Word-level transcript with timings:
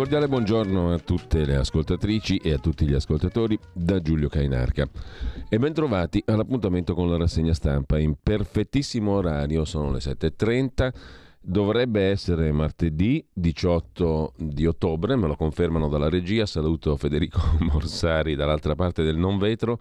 Cordiale 0.00 0.28
buongiorno 0.28 0.94
a 0.94 0.98
tutte 0.98 1.44
le 1.44 1.56
ascoltatrici 1.56 2.38
e 2.38 2.54
a 2.54 2.58
tutti 2.58 2.86
gli 2.86 2.94
ascoltatori 2.94 3.58
da 3.70 4.00
Giulio 4.00 4.30
Cainarca. 4.30 4.88
E 5.46 5.58
bentrovati 5.58 6.22
all'appuntamento 6.24 6.94
con 6.94 7.10
la 7.10 7.18
rassegna 7.18 7.52
stampa. 7.52 7.98
In 7.98 8.14
perfettissimo 8.14 9.12
orario, 9.12 9.66
sono 9.66 9.92
le 9.92 9.98
7.30, 9.98 10.90
dovrebbe 11.42 12.04
essere 12.04 12.50
martedì 12.50 13.22
18 13.30 14.32
di 14.38 14.64
ottobre, 14.64 15.16
me 15.16 15.26
lo 15.26 15.36
confermano 15.36 15.88
dalla 15.88 16.08
regia, 16.08 16.46
saluto 16.46 16.96
Federico 16.96 17.38
Morsari 17.60 18.34
dall'altra 18.34 18.74
parte 18.74 19.02
del 19.02 19.18
non 19.18 19.36
vetro. 19.36 19.78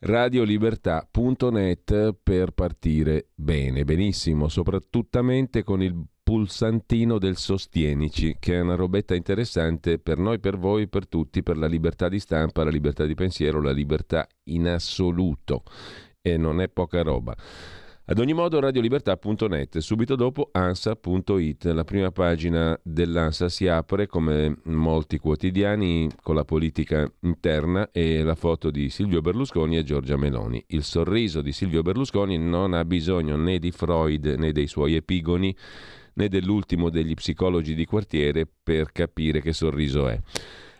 Radiolibertà.net 0.00 2.16
per 2.20 2.50
partire 2.50 3.28
bene, 3.36 3.84
benissimo, 3.84 4.48
soprattutto 4.48 5.24
con 5.62 5.80
il 5.80 5.94
pulsantino 6.24 7.18
del 7.18 7.36
Sostienici, 7.36 8.36
che 8.40 8.54
è 8.54 8.60
una 8.60 8.74
robetta 8.74 9.14
interessante 9.14 9.98
per 9.98 10.16
noi, 10.16 10.40
per 10.40 10.56
voi, 10.56 10.88
per 10.88 11.06
tutti, 11.06 11.42
per 11.42 11.58
la 11.58 11.66
libertà 11.66 12.08
di 12.08 12.18
stampa, 12.18 12.64
la 12.64 12.70
libertà 12.70 13.04
di 13.04 13.14
pensiero, 13.14 13.60
la 13.60 13.72
libertà 13.72 14.26
in 14.44 14.66
assoluto. 14.66 15.62
E 16.22 16.38
non 16.38 16.62
è 16.62 16.68
poca 16.70 17.02
roba. 17.02 17.36
Ad 18.06 18.18
ogni 18.18 18.34
modo 18.34 18.60
radiolibertà.net, 18.60 19.78
subito 19.78 20.14
dopo 20.14 20.48
ansa.it, 20.52 21.64
la 21.64 21.84
prima 21.84 22.10
pagina 22.10 22.78
dell'Ansa 22.82 23.48
si 23.48 23.66
apre 23.66 24.06
come 24.06 24.58
molti 24.64 25.18
quotidiani 25.18 26.10
con 26.22 26.34
la 26.34 26.44
politica 26.44 27.10
interna 27.20 27.88
e 27.92 28.22
la 28.22 28.34
foto 28.34 28.70
di 28.70 28.90
Silvio 28.90 29.22
Berlusconi 29.22 29.78
e 29.78 29.84
Giorgia 29.84 30.18
Meloni. 30.18 30.62
Il 30.68 30.84
sorriso 30.84 31.40
di 31.40 31.52
Silvio 31.52 31.80
Berlusconi 31.80 32.36
non 32.36 32.74
ha 32.74 32.84
bisogno 32.84 33.36
né 33.36 33.58
di 33.58 33.70
Freud 33.70 34.34
né 34.38 34.52
dei 34.52 34.66
suoi 34.66 34.96
epigoni 34.96 35.56
né 36.14 36.28
dell'ultimo 36.28 36.90
degli 36.90 37.14
psicologi 37.14 37.74
di 37.74 37.84
quartiere 37.84 38.46
per 38.62 38.92
capire 38.92 39.40
che 39.40 39.52
sorriso 39.52 40.08
è. 40.08 40.20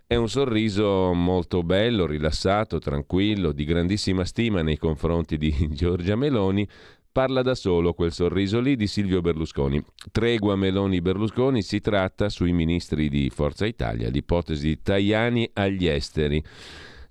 È 0.07 0.17
un 0.17 0.29
sorriso 0.29 1.13
molto 1.15 1.63
bello, 1.63 2.07
rilassato, 2.07 2.79
tranquillo, 2.79 3.53
di 3.53 3.65
grandissima 3.65 4.25
stima 4.25 4.61
nei 4.61 4.77
confronti 4.77 5.39
di 5.39 5.53
Giorgia 5.73 6.15
Meloni. 6.15 6.69
Parla 7.11 7.43
da 7.43 7.55
solo 7.55 7.95
quel 7.95 8.13
sorriso 8.13 8.61
lì 8.61 8.77
di 8.77 8.87
Silvio 8.87 9.21
Berlusconi. 9.21 9.83
Tregua 10.11 10.57
Meloni-Berlusconi 10.57 11.63
si 11.63 11.81
tratta 11.81 12.29
sui 12.29 12.53
ministri 12.53 13.09
di 13.09 13.31
Forza 13.31 13.67
Italia, 13.67 14.09
l'ipotesi 14.09 14.83
Tajani 14.83 15.49
agli 15.55 15.87
esteri. 15.87 16.43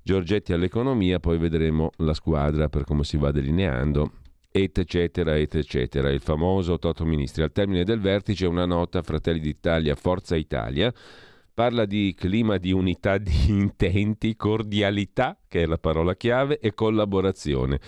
Giorgetti 0.02 0.52
all'economia, 0.52 1.20
poi 1.20 1.38
vedremo 1.38 1.92
la 1.98 2.14
squadra 2.14 2.68
per 2.68 2.84
come 2.84 3.06
si 3.06 3.18
va 3.18 3.32
delineando 3.32 4.23
et 4.56 4.84
cetera, 4.86 5.36
et 5.36 5.64
cetera. 5.64 6.12
Il 6.12 6.22
famoso 6.22 6.78
Toto 6.78 7.04
Ministri. 7.06 7.42
Al 7.42 7.52
termine 7.52 7.84
del 7.84 8.00
vertice 8.00 8.46
una 8.46 8.66
nota 8.66 9.02
Fratelli 9.02 9.40
d'Italia, 9.40 9.96
Forza 9.96 10.36
Italia. 10.36 10.94
Parla 11.52 11.86
di 11.86 12.16
clima 12.16 12.58
di 12.58 12.72
unità 12.72 13.18
di 13.18 13.32
intenti, 13.48 14.36
cordialità, 14.36 15.38
che 15.48 15.64
è 15.64 15.66
la 15.66 15.78
parola 15.78 16.16
chiave, 16.16 16.60
e 16.60 16.74
collaborazione 16.74 17.80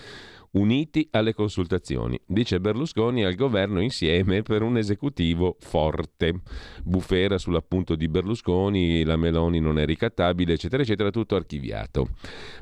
uniti 0.56 1.08
alle 1.12 1.34
consultazioni. 1.34 2.20
Dice 2.26 2.60
Berlusconi 2.60 3.24
al 3.24 3.34
governo 3.34 3.80
insieme 3.80 4.42
per 4.42 4.62
un 4.62 4.76
esecutivo 4.76 5.56
forte. 5.60 6.40
Bufera 6.82 7.38
sull'appunto 7.38 7.94
di 7.94 8.08
Berlusconi, 8.08 9.04
la 9.04 9.16
Meloni 9.16 9.60
non 9.60 9.78
è 9.78 9.84
ricattabile, 9.84 10.54
eccetera, 10.54 10.82
eccetera, 10.82 11.10
tutto 11.10 11.36
archiviato. 11.36 12.08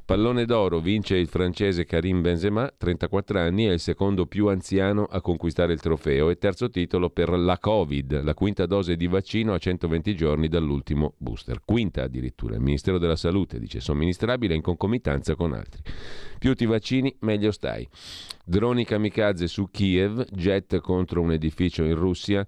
Pallone 0.04 0.44
d'oro 0.44 0.80
vince 0.80 1.16
il 1.16 1.28
francese 1.28 1.84
Karim 1.84 2.20
Benzema, 2.20 2.72
34 2.76 3.38
anni, 3.38 3.64
è 3.64 3.72
il 3.72 3.80
secondo 3.80 4.26
più 4.26 4.48
anziano 4.48 5.04
a 5.04 5.20
conquistare 5.20 5.72
il 5.72 5.80
trofeo 5.80 6.30
e 6.30 6.36
terzo 6.36 6.70
titolo 6.70 7.10
per 7.10 7.30
la 7.30 7.58
Covid, 7.58 8.22
la 8.22 8.34
quinta 8.34 8.66
dose 8.66 8.96
di 8.96 9.06
vaccino 9.06 9.54
a 9.54 9.58
120 9.58 10.16
giorni 10.16 10.48
dall'ultimo 10.48 11.14
booster. 11.16 11.60
Quinta 11.64 12.02
addirittura. 12.02 12.54
Il 12.54 12.60
Ministero 12.60 12.98
della 12.98 13.16
Salute 13.16 13.58
dice 13.58 13.80
somministrabile 13.80 14.54
in 14.54 14.62
concomitanza 14.62 15.34
con 15.36 15.52
altri. 15.52 15.82
Più 16.38 16.54
ti 16.54 16.66
vaccini, 16.66 17.14
meglio 17.20 17.50
stai. 17.50 17.88
Droni 18.44 18.84
kamikaze 18.84 19.46
su 19.46 19.68
Kiev, 19.70 20.24
jet 20.30 20.78
contro 20.80 21.20
un 21.20 21.32
edificio 21.32 21.84
in 21.84 21.94
Russia. 21.94 22.46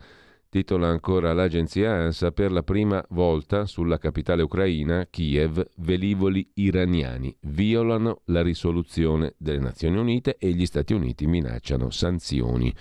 Titola 0.49 0.87
ancora 0.87 1.33
l'agenzia 1.33 1.93
ANSA 1.93 2.31
per 2.31 2.53
la 2.53 2.63
prima 2.63 3.05
volta 3.11 3.67
sulla 3.67 3.99
capitale 3.99 4.43
ucraina, 4.43 5.07
Kiev, 5.11 5.63
velivoli 5.77 6.49
iraniani 6.55 7.37
violano 7.41 8.23
la 8.27 8.43
risoluzione 8.43 9.35
delle 9.37 9.59
Nazioni 9.59 9.99
Unite 9.99 10.37
e 10.39 10.51
gli 10.51 10.65
Stati 10.65 10.95
Uniti 10.95 11.27
minacciano 11.27 11.91
sanzioni. 11.91 12.73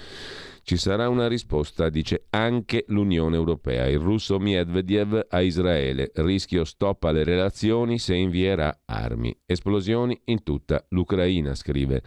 Ci 0.68 0.78
sarà 0.78 1.10
una 1.10 1.28
risposta, 1.28 1.90
dice 1.90 2.26
anche 2.32 2.86
l'Unione 2.88 3.36
Europea. 3.36 3.86
Il 3.86 4.00
russo 4.00 4.40
Medvedev 4.40 5.28
a 5.30 5.42
Israele. 5.42 6.10
Rischio 6.16 6.64
stop 6.64 7.04
alle 7.04 7.24
relazioni 7.24 8.00
se 8.00 8.16
invierà 8.16 8.82
armi. 8.86 9.38
Esplosioni 9.46 10.20
in 10.26 10.42
tutta 10.42 10.84
l'Ucraina, 10.90 11.54
scrive 11.54 12.02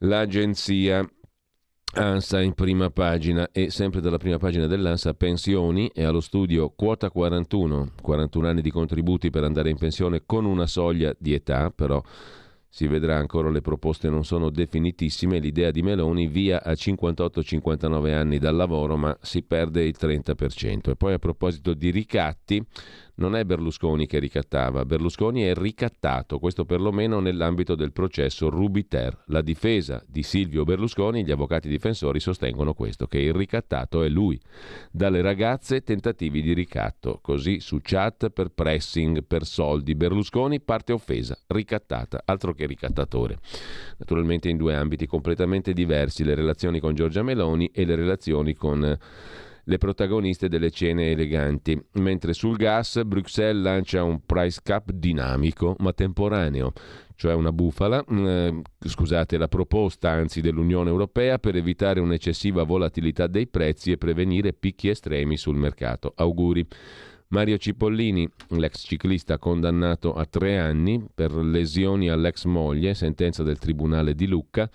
l'agenzia. 0.00 1.08
ANSA 1.96 2.42
in 2.42 2.52
prima 2.52 2.90
pagina 2.90 3.48
e 3.50 3.70
sempre 3.70 4.00
dalla 4.02 4.18
prima 4.18 4.36
pagina 4.36 4.66
dell'ANSA 4.66 5.14
pensioni 5.14 5.88
e 5.94 6.02
allo 6.02 6.20
studio 6.20 6.70
quota 6.70 7.08
41, 7.08 7.92
41 8.02 8.46
anni 8.46 8.60
di 8.60 8.70
contributi 8.70 9.30
per 9.30 9.44
andare 9.44 9.70
in 9.70 9.78
pensione 9.78 10.24
con 10.26 10.44
una 10.44 10.66
soglia 10.66 11.14
di 11.16 11.32
età, 11.32 11.70
però 11.70 12.02
si 12.74 12.88
vedrà 12.88 13.18
ancora 13.18 13.50
le 13.50 13.60
proposte 13.60 14.10
non 14.10 14.24
sono 14.24 14.50
definitissime, 14.50 15.38
l'idea 15.38 15.70
di 15.70 15.80
Meloni 15.80 16.26
via 16.26 16.60
a 16.60 16.72
58-59 16.72 18.12
anni 18.12 18.38
dal 18.40 18.56
lavoro 18.56 18.96
ma 18.96 19.16
si 19.20 19.42
perde 19.44 19.84
il 19.84 19.94
30%. 19.96 20.90
E 20.90 20.96
poi 20.96 21.12
a 21.12 21.20
proposito 21.20 21.72
di 21.72 21.92
ricatti, 21.92 22.60
non 23.16 23.36
è 23.36 23.44
Berlusconi 23.44 24.06
che 24.06 24.18
ricattava, 24.18 24.84
Berlusconi 24.84 25.42
è 25.42 25.54
ricattato, 25.54 26.38
questo 26.38 26.64
perlomeno 26.64 27.20
nell'ambito 27.20 27.74
del 27.74 27.92
processo 27.92 28.48
Rubiter. 28.48 29.24
La 29.26 29.40
difesa 29.40 30.02
di 30.06 30.22
Silvio 30.22 30.64
Berlusconi, 30.64 31.24
gli 31.24 31.30
avvocati 31.30 31.68
difensori 31.68 32.18
sostengono 32.18 32.74
questo, 32.74 33.06
che 33.06 33.18
il 33.18 33.32
ricattato 33.32 34.02
è 34.02 34.08
lui. 34.08 34.40
Dalle 34.90 35.22
ragazze 35.22 35.82
tentativi 35.82 36.42
di 36.42 36.52
ricatto, 36.52 37.20
così 37.22 37.60
su 37.60 37.78
chat 37.80 38.30
per 38.30 38.48
pressing, 38.48 39.24
per 39.24 39.44
soldi. 39.44 39.94
Berlusconi 39.94 40.60
parte 40.60 40.92
offesa, 40.92 41.38
ricattata, 41.48 42.22
altro 42.24 42.52
che 42.52 42.66
ricattatore. 42.66 43.38
Naturalmente 43.98 44.48
in 44.48 44.56
due 44.56 44.74
ambiti 44.74 45.06
completamente 45.06 45.72
diversi, 45.72 46.24
le 46.24 46.34
relazioni 46.34 46.80
con 46.80 46.94
Giorgia 46.94 47.22
Meloni 47.22 47.70
e 47.72 47.84
le 47.84 47.94
relazioni 47.94 48.54
con 48.54 48.98
le 49.64 49.78
protagoniste 49.78 50.48
delle 50.48 50.70
cene 50.70 51.10
eleganti, 51.10 51.80
mentre 51.94 52.32
sul 52.32 52.56
gas 52.56 53.02
Bruxelles 53.04 53.62
lancia 53.62 54.02
un 54.02 54.20
price 54.24 54.60
cap 54.62 54.90
dinamico 54.90 55.74
ma 55.78 55.92
temporaneo, 55.92 56.72
cioè 57.16 57.34
una 57.34 57.52
bufala, 57.52 58.04
eh, 58.04 58.62
scusate, 58.78 59.38
la 59.38 59.48
proposta 59.48 60.10
anzi 60.10 60.40
dell'Unione 60.40 60.90
Europea 60.90 61.38
per 61.38 61.56
evitare 61.56 62.00
un'eccessiva 62.00 62.64
volatilità 62.64 63.26
dei 63.26 63.46
prezzi 63.46 63.92
e 63.92 63.98
prevenire 63.98 64.52
picchi 64.52 64.88
estremi 64.88 65.36
sul 65.36 65.56
mercato. 65.56 66.12
Auguri. 66.16 66.66
Mario 67.28 67.56
Cipollini, 67.56 68.28
l'ex 68.50 68.86
ciclista 68.86 69.38
condannato 69.38 70.12
a 70.12 70.24
tre 70.24 70.58
anni 70.58 71.04
per 71.12 71.32
lesioni 71.32 72.08
all'ex 72.08 72.44
moglie, 72.44 72.94
sentenza 72.94 73.42
del 73.42 73.58
Tribunale 73.58 74.14
di 74.14 74.26
Lucca. 74.26 74.70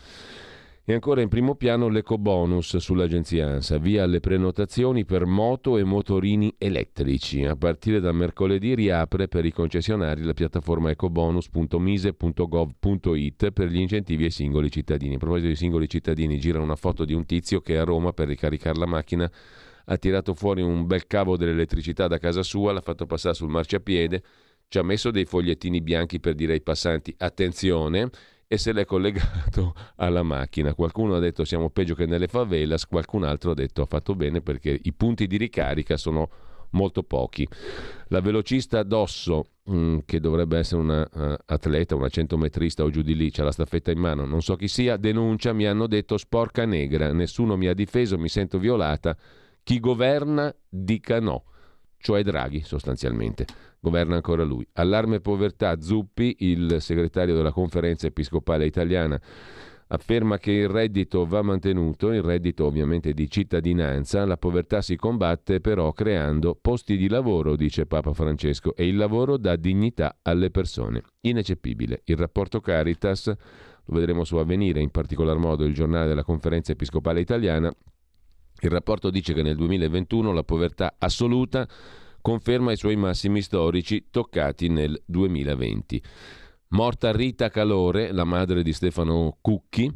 E 0.90 0.94
ancora 0.94 1.22
in 1.22 1.30
primo 1.30 1.54
piano 1.54 1.88
l'ecobonus 1.88 2.78
sull'agenzia 2.78 3.48
ANSA, 3.48 3.78
via 3.78 4.02
alle 4.02 4.20
prenotazioni 4.20 5.06
per 5.06 5.28
moto 5.28 5.78
e 5.78 5.84
motorini 5.84 6.56
elettrici. 6.58 7.46
A 7.46 7.56
partire 7.56 8.00
da 8.00 8.12
mercoledì 8.12 8.74
riapre 8.74 9.28
per 9.28 9.46
i 9.46 9.52
concessionari 9.52 10.24
la 10.24 10.34
piattaforma 10.34 10.90
ecobonus.mise.gov.it 10.90 13.52
per 13.52 13.68
gli 13.68 13.78
incentivi 13.78 14.24
ai 14.24 14.32
singoli 14.32 14.72
cittadini. 14.72 15.14
A 15.14 15.20
proposito 15.20 15.50
di 15.50 15.56
singoli 15.56 15.88
cittadini, 15.88 16.40
gira 16.40 16.60
una 16.60 16.76
foto 16.76 17.06
di 17.06 17.14
un 17.14 17.24
tizio 17.24 17.62
che 17.62 17.78
a 17.78 17.84
Roma 17.84 18.12
per 18.12 18.28
ricaricare 18.28 18.80
la 18.80 18.88
macchina 18.88 19.32
ha 19.86 19.98
tirato 19.98 20.34
fuori 20.34 20.64
un 20.64 20.88
bel 20.88 21.06
cavo 21.06 21.38
dell'elettricità 21.38 22.08
da 22.08 22.18
casa 22.18 22.42
sua, 22.42 22.74
l'ha 22.74 22.82
fatto 22.82 23.06
passare 23.06 23.36
sul 23.36 23.50
marciapiede, 23.50 24.24
ci 24.68 24.80
ha 24.80 24.84
messo 24.84 25.12
dei 25.12 25.26
fogliettini 25.26 25.82
bianchi 25.82 26.20
per 26.20 26.34
dire 26.34 26.54
ai 26.54 26.62
passanti 26.62 27.14
attenzione 27.16 28.10
e 28.52 28.58
se 28.58 28.74
l'è 28.74 28.84
collegato 28.84 29.76
alla 29.98 30.24
macchina. 30.24 30.74
Qualcuno 30.74 31.16
ha 31.16 31.20
detto 31.20 31.46
siamo 31.46 31.70
peggio 31.70 31.94
che 31.94 32.08
nelle 32.08 32.28
favelas, 32.28 32.88
qualcun 32.88 33.24
altro 33.24 33.52
ha 33.52 33.54
detto 33.54 33.84
ha 33.84 33.86
fatto 33.86 34.16
bene 34.16 34.42
perché 34.42 34.78
i 34.82 34.92
punti 34.92 35.28
di 35.28 35.38
ricarica 35.38 35.98
sono 35.98 36.30
molto 36.72 37.04
pochi. 37.04 37.48
La 38.08 38.22
velocista 38.22 38.82
Dosso, 38.82 39.52
mm, 39.70 40.00
che 40.04 40.20
dovrebbe 40.20 40.58
essere 40.58 40.82
una 40.82 41.08
uh, 41.12 41.36
atleta, 41.46 41.94
una 41.96 42.10
centometrista 42.10 42.84
o 42.84 42.90
giù 42.90 43.04
di 43.04 43.16
lì, 43.16 43.30
c'ha 43.30 43.44
la 43.44 43.52
staffetta 43.52 43.92
in 43.92 44.00
mano, 44.00 44.26
non 44.26 44.42
so 44.42 44.56
chi 44.56 44.68
sia, 44.68 44.98
denuncia, 44.98 45.54
mi 45.54 45.68
hanno 45.68 45.86
detto 45.86 46.18
sporca 46.18 46.66
negra, 46.66 47.14
nessuno 47.14 47.56
mi 47.56 47.68
ha 47.68 47.76
difeso, 47.76 48.18
mi 48.18 48.30
sento 48.30 48.58
violata, 48.58 49.16
chi 49.62 49.80
governa 49.80 50.54
dica 50.68 51.20
no, 51.20 51.44
cioè 52.00 52.24
Draghi 52.24 52.62
sostanzialmente 52.62 53.46
governa 53.80 54.16
ancora 54.16 54.44
lui. 54.44 54.68
Allarme 54.74 55.20
povertà, 55.20 55.80
Zuppi, 55.82 56.38
il 56.40 56.78
segretario 56.80 57.36
della 57.36 57.52
conferenza 57.52 58.08
episcopale 58.08 58.66
italiana, 58.66 59.20
afferma 59.92 60.38
che 60.38 60.52
il 60.52 60.68
reddito 60.68 61.26
va 61.26 61.42
mantenuto, 61.42 62.12
il 62.12 62.22
reddito 62.22 62.66
ovviamente 62.66 63.14
di 63.14 63.30
cittadinanza, 63.30 64.26
la 64.26 64.38
povertà 64.38 64.82
si 64.82 64.96
combatte 64.96 65.62
però 65.62 65.92
creando 65.94 66.58
posti 66.60 66.98
di 66.98 67.08
lavoro, 67.08 67.56
dice 67.56 67.86
Papa 67.86 68.14
Francesco, 68.14 68.76
e 68.76 68.88
il 68.88 68.96
lavoro 68.96 69.38
dà 69.38 69.56
dignità 69.56 70.18
alle 70.22 70.52
persone. 70.52 71.02
Ineccepibile. 71.22 72.02
Il 72.06 72.18
rapporto 72.18 72.60
Caritas, 72.60 73.28
lo 73.28 73.96
vedremo 73.96 74.24
su 74.24 74.36
Avvenire, 74.36 74.82
in 74.82 74.92
particolar 74.92 75.38
modo 75.38 75.66
il 75.66 75.74
giornale 75.74 76.08
della 76.08 76.24
conferenza 76.24 76.72
episcopale 76.72 77.20
italiana, 77.22 77.74
il 78.68 78.72
rapporto 78.72 79.10
dice 79.10 79.34
che 79.34 79.42
nel 79.42 79.56
2021 79.56 80.32
la 80.32 80.44
povertà 80.44 80.96
assoluta 80.98 81.68
conferma 82.22 82.72
i 82.72 82.78
suoi 82.78 82.96
massimi 82.96 83.42
storici 83.42 84.08
toccati 84.12 84.68
nel 84.70 85.02
2020. 85.06 86.02
Morta 86.72 87.12
Rita 87.12 87.50
Calore, 87.50 88.12
la 88.12 88.26
madre 88.26 88.62
di 88.62 88.74
Stefano 88.74 89.38
Cucchi, 89.42 89.92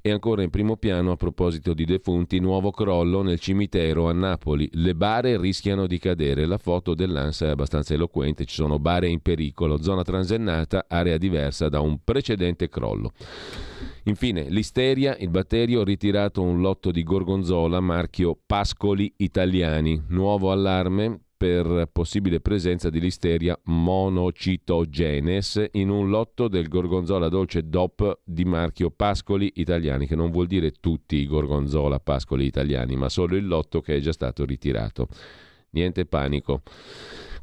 e 0.00 0.10
ancora 0.10 0.42
in 0.42 0.48
primo 0.48 0.78
piano 0.78 1.10
a 1.10 1.16
proposito 1.16 1.74
di 1.74 1.84
defunti, 1.84 2.38
nuovo 2.38 2.70
crollo 2.70 3.20
nel 3.20 3.38
cimitero 3.38 4.08
a 4.08 4.14
Napoli. 4.14 4.66
Le 4.72 4.94
bare 4.94 5.38
rischiano 5.38 5.86
di 5.86 5.98
cadere. 5.98 6.46
La 6.46 6.56
foto 6.56 6.94
dell'ANSA 6.94 7.48
è 7.48 7.50
abbastanza 7.50 7.92
eloquente, 7.92 8.46
ci 8.46 8.54
sono 8.54 8.78
bare 8.78 9.06
in 9.06 9.20
pericolo, 9.20 9.82
zona 9.82 10.02
transennata, 10.02 10.86
area 10.88 11.18
diversa 11.18 11.68
da 11.68 11.80
un 11.80 11.98
precedente 12.02 12.70
crollo. 12.70 13.12
Infine, 14.04 14.48
l'isteria, 14.48 15.14
il 15.18 15.28
batterio 15.28 15.82
ha 15.82 15.84
ritirato 15.84 16.40
un 16.40 16.62
lotto 16.62 16.90
di 16.90 17.02
gorgonzola 17.02 17.80
marchio 17.80 18.38
Pascoli 18.46 19.12
Italiani. 19.18 20.04
Nuovo 20.08 20.50
allarme 20.50 21.23
per 21.36 21.88
possibile 21.92 22.40
presenza 22.40 22.90
di 22.90 23.00
listeria 23.00 23.58
monocitogenes 23.64 25.68
in 25.72 25.90
un 25.90 26.08
lotto 26.08 26.48
del 26.48 26.68
gorgonzola 26.68 27.28
dolce 27.28 27.68
DOP 27.68 28.20
di 28.24 28.44
marchio 28.44 28.90
Pascoli 28.90 29.52
Italiani, 29.56 30.06
che 30.06 30.16
non 30.16 30.30
vuol 30.30 30.46
dire 30.46 30.72
tutti 30.72 31.16
i 31.16 31.26
gorgonzola 31.26 32.00
Pascoli 32.00 32.46
Italiani, 32.46 32.96
ma 32.96 33.08
solo 33.08 33.36
il 33.36 33.46
lotto 33.46 33.80
che 33.80 33.96
è 33.96 34.00
già 34.00 34.12
stato 34.12 34.44
ritirato. 34.44 35.08
Niente 35.70 36.06
panico. 36.06 36.62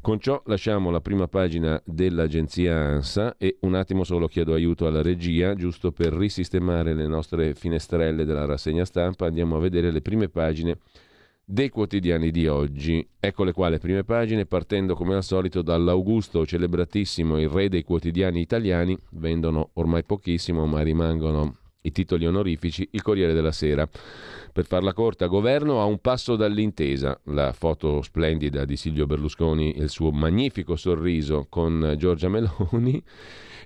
Con 0.02 0.18
ciò 0.18 0.42
lasciamo 0.46 0.90
la 0.90 1.00
prima 1.00 1.28
pagina 1.28 1.80
dell'agenzia 1.84 2.76
ANSA 2.76 3.36
e 3.38 3.58
un 3.60 3.76
attimo 3.76 4.02
solo 4.02 4.26
chiedo 4.26 4.52
aiuto 4.52 4.88
alla 4.88 5.00
regia, 5.00 5.54
giusto 5.54 5.92
per 5.92 6.12
risistemare 6.12 6.92
le 6.92 7.06
nostre 7.06 7.54
finestrelle 7.54 8.24
della 8.24 8.44
rassegna 8.44 8.84
stampa, 8.84 9.26
andiamo 9.26 9.54
a 9.54 9.60
vedere 9.60 9.92
le 9.92 10.02
prime 10.02 10.28
pagine 10.28 10.78
dei 11.44 11.68
quotidiani 11.68 12.30
di 12.30 12.46
oggi. 12.46 13.06
Ecco 13.18 13.44
le 13.44 13.52
quali 13.52 13.78
prime 13.78 14.04
pagine, 14.04 14.46
partendo 14.46 14.94
come 14.94 15.14
al 15.14 15.24
solito 15.24 15.62
dall'Augusto 15.62 16.46
celebratissimo, 16.46 17.38
il 17.38 17.48
re 17.48 17.68
dei 17.68 17.82
quotidiani 17.82 18.40
italiani, 18.40 18.96
vendono 19.12 19.70
ormai 19.74 20.04
pochissimo 20.04 20.66
ma 20.66 20.82
rimangono 20.82 21.56
i 21.82 21.92
titoli 21.92 22.26
onorifici, 22.26 22.88
il 22.92 23.02
Corriere 23.02 23.32
della 23.32 23.52
Sera. 23.52 23.88
Per 24.52 24.66
farla 24.66 24.92
corta, 24.92 25.26
governo 25.26 25.80
a 25.80 25.84
un 25.84 25.98
passo 25.98 26.36
dall'intesa, 26.36 27.18
la 27.24 27.52
foto 27.52 28.02
splendida 28.02 28.64
di 28.64 28.76
Silvio 28.76 29.06
Berlusconi 29.06 29.72
e 29.72 29.84
il 29.84 29.88
suo 29.88 30.10
magnifico 30.10 30.76
sorriso 30.76 31.46
con 31.48 31.94
Giorgia 31.96 32.28
Meloni 32.28 33.02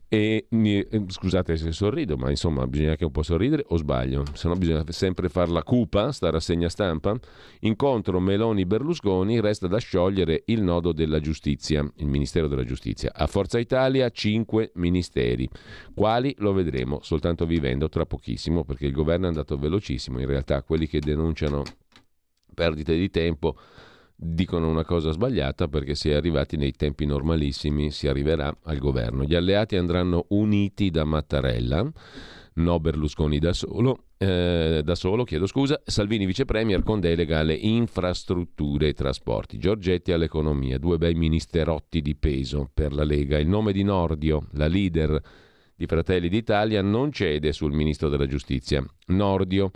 e 0.09 0.47
eh, 0.49 0.87
scusate 1.09 1.57
se 1.57 1.73
sorrido, 1.73 2.17
ma 2.17 2.31
insomma 2.31 2.65
bisogna 2.69 2.91
anche 2.91 3.05
un 3.05 3.11
po' 3.11 3.25
sorridere 3.25 3.65
o 3.69 3.77
sbaglio? 3.77 4.23
Se 4.35 4.47
no 4.47 4.55
bisogna 4.55 4.85
sempre 4.89 5.29
far 5.29 5.49
la 5.49 5.65
cupa, 5.65 6.13
sta 6.13 6.31
rassegna 6.31 6.69
stampa. 6.69 7.19
Incontro 7.61 8.21
Meloni-Berlusconi, 8.21 9.41
resta 9.41 9.67
da 9.67 9.79
sciogliere 9.79 10.45
il 10.47 10.63
nodo 10.63 10.93
della 10.93 11.19
giustizia, 11.19 11.81
il 11.97 12.07
Ministero 12.07 12.47
della 12.47 12.65
Giustizia. 12.65 13.13
A 13.13 13.27
Forza 13.27 13.59
Italia 13.59 14.09
cinque 14.11 14.71
ministeri. 14.75 15.49
Quali 15.93 16.35
lo 16.39 16.53
vedremo 16.53 17.01
soltanto 17.03 17.45
vivendo 17.45 17.89
tra 17.89 18.06
pochissimo, 18.07 18.65
perché 18.65 18.87
il 18.87 18.93
governo 18.93 19.27
è 19.27 19.29
andato 19.29 19.59
velocissimo. 19.59 20.19
In 20.19 20.27
realtà 20.27 20.63
quelli 20.63 20.87
che 20.87 21.01
denunciano 21.01 21.63
perdite 22.55 22.97
di 22.97 23.11
tempo 23.11 23.57
dicono 24.17 24.69
una 24.69 24.85
cosa 24.85 25.11
sbagliata 25.11 25.69
perché 25.69 25.95
si 25.95 26.09
è 26.09 26.15
arrivati 26.15 26.57
nei 26.57 26.73
tempi 26.73 27.05
normalissimi, 27.05 27.91
si 27.91 28.09
arriverà 28.09 28.57
al 28.65 28.79
governo. 28.79 29.25
Gli 29.25 29.35
alleati 29.35 29.77
andranno 29.77 30.25
uniti 30.29 30.91
da 30.91 31.05
Mattarella, 31.05 31.87
no 32.55 32.81
Berlusconi 32.81 33.39
da 33.39 33.53
solo, 33.53 34.05
eh, 34.17 34.81
da 34.83 34.95
solo, 34.95 35.25
chiedo 35.25 35.47
scusa, 35.47 35.81
Salvini 35.85 36.25
vice 36.25 36.47
premier 36.47 36.83
con 36.83 37.01
delega 37.01 37.41
alle 37.41 37.55
infrastrutture 37.55 38.89
e 38.89 38.95
trasporti, 38.95 39.59
Giorgetti 39.59 40.13
all'economia, 40.13 40.79
due 40.79 40.97
bei 40.97 41.15
ministerotti 41.15 42.01
di 42.01 42.17
peso 42.17 42.71
per 42.73 42.95
la 42.95 43.05
Lega. 43.05 43.39
Il 43.39 43.49
nome 43.49 43.73
di 43.73 43.83
Nordio, 43.83 44.47
la 44.53 44.67
leader 44.67 45.21
di 45.77 45.87
Fratelli 45.87 46.29
d'Italia, 46.29 46.83
non 46.83 47.13
cede 47.13 47.53
sul 47.53 47.73
ministro 47.73 48.09
della 48.09 48.27
giustizia. 48.27 48.85
Nordio 49.09 49.71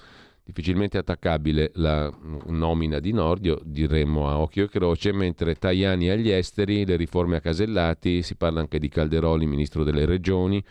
difficilmente 0.50 0.98
attaccabile 0.98 1.70
la 1.74 2.12
nomina 2.46 2.98
di 2.98 3.12
Nordio, 3.12 3.60
diremmo 3.64 4.28
a 4.28 4.38
occhio 4.38 4.64
e 4.64 4.68
croce, 4.68 5.12
mentre 5.12 5.54
Tajani 5.54 6.10
agli 6.10 6.30
esteri, 6.30 6.84
le 6.84 6.96
riforme 6.96 7.36
a 7.36 7.40
Casellati, 7.40 8.22
si 8.22 8.34
parla 8.34 8.60
anche 8.60 8.78
di 8.78 8.88
Calderoli, 8.88 9.46
ministro 9.46 9.84
delle 9.84 10.04
regioni, 10.04 10.62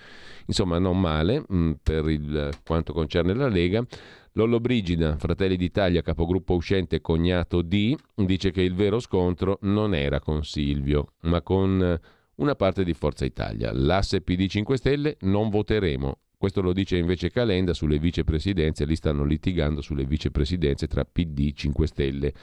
insomma 0.46 0.80
non 0.80 1.00
male 1.00 1.46
mm, 1.52 1.72
per 1.82 2.10
il, 2.10 2.50
quanto 2.66 2.94
concerne 2.94 3.34
la 3.34 3.48
Lega. 3.48 3.86
Lollo 4.34 4.60
Brigida, 4.60 5.18
Fratelli 5.18 5.56
d'Italia, 5.56 6.02
capogruppo 6.02 6.54
uscente 6.54 7.02
cognato 7.02 7.62
di, 7.62 7.98
dice 8.16 8.52
che 8.52 8.62
il 8.62 8.76
vero 8.76 9.00
scontro 9.00 9.58
non 9.62 9.96
era 9.96 10.20
con 10.20 10.44
Silvio, 10.44 11.14
ma 11.22 11.42
con 11.42 12.00
una 12.40 12.56
parte 12.56 12.84
di 12.84 12.94
Forza 12.94 13.26
Italia. 13.26 13.72
L'asse 13.74 14.22
PD 14.22 14.48
5 14.48 14.78
Stelle 14.78 15.18
non 15.22 15.50
voteremo, 15.50 16.18
questo 16.38 16.62
lo 16.62 16.74
dice 16.74 16.98
invece 16.98 17.30
Calenda 17.30 17.74
sulle 17.74 18.00
vicepresidenze, 18.00 18.86
lì 18.86 18.96
stanno 18.96 19.24
litigando 19.24 19.82
sulle 19.82 20.06
vicepresidenze 20.06 20.88
tra 20.88 21.04
PD 21.04 21.52
5 21.54 21.88
Stelle 21.88 22.34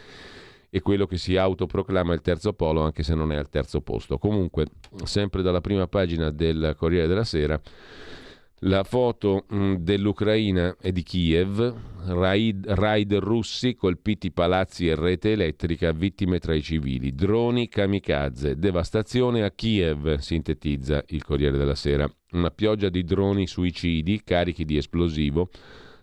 e 0.68 0.80
quello 0.80 1.06
che 1.06 1.16
si 1.16 1.36
autoproclama 1.36 2.12
il 2.12 2.20
terzo 2.20 2.52
polo 2.52 2.82
anche 2.82 3.02
se 3.02 3.14
non 3.14 3.32
è 3.32 3.36
al 3.36 3.48
terzo 3.48 3.80
posto. 3.80 4.18
Comunque, 4.18 4.66
sempre 5.04 5.40
dalla 5.40 5.62
prima 5.62 5.86
pagina 5.86 6.30
del 6.30 6.74
Corriere 6.76 7.06
della 7.06 7.24
Sera, 7.24 7.58
la 8.60 8.84
foto 8.84 9.44
mh, 9.48 9.74
dell'Ucraina 9.74 10.76
e 10.80 10.92
di 10.92 11.02
Kiev, 11.02 11.74
raid, 12.06 12.66
raid, 12.68 13.14
russi, 13.14 13.74
colpiti 13.74 14.30
palazzi 14.30 14.88
e 14.88 14.94
rete 14.94 15.32
elettrica, 15.32 15.92
vittime 15.92 16.38
tra 16.38 16.54
i 16.54 16.62
civili, 16.62 17.14
droni 17.14 17.68
kamikaze, 17.68 18.56
devastazione 18.56 19.42
a 19.42 19.50
Kiev, 19.50 20.16
sintetizza 20.18 21.04
il 21.08 21.22
Corriere 21.22 21.58
della 21.58 21.74
Sera. 21.74 22.10
Una 22.32 22.50
pioggia 22.50 22.88
di 22.88 23.04
droni 23.04 23.46
suicidi 23.46 24.22
carichi 24.24 24.64
di 24.64 24.78
esplosivo 24.78 25.50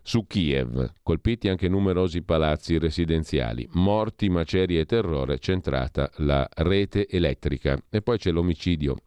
su 0.04 0.28
Kiev, 0.28 0.96
colpiti 1.02 1.48
anche 1.48 1.70
numerosi 1.70 2.22
palazzi 2.24 2.78
residenziali, 2.78 3.68
morti, 3.72 4.30
macerie 4.30 4.82
e 4.82 4.86
terrore, 4.86 5.40
centrata 5.40 6.12
la 6.18 6.48
rete 6.56 7.08
elettrica. 7.08 7.82
E 7.90 8.02
poi 8.02 8.18
c'è 8.18 8.32
l'omicidio 8.32 8.98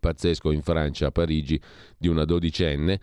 pazzesco 0.00 0.50
in 0.50 0.62
Francia, 0.62 1.06
a 1.06 1.10
Parigi, 1.12 1.60
di 1.96 2.08
una 2.08 2.24
dodicenne 2.24 3.00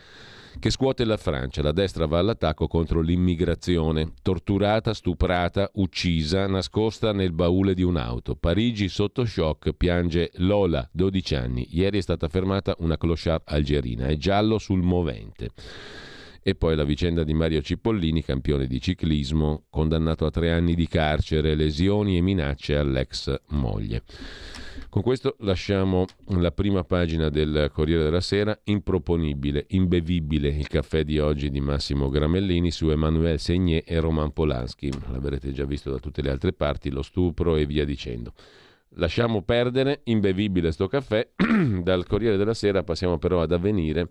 che 0.59 0.71
scuote 0.71 1.05
la 1.05 1.17
Francia. 1.17 1.61
La 1.61 1.71
destra 1.71 2.05
va 2.05 2.19
all'attacco 2.19 2.67
contro 2.67 3.01
l'immigrazione, 3.01 4.13
torturata, 4.21 4.93
stuprata, 4.93 5.69
uccisa, 5.75 6.47
nascosta 6.47 7.13
nel 7.13 7.31
baule 7.31 7.73
di 7.73 7.83
un'auto. 7.83 8.35
Parigi 8.35 8.89
sotto 8.89 9.25
shock 9.25 9.73
piange 9.73 10.31
Lola, 10.37 10.87
12 10.91 11.35
anni. 11.35 11.67
Ieri 11.71 11.99
è 11.99 12.01
stata 12.01 12.27
fermata 12.27 12.75
una 12.79 12.97
clochard 12.97 13.43
algerina, 13.45 14.07
è 14.07 14.17
giallo 14.17 14.57
sul 14.57 14.81
movente. 14.81 15.51
E 16.41 16.55
poi 16.55 16.75
la 16.75 16.85
vicenda 16.85 17.23
di 17.23 17.33
Mario 17.33 17.61
Cipollini, 17.61 18.23
campione 18.23 18.67
di 18.67 18.79
ciclismo, 18.79 19.65
condannato 19.69 20.25
a 20.25 20.31
tre 20.31 20.51
anni 20.51 20.75
di 20.75 20.87
carcere, 20.87 21.55
lesioni 21.55 22.15
e 22.15 22.21
minacce 22.21 22.77
all'ex 22.77 23.35
moglie. 23.47 24.03
Con 24.97 25.05
questo 25.05 25.35
lasciamo 25.41 26.07
la 26.29 26.51
prima 26.51 26.83
pagina 26.83 27.29
del 27.29 27.69
Corriere 27.71 28.05
della 28.05 28.19
Sera, 28.19 28.59
improponibile, 28.63 29.67
imbevibile 29.69 30.47
il 30.47 30.67
caffè 30.67 31.03
di 31.03 31.19
oggi 31.19 31.51
di 31.51 31.61
Massimo 31.61 32.09
Gramellini 32.09 32.71
su 32.71 32.89
Emanuele 32.89 33.37
Segné 33.37 33.83
e 33.83 33.99
Roman 33.99 34.33
Polanski. 34.33 34.89
L'avrete 35.11 35.51
già 35.51 35.65
visto 35.65 35.91
da 35.91 35.99
tutte 35.99 36.23
le 36.23 36.31
altre 36.31 36.51
parti, 36.51 36.89
lo 36.89 37.03
stupro 37.03 37.57
e 37.57 37.67
via 37.67 37.85
dicendo. 37.85 38.33
Lasciamo 38.95 39.43
perdere, 39.43 40.01
imbevibile 40.05 40.71
sto 40.71 40.87
caffè, 40.87 41.29
dal 41.83 42.07
Corriere 42.07 42.35
della 42.35 42.55
Sera 42.55 42.81
passiamo 42.81 43.19
però 43.19 43.43
ad 43.43 43.51
avvenire 43.51 44.09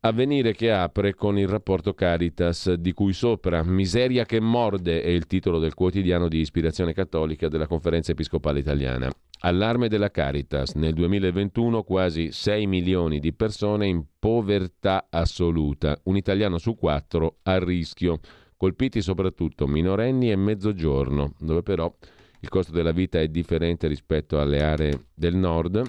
Avvenire 0.00 0.54
che 0.54 0.70
apre 0.70 1.12
con 1.12 1.36
il 1.40 1.48
rapporto 1.48 1.92
Caritas 1.92 2.72
di 2.74 2.92
cui 2.92 3.12
sopra 3.12 3.64
Miseria 3.64 4.24
che 4.24 4.38
morde 4.38 5.02
è 5.02 5.08
il 5.08 5.26
titolo 5.26 5.58
del 5.58 5.74
quotidiano 5.74 6.28
di 6.28 6.38
ispirazione 6.38 6.92
cattolica 6.92 7.48
della 7.48 7.66
Conferenza 7.66 8.12
Episcopale 8.12 8.60
Italiana. 8.60 9.10
Allarme 9.40 9.88
della 9.88 10.12
Caritas. 10.12 10.74
Nel 10.74 10.94
2021 10.94 11.82
quasi 11.82 12.30
6 12.30 12.68
milioni 12.68 13.18
di 13.18 13.32
persone 13.32 13.88
in 13.88 14.04
povertà 14.20 15.08
assoluta, 15.10 15.98
un 16.04 16.16
italiano 16.16 16.58
su 16.58 16.76
quattro 16.76 17.38
a 17.42 17.58
rischio, 17.58 18.20
colpiti 18.56 19.02
soprattutto 19.02 19.66
minorenni 19.66 20.30
e 20.30 20.36
mezzogiorno, 20.36 21.34
dove 21.40 21.64
però 21.64 21.92
il 22.38 22.48
costo 22.48 22.70
della 22.70 22.92
vita 22.92 23.18
è 23.18 23.26
differente 23.26 23.88
rispetto 23.88 24.40
alle 24.40 24.62
aree 24.62 25.06
del 25.12 25.34
nord 25.34 25.82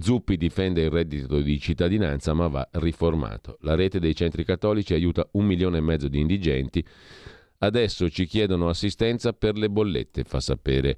Zuppi 0.00 0.36
difende 0.36 0.82
il 0.82 0.90
reddito 0.90 1.40
di 1.40 1.58
cittadinanza 1.58 2.34
ma 2.34 2.46
va 2.48 2.68
riformato. 2.72 3.58
La 3.62 3.74
rete 3.74 3.98
dei 3.98 4.14
centri 4.14 4.44
cattolici 4.44 4.94
aiuta 4.94 5.26
un 5.32 5.44
milione 5.44 5.78
e 5.78 5.82
mezzo 5.82 6.08
di 6.08 6.20
indigenti. 6.20 6.84
Adesso 7.58 8.08
ci 8.10 8.26
chiedono 8.26 8.68
assistenza 8.68 9.32
per 9.32 9.56
le 9.56 9.68
bollette, 9.68 10.24
fa 10.24 10.40
sapere 10.40 10.96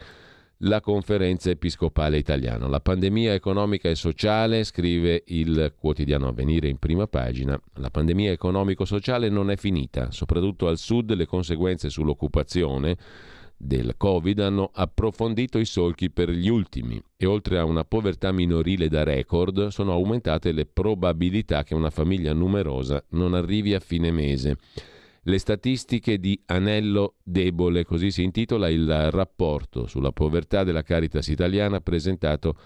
la 0.65 0.81
conferenza 0.81 1.49
episcopale 1.49 2.19
italiana. 2.19 2.67
La 2.69 2.81
pandemia 2.81 3.33
economica 3.33 3.89
e 3.89 3.95
sociale, 3.95 4.65
scrive 4.65 5.23
il 5.29 5.73
quotidiano 5.79 6.29
Avvenire 6.29 6.69
in 6.69 6.79
prima 6.79 7.07
pagina, 7.07 7.59
la 7.77 7.91
pandemia 7.91 8.33
economico-sociale 8.33 9.31
non 9.31 9.51
è 9.51 9.57
finita, 9.57 10.11
soprattutto 10.11 10.69
al 10.69 10.77
sud 10.77 11.15
le 11.15 11.27
conseguenze 11.27 11.89
sull'occupazione 11.89 12.97
del 13.63 13.95
Covid 13.99 14.39
hanno 14.41 14.71
approfondito 14.73 15.59
i 15.59 15.67
solchi 15.67 16.11
per 16.11 16.31
gli 16.31 16.49
ultimi 16.49 17.01
e 17.15 17.27
oltre 17.27 17.59
a 17.59 17.65
una 17.65 17.85
povertà 17.85 18.33
minorile 18.33 18.89
da 18.89 19.03
record 19.03 19.67
sono 19.67 19.93
aumentate 19.93 20.53
le 20.53 20.65
probabilità 20.65 21.63
che 21.63 21.75
una 21.75 21.91
famiglia 21.91 22.33
numerosa 22.33 23.05
non 23.11 23.35
arrivi 23.35 23.75
a 23.75 23.81
fine 23.81 24.11
mese. 24.11 24.57
Le 25.25 25.39
statistiche 25.39 26.19
di 26.19 26.41
Anello 26.47 27.17
Debole, 27.23 27.85
così 27.85 28.11
si 28.11 28.23
intitola 28.23 28.71
il 28.71 29.11
rapporto 29.11 29.87
sulla 29.87 30.13
povertà 30.13 30.65
della 30.65 30.83
Caritas 30.83 31.29
italiana 31.29 31.83
presentato 31.83 32.57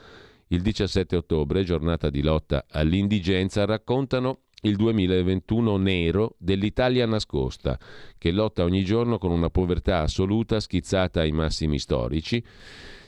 il 0.48 0.62
17 0.62 1.16
ottobre, 1.16 1.64
giornata 1.64 2.08
di 2.08 2.22
lotta 2.22 2.66
all'indigenza, 2.70 3.64
raccontano 3.64 4.42
il 4.64 4.76
2021 4.76 5.76
nero 5.76 6.36
dell'Italia 6.38 7.04
nascosta, 7.06 7.78
che 8.18 8.30
lotta 8.30 8.62
ogni 8.64 8.84
giorno 8.84 9.18
con 9.18 9.30
una 9.30 9.50
povertà 9.50 10.00
assoluta 10.00 10.60
schizzata 10.60 11.20
ai 11.20 11.32
massimi 11.32 11.78
storici. 11.78 12.42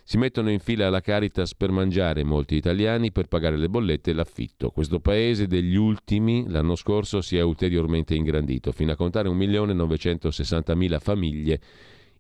Si 0.09 0.19
mettono 0.19 0.51
in 0.51 0.61
fila 0.61 0.87
alla 0.87 1.01
Caritas 1.01 1.57
per 1.57 1.73
mangiare 1.73 2.23
molti 2.23 2.55
italiani, 2.55 3.11
per 3.11 3.27
pagare 3.27 3.57
le 3.57 3.69
bollette 3.69 4.13
e 4.13 4.15
l'affitto. 4.15 4.71
Questo 4.71 5.01
paese 5.01 5.49
degli 5.49 5.75
ultimi 5.75 6.49
l'anno 6.49 6.77
scorso 6.77 7.21
si 7.21 7.37
è 7.37 7.43
ulteriormente 7.43 8.15
ingrandito, 8.15 8.71
fino 8.71 8.93
a 8.93 8.97
contare 8.97 9.29
1.960.000 9.29 11.01
famiglie 11.01 11.61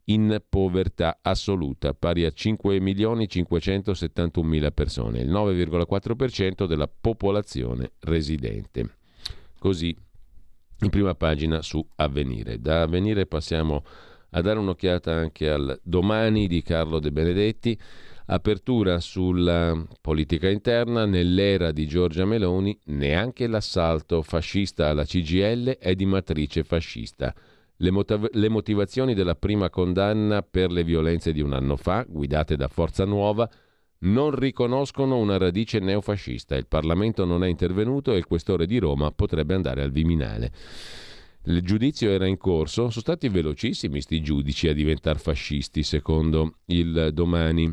in 0.09 0.41
povertà 0.49 1.19
assoluta, 1.23 1.95
pari 1.95 2.25
a 2.25 2.33
5.571.000 2.35 4.73
persone, 4.73 5.21
il 5.21 5.31
9,4% 5.31 6.67
della 6.67 6.89
popolazione 6.89 7.93
residente. 8.01 8.97
Così 9.67 9.93
in 10.83 10.91
prima 10.91 11.17
pagina 11.17 11.61
su 11.61 11.85
Avvenire. 11.97 12.61
Da 12.61 12.83
Avvenire 12.83 13.27
passiamo 13.27 13.83
a 14.31 14.41
dare 14.41 14.61
un'occhiata 14.61 15.13
anche 15.13 15.51
al 15.51 15.81
domani 15.83 16.47
di 16.47 16.63
Carlo 16.63 17.01
De 17.01 17.11
Benedetti. 17.11 17.77
Apertura 18.27 19.01
sulla 19.01 19.77
politica 20.01 20.49
interna, 20.49 21.05
nell'era 21.05 21.73
di 21.73 21.89
Giorgia 21.89 22.25
Meloni 22.25 22.79
neanche 22.85 23.49
l'assalto 23.49 24.23
fascista 24.23 24.91
alla 24.91 25.05
CGL 25.05 25.79
è 25.79 25.97
di 25.97 26.07
matrice 26.07 26.63
fascista. 26.63 27.35
Le, 27.79 27.91
motiv- 27.91 28.33
le, 28.35 28.49
motivazioni 28.49 29.15
della 29.15 29.35
prima 29.35 29.69
condanna 29.69 30.43
per 30.43 30.71
le 30.71 30.85
violenze 30.85 31.33
di 31.33 31.41
un 31.41 31.53
anno 31.53 31.75
fa, 31.75 32.07
guidate 32.09 32.55
da 32.55 32.69
Forza 32.69 33.05
Nuova, 33.05 33.51
non 34.01 34.31
riconoscono 34.35 35.17
una 35.17 35.39
radice 35.39 35.79
neofascista. 35.79 36.57
Il 36.57 36.67
Parlamento 36.67 37.25
non 37.25 37.45
è 37.45 37.49
intervenuto 37.49 38.13
e 38.13 38.19
il 38.19 38.27
questore 38.27 38.67
di 38.67 38.79
Roma 38.79 39.11
potrebbe 39.13 39.55
andare 39.55 39.83
al 39.83 39.91
Viminale. 39.91 40.53
Il 41.45 41.63
giudizio 41.63 42.11
era 42.11 42.27
in 42.27 42.39
corso, 42.39 42.91
sono 42.91 42.91
stati 42.91 43.29
velocissimi 43.29 44.01
sti 44.01 44.21
giudici 44.21 44.69
a 44.69 44.75
diventare 44.75 45.19
fascisti, 45.19 45.83
secondo 45.85 46.57
il 46.67 47.11
domani. 47.13 47.73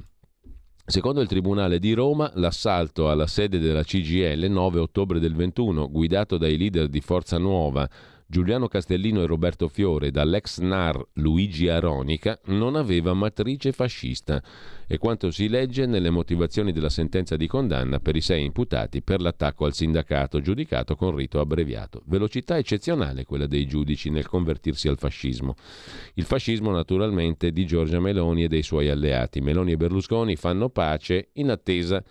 Secondo 0.86 1.22
il 1.22 1.28
Tribunale 1.28 1.80
di 1.80 1.94
Roma, 1.94 2.30
l'assalto 2.36 3.10
alla 3.10 3.26
sede 3.26 3.58
della 3.58 3.84
CGL 3.84 4.46
9 4.50 4.80
ottobre 4.80 5.20
del 5.20 5.34
21, 5.34 5.90
guidato 5.90 6.38
dai 6.38 6.58
leader 6.58 6.88
di 6.88 7.00
Forza 7.00 7.38
Nuova, 7.38 7.90
Giuliano 8.34 8.68
Castellino 8.68 9.22
e 9.22 9.28
Roberto 9.28 9.68
Fiore 9.68 10.10
dall'ex 10.10 10.58
NAR 10.58 11.00
Luigi 11.18 11.70
Aronica 11.70 12.40
non 12.46 12.76
aveva 12.76 13.14
matrice 13.14 13.72
fascista 13.72 14.42
e 14.88 14.98
quanto 14.98 15.30
si 15.30 15.48
legge 15.48 15.86
nelle 15.86 16.10
motivazioni 16.10 16.72
della 16.72 16.90
sentenza 16.90 17.38
di 17.38 17.46
condanna 17.46 18.00
per 18.00 18.16
i 18.16 18.22
sei 18.22 18.44
imputati 18.44 19.04
per 19.04 19.22
l'attacco 19.22 19.66
al 19.66 19.76
sindacato 19.76 20.42
giudicato 20.42 20.96
con 20.96 21.16
rito 21.16 21.40
abbreviato. 21.40 22.02
Velocità 22.06 22.58
eccezionale 22.58 23.24
quella 23.24 23.46
dei 23.46 23.68
giudici 23.68 24.10
nel 24.10 24.26
convertirsi 24.26 24.88
al 24.88 24.98
fascismo. 24.98 25.54
Il 26.16 26.24
fascismo 26.24 26.72
naturalmente 26.72 27.52
di 27.52 27.68
Giorgia 27.68 28.00
Meloni 28.00 28.46
e 28.46 28.48
dei 28.48 28.64
suoi 28.64 28.90
alleati. 28.90 29.42
Meloni 29.42 29.74
e 29.74 29.78
Berlusconi 29.78 30.36
fanno 30.38 30.70
pace 30.70 31.30
in 31.34 31.52
attesa 31.52 32.04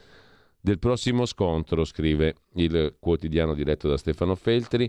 del 0.61 0.79
prossimo 0.79 1.27
scontro, 1.27 1.85
scrive 1.85 2.37
il 2.55 2.95
quotidiano 3.01 3.55
diretto 3.55 3.89
da 3.89 3.97
Stefano 3.97 4.37
Feltri. 4.37 4.89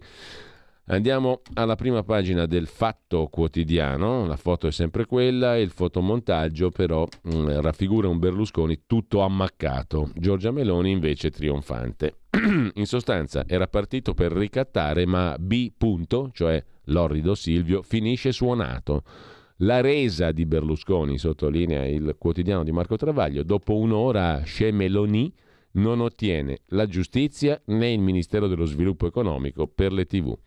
Andiamo 0.88 1.44
alla 1.54 1.76
prima 1.76 2.04
pagina 2.04 2.46
del 2.46 2.68
Fatto 2.68 3.28
Quotidiano, 3.28 4.26
la 4.26 4.36
foto 4.36 4.68
è 4.68 4.72
sempre 4.72 5.06
quella, 5.06 5.56
il 5.56 5.70
fotomontaggio 5.70 6.72
però 6.72 7.08
mh, 7.22 7.38
mm, 7.38 7.48
raffigura 7.62 8.10
un 8.10 8.20
Berlusconi 8.20 8.82
tutto 8.86 9.22
ammaccato, 9.22 10.12
Giorgia 10.14 10.52
Meloni 10.52 10.92
invece 10.92 11.32
trionfante. 11.32 12.18
In 12.76 12.86
sostanza 12.86 13.46
era 13.48 13.68
partito 13.68 14.14
per 14.14 14.34
ricattare, 14.34 15.06
ma 15.06 15.38
B. 15.40 15.72
Punto, 15.78 16.32
cioè 16.34 16.62
l'orrido 16.86 17.34
Silvio, 17.34 17.82
finisce 17.82 18.34
suonato. 18.34 19.04
La 19.58 19.80
resa 19.80 20.34
di 20.34 20.46
Berlusconi, 20.46 21.18
sottolinea 21.18 21.86
il 21.86 22.16
quotidiano 22.18 22.66
di 22.66 22.74
Marco 22.74 22.98
Travaglio, 22.98 23.44
dopo 23.44 23.78
un'ora 23.78 24.44
a 24.44 24.72
Meloni 24.72 25.34
non 25.74 26.02
ottiene 26.02 26.60
la 26.68 26.86
giustizia 26.88 27.60
né 27.66 27.92
il 27.92 28.00
Ministero 28.00 28.48
dello 28.48 28.66
Sviluppo 28.66 29.08
Economico 29.08 29.68
per 29.68 29.92
le 29.94 30.06
TV. 30.06 30.38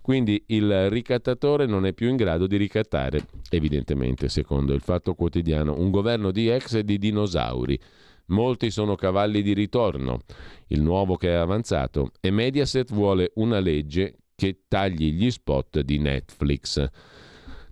Quindi 0.00 0.42
il 0.48 0.88
ricattatore 0.88 1.66
non 1.66 1.84
è 1.86 1.92
più 1.92 2.08
in 2.08 2.16
grado 2.16 2.46
di 2.46 2.56
ricattare, 2.56 3.26
evidentemente, 3.50 4.28
secondo 4.28 4.72
il 4.72 4.80
Fatto 4.80 5.14
Quotidiano, 5.14 5.78
un 5.78 5.90
governo 5.90 6.30
di 6.30 6.48
ex 6.48 6.74
e 6.74 6.84
di 6.84 6.98
dinosauri. 6.98 7.78
Molti 8.26 8.70
sono 8.70 8.94
cavalli 8.94 9.42
di 9.42 9.52
ritorno, 9.52 10.20
il 10.68 10.82
nuovo 10.82 11.16
che 11.16 11.30
è 11.30 11.34
avanzato, 11.34 12.12
e 12.20 12.30
Mediaset 12.30 12.92
vuole 12.92 13.32
una 13.34 13.58
legge 13.58 14.18
che 14.36 14.62
tagli 14.68 15.12
gli 15.12 15.30
spot 15.30 15.80
di 15.80 15.98
Netflix. 15.98 16.88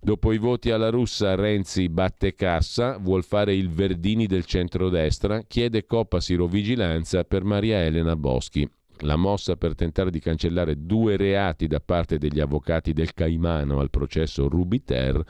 Dopo 0.01 0.33
i 0.33 0.39
voti 0.39 0.71
alla 0.71 0.91
russa, 0.91 1.35
Renzi 1.35 1.89
batte 1.89 2.35
cassa, 2.35 2.99
vuol 2.99 3.25
fare 3.25 3.55
il 3.55 3.69
Verdini 3.69 4.27
del 4.27 4.45
centrodestra, 4.45 5.43
chiede 5.43 5.87
Coppa 5.87 6.21
Sirovigilanza 6.21 7.25
per 7.25 7.43
Maria 7.43 7.83
Elena 7.83 8.15
Boschi. 8.15 8.69
La 9.03 9.17
mossa 9.17 9.57
per 9.57 9.75
tentare 9.75 10.11
di 10.11 10.21
cancellare 10.21 10.87
due 10.87 11.17
reati 11.17 11.67
da 11.67 11.81
parte 11.81 12.19
degli 12.19 12.41
avvocati 12.41 12.93
del 12.93 13.13
Caimano 13.13 13.81
al 13.81 13.91
processo 13.91 14.49
Rubiter, 14.49 15.23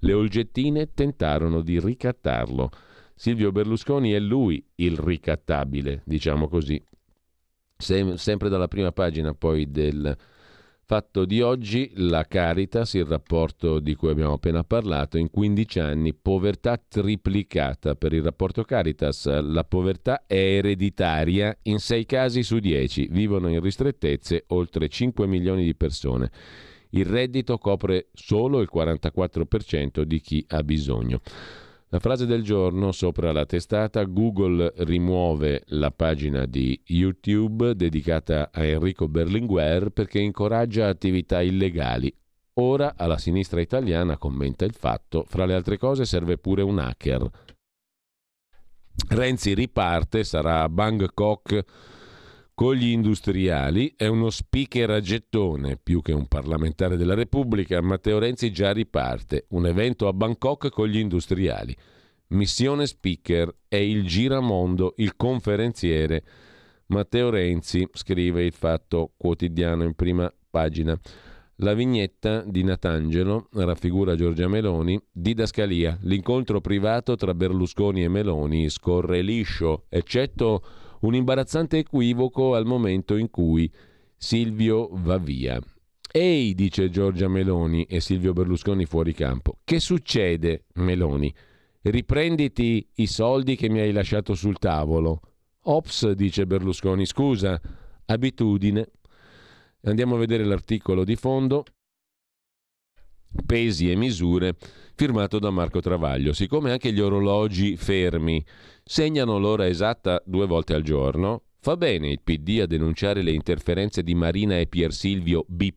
le 0.00 0.12
Olgettine 0.12 0.92
tentarono 0.94 1.60
di 1.60 1.78
ricattarlo. 1.78 2.70
Silvio 3.14 3.52
Berlusconi 3.52 4.12
è 4.12 4.18
lui 4.18 4.62
il 4.76 4.96
ricattabile, 4.98 6.02
diciamo 6.04 6.48
così. 6.48 6.82
Sem- 7.76 8.14
sempre 8.14 8.48
dalla 8.48 8.68
prima 8.68 8.92
pagina 8.92 9.34
poi 9.34 9.70
del 9.70 10.16
Fatto 10.88 11.24
di 11.24 11.40
oggi, 11.40 11.90
la 11.96 12.26
Caritas, 12.28 12.94
il 12.94 13.06
rapporto 13.06 13.80
di 13.80 13.96
cui 13.96 14.08
abbiamo 14.08 14.34
appena 14.34 14.62
parlato, 14.62 15.18
in 15.18 15.30
15 15.30 15.80
anni 15.80 16.14
povertà 16.14 16.76
triplicata. 16.76 17.96
Per 17.96 18.12
il 18.12 18.22
rapporto 18.22 18.62
Caritas 18.62 19.26
la 19.40 19.64
povertà 19.64 20.26
è 20.28 20.36
ereditaria 20.36 21.58
in 21.62 21.80
6 21.80 22.06
casi 22.06 22.44
su 22.44 22.60
10, 22.60 23.08
vivono 23.10 23.48
in 23.48 23.60
ristrettezze 23.60 24.44
oltre 24.50 24.88
5 24.88 25.26
milioni 25.26 25.64
di 25.64 25.74
persone. 25.74 26.30
Il 26.90 27.06
reddito 27.06 27.58
copre 27.58 28.10
solo 28.12 28.60
il 28.60 28.68
44% 28.72 30.02
di 30.02 30.20
chi 30.20 30.44
ha 30.50 30.62
bisogno. 30.62 31.20
La 31.96 32.02
frase 32.02 32.26
del 32.26 32.42
giorno 32.42 32.92
sopra 32.92 33.32
la 33.32 33.46
testata 33.46 34.04
Google 34.04 34.70
rimuove 34.80 35.62
la 35.68 35.90
pagina 35.90 36.44
di 36.44 36.78
YouTube 36.88 37.74
dedicata 37.74 38.50
a 38.52 38.62
Enrico 38.64 39.08
Berlinguer 39.08 39.88
perché 39.88 40.18
incoraggia 40.18 40.88
attività 40.88 41.40
illegali. 41.40 42.14
Ora 42.56 42.96
alla 42.98 43.16
sinistra 43.16 43.62
italiana 43.62 44.18
commenta 44.18 44.66
il 44.66 44.74
fatto, 44.74 45.24
fra 45.26 45.46
le 45.46 45.54
altre 45.54 45.78
cose 45.78 46.04
serve 46.04 46.36
pure 46.36 46.60
un 46.60 46.78
hacker. 46.80 47.30
Renzi 49.08 49.54
riparte, 49.54 50.22
sarà 50.22 50.64
a 50.64 50.68
Bangkok 50.68 51.64
con 52.56 52.74
gli 52.74 52.88
industriali, 52.88 53.92
è 53.98 54.06
uno 54.06 54.30
speaker 54.30 54.88
a 54.88 55.00
gettone 55.02 55.76
più 55.76 56.00
che 56.00 56.14
un 56.14 56.26
parlamentare 56.26 56.96
della 56.96 57.12
Repubblica. 57.12 57.82
Matteo 57.82 58.18
Renzi 58.18 58.50
già 58.50 58.72
riparte, 58.72 59.44
un 59.50 59.66
evento 59.66 60.08
a 60.08 60.14
Bangkok 60.14 60.70
con 60.70 60.88
gli 60.88 60.96
industriali. 60.96 61.76
Missione 62.28 62.86
speaker 62.86 63.54
è 63.68 63.76
il 63.76 64.06
giramondo, 64.06 64.94
il 64.96 65.16
conferenziere. 65.16 66.24
Matteo 66.86 67.28
Renzi 67.28 67.86
scrive 67.92 68.42
il 68.42 68.54
fatto 68.54 69.12
quotidiano 69.18 69.84
in 69.84 69.92
prima 69.92 70.32
pagina. 70.48 70.98
La 71.56 71.74
vignetta 71.74 72.40
di 72.40 72.64
Natangelo 72.64 73.50
raffigura 73.52 74.14
Giorgia 74.14 74.48
Meloni, 74.48 74.98
didascalia, 75.12 75.98
l'incontro 76.04 76.62
privato 76.62 77.16
tra 77.16 77.34
Berlusconi 77.34 78.02
e 78.02 78.08
Meloni 78.08 78.70
scorre 78.70 79.20
liscio, 79.20 79.84
eccetto 79.90 80.62
un 81.00 81.14
imbarazzante 81.14 81.78
equivoco 81.78 82.54
al 82.54 82.66
momento 82.66 83.16
in 83.16 83.30
cui 83.30 83.70
Silvio 84.16 84.88
va 84.92 85.18
via. 85.18 85.60
Ehi, 86.10 86.54
dice 86.54 86.88
Giorgia 86.88 87.28
Meloni 87.28 87.84
e 87.84 88.00
Silvio 88.00 88.32
Berlusconi 88.32 88.86
fuori 88.86 89.12
campo. 89.12 89.58
Che 89.64 89.80
succede, 89.80 90.64
Meloni? 90.74 91.32
Riprenditi 91.82 92.88
i 92.94 93.06
soldi 93.06 93.54
che 93.54 93.68
mi 93.68 93.80
hai 93.80 93.92
lasciato 93.92 94.34
sul 94.34 94.58
tavolo. 94.58 95.20
Ops, 95.64 96.12
dice 96.12 96.46
Berlusconi, 96.46 97.04
scusa, 97.04 97.60
abitudine. 98.06 98.90
Andiamo 99.82 100.14
a 100.14 100.18
vedere 100.18 100.44
l'articolo 100.44 101.04
di 101.04 101.16
fondo. 101.16 101.64
Pesi 103.44 103.90
e 103.90 103.96
misure, 103.96 104.56
firmato 104.96 105.38
da 105.38 105.50
Marco 105.50 105.80
Travaglio. 105.80 106.32
Siccome 106.32 106.70
anche 106.70 106.90
gli 106.90 107.00
orologi 107.00 107.76
fermi 107.76 108.42
segnano 108.82 109.38
l'ora 109.38 109.68
esatta 109.68 110.22
due 110.24 110.46
volte 110.46 110.72
al 110.72 110.82
giorno, 110.82 111.42
fa 111.60 111.76
bene 111.76 112.08
il 112.08 112.20
PD 112.24 112.60
a 112.62 112.66
denunciare 112.66 113.22
le 113.22 113.32
interferenze 113.32 114.02
di 114.02 114.14
Marina 114.14 114.58
e 114.58 114.66
Pier 114.66 114.92
Silvio 114.92 115.44
B. 115.46 115.70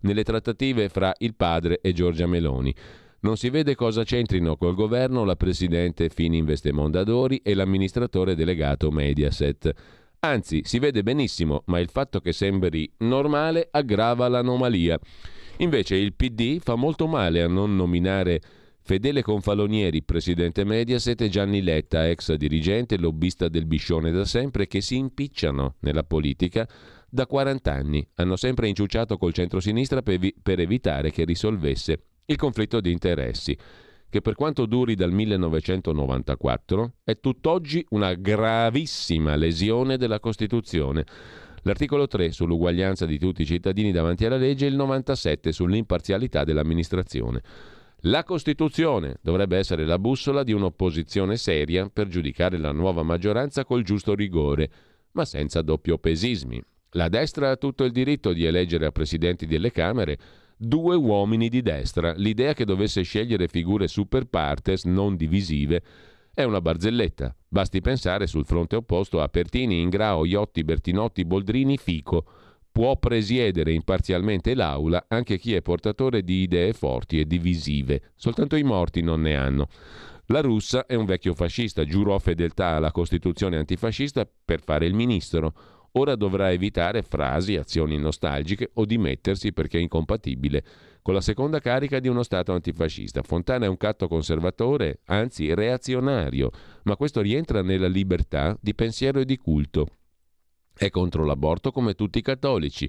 nelle 0.00 0.24
trattative 0.24 0.88
fra 0.88 1.14
il 1.18 1.36
padre 1.36 1.78
e 1.80 1.92
Giorgia 1.92 2.26
Meloni. 2.26 2.74
Non 3.20 3.36
si 3.36 3.50
vede 3.50 3.76
cosa 3.76 4.02
c'entrino 4.02 4.56
col 4.56 4.74
governo 4.74 5.24
la 5.24 5.36
presidente 5.36 6.08
Fininvest 6.08 6.68
Mondadori 6.70 7.40
e 7.42 7.54
l'amministratore 7.54 8.34
delegato 8.34 8.90
Mediaset. 8.90 9.72
Anzi, 10.20 10.62
si 10.64 10.78
vede 10.78 11.02
benissimo, 11.02 11.62
ma 11.66 11.78
il 11.78 11.88
fatto 11.88 12.20
che 12.20 12.32
sembri 12.32 12.90
normale 12.98 13.68
aggrava 13.70 14.26
l'anomalia. 14.26 14.98
Invece 15.58 15.96
il 15.96 16.14
PD 16.14 16.58
fa 16.58 16.74
molto 16.74 17.06
male 17.06 17.42
a 17.42 17.48
non 17.48 17.76
nominare 17.76 18.40
Fedele 18.86 19.22
Confalonieri, 19.22 20.02
presidente 20.02 20.64
Mediaset, 20.64 21.20
e 21.22 21.28
Gianni 21.28 21.62
Letta, 21.62 22.08
ex 22.08 22.34
dirigente 22.34 22.98
lobbista 22.98 23.48
del 23.48 23.64
Biscione 23.64 24.10
da 24.10 24.26
sempre, 24.26 24.66
che 24.66 24.82
si 24.82 24.96
impicciano 24.96 25.76
nella 25.80 26.02
politica 26.02 26.68
da 27.08 27.26
40 27.26 27.72
anni. 27.72 28.06
Hanno 28.16 28.36
sempre 28.36 28.68
inciucciato 28.68 29.16
col 29.16 29.32
centrosinistra 29.32 30.02
per, 30.02 30.18
vi- 30.18 30.34
per 30.40 30.60
evitare 30.60 31.10
che 31.10 31.24
risolvesse 31.24 32.02
il 32.26 32.36
conflitto 32.36 32.80
di 32.80 32.90
interessi, 32.90 33.56
che 34.10 34.20
per 34.20 34.34
quanto 34.34 34.66
duri 34.66 34.94
dal 34.94 35.12
1994 35.12 36.94
è 37.04 37.18
tutt'oggi 37.18 37.86
una 37.90 38.12
gravissima 38.14 39.34
lesione 39.34 39.96
della 39.96 40.20
Costituzione 40.20 41.04
L'articolo 41.66 42.06
3 42.06 42.30
sull'uguaglianza 42.30 43.06
di 43.06 43.18
tutti 43.18 43.42
i 43.42 43.46
cittadini 43.46 43.90
davanti 43.90 44.26
alla 44.26 44.36
legge 44.36 44.66
e 44.66 44.68
il 44.68 44.74
97 44.74 45.50
sull'imparzialità 45.50 46.44
dell'amministrazione. 46.44 47.40
La 48.06 48.22
Costituzione 48.22 49.16
dovrebbe 49.22 49.56
essere 49.56 49.86
la 49.86 49.98
bussola 49.98 50.42
di 50.42 50.52
un'opposizione 50.52 51.38
seria 51.38 51.88
per 51.90 52.08
giudicare 52.08 52.58
la 52.58 52.70
nuova 52.70 53.02
maggioranza 53.02 53.64
col 53.64 53.82
giusto 53.82 54.14
rigore, 54.14 54.70
ma 55.12 55.24
senza 55.24 55.62
doppiopesismi. 55.62 56.62
La 56.90 57.08
destra 57.08 57.50
ha 57.50 57.56
tutto 57.56 57.84
il 57.84 57.92
diritto 57.92 58.34
di 58.34 58.44
eleggere 58.44 58.84
a 58.84 58.92
presidenti 58.92 59.46
delle 59.46 59.72
Camere 59.72 60.18
due 60.56 60.96
uomini 60.96 61.48
di 61.48 61.62
destra. 61.62 62.12
L'idea 62.12 62.52
che 62.52 62.66
dovesse 62.66 63.00
scegliere 63.02 63.48
figure 63.48 63.88
super 63.88 64.26
partes 64.26 64.84
non 64.84 65.16
divisive 65.16 65.82
è 66.34 66.42
una 66.42 66.60
barzelletta. 66.60 67.34
Basti 67.54 67.80
pensare 67.80 68.26
sul 68.26 68.44
fronte 68.44 68.74
opposto 68.74 69.22
a 69.22 69.28
Pertini, 69.28 69.80
Ingrao, 69.80 70.24
Iotti, 70.24 70.64
Bertinotti, 70.64 71.24
Boldrini, 71.24 71.76
Fico. 71.76 72.24
Può 72.72 72.96
presiedere 72.96 73.72
imparzialmente 73.72 74.56
l'Aula 74.56 75.04
anche 75.06 75.38
chi 75.38 75.54
è 75.54 75.62
portatore 75.62 76.24
di 76.24 76.42
idee 76.42 76.72
forti 76.72 77.20
e 77.20 77.28
divisive. 77.28 78.10
Soltanto 78.16 78.56
i 78.56 78.64
morti 78.64 79.02
non 79.02 79.20
ne 79.20 79.36
hanno. 79.36 79.68
La 80.26 80.40
russa 80.40 80.84
è 80.86 80.96
un 80.96 81.04
vecchio 81.04 81.32
fascista, 81.32 81.84
giurò 81.84 82.18
fedeltà 82.18 82.70
alla 82.70 82.90
Costituzione 82.90 83.56
antifascista 83.56 84.28
per 84.44 84.60
fare 84.60 84.86
il 84.86 84.94
ministro. 84.94 85.52
Ora 85.92 86.16
dovrà 86.16 86.50
evitare 86.50 87.02
frasi, 87.02 87.54
azioni 87.54 87.96
nostalgiche 87.98 88.72
o 88.74 88.84
dimettersi 88.84 89.52
perché 89.52 89.78
è 89.78 89.80
incompatibile 89.80 90.64
con 91.04 91.12
la 91.12 91.20
seconda 91.20 91.60
carica 91.60 92.00
di 92.00 92.08
uno 92.08 92.22
Stato 92.22 92.54
antifascista. 92.54 93.20
Fontana 93.20 93.66
è 93.66 93.68
un 93.68 93.76
catto 93.76 94.08
conservatore, 94.08 95.00
anzi 95.04 95.52
reazionario, 95.52 96.50
ma 96.84 96.96
questo 96.96 97.20
rientra 97.20 97.60
nella 97.60 97.88
libertà 97.88 98.56
di 98.58 98.74
pensiero 98.74 99.20
e 99.20 99.26
di 99.26 99.36
culto. 99.36 99.86
È 100.74 100.88
contro 100.88 101.26
l'aborto 101.26 101.72
come 101.72 101.92
tutti 101.92 102.16
i 102.16 102.22
cattolici, 102.22 102.88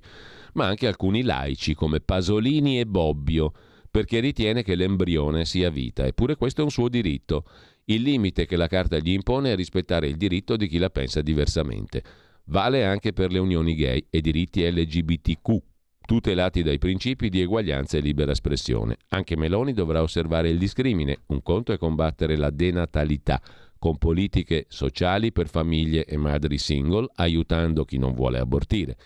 ma 0.54 0.66
anche 0.66 0.88
alcuni 0.88 1.24
laici 1.24 1.74
come 1.74 2.00
Pasolini 2.00 2.80
e 2.80 2.86
Bobbio, 2.86 3.52
perché 3.92 4.22
ritiene 4.22 4.64
che 4.64 4.76
l'embrione 4.76 5.44
sia 5.44 5.70
vita, 5.70 6.06
eppure 6.06 6.38
questo 6.38 6.62
è 6.62 6.64
un 6.64 6.72
suo 6.72 6.88
diritto. 6.88 7.44
Il 7.84 8.02
limite 8.02 8.46
che 8.46 8.56
la 8.56 8.68
Carta 8.68 8.98
gli 8.98 9.12
impone 9.12 9.52
è 9.52 9.56
rispettare 9.58 10.08
il 10.08 10.16
diritto 10.16 10.56
di 10.56 10.70
chi 10.70 10.78
la 10.78 10.90
pensa 10.90 11.22
diversamente. 11.22 12.02
Vale 12.46 12.86
anche 12.86 13.12
per 13.12 13.34
le 13.34 13.40
unioni 13.40 13.76
gay 13.76 14.08
e 14.10 14.22
diritti 14.22 14.66
LGBTQ, 14.66 15.58
tutelati 16.06 16.62
dai 16.64 16.78
principi 16.78 17.30
di 17.30 17.42
eguaglianza 17.42 17.98
e 17.98 18.02
libera 18.02 18.32
espressione. 18.32 18.98
Anche 19.10 19.36
Meloni 19.36 19.74
dovrà 19.74 20.02
osservare 20.02 20.50
il 20.50 20.58
discrimine. 20.58 21.20
Un 21.28 21.42
conto 21.42 21.74
è 21.74 21.78
combattere 21.78 22.38
la 22.38 22.52
denatalità 22.52 23.42
con 23.78 23.98
politiche 23.98 24.66
sociali 24.70 25.32
per 25.32 25.50
famiglie 25.50 26.06
e 26.06 26.18
madri 26.18 26.58
single, 26.58 27.08
aiutando 27.16 27.84
chi 27.86 27.98
non 27.98 28.14
vuole 28.14 28.40
abortire. 28.40 28.98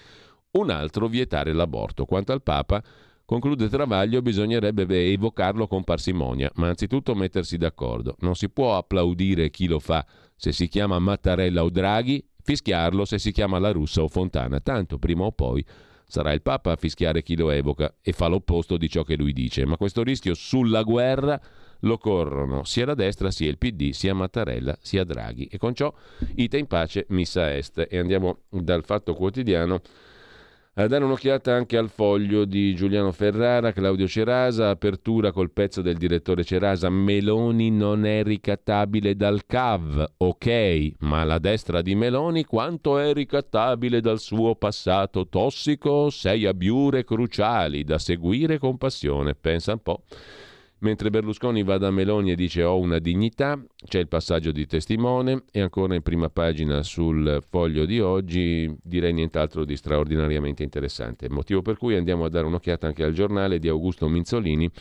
Un 0.51 0.69
altro 0.69 1.07
vietare 1.07 1.53
l'aborto. 1.53 2.05
Quanto 2.05 2.31
al 2.31 2.43
Papa, 2.43 2.83
conclude 3.25 3.69
Travaglio, 3.69 4.21
bisognerebbe 4.21 5.11
evocarlo 5.11 5.67
con 5.67 5.83
parsimonia, 5.83 6.51
ma 6.55 6.67
anzitutto 6.67 7.15
mettersi 7.15 7.57
d'accordo. 7.57 8.15
Non 8.19 8.35
si 8.35 8.49
può 8.49 8.77
applaudire 8.77 9.49
chi 9.49 9.67
lo 9.67 9.79
fa 9.79 10.05
se 10.35 10.51
si 10.51 10.67
chiama 10.67 10.99
Mattarella 10.99 11.63
o 11.63 11.69
Draghi, 11.69 12.23
fischiarlo 12.41 13.05
se 13.05 13.19
si 13.19 13.31
chiama 13.31 13.59
La 13.59 13.71
Russa 13.71 14.01
o 14.01 14.07
Fontana, 14.07 14.59
tanto 14.59 14.97
prima 14.97 15.25
o 15.25 15.31
poi 15.31 15.63
Sarà 16.09 16.33
il 16.33 16.41
Papa 16.41 16.71
a 16.71 16.75
fischiare 16.75 17.21
chi 17.21 17.37
lo 17.37 17.51
evoca 17.51 17.93
e 18.01 18.13
fa 18.13 18.25
l'opposto 18.25 18.77
di 18.77 18.89
ciò 18.89 19.03
che 19.03 19.15
lui 19.15 19.31
dice, 19.31 19.63
ma 19.67 19.77
questo 19.77 20.01
rischio 20.01 20.33
sulla 20.33 20.81
guerra 20.81 21.39
lo 21.81 21.99
corrono 21.99 22.63
sia 22.63 22.87
la 22.87 22.95
destra 22.95 23.29
sia 23.29 23.47
il 23.47 23.59
PD, 23.59 23.91
sia 23.91 24.15
Mattarella 24.15 24.75
sia 24.81 25.03
Draghi. 25.03 25.45
E 25.45 25.59
con 25.59 25.75
ciò 25.75 25.93
ite 26.35 26.57
in 26.57 26.65
pace, 26.65 27.05
missa 27.09 27.53
est. 27.55 27.85
E 27.87 27.99
andiamo 27.99 28.39
dal 28.49 28.83
fatto 28.83 29.13
quotidiano 29.13 29.81
a 30.75 30.87
dare 30.87 31.03
un'occhiata 31.03 31.53
anche 31.53 31.77
al 31.77 31.89
foglio 31.89 32.45
di 32.45 32.73
Giuliano 32.73 33.11
Ferrara, 33.11 33.73
Claudio 33.73 34.07
Cerasa, 34.07 34.69
apertura 34.69 35.31
col 35.31 35.51
pezzo 35.51 35.81
del 35.81 35.97
direttore 35.97 36.45
Cerasa, 36.45 36.89
Meloni 36.89 37.69
non 37.69 38.05
è 38.05 38.23
ricattabile 38.23 39.15
dal 39.15 39.45
CAV, 39.45 40.13
ok, 40.17 40.91
ma 40.99 41.23
la 41.25 41.39
destra 41.39 41.81
di 41.81 41.95
Meloni 41.95 42.45
quanto 42.45 42.97
è 42.97 43.13
ricattabile 43.13 43.99
dal 43.99 44.19
suo 44.19 44.55
passato 44.55 45.27
tossico? 45.27 46.09
Sei 46.09 46.45
abiure 46.45 47.03
cruciali 47.03 47.83
da 47.83 47.97
seguire 47.97 48.57
con 48.57 48.77
passione, 48.77 49.35
pensa 49.35 49.73
un 49.73 49.81
po'. 49.81 50.03
Mentre 50.81 51.09
Berlusconi 51.09 51.63
va 51.63 51.77
da 51.77 51.91
Meloni 51.91 52.31
e 52.31 52.35
dice 52.35 52.63
ho 52.63 52.79
una 52.79 52.99
dignità, 52.99 53.61
c'è 53.85 53.99
il 53.99 54.07
passaggio 54.07 54.51
di 54.51 54.65
testimone 54.65 55.43
e 55.51 55.59
ancora 55.59 55.93
in 55.93 56.01
prima 56.01 56.29
pagina 56.29 56.83
sul 56.83 57.43
foglio 57.49 57.85
di 57.85 57.99
oggi 57.99 58.73
direi 58.81 59.11
nient'altro 59.11 59.65
di 59.65 59.75
straordinariamente 59.75 60.63
interessante. 60.63 61.29
Motivo 61.29 61.61
per 61.61 61.75
cui 61.77 61.97
andiamo 61.97 62.23
a 62.23 62.29
dare 62.29 62.45
un'occhiata 62.45 62.87
anche 62.87 63.03
al 63.03 63.11
giornale 63.11 63.59
di 63.59 63.67
Augusto 63.67 64.07
Minzolini 64.07 64.71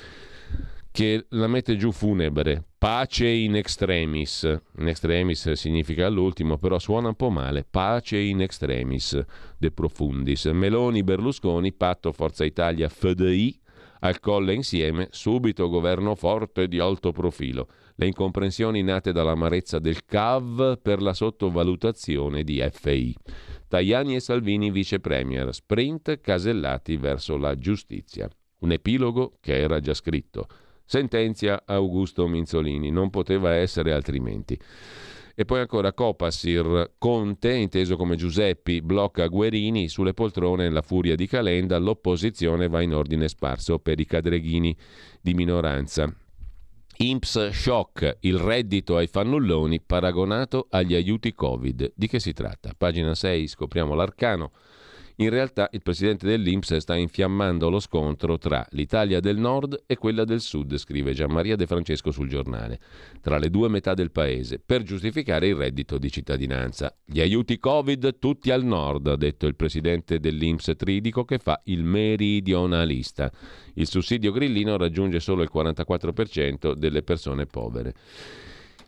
che 0.92 1.26
la 1.30 1.48
mette 1.48 1.76
giù 1.76 1.90
funebre. 1.90 2.62
Pace 2.78 3.26
in 3.26 3.56
extremis. 3.56 4.42
In 4.78 4.86
extremis 4.86 5.50
significa 5.52 6.06
all'ultimo, 6.06 6.58
però 6.58 6.78
suona 6.78 7.08
un 7.08 7.14
po' 7.16 7.30
male. 7.30 7.66
Pace 7.68 8.18
in 8.18 8.40
extremis 8.40 9.20
de 9.58 9.70
profundis. 9.72 10.44
Meloni, 10.46 11.02
Berlusconi, 11.02 11.72
patto 11.72 12.12
Forza 12.12 12.44
Italia, 12.44 12.88
FDI 12.88 13.66
al 14.00 14.20
colle 14.20 14.54
insieme, 14.54 15.08
subito 15.10 15.68
governo 15.68 16.14
forte 16.14 16.68
di 16.68 16.78
alto 16.78 17.12
profilo. 17.12 17.68
Le 17.96 18.06
incomprensioni 18.06 18.82
nate 18.82 19.12
dall'amarezza 19.12 19.78
del 19.78 20.04
CAV 20.04 20.80
per 20.80 21.02
la 21.02 21.12
sottovalutazione 21.12 22.44
di 22.44 22.64
FI. 22.70 23.16
Tajani 23.66 24.14
e 24.14 24.20
Salvini 24.20 24.70
vice 24.70 25.00
premier, 25.00 25.52
sprint 25.52 26.20
casellati 26.20 26.96
verso 26.96 27.36
la 27.36 27.54
giustizia. 27.56 28.28
Un 28.60 28.72
epilogo 28.72 29.38
che 29.40 29.58
era 29.58 29.80
già 29.80 29.94
scritto. 29.94 30.46
Sentenzia 30.84 31.64
Augusto 31.66 32.26
Minzolini, 32.26 32.90
non 32.90 33.10
poteva 33.10 33.52
essere 33.52 33.92
altrimenti. 33.92 34.58
E 35.40 35.44
poi 35.44 35.60
ancora 35.60 35.92
Copasir, 35.92 36.94
Conte, 36.98 37.52
inteso 37.52 37.96
come 37.96 38.16
Giuseppi, 38.16 38.82
blocca 38.82 39.28
Guerini 39.28 39.88
sulle 39.88 40.12
poltrone 40.12 40.64
nella 40.64 40.82
furia 40.82 41.14
di 41.14 41.28
Calenda, 41.28 41.78
l'opposizione 41.78 42.66
va 42.66 42.82
in 42.82 42.92
ordine 42.92 43.28
sparso 43.28 43.78
per 43.78 44.00
i 44.00 44.04
cadreghini 44.04 44.76
di 45.20 45.34
minoranza. 45.34 46.12
Imps 46.96 47.50
shock, 47.50 48.16
il 48.22 48.36
reddito 48.36 48.96
ai 48.96 49.06
fannulloni 49.06 49.80
paragonato 49.80 50.66
agli 50.70 50.96
aiuti 50.96 51.32
Covid. 51.32 51.92
Di 51.94 52.08
che 52.08 52.18
si 52.18 52.32
tratta? 52.32 52.72
Pagina 52.76 53.14
6, 53.14 53.46
scopriamo 53.46 53.94
l'arcano. 53.94 54.50
In 55.20 55.30
realtà 55.30 55.68
il 55.72 55.82
presidente 55.82 56.28
dell'Inps 56.28 56.76
sta 56.76 56.94
infiammando 56.94 57.68
lo 57.68 57.80
scontro 57.80 58.38
tra 58.38 58.64
l'Italia 58.70 59.18
del 59.18 59.36
Nord 59.36 59.82
e 59.84 59.96
quella 59.96 60.24
del 60.24 60.40
Sud, 60.40 60.76
scrive 60.76 61.12
Gianmaria 61.12 61.56
De 61.56 61.66
Francesco 61.66 62.12
sul 62.12 62.28
giornale, 62.28 62.78
tra 63.20 63.36
le 63.38 63.50
due 63.50 63.68
metà 63.68 63.94
del 63.94 64.12
paese, 64.12 64.60
per 64.64 64.84
giustificare 64.84 65.48
il 65.48 65.56
reddito 65.56 65.98
di 65.98 66.08
cittadinanza. 66.08 66.96
Gli 67.04 67.20
aiuti 67.20 67.58
Covid 67.58 68.20
tutti 68.20 68.52
al 68.52 68.62
Nord, 68.62 69.08
ha 69.08 69.16
detto 69.16 69.48
il 69.48 69.56
presidente 69.56 70.20
dell'Inps 70.20 70.72
Tridico 70.76 71.24
che 71.24 71.38
fa 71.38 71.60
il 71.64 71.82
meridionalista. 71.82 73.32
Il 73.74 73.88
sussidio 73.88 74.30
grillino 74.30 74.76
raggiunge 74.76 75.18
solo 75.18 75.42
il 75.42 75.50
44% 75.52 76.74
delle 76.74 77.02
persone 77.02 77.46
povere. 77.46 77.92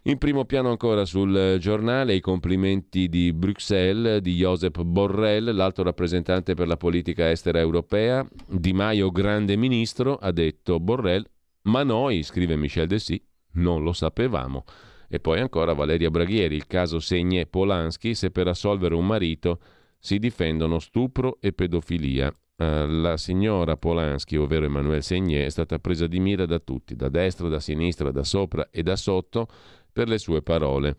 In 0.04 0.16
primo 0.16 0.46
piano 0.46 0.70
ancora 0.70 1.04
sul 1.04 1.58
giornale 1.60 2.14
i 2.14 2.20
complimenti 2.20 3.10
di 3.10 3.34
Bruxelles 3.34 4.22
di 4.22 4.34
Josep 4.34 4.80
Borrell, 4.80 5.54
l'alto 5.54 5.82
rappresentante 5.82 6.54
per 6.54 6.66
la 6.66 6.78
politica 6.78 7.30
estera 7.30 7.58
europea. 7.58 8.26
Di 8.48 8.72
Maio, 8.72 9.10
grande 9.10 9.56
ministro, 9.56 10.16
ha 10.16 10.30
detto 10.32 10.80
Borrell, 10.80 11.22
ma 11.64 11.82
noi, 11.82 12.22
scrive 12.22 12.56
Michel 12.56 12.86
Dessy, 12.86 13.22
non 13.52 13.82
lo 13.82 13.92
sapevamo. 13.92 14.64
E 15.06 15.20
poi 15.20 15.38
ancora 15.38 15.74
Valeria 15.74 16.08
Braghieri, 16.08 16.56
il 16.56 16.66
caso 16.66 16.98
Segne 16.98 17.44
Polanski, 17.44 18.14
se 18.14 18.30
per 18.30 18.48
assolvere 18.48 18.94
un 18.94 19.06
marito 19.06 19.60
si 19.98 20.18
difendono 20.18 20.78
stupro 20.78 21.36
e 21.42 21.52
pedofilia. 21.52 22.32
Uh, 22.60 22.86
la 22.86 23.16
signora 23.16 23.78
Polanski, 23.78 24.36
ovvero 24.36 24.66
Emanuele 24.66 25.00
Segné, 25.00 25.46
è 25.46 25.48
stata 25.48 25.78
presa 25.78 26.06
di 26.06 26.20
mira 26.20 26.44
da 26.44 26.58
tutti, 26.58 26.94
da 26.94 27.08
destra, 27.08 27.48
da 27.48 27.58
sinistra, 27.58 28.10
da 28.10 28.22
sopra 28.22 28.68
e 28.70 28.82
da 28.82 28.96
sotto, 28.96 29.48
per 29.92 30.08
le 30.08 30.18
sue 30.18 30.42
parole 30.42 30.96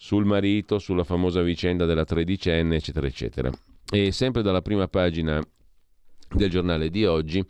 sul 0.00 0.24
marito, 0.24 0.78
sulla 0.78 1.02
famosa 1.02 1.42
vicenda 1.42 1.84
della 1.84 2.04
tredicenne, 2.04 2.76
eccetera, 2.76 3.06
eccetera. 3.06 3.50
E 3.90 4.12
sempre 4.12 4.42
dalla 4.42 4.62
prima 4.62 4.86
pagina 4.86 5.42
del 6.30 6.50
giornale 6.50 6.88
di 6.88 7.04
oggi, 7.04 7.44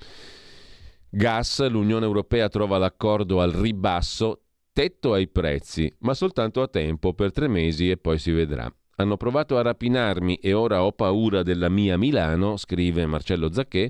gas, 1.10 1.68
l'Unione 1.68 2.06
Europea 2.06 2.48
trova 2.48 2.78
l'accordo 2.78 3.42
al 3.42 3.50
ribasso, 3.50 4.44
tetto 4.72 5.12
ai 5.12 5.28
prezzi, 5.28 5.92
ma 6.00 6.14
soltanto 6.14 6.62
a 6.62 6.68
tempo, 6.68 7.12
per 7.12 7.32
tre 7.32 7.48
mesi 7.48 7.90
e 7.90 7.98
poi 7.98 8.18
si 8.18 8.30
vedrà. 8.30 8.72
Hanno 8.96 9.16
provato 9.18 9.58
a 9.58 9.62
rapinarmi 9.62 10.36
e 10.36 10.54
ora 10.54 10.82
ho 10.84 10.92
paura 10.92 11.42
della 11.42 11.68
mia 11.68 11.98
Milano, 11.98 12.56
scrive 12.56 13.04
Marcello 13.04 13.52
Zacchè. 13.52 13.88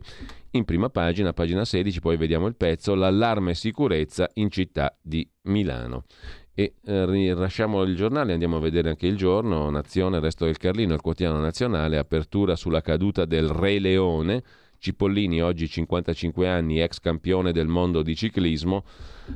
In 0.52 0.64
prima 0.64 0.90
pagina, 0.90 1.32
pagina 1.32 1.64
16, 1.64 2.00
poi 2.00 2.16
vediamo 2.16 2.46
il 2.46 2.56
pezzo, 2.56 2.94
l'allarme 2.94 3.54
sicurezza 3.54 4.28
in 4.34 4.50
città 4.50 4.98
di 5.00 5.26
Milano. 5.42 6.04
E 6.58 6.74
eh, 6.86 7.06
rilasciamo 7.06 7.84
il 7.84 7.94
giornale, 7.94 8.32
andiamo 8.32 8.56
a 8.56 8.58
vedere 8.58 8.88
anche 8.88 9.06
il 9.06 9.16
giorno, 9.16 9.70
Nazione, 9.70 10.18
Resto 10.18 10.44
del 10.44 10.56
Carlino, 10.56 10.92
il 10.92 11.00
quotidiano 11.00 11.38
nazionale, 11.38 11.98
apertura 11.98 12.56
sulla 12.56 12.80
caduta 12.80 13.24
del 13.26 13.48
Re 13.48 13.78
Leone, 13.78 14.42
Cipollini 14.78 15.40
oggi 15.40 15.68
55 15.68 16.48
anni, 16.48 16.80
ex 16.80 16.98
campione 16.98 17.52
del 17.52 17.68
mondo 17.68 18.02
di 18.02 18.16
ciclismo, 18.16 18.82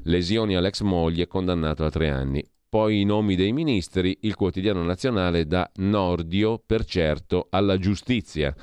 lesioni 0.03 0.57
all'ex 0.57 0.81
moglie, 0.81 1.29
condannato 1.29 1.85
a 1.85 1.91
tre 1.91 2.11
anni. 2.11 2.45
Poi 2.73 3.03
i 3.03 3.05
nomi 3.05 3.37
dei 3.37 3.53
ministri, 3.53 4.17
il 4.23 4.35
quotidiano 4.35 4.83
nazionale 4.83 5.47
dà 5.47 5.71
Nordio, 5.75 6.59
per 6.65 6.87
certo, 6.87 7.49
alla 7.51 7.77
giustizia. 7.77 8.57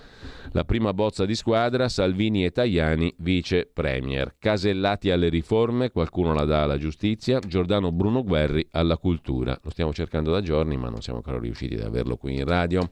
La 0.53 0.63
prima 0.63 0.95
bozza 0.95 1.27
di 1.27 1.35
squadra, 1.35 1.87
Salvini 1.89 2.43
e 2.43 2.49
Tajani, 2.49 3.13
vice 3.19 3.69
premier. 3.71 4.33
Casellati 4.39 5.11
alle 5.11 5.29
riforme, 5.29 5.91
qualcuno 5.91 6.33
la 6.33 6.45
dà 6.45 6.63
alla 6.63 6.79
giustizia, 6.79 7.37
Giordano 7.37 7.91
Bruno 7.91 8.23
Guerri 8.23 8.67
alla 8.71 8.97
cultura. 8.97 9.55
Lo 9.61 9.69
stiamo 9.69 9.93
cercando 9.93 10.31
da 10.31 10.41
giorni, 10.41 10.75
ma 10.75 10.89
non 10.89 11.03
siamo 11.03 11.19
ancora 11.19 11.37
riusciti 11.37 11.75
ad 11.75 11.81
averlo 11.81 12.17
qui 12.17 12.33
in 12.33 12.45
radio. 12.45 12.89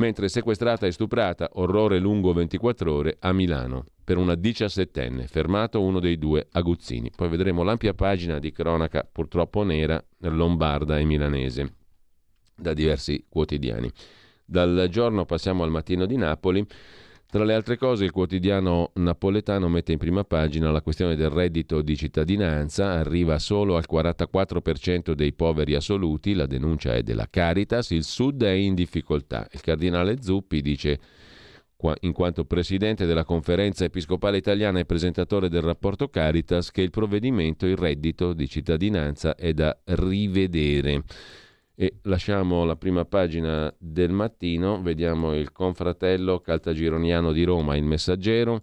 Mentre 0.00 0.28
sequestrata 0.28 0.86
e 0.86 0.92
stuprata, 0.92 1.48
orrore 1.54 1.98
lungo 1.98 2.34
24 2.34 2.92
ore 2.92 3.16
a 3.20 3.32
Milano 3.32 3.86
per 4.04 4.16
una 4.16 4.34
diciassettenne, 4.34 5.26
fermato 5.26 5.80
uno 5.80 6.00
dei 6.00 6.18
due 6.18 6.48
aguzzini. 6.50 7.10
Poi 7.14 7.28
vedremo 7.28 7.62
l'ampia 7.62 7.94
pagina 7.94 8.38
di 8.38 8.50
cronaca 8.50 9.08
purtroppo 9.10 9.62
nera, 9.62 10.02
lombarda 10.20 10.98
e 10.98 11.04
milanese, 11.04 11.74
da 12.56 12.72
diversi 12.72 13.24
quotidiani. 13.28 13.90
Dal 14.44 14.88
giorno 14.90 15.24
passiamo 15.24 15.62
al 15.62 15.70
mattino 15.70 16.04
di 16.06 16.16
Napoli. 16.16 16.66
Tra 17.32 17.44
le 17.44 17.54
altre 17.54 17.78
cose 17.78 18.04
il 18.04 18.10
quotidiano 18.10 18.90
napoletano 18.96 19.66
mette 19.68 19.92
in 19.92 19.98
prima 19.98 20.22
pagina 20.22 20.70
la 20.70 20.82
questione 20.82 21.16
del 21.16 21.30
reddito 21.30 21.80
di 21.80 21.96
cittadinanza, 21.96 22.90
arriva 22.90 23.38
solo 23.38 23.76
al 23.76 23.86
44% 23.90 25.12
dei 25.12 25.32
poveri 25.32 25.74
assoluti, 25.74 26.34
la 26.34 26.44
denuncia 26.44 26.94
è 26.94 27.02
della 27.02 27.28
Caritas, 27.30 27.88
il 27.92 28.04
Sud 28.04 28.42
è 28.42 28.50
in 28.50 28.74
difficoltà. 28.74 29.48
Il 29.50 29.62
cardinale 29.62 30.20
Zuppi 30.20 30.60
dice 30.60 31.00
in 32.00 32.12
quanto 32.12 32.44
presidente 32.44 33.06
della 33.06 33.24
conferenza 33.24 33.84
episcopale 33.84 34.36
italiana 34.36 34.78
e 34.78 34.84
presentatore 34.84 35.48
del 35.48 35.62
rapporto 35.62 36.08
Caritas, 36.08 36.70
che 36.70 36.82
il 36.82 36.90
provvedimento, 36.90 37.66
il 37.66 37.76
reddito 37.76 38.32
di 38.32 38.48
cittadinanza 38.48 39.34
è 39.34 39.52
da 39.52 39.76
rivedere. 39.84 41.02
E 41.74 41.94
lasciamo 42.02 42.64
la 42.64 42.76
prima 42.76 43.04
pagina 43.04 43.72
del 43.78 44.12
mattino, 44.12 44.80
vediamo 44.80 45.34
il 45.34 45.52
confratello 45.52 46.40
caltagironiano 46.40 47.32
di 47.32 47.44
Roma, 47.44 47.76
il 47.76 47.84
messaggero, 47.84 48.62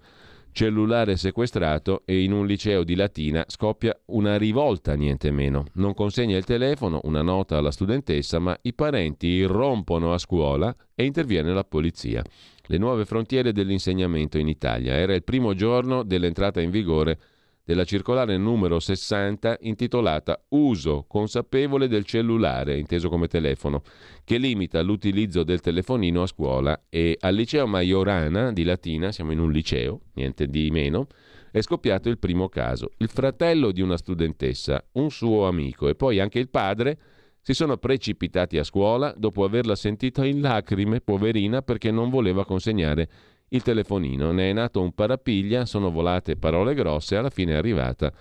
cellulare 0.52 1.18
sequestrato 1.18 2.04
e 2.06 2.24
in 2.24 2.32
un 2.32 2.46
liceo 2.46 2.84
di 2.84 2.96
Latina 2.96 3.44
scoppia 3.48 3.98
una 4.06 4.38
rivolta, 4.38 4.94
niente 4.94 5.32
meno. 5.32 5.66
Non 5.74 5.94
consegna 5.94 6.38
il 6.38 6.46
telefono, 6.46 7.02
una 7.04 7.22
nota 7.22 7.58
alla 7.58 7.72
studentessa, 7.72 8.40
ma 8.40 8.58
i 8.62 8.74
parenti 8.74 9.28
irrompono 9.28 10.14
a 10.14 10.18
scuola 10.18 10.74
e 10.96 11.06
interviene 11.06 11.54
la 11.54 11.64
polizia 11.64 12.24
le 12.70 12.78
nuove 12.78 13.06
frontiere 13.06 13.52
dell'insegnamento 13.52 14.38
in 14.38 14.48
Italia. 14.48 14.94
Era 14.94 15.16
il 15.16 15.24
primo 15.24 15.56
giorno 15.56 16.04
dell'entrata 16.04 16.62
in 16.62 16.70
vigore 16.70 17.20
della 17.64 17.84
circolare 17.84 18.38
numero 18.38 18.80
60 18.80 19.58
intitolata 19.62 20.40
Uso 20.50 21.06
consapevole 21.08 21.88
del 21.88 22.06
cellulare, 22.06 22.78
inteso 22.78 23.10
come 23.10 23.28
telefono, 23.28 23.82
che 24.24 24.38
limita 24.38 24.82
l'utilizzo 24.82 25.44
del 25.44 25.62
telefonino 25.62 26.22
a 26.22 26.28
scuola 26.28 26.84
e 26.90 27.18
al 27.20 27.34
liceo 27.34 27.66
Majorana 27.66 28.52
di 28.52 28.64
Latina, 28.64 29.12
siamo 29.12 29.32
in 29.32 29.40
un 29.40 29.52
liceo, 29.52 30.02
niente 30.14 30.46
di 30.46 30.70
meno, 30.70 31.08
è 31.52 31.62
scoppiato 31.62 32.10
il 32.10 32.20
primo 32.20 32.50
caso. 32.50 32.92
Il 32.98 33.10
fratello 33.10 33.72
di 33.72 33.82
una 33.82 33.98
studentessa, 33.98 34.84
un 34.94 35.10
suo 35.10 35.48
amico 35.48 35.88
e 35.88 35.96
poi 35.96 36.20
anche 36.20 36.38
il 36.38 36.50
padre 36.50 36.98
si 37.41 37.54
sono 37.54 37.78
precipitati 37.78 38.58
a 38.58 38.63
scuola 38.63 39.13
dopo 39.15 39.43
averla 39.43 39.75
sentita 39.75 40.25
in 40.25 40.41
lacrime, 40.41 41.02
poverina, 41.02 41.62
perché 41.62 41.91
non 41.91 42.10
voleva 42.10 42.45
consegnare 42.45 43.10
il 43.49 43.63
telefonino. 43.63 44.32
Ne 44.32 44.49
è 44.49 44.54
nato 44.54 44.82
un 44.82 44.93
parapiglia, 44.93 45.65
sono 45.65 45.91
volate 45.91 46.36
parole 46.36 46.73
grosse, 46.73 47.15
alla 47.15 47.30
fine 47.30 47.54
è 47.54 47.56
arrivata 47.56 48.13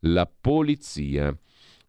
la 0.00 0.30
polizia. 0.40 1.36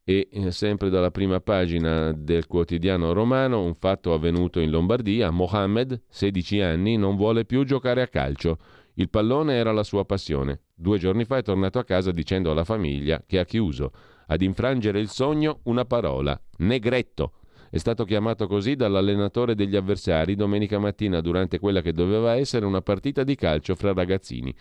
E 0.06 0.28
eh, 0.30 0.52
sempre 0.52 0.89
dalla 0.89 1.12
prima 1.12 1.39
pagina 1.39 2.12
del 2.12 2.45
quotidiano 2.47 3.13
romano, 3.13 3.63
un 3.63 3.73
fatto 3.73 4.13
avvenuto 4.13 4.60
in 4.60 4.69
Lombardia, 4.69 5.30
Mohammed, 5.30 6.02
16 6.10 6.60
anni, 6.60 6.97
non 6.97 7.15
vuole 7.15 7.45
più 7.45 7.63
giocare 7.63 8.02
a 8.02 8.08
calcio. 8.08 8.58
Il 8.95 9.10
pallone 9.10 9.56
era 9.56 9.71
la 9.71 9.84
sua 9.84 10.04
passione. 10.04 10.63
Due 10.73 10.97
giorni 10.97 11.23
fa 11.23 11.38
è 11.38 11.41
tornato 11.41 11.80
a 11.80 11.86
casa 11.86 12.12
dicendo 12.12 12.52
alla 12.52 12.65
famiglia 12.65 13.23
che 13.26 13.39
ha 13.39 13.45
chiuso. 13.45 13.91
Ad 14.28 14.42
infrangere 14.42 15.00
il 15.00 15.10
sogno 15.10 15.60
una 15.64 15.86
parola, 15.86 16.40
negretto. 16.58 17.34
È 17.70 17.78
stato 17.78 18.06
chiamato 18.06 18.48
così 18.48 18.76
dall'allenatore 18.76 19.56
degli 19.56 19.76
avversari 19.76 20.36
domenica 20.36 20.78
mattina 20.78 21.22
durante 21.22 21.58
quella 21.58 21.82
che 21.82 21.92
doveva 21.92 22.36
essere 22.36 22.66
una 22.66 22.82
partita 22.82 23.24
di 23.24 23.36
calcio 23.36 23.76
fra 23.76 23.94
ragazzini. 23.94 24.54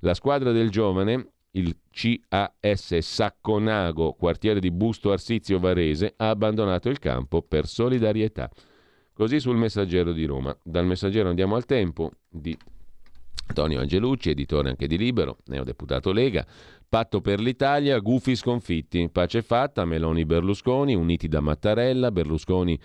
La 0.00 0.14
squadra 0.14 0.52
del 0.52 0.70
giovane, 0.70 1.32
il 1.52 1.76
CAS 1.90 2.98
Sacconago, 2.98 4.12
quartiere 4.12 4.60
di 4.60 4.70
Busto 4.70 5.10
Arsizio 5.10 5.58
Varese, 5.58 6.14
ha 6.16 6.28
abbandonato 6.28 6.88
il 6.88 6.98
campo 6.98 7.42
per 7.42 7.66
solidarietà. 7.66 8.50
Così 9.12 9.40
sul 9.40 9.56
Messaggero 9.56 10.12
di 10.12 10.24
Roma. 10.24 10.56
Dal 10.62 10.86
Messaggero 10.86 11.28
andiamo 11.28 11.56
al 11.56 11.66
tempo 11.66 12.12
di 12.28 12.56
Antonio 13.50 13.80
Angelucci, 13.80 14.30
editore 14.30 14.68
anche 14.68 14.86
di 14.86 14.96
Libero, 14.96 15.38
neodeputato 15.46 16.12
Lega. 16.12 16.46
Patto 16.88 17.20
per 17.20 17.40
l'Italia, 17.40 17.98
gufi 17.98 18.36
sconfitti, 18.36 19.08
pace 19.10 19.42
fatta, 19.42 19.84
Meloni 19.84 20.24
Berlusconi, 20.24 20.94
uniti 20.94 21.28
da 21.28 21.40
Mattarella, 21.40 22.10
Berlusconi 22.10 22.78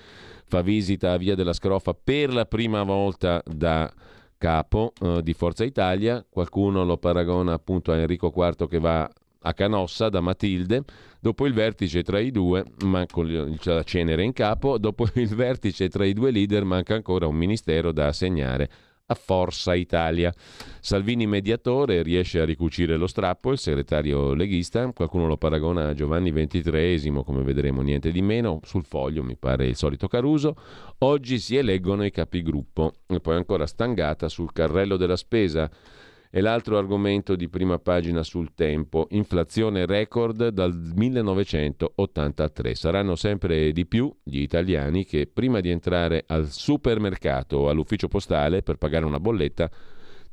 fa 0.47 0.61
visita 0.61 1.11
a 1.11 1.17
Via 1.17 1.35
della 1.35 1.53
Scrofa 1.53 1.93
per 1.93 2.33
la 2.33 2.45
prima 2.45 2.83
volta 2.83 3.41
da 3.45 3.91
capo 4.37 4.93
eh, 5.01 5.21
di 5.23 5.33
Forza 5.33 5.63
Italia, 5.63 6.25
qualcuno 6.27 6.83
lo 6.83 6.97
paragona 6.97 7.53
appunto 7.53 7.91
a 7.91 7.97
Enrico 7.97 8.33
IV 8.35 8.67
che 8.67 8.79
va 8.79 9.09
a 9.47 9.53
Canossa 9.53 10.09
da 10.09 10.19
Matilde, 10.19 10.83
dopo 11.19 11.45
il 11.45 11.53
vertice 11.53 12.01
tra 12.03 12.19
i 12.19 12.31
due, 12.31 12.63
ma 12.85 13.05
con 13.09 13.31
la 13.63 13.83
cenere 13.83 14.23
in 14.23 14.33
capo, 14.33 14.77
dopo 14.79 15.05
il 15.13 15.29
vertice 15.35 15.89
tra 15.89 16.05
i 16.05 16.13
due 16.13 16.31
leader 16.31 16.63
manca 16.63 16.95
ancora 16.95 17.27
un 17.27 17.35
ministero 17.35 17.91
da 17.91 18.07
assegnare 18.07 18.69
a 19.07 19.13
Forza 19.13 19.75
Italia. 19.75 20.33
Salvini 20.79 21.27
mediatore 21.27 22.01
riesce 22.01 22.39
a 22.39 22.45
ricucire 22.45 22.97
lo 22.97 23.07
strappo, 23.07 23.51
il 23.51 23.57
segretario 23.57 24.33
leghista, 24.33 24.91
qualcuno 24.93 25.27
lo 25.27 25.37
paragona 25.37 25.89
a 25.89 25.93
Giovanni 25.93 26.31
XXIII, 26.31 27.23
come 27.23 27.43
vedremo 27.43 27.81
niente 27.81 28.11
di 28.11 28.21
meno, 28.21 28.59
sul 28.63 28.83
foglio 28.83 29.23
mi 29.23 29.35
pare 29.37 29.67
il 29.67 29.75
solito 29.75 30.07
Caruso, 30.07 30.55
oggi 30.99 31.37
si 31.39 31.55
eleggono 31.55 32.03
i 32.03 32.11
capigruppo 32.11 32.93
e 33.07 33.19
poi 33.19 33.35
ancora 33.35 33.67
stangata 33.67 34.27
sul 34.27 34.51
carrello 34.51 34.97
della 34.97 35.17
spesa. 35.17 35.69
E 36.35 36.41
l'altro 36.41 36.77
argomento 36.77 37.37
di 37.37 37.47
prima 37.47 37.79
pagina 37.79 38.21
sul 38.21 38.53
tempo, 38.53 39.07
inflazione 39.11 39.85
record 39.85 40.49
dal 40.49 40.73
1983. 40.73 42.75
Saranno 42.75 43.15
sempre 43.15 43.71
di 43.71 43.85
più 43.85 44.13
gli 44.21 44.41
italiani 44.41 45.05
che 45.05 45.29
prima 45.33 45.61
di 45.61 45.69
entrare 45.69 46.25
al 46.27 46.49
supermercato 46.49 47.55
o 47.55 47.69
all'ufficio 47.69 48.09
postale 48.09 48.63
per 48.63 48.75
pagare 48.75 49.05
una 49.05 49.21
bolletta 49.21 49.71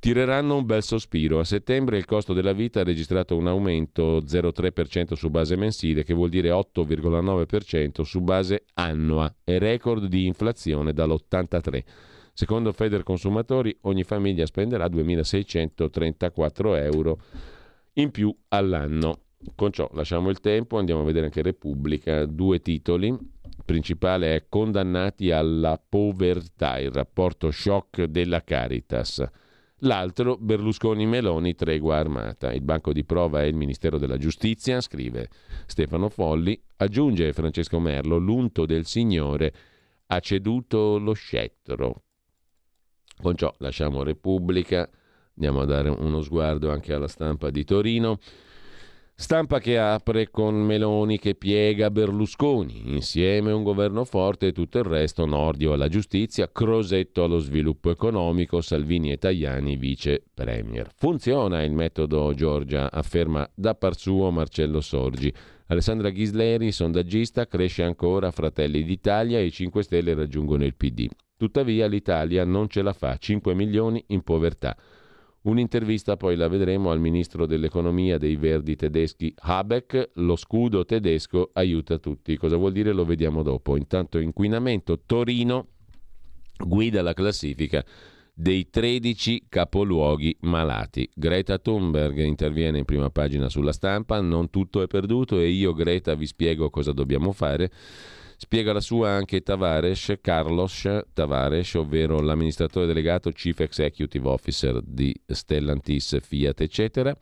tireranno 0.00 0.56
un 0.56 0.66
bel 0.66 0.82
sospiro. 0.82 1.38
A 1.38 1.44
settembre 1.44 1.98
il 1.98 2.04
costo 2.04 2.32
della 2.32 2.52
vita 2.52 2.80
ha 2.80 2.82
registrato 2.82 3.36
un 3.36 3.46
aumento 3.46 4.22
0,3% 4.22 5.12
su 5.12 5.30
base 5.30 5.54
mensile, 5.54 6.02
che 6.02 6.14
vuol 6.14 6.30
dire 6.30 6.48
8,9% 6.48 8.02
su 8.02 8.20
base 8.22 8.64
annua, 8.74 9.32
e 9.44 9.60
record 9.60 10.06
di 10.06 10.26
inflazione 10.26 10.92
dall'83. 10.92 11.84
Secondo 12.34 12.72
Feder 12.72 13.02
Consumatori 13.02 13.76
ogni 13.82 14.04
famiglia 14.04 14.46
spenderà 14.46 14.86
2.634 14.86 16.82
euro 16.82 17.20
in 17.94 18.10
più 18.10 18.34
all'anno. 18.48 19.20
Con 19.54 19.70
ciò 19.70 19.88
lasciamo 19.92 20.30
il 20.30 20.40
tempo, 20.40 20.78
andiamo 20.78 21.02
a 21.02 21.04
vedere 21.04 21.26
anche 21.26 21.42
Repubblica, 21.42 22.24
due 22.24 22.60
titoli. 22.60 23.08
Il 23.08 23.62
principale 23.66 24.34
è 24.34 24.46
Condannati 24.48 25.30
alla 25.30 25.80
povertà, 25.86 26.78
il 26.78 26.90
rapporto 26.90 27.50
shock 27.50 28.04
della 28.04 28.42
Caritas. 28.42 29.22
L'altro, 29.84 30.36
Berlusconi-Meloni, 30.36 31.54
tregua 31.54 31.96
armata. 31.96 32.52
Il 32.52 32.62
banco 32.62 32.92
di 32.92 33.04
prova 33.04 33.42
è 33.42 33.46
il 33.46 33.56
Ministero 33.56 33.98
della 33.98 34.16
Giustizia, 34.16 34.80
scrive 34.80 35.28
Stefano 35.66 36.08
Folli. 36.08 36.60
Aggiunge 36.76 37.32
Francesco 37.32 37.80
Merlo, 37.80 38.16
l'unto 38.16 38.64
del 38.64 38.86
Signore 38.86 39.52
ha 40.06 40.20
ceduto 40.20 40.98
lo 40.98 41.12
scettro. 41.14 42.04
Con 43.22 43.36
ciò 43.36 43.54
lasciamo 43.58 44.02
Repubblica, 44.02 44.90
andiamo 45.36 45.60
a 45.60 45.64
dare 45.64 45.88
uno 45.90 46.22
sguardo 46.22 46.72
anche 46.72 46.92
alla 46.92 47.06
stampa 47.06 47.50
di 47.50 47.62
Torino. 47.64 48.18
Stampa 49.14 49.60
che 49.60 49.78
apre 49.78 50.28
con 50.28 50.56
Meloni 50.56 51.20
che 51.20 51.36
piega 51.36 51.92
Berlusconi, 51.92 52.92
insieme 52.92 53.52
un 53.52 53.62
governo 53.62 54.04
forte 54.04 54.48
e 54.48 54.52
tutto 54.52 54.78
il 54.78 54.84
resto, 54.84 55.24
Nordio 55.24 55.72
alla 55.72 55.86
giustizia, 55.86 56.50
Crosetto 56.50 57.22
allo 57.22 57.38
sviluppo 57.38 57.90
economico, 57.90 58.60
Salvini 58.60 59.12
e 59.12 59.18
Tajani 59.18 59.76
vice 59.76 60.24
premier. 60.34 60.88
Funziona 60.96 61.62
il 61.62 61.70
metodo 61.70 62.34
Giorgia, 62.34 62.90
afferma 62.90 63.48
da 63.54 63.76
par 63.76 63.94
suo 63.94 64.32
Marcello 64.32 64.80
Sorgi. 64.80 65.32
Alessandra 65.68 66.10
Ghisleri, 66.10 66.72
sondaggista, 66.72 67.46
cresce 67.46 67.84
ancora 67.84 68.32
Fratelli 68.32 68.82
d'Italia 68.82 69.38
e 69.38 69.44
i 69.44 69.52
5 69.52 69.84
Stelle 69.84 70.14
raggiungono 70.14 70.64
il 70.64 70.74
PD. 70.74 71.08
Tuttavia 71.42 71.88
l'Italia 71.88 72.44
non 72.44 72.68
ce 72.68 72.82
la 72.82 72.92
fa, 72.92 73.16
5 73.16 73.52
milioni 73.52 74.00
in 74.10 74.22
povertà. 74.22 74.76
Un'intervista 75.40 76.16
poi 76.16 76.36
la 76.36 76.46
vedremo 76.46 76.92
al 76.92 77.00
ministro 77.00 77.46
dell'economia 77.46 78.16
dei 78.16 78.36
Verdi 78.36 78.76
tedeschi 78.76 79.34
Habeck, 79.36 80.10
lo 80.14 80.36
scudo 80.36 80.84
tedesco 80.84 81.50
aiuta 81.52 81.98
tutti. 81.98 82.36
Cosa 82.36 82.54
vuol 82.54 82.70
dire 82.70 82.92
lo 82.92 83.04
vediamo 83.04 83.42
dopo. 83.42 83.76
Intanto 83.76 84.18
inquinamento, 84.18 85.00
Torino 85.04 85.66
guida 86.64 87.02
la 87.02 87.12
classifica 87.12 87.84
dei 88.32 88.70
13 88.70 89.46
capoluoghi 89.48 90.36
malati. 90.42 91.10
Greta 91.12 91.58
Thunberg 91.58 92.18
interviene 92.18 92.78
in 92.78 92.84
prima 92.84 93.10
pagina 93.10 93.48
sulla 93.48 93.72
stampa, 93.72 94.20
non 94.20 94.48
tutto 94.48 94.80
è 94.80 94.86
perduto 94.86 95.40
e 95.40 95.48
io 95.48 95.72
Greta 95.72 96.14
vi 96.14 96.26
spiego 96.26 96.70
cosa 96.70 96.92
dobbiamo 96.92 97.32
fare. 97.32 97.68
Spiega 98.44 98.72
la 98.72 98.80
sua 98.80 99.10
anche 99.10 99.42
Tavares, 99.42 100.14
Carlos 100.20 100.88
Tavares, 101.12 101.74
ovvero 101.74 102.20
l'amministratore 102.20 102.86
delegato 102.86 103.30
Chief 103.30 103.56
Executive 103.60 104.28
Officer 104.28 104.80
di 104.82 105.14
Stellantis, 105.24 106.18
Fiat, 106.20 106.60
eccetera. 106.60 107.16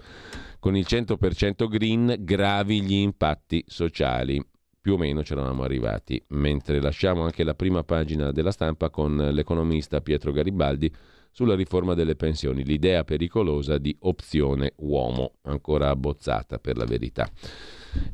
Con 0.59 0.76
il 0.76 0.87
100% 0.88 1.68
green 1.68 2.16
gravi 2.20 2.80
gli 2.80 2.94
impatti 2.94 3.62
sociali. 3.66 4.42
Più 4.80 4.94
o 4.94 4.96
meno 4.96 5.20
c'eravamo 5.20 5.62
arrivati, 5.62 6.24
mentre 6.28 6.80
lasciamo 6.80 7.22
anche 7.22 7.44
la 7.44 7.54
prima 7.54 7.85
pagina 7.85 8.33
della 8.33 8.50
stampa 8.50 8.88
con 8.88 9.14
l'economista 9.14 10.00
Pietro 10.00 10.33
Garibaldi 10.33 10.90
sulla 11.30 11.54
riforma 11.54 11.92
delle 11.92 12.16
pensioni, 12.16 12.64
l'idea 12.64 13.04
pericolosa 13.04 13.76
di 13.76 13.94
opzione 14.00 14.72
uomo, 14.76 15.35
ancora 15.42 15.90
abbozzata 15.90 16.59
per 16.59 16.78
la 16.78 16.87
verità. 16.87 17.30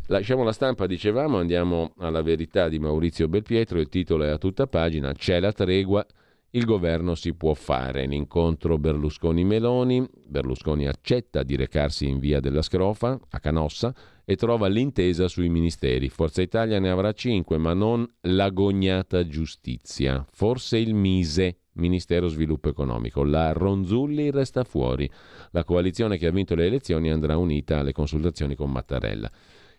Lasciamo 0.07 0.45
la 0.45 0.53
stampa, 0.53 0.87
dicevamo, 0.87 1.39
andiamo 1.39 1.93
alla 1.99 2.23
verità 2.23 2.69
di 2.69 2.79
Maurizio 2.79 3.29
Belpietro, 3.29 3.81
il 3.81 3.89
titolo 3.89 4.25
è 4.25 4.29
a 4.29 4.39
tutta 4.39 4.67
pagina, 4.67 5.13
c'è 5.13 5.41
la 5.41 5.53
tregua, 5.53 6.07
il 6.51 6.65
governo 6.65 7.15
si 7.15 7.35
può 7.35 7.55
fare. 7.55 8.07
L'incontro 8.07 8.79
Berlusconi-Meloni, 8.79 10.09
Berlusconi 10.27 10.87
accetta 10.87 11.43
di 11.43 11.57
recarsi 11.57 12.09
in 12.09 12.19
via 12.19 12.41
della 12.41 12.63
Scrofa, 12.63 13.19
a 13.31 13.41
Canossa, 13.41 13.95
e 14.25 14.37
trova 14.37 14.67
l'intesa 14.67 15.29
sui 15.29 15.49
ministeri. 15.49 16.09
Forza 16.09 16.43
Italia 16.43 16.79
ne 16.79 16.91
avrà 16.91 17.13
cinque, 17.13 17.59
ma 17.59 17.75
non 17.75 18.09
l'agognata 18.23 19.27
giustizia, 19.27 20.25
forse 20.31 20.79
il 20.79 20.95
Mise, 20.95 21.59
Ministero 21.77 22.29
Sviluppo 22.29 22.69
Economico. 22.69 23.23
La 23.23 23.53
Ronzulli 23.53 24.31
resta 24.31 24.65
fuori. 24.65 25.09
La 25.51 25.63
coalizione 25.63 26.17
che 26.17 26.27
ha 26.27 26.31
vinto 26.31 26.55
le 26.55 26.67
elezioni 26.67 27.11
andrà 27.11 27.37
unita 27.37 27.81
alle 27.81 27.93
consultazioni 27.93 28.55
con 28.55 28.71
Mattarella. 28.71 29.31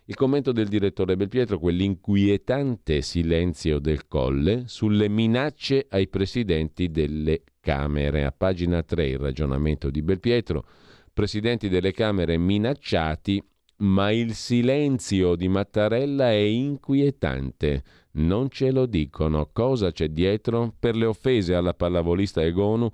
Il 0.08 0.14
commento 0.14 0.52
del 0.52 0.68
direttore 0.68 1.18
Belpietro, 1.18 1.58
quell'inquietante 1.58 3.02
silenzio 3.02 3.78
del 3.78 4.08
colle 4.08 4.62
sulle 4.64 5.06
minacce 5.06 5.84
ai 5.86 6.08
presidenti 6.08 6.90
delle 6.90 7.42
Camere. 7.60 8.24
A 8.24 8.32
pagina 8.32 8.82
3 8.82 9.06
il 9.06 9.18
ragionamento 9.18 9.90
di 9.90 10.00
Belpietro. 10.00 10.64
Presidenti 11.12 11.68
delle 11.68 11.92
Camere 11.92 12.38
minacciati, 12.38 13.46
ma 13.80 14.10
il 14.10 14.32
silenzio 14.32 15.34
di 15.34 15.46
Mattarella 15.46 16.30
è 16.30 16.36
inquietante. 16.36 17.82
Non 18.12 18.48
ce 18.48 18.70
lo 18.70 18.86
dicono. 18.86 19.50
Cosa 19.52 19.92
c'è 19.92 20.08
dietro? 20.08 20.74
Per 20.78 20.96
le 20.96 21.04
offese 21.04 21.54
alla 21.54 21.74
pallavolista 21.74 22.42
Egonu 22.42 22.88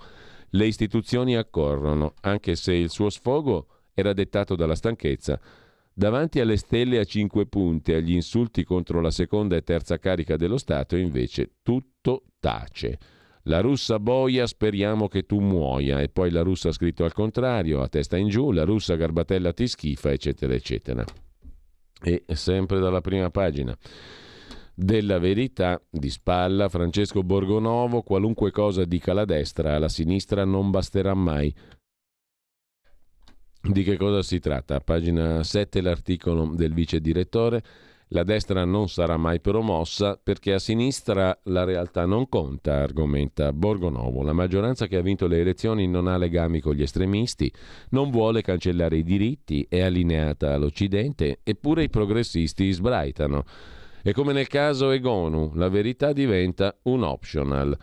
le 0.49 0.67
istituzioni 0.67 1.37
accorrono, 1.37 2.15
anche 2.23 2.57
se 2.57 2.73
il 2.75 2.91
suo 2.91 3.09
sfogo 3.09 3.69
era 3.95 4.13
dettato 4.13 4.57
dalla 4.57 4.75
stanchezza 4.75 5.41
Davanti 5.97 6.41
alle 6.41 6.57
stelle 6.57 6.99
a 6.99 7.05
cinque 7.05 7.47
punte, 7.47 7.95
agli 7.95 8.15
insulti 8.15 8.65
contro 8.65 9.01
la 9.01 9.13
seconda 9.13 9.55
e 9.55 9.63
terza 9.63 9.99
carica 9.99 10.37
dello 10.37 10.59
Stato, 10.59 10.97
invece 10.97 11.53
tutto 11.63 12.25
tace. 12.41 12.99
La 13.45 13.61
russa 13.61 14.01
boia, 14.01 14.47
speriamo 14.47 15.07
che 15.07 15.25
tu 15.25 15.39
muoia, 15.39 16.01
e 16.01 16.09
poi 16.09 16.31
la 16.31 16.43
russa 16.43 16.71
ha 16.71 16.73
scritto 16.73 17.05
al 17.05 17.13
contrario, 17.13 17.81
a 17.81 17.89
testa 17.89 18.17
in 18.17 18.29
giù, 18.29 18.51
la 18.51 18.65
russa 18.65 18.97
garbatella 18.97 19.53
ti 19.53 19.69
schifa, 19.69 20.11
eccetera, 20.11 20.53
eccetera. 20.53 21.05
E 22.03 22.25
sempre 22.27 22.81
dalla 22.81 23.01
prima 23.01 23.31
pagina 23.31 23.77
della 24.75 25.21
verità 25.21 25.81
di 25.89 26.11
spalla 26.11 26.69
Francesco 26.69 27.23
Borgonovo, 27.23 28.03
qualunque 28.03 28.51
cosa 28.51 28.85
dica 28.85 29.13
la 29.13 29.25
destra, 29.25 29.77
alla 29.77 29.89
sinistra 29.89 30.45
non 30.45 30.71
basterà 30.71 31.15
mai. 31.15 31.55
Di 33.67 33.83
che 33.83 33.97
cosa 33.97 34.21
si 34.21 34.41
tratta? 34.41 34.81
Pagina 34.81 35.43
7 35.43 35.81
l'articolo 35.81 36.53
del 36.55 36.75
vice 36.75 37.01
direttore. 37.01 37.63
La 38.09 38.23
destra 38.23 38.67
non 38.67 38.91
sarà 38.91 39.17
mai 39.17 39.41
promossa 39.41 40.21
perché 40.23 40.53
a 40.53 40.59
sinistra 40.59 41.37
la 41.45 41.65
realtà 41.65 42.05
non 42.05 42.29
conta, 42.29 42.83
argomenta 42.83 43.55
Borgonovo. 43.55 44.23
La 44.23 44.35
maggioranza 44.35 44.87
che 44.87 44.99
ha 44.99 45.01
vinto 45.01 45.27
le 45.27 45.41
elezioni 45.41 45.89
non 45.89 46.09
ha 46.09 46.19
legami 46.19 46.61
con 46.61 46.75
gli 46.75 46.83
estremisti, 46.83 47.51
non 47.89 48.11
vuole 48.11 48.43
cancellare 48.43 48.99
i 48.99 49.03
diritti, 49.03 49.67
è 49.67 49.81
allineata 49.81 50.53
all'Occidente, 50.53 51.41
eppure 51.43 51.85
i 51.85 51.89
progressisti 51.89 52.71
sbraitano. 52.71 53.45
E 54.03 54.13
come 54.13 54.35
nel 54.35 54.47
caso 54.47 54.91
Egonu, 54.91 55.53
la 55.55 55.71
verità 55.71 56.13
diventa 56.13 56.77
un 56.83 57.03
optional. 57.03 57.75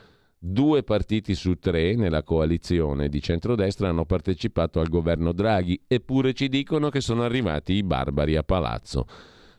Due 0.44 0.82
partiti 0.82 1.36
su 1.36 1.60
tre 1.60 1.96
nella 1.96 2.24
coalizione 2.24 3.10
di 3.10 3.22
centrodestra 3.22 3.90
hanno 3.90 4.06
partecipato 4.06 4.80
al 4.80 4.90
governo 4.90 5.34
Draghi, 5.34 5.80
eppure 5.86 6.34
ci 6.34 6.50
dicono 6.50 6.90
che 6.90 7.00
sono 7.00 7.22
arrivati 7.22 7.74
i 7.74 7.84
barbari 7.84 8.36
a 8.36 8.42
palazzo. 8.42 9.06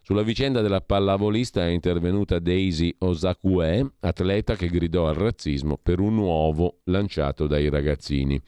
Sulla 0.02 0.22
vicenda 0.22 0.60
della 0.60 0.80
pallavolista 0.80 1.64
è 1.64 1.68
intervenuta 1.68 2.40
Daisy 2.40 2.92
Osakue, 2.98 3.92
atleta 4.00 4.56
che 4.56 4.66
gridò 4.66 5.06
al 5.06 5.14
razzismo 5.14 5.78
per 5.80 6.00
un 6.00 6.16
uovo 6.16 6.80
lanciato 6.86 7.46
dai 7.46 7.68
ragazzini. 7.68 8.42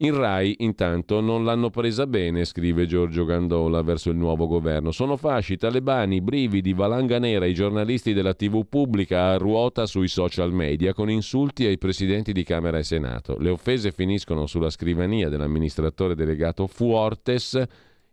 In 0.00 0.14
Rai, 0.14 0.56
intanto, 0.58 1.22
non 1.22 1.42
l'hanno 1.42 1.70
presa 1.70 2.06
bene, 2.06 2.44
scrive 2.44 2.84
Giorgio 2.84 3.24
Gandola 3.24 3.80
verso 3.80 4.10
il 4.10 4.16
nuovo 4.16 4.46
governo. 4.46 4.90
Sono 4.90 5.16
fasci, 5.16 5.56
talebani, 5.56 6.20
brividi, 6.20 6.74
valanga 6.74 7.18
nera, 7.18 7.46
i 7.46 7.54
giornalisti 7.54 8.12
della 8.12 8.34
TV 8.34 8.66
pubblica 8.68 9.28
a 9.30 9.38
ruota 9.38 9.86
sui 9.86 10.08
social 10.08 10.52
media 10.52 10.92
con 10.92 11.08
insulti 11.08 11.64
ai 11.64 11.78
presidenti 11.78 12.34
di 12.34 12.44
Camera 12.44 12.76
e 12.76 12.82
Senato. 12.82 13.38
Le 13.38 13.48
offese 13.48 13.90
finiscono 13.90 14.46
sulla 14.46 14.68
scrivania 14.68 15.30
dell'amministratore 15.30 16.14
delegato 16.14 16.66
Fuortes, 16.66 17.62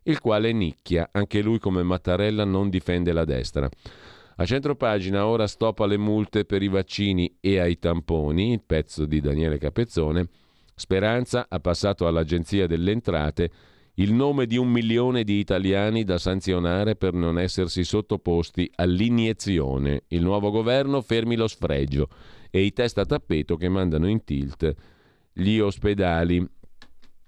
il 0.04 0.20
quale 0.22 0.54
nicchia. 0.54 1.10
Anche 1.12 1.42
lui, 1.42 1.60
come 1.60 1.84
Mattarella, 1.84 2.46
non 2.46 2.70
difende 2.70 3.12
la 3.12 3.26
destra. 3.26 3.70
A 4.38 4.46
centro 4.46 4.76
pagina 4.76 5.28
ora 5.28 5.48
stop 5.48 5.82
alle 5.82 5.98
multe 5.98 6.46
per 6.46 6.64
i 6.64 6.70
vaccini 6.70 7.40
e 7.42 7.60
ai 7.60 7.78
tamponi, 7.78 8.54
il 8.54 8.62
pezzo 8.66 9.06
di 9.06 9.20
Daniele 9.20 9.58
Capezzone. 9.58 10.30
Speranza 10.76 11.48
ha 11.50 11.60
passato 11.60 12.08
all'Agenzia 12.08 12.68
delle 12.68 12.92
Entrate 12.92 13.52
il 13.96 14.12
nome 14.12 14.48
di 14.48 14.58
un 14.58 14.70
milione 14.70 15.24
di 15.24 15.38
italiani 15.38 16.04
da 16.04 16.18
sanzionare 16.18 16.96
per 16.96 17.14
non 17.14 17.38
essersi 17.38 17.84
sottoposti 17.84 18.70
all'iniezione. 18.76 20.04
Il 20.08 20.24
nuovo 20.24 20.50
governo 20.50 21.02
fermi 21.02 21.36
lo 21.36 21.48
sfregio 21.48 22.08
e 22.50 22.62
i 22.64 22.74
test 22.74 22.98
a 22.98 23.06
tappeto 23.06 23.56
che 23.56 23.70
mandano 23.70 24.08
in 24.08 24.24
tilt 24.24 24.74
gli 25.32 25.60
ospedali. 25.60 26.44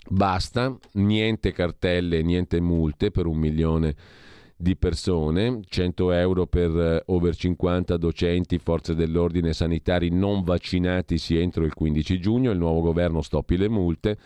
Basta, 0.08 0.76
niente 0.94 1.52
cartelle, 1.52 2.22
niente 2.24 2.60
multe 2.60 3.12
per 3.12 3.26
un 3.28 3.38
milione 3.38 3.90
di 3.90 4.35
di 4.58 4.78
persone, 4.78 5.60
100 5.68 6.12
euro 6.12 6.48
per 6.48 6.70
eh, 6.78 7.04
over 7.08 7.36
50 7.36 7.98
docenti, 7.98 8.58
forze 8.58 8.96
dell'ordine 8.96 9.52
sanitari 9.54 10.10
non 10.10 10.44
vaccinatisi 10.44 11.38
entro 11.38 11.66
il 11.66 11.74
15 11.74 12.20
giugno, 12.20 12.52
il 12.52 12.58
nuovo 12.58 12.82
governo 12.82 13.22
stoppi 13.22 13.58
le 13.58 13.68
multe, 13.68 14.18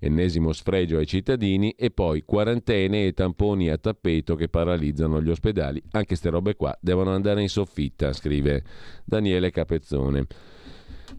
ennesimo 0.00 0.52
sfregio 0.52 0.98
ai 0.98 1.06
cittadini 1.06 1.72
e 1.72 1.90
poi 1.90 2.22
quarantene 2.24 3.06
e 3.06 3.12
tamponi 3.12 3.68
a 3.68 3.78
tappeto 3.78 4.34
che 4.34 4.48
paralizzano 4.48 5.22
gli 5.22 5.30
ospedali. 5.30 5.80
Anche 5.92 6.08
queste 6.08 6.30
robe 6.30 6.56
qua 6.56 6.76
devono 6.80 7.12
andare 7.12 7.42
in 7.42 7.48
soffitta, 7.48 8.12
scrive 8.12 8.64
Daniele 9.04 9.50
Capezzone. 9.50 10.26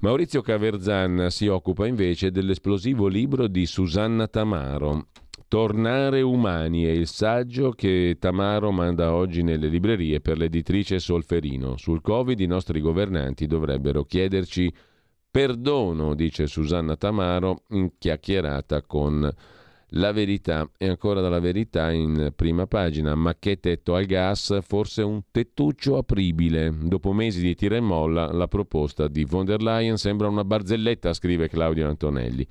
Maurizio 0.01 0.41
Caverzan 0.41 1.27
si 1.29 1.47
occupa 1.47 1.87
invece 1.87 2.31
dell'esplosivo 2.31 3.07
libro 3.07 3.47
di 3.47 3.65
Susanna 3.65 4.27
Tamaro, 4.27 5.07
Tornare 5.49 6.21
umani 6.21 6.83
è 6.83 6.91
il 6.91 7.07
saggio 7.07 7.71
che 7.71 8.17
Tamaro 8.19 8.69
manda 8.69 9.15
oggi 9.15 9.41
nelle 9.41 9.67
librerie 9.67 10.21
per 10.21 10.37
l'editrice 10.37 10.99
Solferino. 10.99 11.75
Sul 11.75 12.01
Covid 12.01 12.39
i 12.39 12.45
nostri 12.45 12.79
governanti 12.79 13.47
dovrebbero 13.47 14.03
chiederci 14.03 14.71
perdono, 15.31 16.13
dice 16.13 16.45
Susanna 16.45 16.95
Tamaro 16.97 17.63
in 17.69 17.93
chiacchierata 17.97 18.83
con 18.83 19.27
la 19.93 20.11
verità. 20.11 20.69
E 20.77 20.87
ancora 20.87 21.19
dalla 21.19 21.39
verità 21.39 21.89
in 21.89 22.31
prima 22.35 22.67
pagina. 22.67 23.15
Ma 23.15 23.33
che 23.39 23.59
tetto 23.59 23.95
al 23.95 24.05
gas? 24.05 24.59
Forse 24.61 25.01
un 25.01 25.23
tettuccio 25.31 25.97
apribile. 25.97 26.71
Dopo 26.79 27.11
mesi 27.11 27.41
di 27.41 27.55
tira 27.55 27.75
e 27.75 27.79
molla, 27.79 28.31
la 28.31 28.47
proposta 28.47 29.07
di 29.07 29.25
von 29.25 29.45
der 29.45 29.63
Leyen 29.63 29.97
sembra 29.97 30.27
una 30.27 30.43
barzelletta, 30.43 31.11
scrive 31.11 31.49
Claudio 31.49 31.87
Antonelli. 31.87 32.47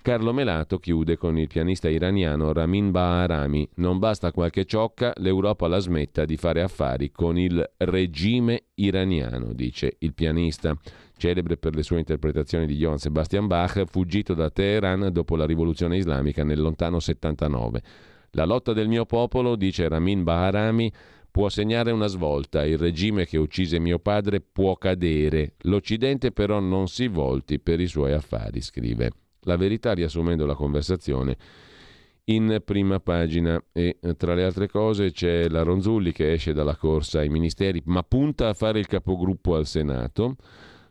Carlo 0.00 0.32
Melato 0.32 0.78
chiude 0.78 1.18
con 1.18 1.36
il 1.36 1.48
pianista 1.48 1.88
iraniano 1.88 2.52
Ramin 2.52 2.90
Baharami. 2.92 3.68
Non 3.74 3.98
basta 3.98 4.32
qualche 4.32 4.64
ciocca, 4.64 5.12
l'Europa 5.16 5.66
la 5.66 5.80
smetta 5.80 6.24
di 6.24 6.36
fare 6.36 6.62
affari 6.62 7.10
con 7.10 7.36
il 7.36 7.62
regime 7.76 8.68
iraniano, 8.74 9.52
dice 9.52 9.96
il 9.98 10.14
pianista, 10.14 10.74
celebre 11.16 11.58
per 11.58 11.74
le 11.74 11.82
sue 11.82 11.98
interpretazioni 11.98 12.64
di 12.64 12.76
Johann 12.76 12.96
Sebastian 12.96 13.48
Bach, 13.48 13.84
fuggito 13.84 14.32
da 14.32 14.48
Teheran 14.48 15.10
dopo 15.12 15.36
la 15.36 15.44
rivoluzione 15.44 15.98
islamica 15.98 16.42
nel 16.42 16.60
lontano 16.60 17.00
79. 17.00 17.82
La 18.30 18.44
lotta 18.44 18.72
del 18.72 18.88
mio 18.88 19.04
popolo, 19.04 19.56
dice 19.56 19.88
Ramin 19.88 20.22
Baharami, 20.22 20.90
può 21.30 21.50
segnare 21.50 21.90
una 21.90 22.06
svolta, 22.06 22.64
il 22.64 22.78
regime 22.78 23.26
che 23.26 23.36
uccise 23.36 23.78
mio 23.78 23.98
padre 23.98 24.40
può 24.40 24.76
cadere, 24.76 25.54
l'Occidente 25.62 26.30
però 26.30 26.60
non 26.60 26.88
si 26.88 27.08
volti 27.08 27.58
per 27.58 27.80
i 27.80 27.86
suoi 27.86 28.12
affari, 28.12 28.62
scrive. 28.62 29.10
La 29.48 29.56
verità 29.56 29.94
riassumendo 29.94 30.44
la 30.44 30.54
conversazione 30.54 31.36
in 32.24 32.60
prima 32.62 33.00
pagina 33.00 33.58
e 33.72 33.96
eh, 33.98 34.14
tra 34.14 34.34
le 34.34 34.44
altre 34.44 34.68
cose 34.68 35.10
c'è 35.10 35.48
la 35.48 35.62
Ronzulli 35.62 36.12
che 36.12 36.32
esce 36.32 36.52
dalla 36.52 36.76
corsa 36.76 37.20
ai 37.20 37.30
ministeri 37.30 37.80
ma 37.86 38.02
punta 38.02 38.50
a 38.50 38.52
fare 38.52 38.78
il 38.78 38.86
capogruppo 38.86 39.54
al 39.56 39.66
Senato. 39.66 40.36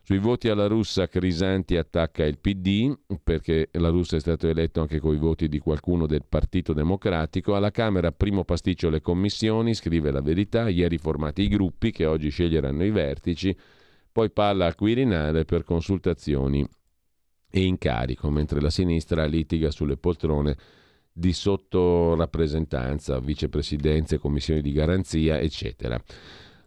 Sui 0.02 0.18
voti 0.18 0.50
alla 0.50 0.66
russa 0.66 1.08
Crisanti 1.08 1.78
attacca 1.78 2.24
il 2.24 2.40
PD 2.40 2.98
perché 3.22 3.70
la 3.74 3.90
russa 3.90 4.16
è 4.16 4.20
stato 4.20 4.48
eletto 4.48 4.82
anche 4.82 5.00
con 5.00 5.14
i 5.14 5.20
voti 5.20 5.48
di 5.48 5.60
qualcuno 5.60 6.08
del 6.08 6.24
Partito 6.28 6.74
Democratico. 6.74 7.54
Alla 7.54 7.70
Camera 7.70 8.12
primo 8.12 8.44
pasticcio 8.44 8.90
le 8.90 9.02
commissioni, 9.02 9.76
scrive 9.76 10.10
la 10.10 10.22
verità, 10.22 10.68
ieri 10.68 10.98
formati 10.98 11.44
i 11.44 11.48
gruppi 11.48 11.92
che 11.92 12.08
oggi 12.08 12.30
sceglieranno 12.30 12.84
i 12.86 12.90
vertici, 12.90 13.56
poi 14.12 14.32
palla 14.32 14.66
al 14.66 14.74
Quirinale 14.74 15.46
per 15.46 15.64
consultazioni 15.64 16.68
e 17.58 17.66
incarico, 17.66 18.30
mentre 18.30 18.62
la 18.62 18.70
sinistra 18.70 19.26
litiga 19.26 19.72
sulle 19.72 19.98
poltrone 19.98 20.56
di 21.12 21.34
sottorappresentanza, 21.34 23.20
vicepresidenze, 23.20 24.20
commissioni 24.20 24.62
di 24.62 24.72
garanzia, 24.72 25.40
eccetera. 25.40 26.00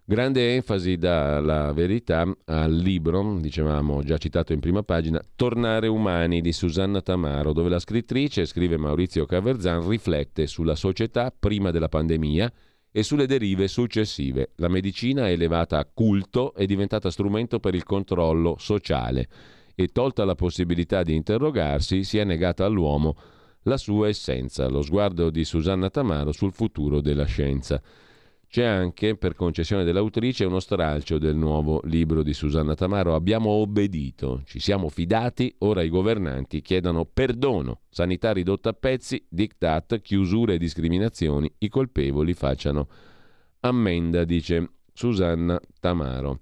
Grande 0.04 0.56
enfasi 0.56 0.96
dalla 0.96 1.72
verità 1.72 2.26
al 2.46 2.74
libro, 2.74 3.38
dicevamo 3.38 4.02
già 4.02 4.18
citato 4.18 4.52
in 4.52 4.58
prima 4.58 4.82
pagina, 4.82 5.22
Tornare 5.36 5.86
umani 5.86 6.40
di 6.40 6.52
Susanna 6.52 7.00
Tamaro, 7.00 7.52
dove 7.52 7.68
la 7.68 7.78
scrittrice, 7.78 8.44
scrive 8.44 8.76
Maurizio 8.76 9.24
Caverzan, 9.24 9.88
riflette 9.88 10.48
sulla 10.48 10.74
società 10.74 11.32
prima 11.36 11.70
della 11.70 11.88
pandemia 11.88 12.52
e 12.90 13.04
sulle 13.04 13.26
derive 13.26 13.68
successive. 13.68 14.50
La 14.56 14.66
medicina 14.66 15.28
è 15.28 15.32
elevata 15.32 15.78
a 15.78 15.88
culto, 15.92 16.54
è 16.54 16.66
diventata 16.66 17.08
strumento 17.12 17.60
per 17.60 17.76
il 17.76 17.84
controllo 17.84 18.56
sociale 18.58 19.28
e 19.74 19.88
tolta 19.88 20.24
la 20.24 20.34
possibilità 20.34 21.02
di 21.02 21.14
interrogarsi, 21.14 22.04
si 22.04 22.18
è 22.18 22.24
negata 22.24 22.64
all'uomo 22.64 23.16
la 23.64 23.76
sua 23.76 24.08
essenza, 24.08 24.68
lo 24.68 24.82
sguardo 24.82 25.30
di 25.30 25.44
Susanna 25.44 25.90
Tamaro 25.90 26.32
sul 26.32 26.52
futuro 26.52 27.00
della 27.00 27.26
scienza. 27.26 27.80
C'è 28.48 28.64
anche, 28.64 29.16
per 29.16 29.34
concessione 29.36 29.84
dell'autrice, 29.84 30.44
uno 30.44 30.58
stralcio 30.58 31.18
del 31.18 31.36
nuovo 31.36 31.80
libro 31.84 32.24
di 32.24 32.32
Susanna 32.32 32.74
Tamaro. 32.74 33.14
Abbiamo 33.14 33.50
obbedito, 33.50 34.42
ci 34.44 34.58
siamo 34.58 34.88
fidati, 34.88 35.54
ora 35.58 35.82
i 35.82 35.88
governanti 35.88 36.60
chiedano 36.60 37.04
perdono. 37.04 37.82
Sanità 37.90 38.32
ridotta 38.32 38.70
a 38.70 38.72
pezzi, 38.72 39.24
diktat, 39.28 40.00
chiusure 40.00 40.54
e 40.54 40.58
discriminazioni, 40.58 41.48
i 41.58 41.68
colpevoli 41.68 42.34
facciano 42.34 42.88
ammenda, 43.60 44.24
dice 44.24 44.68
Susanna 44.92 45.60
Tamaro. 45.78 46.40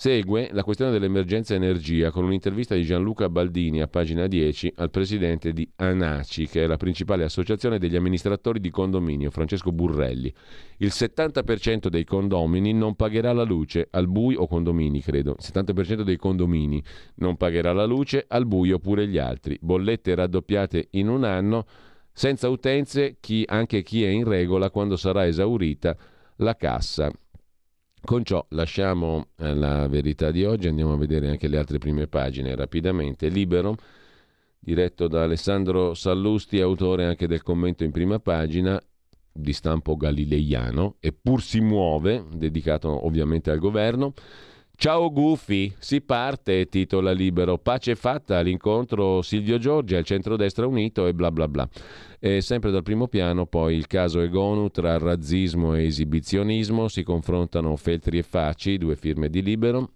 Segue 0.00 0.48
la 0.52 0.64
questione 0.64 0.92
dell'emergenza 0.92 1.54
energia 1.54 2.10
con 2.10 2.24
un'intervista 2.24 2.74
di 2.74 2.84
Gianluca 2.84 3.28
Baldini 3.28 3.82
a 3.82 3.86
pagina 3.86 4.26
10 4.28 4.72
al 4.76 4.88
presidente 4.88 5.52
di 5.52 5.70
ANACI, 5.76 6.48
che 6.48 6.64
è 6.64 6.66
la 6.66 6.78
principale 6.78 7.22
associazione 7.22 7.78
degli 7.78 7.96
amministratori 7.96 8.60
di 8.60 8.70
condominio, 8.70 9.30
Francesco 9.30 9.72
Burrelli. 9.72 10.32
Il 10.78 10.88
70% 10.88 11.88
dei 11.88 12.04
condomini 12.04 12.72
non 12.72 12.94
pagherà 12.94 13.34
la 13.34 13.42
luce 13.42 13.88
al 13.90 14.08
buio, 14.08 14.40
o 14.40 14.46
condomini 14.46 15.02
credo, 15.02 15.36
il 15.38 15.46
70% 15.46 16.00
dei 16.00 16.16
condomini 16.16 16.82
non 17.16 17.36
pagherà 17.36 17.74
la 17.74 17.84
luce 17.84 18.24
al 18.26 18.46
buio 18.46 18.78
pure 18.78 19.06
gli 19.06 19.18
altri. 19.18 19.58
Bollette 19.60 20.14
raddoppiate 20.14 20.88
in 20.92 21.10
un 21.10 21.24
anno, 21.24 21.66
senza 22.10 22.48
utenze 22.48 23.18
chi, 23.20 23.44
anche 23.46 23.82
chi 23.82 24.02
è 24.04 24.08
in 24.08 24.24
regola 24.24 24.70
quando 24.70 24.96
sarà 24.96 25.26
esaurita 25.26 25.94
la 26.36 26.56
cassa. 26.56 27.12
Con 28.02 28.24
ciò 28.24 28.44
lasciamo 28.50 29.28
eh, 29.36 29.54
la 29.54 29.86
verità 29.86 30.30
di 30.30 30.44
oggi, 30.44 30.68
andiamo 30.68 30.94
a 30.94 30.96
vedere 30.96 31.28
anche 31.28 31.48
le 31.48 31.58
altre 31.58 31.78
prime 31.78 32.06
pagine 32.06 32.54
rapidamente. 32.54 33.28
Libero 33.28 33.76
diretto 34.58 35.08
da 35.08 35.22
Alessandro 35.22 35.94
Sallusti, 35.94 36.60
autore 36.60 37.06
anche 37.06 37.26
del 37.26 37.42
commento 37.42 37.84
in 37.84 37.90
prima 37.90 38.18
pagina 38.18 38.80
di 39.32 39.52
stampo 39.52 39.96
galileiano, 39.96 40.96
eppur 41.00 41.40
si 41.42 41.60
muove, 41.60 42.24
dedicato 42.32 43.06
ovviamente 43.06 43.50
al 43.50 43.58
governo. 43.58 44.12
Ciao 44.80 45.12
Gufi, 45.12 45.70
si 45.78 46.00
parte, 46.00 46.70
titola 46.70 47.12
libero, 47.12 47.58
pace 47.58 47.94
fatta 47.94 48.38
all'incontro 48.38 49.20
Silvio 49.20 49.58
Giorgi 49.58 49.94
al 49.94 50.04
centrodestra 50.04 50.66
unito 50.66 51.06
e 51.06 51.12
bla 51.12 51.30
bla 51.30 51.46
bla. 51.48 51.68
E 52.18 52.40
sempre 52.40 52.70
dal 52.70 52.82
primo 52.82 53.06
piano 53.06 53.44
poi 53.44 53.76
il 53.76 53.86
caso 53.86 54.22
Egonu 54.22 54.70
tra 54.70 54.96
razzismo 54.96 55.74
e 55.74 55.84
esibizionismo, 55.84 56.88
si 56.88 57.02
confrontano 57.02 57.76
Feltri 57.76 58.16
e 58.16 58.22
Facci, 58.22 58.78
due 58.78 58.96
firme 58.96 59.28
di 59.28 59.42
libero, 59.42 59.90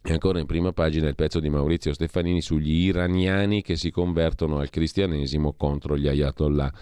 e 0.00 0.12
ancora 0.12 0.38
in 0.38 0.46
prima 0.46 0.70
pagina 0.70 1.08
il 1.08 1.16
pezzo 1.16 1.40
di 1.40 1.50
Maurizio 1.50 1.92
Stefanini 1.92 2.40
sugli 2.40 2.86
iraniani 2.86 3.60
che 3.60 3.74
si 3.74 3.90
convertono 3.90 4.58
al 4.58 4.70
cristianesimo 4.70 5.54
contro 5.54 5.98
gli 5.98 6.06
ayatollah. 6.06 6.72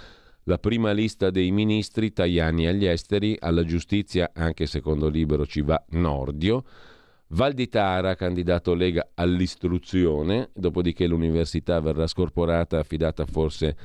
La 0.43 0.59
prima 0.59 0.93
lista 0.93 1.31
dei 1.31 1.51
ministri, 1.53 2.13
Tajani 2.13 2.67
agli 2.67 2.85
esteri, 2.85 3.35
alla 3.41 3.65
giustizia, 3.65 4.33
anche 4.35 4.67
secondo 4.67 5.09
libero 5.09 5.47
ci 5.47 5.63
va 5.63 5.83
Nordio. 5.93 6.65
Valditara, 7.35 8.15
candidato 8.15 8.75
Lega 8.75 9.11
all'istruzione, 9.15 10.51
dopodiché 10.55 11.09
l'università 11.09 11.81
verrà 11.81 12.07
scorporata, 12.07 12.79
affidata 12.79 13.27
forse 13.27 13.77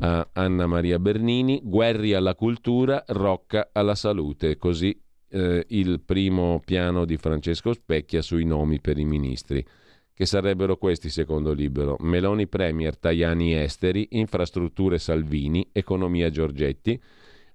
a 0.00 0.28
Anna 0.32 0.66
Maria 0.66 0.98
Bernini, 0.98 1.60
Guerri 1.62 2.14
alla 2.14 2.34
cultura, 2.34 3.04
Rocca 3.06 3.68
alla 3.70 3.94
salute, 3.94 4.56
così 4.56 5.00
eh, 5.28 5.64
il 5.68 6.00
primo 6.00 6.60
piano 6.64 7.04
di 7.04 7.16
Francesco 7.16 7.72
Specchia 7.72 8.22
sui 8.22 8.44
nomi 8.44 8.80
per 8.80 8.98
i 8.98 9.04
ministri, 9.04 9.64
che 10.12 10.26
sarebbero 10.26 10.76
questi 10.76 11.10
secondo 11.10 11.52
Libero. 11.52 11.94
Meloni 12.00 12.48
Premier, 12.48 12.98
Tajani 12.98 13.54
Esteri, 13.54 14.08
Infrastrutture 14.10 14.98
Salvini, 14.98 15.64
Economia 15.70 16.28
Giorgetti, 16.28 17.00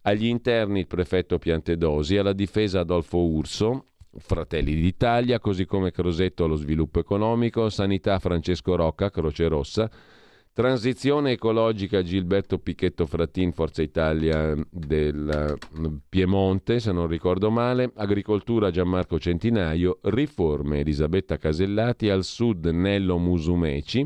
agli 0.04 0.28
interni 0.28 0.80
il 0.80 0.88
prefetto 0.88 1.38
Piantedosi, 1.40 2.16
alla 2.16 2.32
difesa 2.32 2.80
Adolfo 2.80 3.18
Urso, 3.18 3.84
Fratelli 4.20 4.76
d'Italia, 4.76 5.40
così 5.40 5.66
come 5.66 5.92
Crosetto 5.92 6.44
allo 6.44 6.56
sviluppo 6.56 7.00
economico, 7.00 7.70
Sanità 7.70 8.20
Francesco 8.20 8.76
Rocca, 8.76 9.10
Croce 9.10 9.48
Rossa, 9.48 9.90
Transizione 10.60 11.32
ecologica 11.32 12.04
Gilberto 12.04 12.60
Picchetto 12.60 13.06
Frattin, 13.06 13.54
Forza 13.54 13.82
Italia 13.82 14.54
del 14.70 15.58
mm, 15.80 15.96
Piemonte, 16.10 16.82
se 16.82 16.92
non 16.92 17.08
ricordo 17.08 17.50
male, 17.50 17.92
Agricoltura 17.96 18.70
Gianmarco 18.70 19.18
Centinaio, 19.20 20.00
Riforme 20.02 20.80
Elisabetta 20.80 21.38
Casellati, 21.38 22.10
al 22.10 22.26
sud 22.26 22.66
Nello 22.66 23.18
Musumeci, 23.18 24.06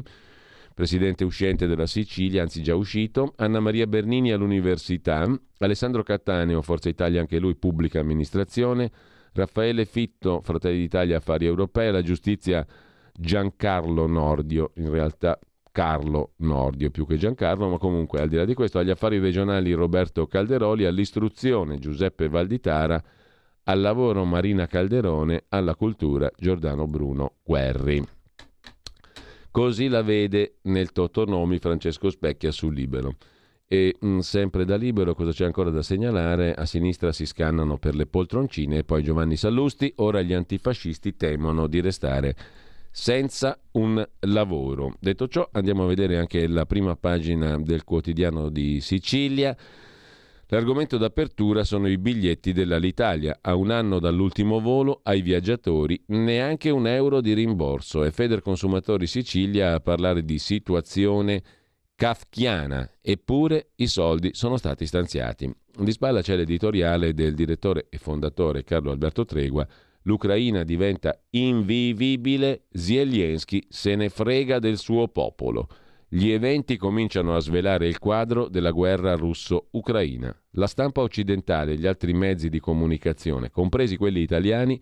presidente 0.75 1.23
uscente 1.23 1.65
della 1.65 1.87
Sicilia, 1.87 2.43
anzi 2.43 2.61
già 2.61 2.75
uscito, 2.75 3.33
Anna 3.37 3.59
Maria 3.59 3.87
Bernini 3.87 4.31
all'Università, 4.31 5.25
Alessandro 5.57 6.03
Cattaneo, 6.03 6.61
Forza 6.61 6.87
Italia 6.87 7.19
anche 7.19 7.39
lui, 7.39 7.55
Pubblica 7.55 7.99
Amministrazione, 7.99 8.91
Raffaele 9.33 9.85
Fitto, 9.85 10.41
Fratelli 10.41 10.77
d'Italia 10.77 11.17
Affari 11.17 11.45
Europei, 11.45 11.91
la 11.91 12.01
Giustizia 12.01 12.65
Giancarlo 13.11 14.07
Nordio, 14.07 14.71
in 14.75 14.89
realtà 14.89 15.39
Carlo 15.71 16.33
Nordio 16.37 16.91
più 16.91 17.07
che 17.07 17.17
Giancarlo, 17.17 17.67
ma 17.67 17.77
comunque 17.79 18.21
al 18.21 18.29
di 18.29 18.35
là 18.35 18.45
di 18.45 18.53
questo 18.53 18.77
agli 18.77 18.91
affari 18.91 19.17
regionali 19.17 19.73
Roberto 19.73 20.27
Calderoli, 20.27 20.85
all'istruzione 20.85 21.79
Giuseppe 21.79 22.29
Valditara, 22.29 23.03
al 23.63 23.81
lavoro 23.81 24.23
Marina 24.23 24.67
Calderone, 24.67 25.45
alla 25.49 25.75
cultura 25.75 26.29
Giordano 26.37 26.85
Bruno 26.85 27.37
Guerri. 27.43 28.03
Così 29.49 29.87
la 29.87 30.03
vede 30.03 30.57
nel 30.63 30.91
Totonomi 30.91 31.57
Francesco 31.57 32.09
Specchia 32.09 32.51
su 32.51 32.69
Libero. 32.69 33.15
E 33.67 33.95
mh, 33.99 34.07
mm, 34.07 34.19
sempre 34.19 34.65
da 34.65 34.75
Libero, 34.75 35.15
cosa 35.15 35.31
c'è 35.31 35.45
ancora 35.45 35.69
da 35.69 35.81
segnalare? 35.81 36.53
A 36.53 36.65
sinistra 36.65 37.11
si 37.11 37.25
scannano 37.25 37.77
per 37.77 37.95
le 37.95 38.05
poltroncine 38.05 38.79
e 38.79 38.83
poi 38.83 39.03
Giovanni 39.03 39.35
Sallusti, 39.35 39.91
ora 39.97 40.21
gli 40.21 40.33
antifascisti 40.33 41.15
temono 41.15 41.67
di 41.67 41.81
restare 41.81 42.35
senza 42.91 43.59
un 43.71 44.07
lavoro. 44.19 44.95
Detto 44.99 45.27
ciò, 45.27 45.49
andiamo 45.51 45.83
a 45.83 45.87
vedere 45.87 46.17
anche 46.17 46.47
la 46.47 46.67
prima 46.67 46.95
pagina 46.95 47.57
del 47.57 47.83
quotidiano 47.83 48.49
di 48.49 48.79
Sicilia. 48.81 49.57
L'argomento 50.47 50.97
d'apertura 50.97 51.63
sono 51.63 51.87
i 51.87 51.97
biglietti 51.97 52.53
dell'Alitalia. 52.53 53.39
A 53.41 53.55
un 53.55 53.71
anno 53.71 53.97
dall'ultimo 53.97 54.59
volo, 54.59 54.99
ai 55.01 55.23
viaggiatori 55.23 55.99
neanche 56.07 56.69
un 56.69 56.85
euro 56.85 57.21
di 57.21 57.33
rimborso. 57.33 58.03
È 58.03 58.11
Feder 58.11 58.43
Consumatori 58.43 59.07
Sicilia 59.07 59.73
a 59.73 59.79
parlare 59.79 60.23
di 60.23 60.37
situazione 60.37 61.41
kafkiana, 61.95 62.89
eppure 63.01 63.71
i 63.75 63.87
soldi 63.87 64.31
sono 64.33 64.57
stati 64.57 64.85
stanziati. 64.85 65.51
Di 65.75 65.91
spalla 65.91 66.21
c'è 66.21 66.35
l'editoriale 66.35 67.13
del 67.13 67.33
direttore 67.33 67.87
e 67.89 67.97
fondatore 67.97 68.63
Carlo 68.63 68.91
Alberto 68.91 69.25
Tregua 69.25 69.67
l'Ucraina 70.03 70.63
diventa 70.63 71.17
invivibile, 71.31 72.63
Zelensky 72.71 73.65
se 73.69 73.95
ne 73.95 74.09
frega 74.09 74.59
del 74.59 74.77
suo 74.77 75.07
popolo. 75.07 75.67
Gli 76.07 76.29
eventi 76.29 76.77
cominciano 76.77 77.35
a 77.35 77.39
svelare 77.39 77.87
il 77.87 77.97
quadro 77.97 78.47
della 78.47 78.71
guerra 78.71 79.15
russo-ucraina. 79.15 80.35
La 80.51 80.67
stampa 80.67 81.01
occidentale 81.01 81.73
e 81.73 81.77
gli 81.77 81.87
altri 81.87 82.13
mezzi 82.13 82.49
di 82.49 82.59
comunicazione, 82.59 83.49
compresi 83.49 83.97
quelli 83.97 84.21
italiani, 84.21 84.79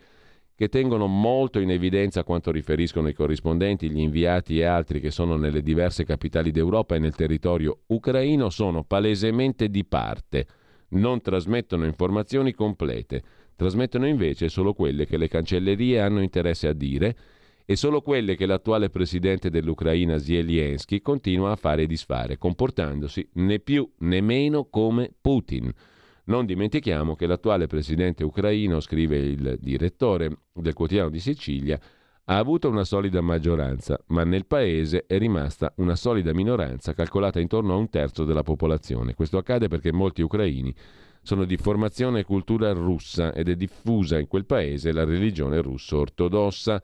che 0.62 0.70
tengono 0.70 1.08
molto 1.08 1.58
in 1.60 1.72
evidenza 1.72 2.24
quanto 2.24 2.52
riferiscono 2.52 3.08
i 3.08 3.16
corrispondenti, 3.16 3.90
gli 3.90 4.00
inviati 4.00 4.60
e 4.60 4.66
altri 4.66 5.00
che 5.00 5.10
sono 5.10 5.36
nelle 5.36 5.64
diverse 5.64 6.06
capitali 6.06 6.52
d'Europa 6.52 6.94
e 6.94 7.00
nel 7.00 7.16
territorio 7.16 7.80
ucraino, 7.88 8.52
sono 8.52 8.84
palesemente 8.84 9.70
di 9.70 9.84
parte, 9.84 10.46
non 10.90 11.20
trasmettono 11.20 11.86
informazioni 11.86 12.54
complete 12.54 13.24
Trasmettono 13.62 14.08
invece 14.08 14.50
solo 14.50 14.74
quelle 14.74 15.06
che 15.06 15.18
le 15.18 15.28
cancellerie 15.28 16.00
hanno 16.00 16.22
interesse 16.22 16.68
a 16.68 16.74
dire 16.74 17.16
e 17.64 17.76
solo 17.76 18.02
quelle 18.02 18.36
che 18.36 18.48
l'attuale 18.48 18.90
presidente 18.90 19.52
dell'Ucraina 19.52 20.18
Zelensky 20.18 21.00
continua 21.02 21.52
a 21.52 21.56
fare 21.56 21.84
e 21.84 21.88
disfare, 21.88 22.40
comportandosi 22.40 23.30
né 23.34 23.60
più 23.60 23.88
né 24.00 24.20
meno 24.20 24.66
come 24.66 25.12
Putin. 25.22 25.72
Non 26.32 26.46
dimentichiamo 26.46 27.18
che 27.18 27.28
l'attuale 27.28 27.68
presidente 27.68 28.24
ucraino, 28.24 28.80
scrive 28.80 29.18
il 29.18 29.58
direttore 29.60 30.38
del 30.54 30.74
quotidiano 30.74 31.10
di 31.10 31.20
Sicilia, 31.20 31.78
ha 32.24 32.38
avuto 32.38 32.70
una 32.70 32.86
solida 32.86 33.20
maggioranza, 33.20 34.02
ma 34.08 34.24
nel 34.24 34.46
paese 34.46 35.04
è 35.08 35.18
rimasta 35.18 35.74
una 35.80 35.98
solida 35.98 36.34
minoranza 36.34 36.94
calcolata 36.94 37.42
intorno 37.42 37.74
a 37.74 37.76
un 37.76 37.90
terzo 37.90 38.24
della 38.24 38.44
popolazione. 38.44 39.14
Questo 39.14 39.38
accade 39.38 39.68
perché 39.68 39.92
molti 39.92 40.22
ucraini 40.22 40.74
sono 41.22 41.44
di 41.44 41.58
formazione 41.58 42.22
e 42.22 42.24
cultura 42.24 42.72
russa 42.72 43.34
ed 43.34 43.50
è 43.50 43.56
diffusa 43.58 44.18
in 44.18 44.28
quel 44.28 44.46
paese 44.46 44.94
la 44.94 45.04
religione 45.04 45.62
russo-ortodossa. 45.62 46.82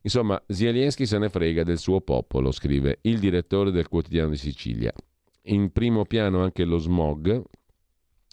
Insomma, 0.00 0.42
Zelensky 0.48 1.06
se 1.06 1.16
ne 1.18 1.28
frega 1.28 1.62
del 1.62 1.78
suo 1.78 2.00
popolo, 2.00 2.50
scrive 2.50 2.98
il 3.02 3.20
direttore 3.20 3.70
del 3.70 3.86
quotidiano 3.86 4.30
di 4.30 4.36
Sicilia. 4.36 4.92
In 5.42 5.70
primo 5.70 6.04
piano 6.06 6.42
anche 6.42 6.64
lo 6.64 6.78
smog, 6.78 7.40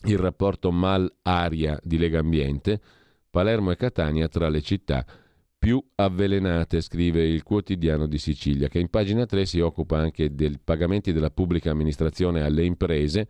il 0.05 0.17
rapporto 0.17 0.71
mal-aria 0.71 1.79
di 1.83 1.97
Lega 1.97 2.19
Ambiente, 2.19 2.79
Palermo 3.29 3.71
e 3.71 3.75
Catania 3.75 4.27
tra 4.27 4.49
le 4.49 4.61
città 4.61 5.05
più 5.57 5.83
avvelenate, 5.95 6.81
scrive 6.81 7.27
il 7.27 7.43
quotidiano 7.43 8.05
di 8.05 8.17
Sicilia, 8.17 8.67
che 8.67 8.79
in 8.79 8.89
pagina 8.89 9.25
3 9.25 9.45
si 9.45 9.59
occupa 9.59 9.97
anche 9.97 10.33
dei 10.35 10.57
pagamenti 10.63 11.11
della 11.11 11.31
pubblica 11.31 11.71
amministrazione 11.71 12.43
alle 12.43 12.63
imprese 12.63 13.27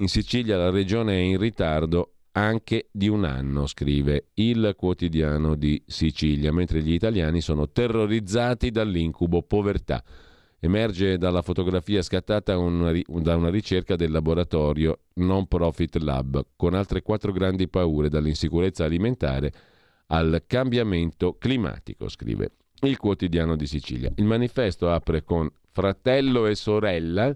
in 0.00 0.08
Sicilia 0.08 0.56
la 0.56 0.70
regione 0.70 1.14
è 1.14 1.18
in 1.18 1.38
ritardo 1.38 2.12
anche 2.32 2.88
di 2.92 3.08
un 3.08 3.24
anno, 3.24 3.66
scrive 3.66 4.28
il 4.34 4.74
quotidiano 4.76 5.56
di 5.56 5.82
Sicilia, 5.86 6.52
mentre 6.52 6.82
gli 6.82 6.92
italiani 6.92 7.40
sono 7.40 7.68
terrorizzati 7.68 8.70
dall'incubo 8.70 9.42
povertà. 9.42 10.04
Emerge 10.60 11.18
dalla 11.18 11.42
fotografia 11.42 12.02
scattata 12.02 12.58
una, 12.58 12.92
da 13.06 13.36
una 13.36 13.48
ricerca 13.48 13.94
del 13.94 14.10
laboratorio 14.10 14.98
Non 15.14 15.46
Profit 15.46 15.96
Lab, 15.98 16.44
con 16.56 16.74
altre 16.74 17.02
quattro 17.02 17.30
grandi 17.30 17.68
paure, 17.68 18.08
dall'insicurezza 18.08 18.84
alimentare 18.84 19.52
al 20.06 20.42
cambiamento 20.46 21.36
climatico, 21.38 22.08
scrive 22.08 22.50
il 22.80 22.96
quotidiano 22.96 23.54
di 23.54 23.66
Sicilia. 23.66 24.10
Il 24.16 24.24
manifesto 24.24 24.90
apre 24.90 25.22
con 25.22 25.48
fratello 25.70 26.46
e 26.46 26.56
sorella 26.56 27.34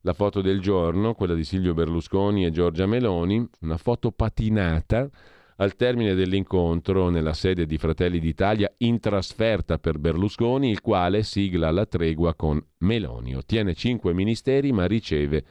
la 0.00 0.12
foto 0.12 0.40
del 0.40 0.60
giorno, 0.60 1.14
quella 1.14 1.34
di 1.34 1.44
Silvio 1.44 1.74
Berlusconi 1.74 2.44
e 2.44 2.50
Giorgia 2.50 2.86
Meloni, 2.86 3.48
una 3.60 3.76
foto 3.76 4.10
patinata 4.10 5.08
al 5.56 5.76
termine 5.76 6.14
dell'incontro 6.14 7.10
nella 7.10 7.32
sede 7.32 7.66
di 7.66 7.78
Fratelli 7.78 8.18
d'Italia 8.18 8.72
in 8.78 8.98
trasferta 8.98 9.78
per 9.78 9.98
Berlusconi, 9.98 10.70
il 10.70 10.80
quale 10.80 11.22
sigla 11.22 11.70
la 11.70 11.86
tregua 11.86 12.34
con 12.34 12.64
Meloni. 12.78 13.36
Ottiene 13.36 13.74
cinque 13.74 14.12
ministeri 14.12 14.72
ma 14.72 14.86
riceve 14.86 15.44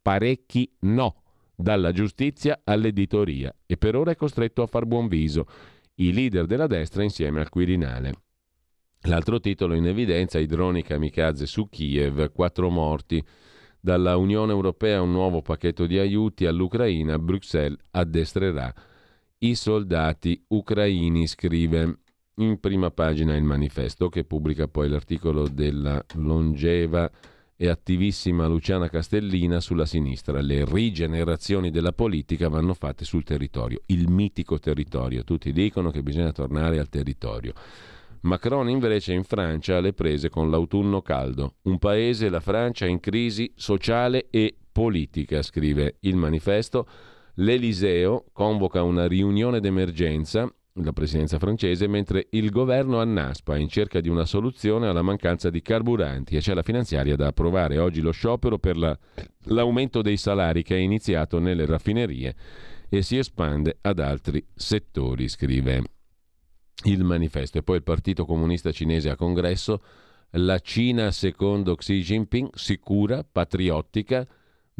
parecchi 0.00 0.70
no, 0.80 1.22
dalla 1.54 1.92
giustizia 1.92 2.60
all'editoria 2.64 3.54
e 3.66 3.76
per 3.76 3.96
ora 3.96 4.12
è 4.12 4.16
costretto 4.16 4.62
a 4.62 4.66
far 4.66 4.86
buon 4.86 5.08
viso, 5.08 5.46
i 5.96 6.12
leader 6.12 6.46
della 6.46 6.66
destra 6.66 7.02
insieme 7.02 7.40
al 7.40 7.50
Quirinale. 7.50 8.14
L'altro 9.04 9.40
titolo 9.40 9.74
in 9.74 9.86
evidenza, 9.86 10.38
i 10.38 10.46
droni 10.46 10.82
kamikaze 10.82 11.46
su 11.46 11.68
Kiev, 11.68 12.32
quattro 12.32 12.68
morti. 12.70 13.22
Dalla 13.82 14.18
Unione 14.18 14.52
Europea 14.52 15.00
un 15.00 15.10
nuovo 15.10 15.40
pacchetto 15.40 15.86
di 15.86 15.98
aiuti 15.98 16.44
all'Ucraina, 16.44 17.18
Bruxelles 17.18 17.78
addestrerà 17.92 18.72
i 19.42 19.54
soldati 19.54 20.42
ucraini, 20.48 21.26
scrive 21.26 21.98
in 22.36 22.58
prima 22.58 22.90
pagina 22.90 23.36
il 23.36 23.42
manifesto 23.42 24.08
che 24.08 24.24
pubblica 24.24 24.66
poi 24.66 24.88
l'articolo 24.88 25.48
della 25.48 26.02
longeva 26.14 27.10
e 27.56 27.68
attivissima 27.68 28.46
Luciana 28.46 28.88
Castellina 28.88 29.60
sulla 29.60 29.84
sinistra. 29.84 30.40
Le 30.40 30.64
rigenerazioni 30.64 31.70
della 31.70 31.92
politica 31.92 32.48
vanno 32.48 32.74
fatte 32.74 33.04
sul 33.04 33.22
territorio, 33.24 33.82
il 33.86 34.08
mitico 34.08 34.58
territorio. 34.58 35.24
Tutti 35.24 35.52
dicono 35.52 35.90
che 35.90 36.02
bisogna 36.02 36.32
tornare 36.32 36.78
al 36.78 36.88
territorio. 36.88 37.52
Macron 38.22 38.68
invece 38.68 39.14
in 39.14 39.24
Francia 39.24 39.76
alle 39.76 39.94
prese 39.94 40.28
con 40.28 40.50
l'autunno 40.50 41.00
caldo. 41.00 41.56
Un 41.62 41.78
paese, 41.78 42.28
la 42.28 42.40
Francia, 42.40 42.86
in 42.86 43.00
crisi 43.00 43.50
sociale 43.54 44.28
e 44.30 44.54
politica, 44.70 45.42
scrive 45.42 45.96
il 46.00 46.16
manifesto. 46.16 46.86
L'Eliseo 47.34 48.26
convoca 48.32 48.82
una 48.82 49.06
riunione 49.06 49.60
d'emergenza 49.60 50.52
la 50.74 50.92
presidenza 50.92 51.38
francese, 51.38 51.86
mentre 51.88 52.28
il 52.30 52.50
governo 52.50 53.00
annaspa 53.00 53.56
in 53.56 53.68
cerca 53.68 54.00
di 54.00 54.08
una 54.08 54.24
soluzione 54.24 54.86
alla 54.86 55.02
mancanza 55.02 55.50
di 55.50 55.62
carburanti 55.62 56.36
e 56.36 56.40
c'è 56.40 56.54
la 56.54 56.62
finanziaria 56.62 57.16
da 57.16 57.28
approvare. 57.28 57.78
Oggi 57.78 58.00
lo 58.00 58.12
sciopero 58.12 58.58
per 58.58 58.76
la, 58.76 58.96
l'aumento 59.46 60.00
dei 60.00 60.16
salari 60.16 60.62
che 60.62 60.76
è 60.76 60.78
iniziato 60.78 61.38
nelle 61.38 61.66
raffinerie 61.66 62.34
e 62.88 63.02
si 63.02 63.18
espande 63.18 63.78
ad 63.80 63.98
altri 63.98 64.44
settori, 64.54 65.28
scrive 65.28 65.82
il 66.84 67.04
manifesto. 67.04 67.58
E 67.58 67.62
poi 67.62 67.76
il 67.76 67.82
Partito 67.82 68.24
Comunista 68.24 68.72
Cinese 68.72 69.10
a 69.10 69.16
congresso, 69.16 69.80
la 70.34 70.58
Cina 70.60 71.10
secondo 71.10 71.74
Xi 71.74 72.00
Jinping, 72.00 72.54
sicura, 72.54 73.24
patriottica, 73.24 74.26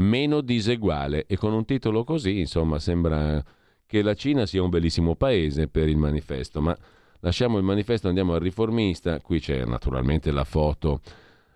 meno 0.00 0.40
diseguale. 0.40 1.26
E 1.26 1.36
con 1.36 1.52
un 1.52 1.64
titolo 1.64 2.04
così, 2.04 2.40
insomma, 2.40 2.78
sembra 2.78 3.42
che 3.86 4.02
la 4.02 4.14
Cina 4.14 4.46
sia 4.46 4.62
un 4.62 4.70
bellissimo 4.70 5.16
paese 5.16 5.66
per 5.68 5.88
il 5.88 5.96
manifesto, 5.96 6.60
ma 6.60 6.76
lasciamo 7.20 7.58
il 7.58 7.64
manifesto, 7.64 8.08
andiamo 8.08 8.34
al 8.34 8.40
riformista, 8.40 9.20
qui 9.20 9.40
c'è 9.40 9.64
naturalmente 9.64 10.30
la 10.30 10.44
foto, 10.44 11.00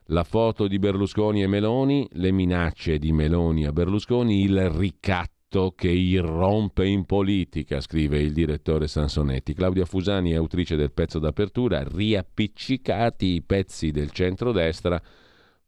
la 0.07 0.25
foto 0.25 0.67
di 0.67 0.79
Berlusconi 0.79 1.43
e 1.43 1.47
Meloni, 1.47 2.09
le 2.13 2.33
minacce 2.33 2.99
di 2.99 3.13
Meloni 3.13 3.67
a 3.67 3.73
Berlusconi, 3.73 4.43
il 4.43 4.69
ricatto 4.71 5.73
che 5.77 5.89
irrompe 5.89 6.85
in 6.85 7.05
politica, 7.05 7.81
scrive 7.81 8.19
il 8.19 8.33
direttore 8.33 8.89
Sansonetti. 8.89 9.55
Claudia 9.55 9.85
Fusani 9.85 10.33
è 10.33 10.35
autrice 10.35 10.75
del 10.75 10.91
pezzo 10.91 11.21
d'apertura, 11.21 11.85
riappiccicati 11.85 13.27
i 13.27 13.43
pezzi 13.43 13.93
del 13.93 14.11
centrodestra, 14.11 15.01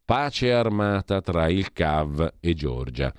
pace 0.07 0.53
armata 0.53 1.21
tra 1.21 1.49
il 1.49 1.73
CAV 1.73 2.35
e 2.39 2.55
Giorgia. 2.55 3.13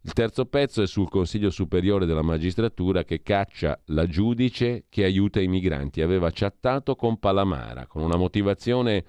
Il 0.00 0.12
terzo 0.12 0.46
pezzo 0.46 0.82
è 0.82 0.86
sul 0.86 1.08
Consiglio 1.08 1.48
Superiore 1.48 2.06
della 2.06 2.22
Magistratura 2.22 3.04
che 3.04 3.22
caccia 3.22 3.80
la 3.86 4.06
giudice 4.06 4.84
che 4.88 5.04
aiuta 5.04 5.40
i 5.40 5.46
migranti. 5.46 6.02
Aveva 6.02 6.30
chattato 6.32 6.96
con 6.96 7.20
Palamara 7.20 7.86
con 7.86 8.02
una 8.02 8.16
motivazione 8.16 9.04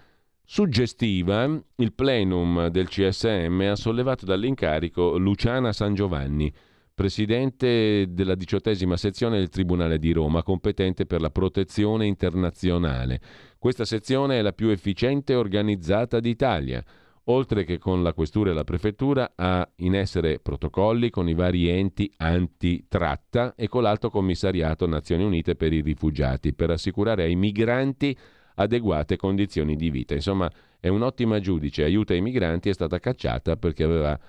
suggestiva. 0.46 1.50
Il 1.78 1.94
plenum 1.94 2.68
del 2.68 2.88
CSM 2.88 3.70
ha 3.72 3.76
sollevato 3.76 4.24
dall'incarico 4.26 5.18
Luciana 5.18 5.74
San 5.74 5.96
Giovanni, 5.96 6.54
presidente 6.94 8.06
della 8.10 8.36
diciottesima 8.36 8.98
sezione 8.98 9.40
del 9.40 9.50
Tribunale 9.50 9.98
di 9.98 10.14
Roma, 10.14 10.44
competente 10.44 11.08
per 11.08 11.22
la 11.22 11.32
protezione 11.32 12.06
internazionale. 12.06 13.20
Questa 13.58 13.84
sezione 13.84 14.38
è 14.38 14.42
la 14.44 14.54
più 14.54 14.70
efficiente 14.70 15.34
e 15.34 15.38
organizzata 15.38 16.20
d'Italia 16.20 16.84
oltre 17.26 17.64
che 17.64 17.78
con 17.78 18.04
la 18.04 18.14
questura 18.14 18.52
e 18.52 18.54
la 18.54 18.64
prefettura, 18.64 19.34
ha 19.36 19.68
in 19.78 19.96
essere 19.96 20.40
protocolli 20.40 21.10
con 21.10 21.28
i 21.28 21.34
vari 21.34 21.70
enti 21.70 22.12
antitratta 22.18 23.56
e 23.56 23.68
con 23.68 23.84
l'Alto 23.84 24.10
Commissariato 24.10 24.86
Nazioni 24.88 25.24
Unite 25.24 25.56
per 25.56 25.74
i 25.74 25.82
rifugiati 25.82 26.54
per 26.54 26.70
assicurare 26.70 27.24
ai 27.24 27.36
migranti 27.36 28.16
adeguate 28.56 29.18
condizioni 29.18 29.76
di 29.76 29.90
vita. 29.90 30.14
Insomma, 30.14 30.52
è 30.80 30.88
un'ottima 30.88 31.40
giudice, 31.40 31.84
aiuta 31.84 32.14
i 32.14 32.22
migranti, 32.22 32.70
è 32.70 32.74
stata 32.74 33.00
cacciata 33.00 33.58
perché 33.58 33.84
aveva 33.84 34.20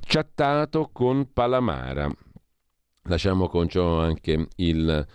chattato 0.00 0.90
con 0.92 1.32
Palamara. 1.32 2.08
Lasciamo 3.06 3.48
con 3.48 3.68
ciò 3.68 3.98
anche 3.98 4.48
il 4.56 5.06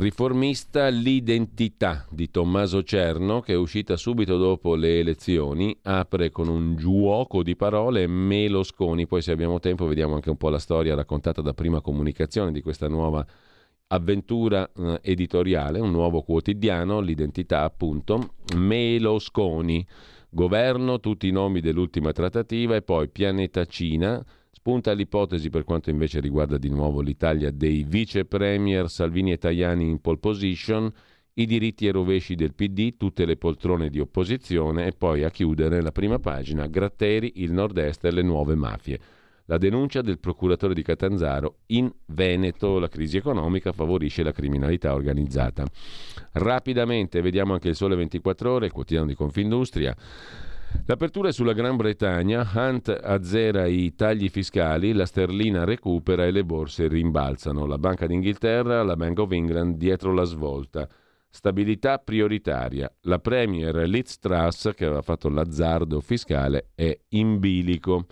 Riformista 0.00 0.88
l'identità 0.88 2.06
di 2.08 2.30
Tommaso 2.30 2.82
Cerno, 2.82 3.40
che 3.40 3.52
è 3.52 3.56
uscita 3.56 3.98
subito 3.98 4.38
dopo 4.38 4.74
le 4.74 4.98
elezioni, 4.98 5.76
apre 5.82 6.30
con 6.30 6.48
un 6.48 6.74
giuoco 6.74 7.42
di 7.42 7.54
parole 7.54 8.06
Melosconi. 8.06 9.06
Poi 9.06 9.20
se 9.20 9.30
abbiamo 9.30 9.60
tempo 9.60 9.84
vediamo 9.84 10.14
anche 10.14 10.30
un 10.30 10.38
po' 10.38 10.48
la 10.48 10.58
storia 10.58 10.94
raccontata 10.94 11.42
da 11.42 11.52
prima 11.52 11.82
comunicazione 11.82 12.50
di 12.50 12.62
questa 12.62 12.88
nuova 12.88 13.22
avventura 13.88 14.70
eh, 14.74 15.00
editoriale, 15.02 15.80
un 15.80 15.90
nuovo 15.90 16.22
quotidiano, 16.22 17.00
l'identità 17.00 17.64
appunto, 17.64 18.36
Melosconi, 18.56 19.86
governo, 20.30 20.98
tutti 21.00 21.28
i 21.28 21.30
nomi 21.30 21.60
dell'ultima 21.60 22.12
trattativa 22.12 22.74
e 22.74 22.80
poi 22.80 23.10
Pianeta 23.10 23.66
Cina, 23.66 24.24
Spunta 24.60 24.92
l'ipotesi 24.92 25.48
per 25.48 25.64
quanto 25.64 25.88
invece 25.88 26.20
riguarda 26.20 26.58
di 26.58 26.68
nuovo 26.68 27.00
l'Italia 27.00 27.50
dei 27.50 27.82
vice 27.82 28.26
premier 28.26 28.90
Salvini 28.90 29.32
e 29.32 29.38
Tajani 29.38 29.88
in 29.88 30.02
pole 30.02 30.18
position, 30.18 30.92
i 31.32 31.46
diritti 31.46 31.86
e 31.86 31.92
rovesci 31.92 32.34
del 32.34 32.52
PD, 32.52 32.98
tutte 32.98 33.24
le 33.24 33.38
poltrone 33.38 33.88
di 33.88 34.00
opposizione 34.00 34.84
e 34.84 34.92
poi 34.92 35.24
a 35.24 35.30
chiudere 35.30 35.80
la 35.80 35.92
prima 35.92 36.18
pagina 36.18 36.66
Gratteri, 36.66 37.32
il 37.36 37.52
nord-est 37.52 38.04
e 38.04 38.10
le 38.10 38.20
nuove 38.20 38.54
mafie. 38.54 39.00
La 39.46 39.56
denuncia 39.56 40.02
del 40.02 40.18
procuratore 40.18 40.74
di 40.74 40.82
Catanzaro 40.82 41.60
in 41.68 41.90
Veneto, 42.08 42.78
la 42.78 42.88
crisi 42.88 43.16
economica 43.16 43.72
favorisce 43.72 44.22
la 44.22 44.32
criminalità 44.32 44.92
organizzata. 44.92 45.64
Rapidamente 46.32 47.22
vediamo 47.22 47.54
anche 47.54 47.68
il 47.68 47.76
Sole 47.76 47.96
24 47.96 48.52
ore, 48.52 48.66
il 48.66 48.72
quotidiano 48.72 49.08
di 49.08 49.14
Confindustria. 49.14 49.96
L'apertura 50.86 51.28
è 51.28 51.32
sulla 51.32 51.52
Gran 51.52 51.76
Bretagna, 51.76 52.48
Hunt 52.52 52.88
azzera 52.88 53.66
i 53.66 53.94
tagli 53.94 54.28
fiscali, 54.28 54.92
la 54.92 55.06
sterlina 55.06 55.64
recupera 55.64 56.24
e 56.24 56.30
le 56.30 56.44
borse 56.44 56.88
rimbalzano. 56.88 57.66
La 57.66 57.78
Banca 57.78 58.06
d'Inghilterra, 58.06 58.82
la 58.82 58.96
Bank 58.96 59.18
of 59.18 59.30
England 59.32 59.76
dietro 59.76 60.12
la 60.12 60.24
svolta. 60.24 60.88
Stabilità 61.28 61.98
prioritaria. 61.98 62.92
La 63.02 63.20
Premier 63.20 63.88
Liz 63.88 64.18
Truss, 64.18 64.74
che 64.74 64.84
aveva 64.84 65.02
fatto 65.02 65.28
l'azzardo 65.28 66.00
fiscale, 66.00 66.70
è 66.74 66.98
in 67.10 67.38
bilico. 67.38 68.06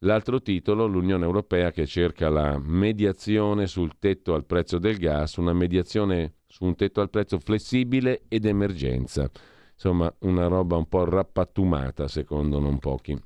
L'altro 0.00 0.42
titolo, 0.42 0.86
l'Unione 0.86 1.24
Europea 1.24 1.70
che 1.70 1.86
cerca 1.86 2.28
la 2.28 2.58
mediazione 2.58 3.66
sul 3.66 3.98
tetto 3.98 4.34
al 4.34 4.44
prezzo 4.44 4.78
del 4.78 4.98
gas, 4.98 5.36
una 5.36 5.52
mediazione 5.52 6.34
su 6.46 6.64
un 6.64 6.74
tetto 6.74 7.00
al 7.00 7.10
prezzo 7.10 7.38
flessibile 7.38 8.22
ed 8.28 8.46
emergenza. 8.46 9.30
Insomma, 9.76 10.12
una 10.20 10.46
roba 10.46 10.76
un 10.76 10.88
po' 10.88 11.04
rappattumata, 11.04 12.08
secondo 12.08 12.58
non 12.58 12.78
pochi. 12.78 13.16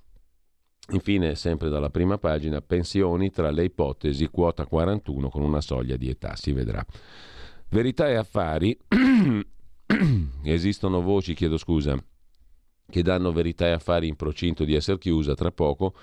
Infine, 0.90 1.36
sempre 1.36 1.68
dalla 1.68 1.90
prima 1.90 2.18
pagina, 2.18 2.60
pensioni 2.60 3.30
tra 3.30 3.50
le 3.52 3.64
ipotesi, 3.64 4.28
quota 4.28 4.66
41 4.66 5.28
con 5.28 5.42
una 5.42 5.60
soglia 5.60 5.96
di 5.96 6.08
età, 6.08 6.34
si 6.34 6.50
vedrà. 6.52 6.84
Verità 7.68 8.08
e 8.08 8.16
affari, 8.16 8.76
esistono 10.42 11.00
voci, 11.02 11.34
chiedo 11.34 11.56
scusa, 11.56 11.96
che 12.90 13.02
danno 13.02 13.30
verità 13.30 13.66
e 13.66 13.70
affari 13.70 14.08
in 14.08 14.16
procinto 14.16 14.64
di 14.64 14.74
essere 14.74 14.98
chiusa 14.98 15.34
tra 15.34 15.52
poco 15.52 15.94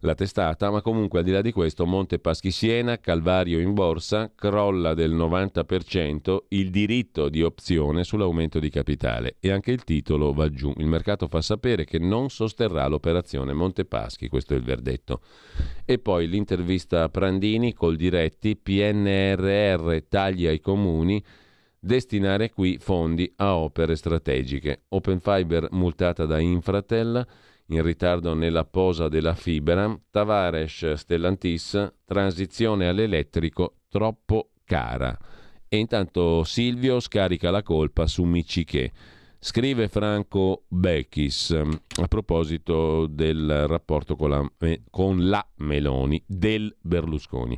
la 0.00 0.14
testata, 0.14 0.70
ma 0.70 0.80
comunque 0.80 1.18
al 1.18 1.24
di 1.24 1.30
là 1.30 1.40
di 1.40 1.52
questo 1.52 1.86
Monte 1.86 2.18
Paschi 2.18 2.50
Siena, 2.50 2.98
Calvario 2.98 3.58
in 3.58 3.74
borsa, 3.74 4.32
crolla 4.34 4.94
del 4.94 5.14
90% 5.14 6.38
il 6.48 6.70
diritto 6.70 7.28
di 7.28 7.42
opzione 7.42 8.04
sull'aumento 8.04 8.58
di 8.58 8.70
capitale 8.70 9.36
e 9.40 9.50
anche 9.50 9.72
il 9.72 9.84
titolo 9.84 10.32
va 10.32 10.48
giù. 10.50 10.72
Il 10.76 10.86
mercato 10.86 11.26
fa 11.26 11.40
sapere 11.40 11.84
che 11.84 11.98
non 11.98 12.30
sosterrà 12.30 12.86
l'operazione 12.86 13.52
Monte 13.52 13.84
Paschi, 13.84 14.28
questo 14.28 14.54
è 14.54 14.56
il 14.56 14.64
verdetto. 14.64 15.20
E 15.84 15.98
poi 15.98 16.28
l'intervista 16.28 17.02
a 17.02 17.08
Prandini 17.08 17.74
col 17.74 17.96
diretti 17.96 18.56
PNRR 18.56 20.04
tagli 20.08 20.46
ai 20.46 20.60
comuni 20.60 21.22
destinare 21.80 22.50
qui 22.50 22.78
fondi 22.78 23.30
a 23.36 23.56
opere 23.56 23.96
strategiche. 23.96 24.82
Open 24.88 25.20
Fiber 25.20 25.68
multata 25.72 26.26
da 26.26 26.38
Infratel 26.38 27.26
in 27.70 27.82
ritardo 27.82 28.34
nella 28.34 28.64
posa 28.64 29.08
della 29.08 29.34
fibra, 29.34 29.98
Tavares 30.10 30.92
Stellantis, 30.92 31.92
transizione 32.04 32.88
all'elettrico 32.88 33.76
troppo 33.88 34.50
cara. 34.64 35.16
E 35.68 35.76
intanto 35.76 36.42
Silvio 36.42 36.98
scarica 36.98 37.50
la 37.50 37.62
colpa 37.62 38.06
su 38.06 38.24
Michiché. 38.24 38.92
Scrive 39.42 39.88
Franco 39.88 40.64
Becchis 40.68 41.52
a 41.52 42.06
proposito 42.08 43.06
del 43.06 43.66
rapporto 43.66 44.14
con 44.14 44.28
la, 44.28 44.52
con 44.90 45.28
la, 45.30 45.46
Meloni 45.58 46.22
del 46.26 46.76
Berlusconi. 46.78 47.56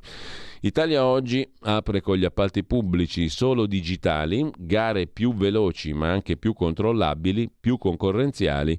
Italia 0.60 1.04
oggi 1.04 1.44
apre 1.62 2.00
con 2.00 2.16
gli 2.18 2.24
appalti 2.24 2.62
pubblici 2.62 3.28
solo 3.28 3.66
digitali, 3.66 4.48
gare 4.58 5.08
più 5.08 5.34
veloci 5.34 5.92
ma 5.92 6.12
anche 6.12 6.36
più 6.36 6.52
controllabili, 6.52 7.50
più 7.58 7.78
concorrenziali, 7.78 8.78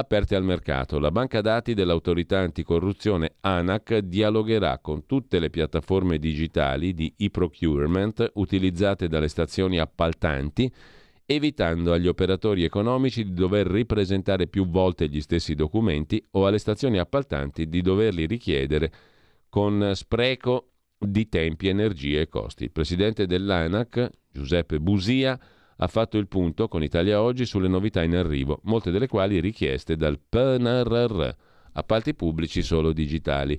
aperte 0.00 0.34
al 0.34 0.44
mercato. 0.44 0.98
La 0.98 1.10
banca 1.10 1.40
dati 1.40 1.72
dell'autorità 1.72 2.40
anticorruzione 2.40 3.36
ANAC 3.40 3.98
dialogherà 3.98 4.78
con 4.80 5.06
tutte 5.06 5.38
le 5.38 5.48
piattaforme 5.48 6.18
digitali 6.18 6.92
di 6.92 7.14
e-procurement 7.16 8.32
utilizzate 8.34 9.08
dalle 9.08 9.28
stazioni 9.28 9.78
appaltanti 9.78 10.70
evitando 11.24 11.92
agli 11.92 12.08
operatori 12.08 12.64
economici 12.64 13.22
di 13.22 13.34
dover 13.34 13.68
ripresentare 13.68 14.48
più 14.48 14.66
volte 14.66 15.08
gli 15.08 15.20
stessi 15.20 15.54
documenti 15.54 16.20
o 16.32 16.46
alle 16.46 16.58
stazioni 16.58 16.98
appaltanti 16.98 17.68
di 17.68 17.82
doverli 17.82 18.26
richiedere 18.26 18.92
con 19.48 19.92
spreco 19.94 20.70
di 20.98 21.28
tempi, 21.28 21.68
energie 21.68 22.22
e 22.22 22.28
costi. 22.28 22.64
Il 22.64 22.72
presidente 22.72 23.26
dell'ANAC, 23.26 24.10
Giuseppe 24.32 24.80
Busia, 24.80 25.38
ha 25.82 25.86
fatto 25.86 26.18
il 26.18 26.28
punto 26.28 26.68
con 26.68 26.82
Italia 26.82 27.22
Oggi 27.22 27.46
sulle 27.46 27.68
novità 27.68 28.02
in 28.02 28.14
arrivo, 28.14 28.60
molte 28.64 28.90
delle 28.90 29.08
quali 29.08 29.40
richieste 29.40 29.96
dal 29.96 30.18
PNRR, 30.18 31.28
appalti 31.72 32.14
pubblici 32.14 32.62
solo 32.62 32.92
digitali 32.92 33.58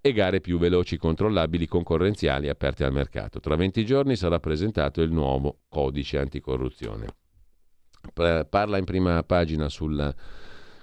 e 0.00 0.12
gare 0.12 0.40
più 0.40 0.58
veloci, 0.58 0.96
controllabili, 0.96 1.66
concorrenziali 1.66 2.48
aperte 2.48 2.84
al 2.84 2.92
mercato. 2.92 3.38
Tra 3.38 3.54
20 3.54 3.84
giorni 3.84 4.16
sarà 4.16 4.40
presentato 4.40 5.00
il 5.00 5.12
nuovo 5.12 5.60
codice 5.68 6.18
anticorruzione. 6.18 7.06
Parla 8.12 8.78
in 8.78 8.84
prima 8.84 9.22
pagina 9.22 9.68
sul 9.68 10.14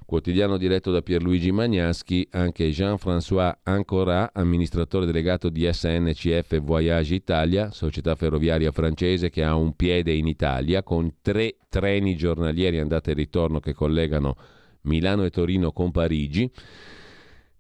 quotidiano 0.08 0.56
diretto 0.56 0.90
da 0.90 1.02
Pierluigi 1.02 1.52
Magnaschi 1.52 2.26
anche 2.32 2.70
Jean-François 2.70 3.54
Ancora, 3.64 4.30
amministratore 4.34 5.06
delegato 5.06 5.50
di 5.50 5.70
SNCF 5.70 6.62
Voyage 6.62 7.14
Italia, 7.14 7.72
società 7.72 8.16
ferroviaria 8.16 8.72
francese 8.72 9.30
che 9.30 9.44
ha 9.44 9.54
un 9.54 9.76
piede 9.76 10.14
in 10.14 10.26
Italia, 10.28 10.82
con 10.82 11.16
tre 11.22 11.58
treni 11.68 12.16
giornalieri 12.16 12.80
andata 12.80 13.12
e 13.12 13.16
ritorno 13.16 13.60
che 13.60 13.74
collegano 13.74 14.38
Milano 14.84 15.26
e 15.26 15.30
Torino 15.30 15.74
con 15.74 15.92
Parigi. 15.92 16.50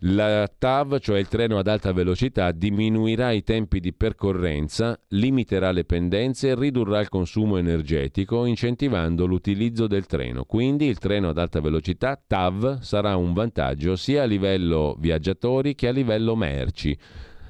La 0.01 0.47
TAV, 0.47 0.99
cioè 0.99 1.17
il 1.17 1.27
treno 1.27 1.57
ad 1.57 1.67
alta 1.67 1.91
velocità, 1.91 2.51
diminuirà 2.51 3.31
i 3.31 3.41
tempi 3.41 3.79
di 3.79 3.93
percorrenza, 3.93 4.99
limiterà 5.09 5.71
le 5.71 5.85
pendenze 5.85 6.49
e 6.49 6.55
ridurrà 6.55 6.99
il 6.99 7.09
consumo 7.09 7.57
energetico, 7.57 8.45
incentivando 8.45 9.25
l'utilizzo 9.25 9.87
del 9.87 10.05
treno. 10.05 10.43
Quindi 10.43 10.85
il 10.85 10.99
treno 10.99 11.29
ad 11.29 11.39
alta 11.39 11.61
velocità 11.61 12.21
TAV 12.27 12.81
sarà 12.81 13.15
un 13.15 13.33
vantaggio 13.33 13.95
sia 13.95 14.21
a 14.21 14.25
livello 14.25 14.95
viaggiatori 14.99 15.73
che 15.73 15.87
a 15.87 15.91
livello 15.91 16.35
merci 16.35 16.95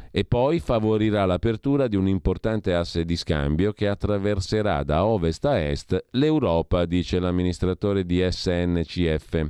e 0.10 0.24
poi 0.24 0.60
favorirà 0.60 1.26
l'apertura 1.26 1.88
di 1.90 1.98
un 1.98 2.08
importante 2.08 2.74
asse 2.74 3.04
di 3.04 3.18
scambio 3.18 3.74
che 3.74 3.90
attraverserà 3.90 4.84
da 4.84 5.06
ovest 5.06 5.44
a 5.44 5.60
est 5.60 6.06
l'Europa, 6.12 6.86
dice 6.86 7.20
l'amministratore 7.20 8.06
di 8.06 8.26
SNCF 8.26 9.48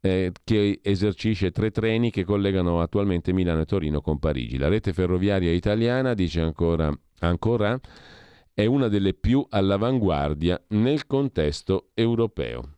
eh, 0.00 0.32
che 0.44 0.80
esercisce 0.82 1.50
tre 1.50 1.70
treni 1.70 2.10
che 2.10 2.24
collegano 2.24 2.80
attualmente 2.80 3.32
Milano 3.32 3.62
e 3.62 3.66
Torino 3.66 4.00
con 4.00 4.18
Parigi. 4.18 4.58
La 4.58 4.68
rete 4.68 4.92
ferroviaria 4.92 5.52
italiana, 5.52 6.14
dice 6.14 6.40
ancora, 6.40 6.92
ancora 7.20 7.78
è 8.52 8.64
una 8.64 8.88
delle 8.88 9.14
più 9.14 9.46
all'avanguardia 9.48 10.62
nel 10.68 11.06
contesto 11.06 11.90
europeo. 11.94 12.76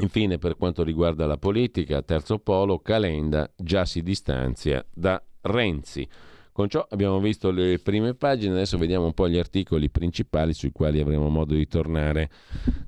Infine, 0.00 0.38
per 0.38 0.56
quanto 0.56 0.82
riguarda 0.82 1.26
la 1.26 1.36
politica, 1.36 2.02
terzo 2.02 2.38
polo, 2.38 2.80
Calenda 2.80 3.50
già 3.56 3.84
si 3.84 4.02
distanzia 4.02 4.84
da 4.92 5.22
Renzi. 5.42 6.08
Con 6.54 6.68
ciò 6.68 6.86
abbiamo 6.88 7.18
visto 7.18 7.50
le 7.50 7.80
prime 7.80 8.14
pagine, 8.14 8.52
adesso 8.52 8.78
vediamo 8.78 9.06
un 9.06 9.12
po' 9.12 9.28
gli 9.28 9.38
articoli 9.38 9.90
principali 9.90 10.54
sui 10.54 10.70
quali 10.70 11.00
avremo 11.00 11.28
modo 11.28 11.52
di 11.52 11.66
tornare 11.66 12.30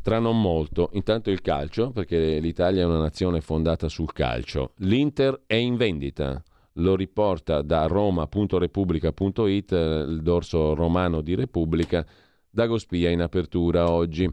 tra 0.02 0.20
non 0.20 0.40
molto. 0.40 0.90
Intanto 0.92 1.32
il 1.32 1.40
calcio, 1.40 1.90
perché 1.90 2.38
l'Italia 2.38 2.82
è 2.82 2.84
una 2.84 3.00
nazione 3.00 3.40
fondata 3.40 3.88
sul 3.88 4.12
calcio. 4.12 4.74
L'Inter 4.76 5.42
è 5.46 5.56
in 5.56 5.74
vendita, 5.74 6.40
lo 6.74 6.94
riporta 6.94 7.60
da 7.62 7.86
roma.repubblica.it, 7.86 9.72
il 9.72 10.20
dorso 10.22 10.72
romano 10.76 11.20
di 11.20 11.34
Repubblica, 11.34 12.06
Dagospia 12.48 13.10
in 13.10 13.20
apertura 13.20 13.90
oggi. 13.90 14.32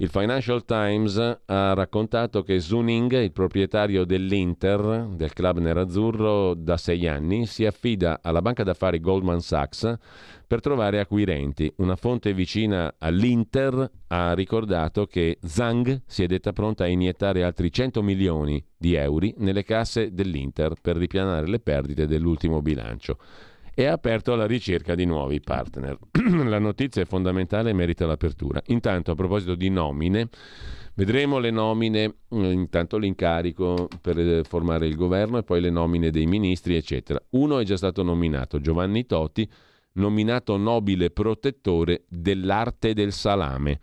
Il 0.00 0.08
Financial 0.08 0.64
Times 0.64 1.18
ha 1.44 1.74
raccontato 1.74 2.42
che 2.42 2.58
Zuning, 2.58 3.20
il 3.20 3.32
proprietario 3.32 4.06
dell'Inter, 4.06 5.08
del 5.10 5.34
club 5.34 5.58
nerazzurro, 5.58 6.54
da 6.54 6.78
sei 6.78 7.06
anni, 7.06 7.44
si 7.44 7.66
affida 7.66 8.20
alla 8.22 8.40
banca 8.40 8.62
d'affari 8.62 8.98
Goldman 8.98 9.42
Sachs 9.42 9.94
per 10.46 10.60
trovare 10.60 11.00
acquirenti. 11.00 11.70
Una 11.76 11.96
fonte 11.96 12.32
vicina 12.32 12.94
all'Inter 12.96 13.90
ha 14.06 14.32
ricordato 14.32 15.04
che 15.04 15.36
Zhang 15.42 16.00
si 16.06 16.22
è 16.22 16.26
detta 16.26 16.54
pronta 16.54 16.84
a 16.84 16.88
iniettare 16.88 17.44
altri 17.44 17.70
100 17.70 18.00
milioni 18.02 18.64
di 18.78 18.94
euro 18.94 19.28
nelle 19.36 19.64
casse 19.64 20.14
dell'Inter 20.14 20.76
per 20.80 20.96
ripianare 20.96 21.46
le 21.46 21.60
perdite 21.60 22.06
dell'ultimo 22.06 22.62
bilancio 22.62 23.18
e 23.80 23.86
ha 23.86 23.92
aperto 23.92 24.34
alla 24.34 24.44
ricerca 24.44 24.94
di 24.94 25.06
nuovi 25.06 25.40
partner. 25.40 25.96
la 26.44 26.58
notizia 26.58 27.00
è 27.00 27.06
fondamentale 27.06 27.70
e 27.70 27.72
merita 27.72 28.04
l'apertura. 28.04 28.60
Intanto, 28.66 29.12
a 29.12 29.14
proposito 29.14 29.54
di 29.54 29.70
nomine, 29.70 30.28
vedremo 30.96 31.38
le 31.38 31.50
nomine, 31.50 32.16
eh, 32.28 32.50
intanto 32.50 32.98
l'incarico 32.98 33.88
per 34.02 34.18
eh, 34.18 34.44
formare 34.44 34.86
il 34.86 34.96
governo 34.96 35.38
e 35.38 35.44
poi 35.44 35.62
le 35.62 35.70
nomine 35.70 36.10
dei 36.10 36.26
ministri, 36.26 36.76
eccetera. 36.76 37.18
Uno 37.30 37.58
è 37.58 37.64
già 37.64 37.78
stato 37.78 38.02
nominato, 38.02 38.60
Giovanni 38.60 39.06
Toti, 39.06 39.50
nominato 39.92 40.58
nobile 40.58 41.10
protettore 41.10 42.04
dell'arte 42.06 42.92
del 42.92 43.12
salame. 43.12 43.80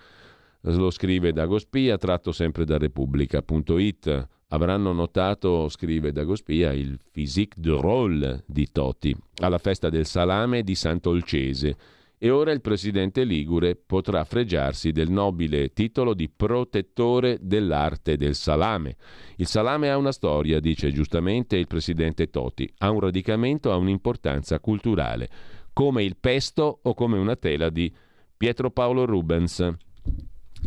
Lo 0.62 0.92
scrive 0.92 1.34
Dagospia, 1.34 1.98
tratto 1.98 2.32
sempre 2.32 2.66
da 2.66 2.78
Repubblica.it. 2.78 4.28
Avranno 4.50 4.94
notato, 4.94 5.68
scrive 5.68 6.14
Dagospia, 6.14 6.72
il 6.72 6.98
physique 7.12 7.62
de 7.62 7.72
rôle 7.72 8.44
di 8.46 8.72
Totti 8.72 9.14
alla 9.42 9.58
festa 9.58 9.90
del 9.90 10.06
salame 10.06 10.64
di 10.64 10.74
Sant'Olcese 10.74 11.76
e 12.18 12.30
ora 12.30 12.54
il 12.54 12.62
presidente 12.62 13.26
Ligure 13.26 13.76
potrà 13.76 14.24
fregiarsi 14.24 14.94
del 14.94 15.10
nobile 15.10 15.74
titolo 15.74 16.14
di 16.14 16.30
protettore 16.30 17.40
dell'arte 17.42 18.16
del 18.16 18.36
salame. 18.36 18.96
Il 19.36 19.48
salame 19.48 19.92
ha 19.92 19.98
una 19.98 20.14
storia, 20.14 20.62
dice 20.62 20.94
giustamente 20.94 21.58
il 21.58 21.68
presidente 21.68 22.30
Totti, 22.30 22.74
ha 22.78 22.90
un 22.90 23.02
radicamento, 23.02 23.74
ha 23.74 23.76
un'importanza 23.76 24.62
culturale, 24.62 25.30
come 25.74 26.06
il 26.06 26.16
pesto 26.16 26.80
o 26.82 26.94
come 26.94 27.18
una 27.18 27.36
tela 27.36 27.70
di 27.70 27.94
Pietro 28.38 28.72
Paolo 28.72 29.06
Rubens. 29.06 29.76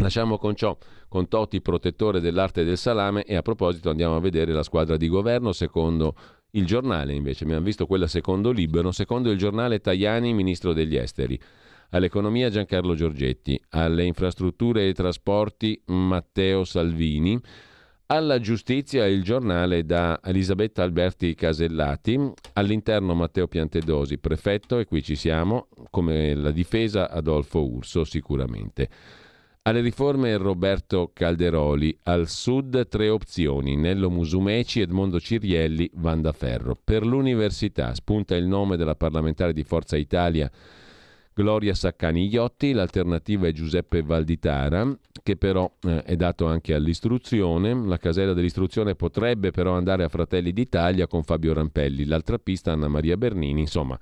Lasciamo 0.01 0.39
con 0.39 0.55
ciò 0.55 0.77
con 1.09 1.29
Totti 1.29 1.61
protettore 1.61 2.21
dell'arte 2.21 2.65
del 2.65 2.79
salame 2.79 3.25
e 3.25 3.37
a 3.37 3.43
proposito 3.43 3.91
andiamo 3.91 4.17
a 4.17 4.21
vedere 4.21 4.51
la 4.53 4.63
squadra 4.63 4.97
di 4.97 5.09
governo 5.09 5.53
secondo 5.53 6.15
il 6.53 6.65
giornale 6.65 7.13
invece, 7.13 7.45
abbiamo 7.45 7.63
visto 7.63 7.87
quella 7.87 8.07
secondo 8.07 8.51
Libero, 8.51 8.93
secondo 8.93 9.31
il 9.31 9.37
giornale 9.37 9.81
Tajani, 9.81 10.33
ministro 10.33 10.73
degli 10.73 10.97
esteri. 10.97 11.39
All'economia 11.91 12.49
Giancarlo 12.49 12.95
Giorgetti, 12.95 13.61
alle 13.71 14.05
infrastrutture 14.05 14.89
e 14.89 14.95
trasporti 14.95 15.81
Matteo 15.87 16.65
Salvini, 16.65 17.39
alla 18.07 18.41
giustizia 18.41 19.07
il 19.07 19.23
giornale 19.23 19.85
da 19.85 20.19
Elisabetta 20.25 20.83
Alberti 20.83 21.35
Casellati, 21.35 22.19
all'interno 22.55 23.15
Matteo 23.15 23.47
Piantedosi, 23.47 24.19
prefetto, 24.19 24.79
e 24.79 24.87
qui 24.87 25.03
ci 25.03 25.15
siamo, 25.15 25.69
come 25.91 26.35
la 26.35 26.51
difesa 26.53 27.11
Adolfo 27.11 27.65
Urso 27.69 28.05
sicuramente. 28.05 28.89
Alle 29.63 29.83
riforme 29.83 30.35
Roberto 30.39 31.11
Calderoli, 31.13 31.95
al 32.05 32.29
sud 32.29 32.89
tre 32.89 33.11
opzioni, 33.11 33.77
Nello 33.77 34.09
Musumeci, 34.09 34.81
Edmondo 34.81 35.21
Cirielli, 35.21 35.91
Vandaferro. 35.97 36.75
Per 36.83 37.05
l'università 37.05 37.93
spunta 37.93 38.35
il 38.37 38.47
nome 38.47 38.79
della 38.79 38.95
parlamentare 38.95 39.53
di 39.53 39.63
Forza 39.63 39.99
Italia 39.99 40.51
Gloria 41.35 41.75
Saccani 41.75 42.27
Iotti, 42.29 42.73
l'alternativa 42.73 43.47
è 43.49 43.53
Giuseppe 43.53 44.03
Valditara, 44.03 44.99
che 45.23 45.37
però 45.37 45.71
eh, 45.83 46.03
è 46.05 46.17
dato 46.17 46.47
anche 46.47 46.75
all'istruzione. 46.75 47.75
La 47.87 47.99
casella 47.99 48.33
dell'istruzione 48.33 48.95
potrebbe 48.95 49.51
però 49.51 49.75
andare 49.75 50.05
a 50.05 50.09
Fratelli 50.09 50.53
d'Italia 50.53 51.07
con 51.07 51.23
Fabio 51.23 51.53
Rampelli, 51.53 52.07
l'altra 52.07 52.39
pista 52.39 52.73
Anna 52.73 52.89
Maria 52.89 53.17
Bernini, 53.17 53.61
insomma 53.61 53.99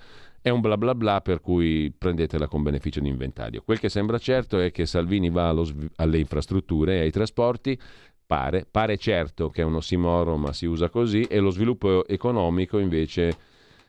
è 0.48 0.50
un 0.50 0.60
bla 0.60 0.76
bla 0.76 0.94
bla 0.94 1.20
per 1.20 1.40
cui 1.40 1.92
prendetela 1.96 2.48
con 2.48 2.62
beneficio 2.62 3.00
di 3.00 3.08
inventario. 3.08 3.62
Quel 3.62 3.78
che 3.78 3.88
sembra 3.88 4.18
certo 4.18 4.58
è 4.58 4.70
che 4.70 4.86
Salvini 4.86 5.30
va 5.30 5.54
sv- 5.62 5.90
alle 5.96 6.18
infrastrutture 6.18 6.96
e 6.96 7.00
ai 7.00 7.10
trasporti, 7.10 7.78
pare, 8.26 8.66
pare 8.70 8.96
certo 8.96 9.48
che 9.48 9.62
è 9.62 9.64
un 9.64 9.76
ossimoro 9.76 10.36
ma 10.36 10.52
si 10.52 10.66
usa 10.66 10.88
così, 10.88 11.22
e 11.22 11.38
lo 11.38 11.50
sviluppo 11.50 12.06
economico 12.06 12.78
invece 12.78 13.36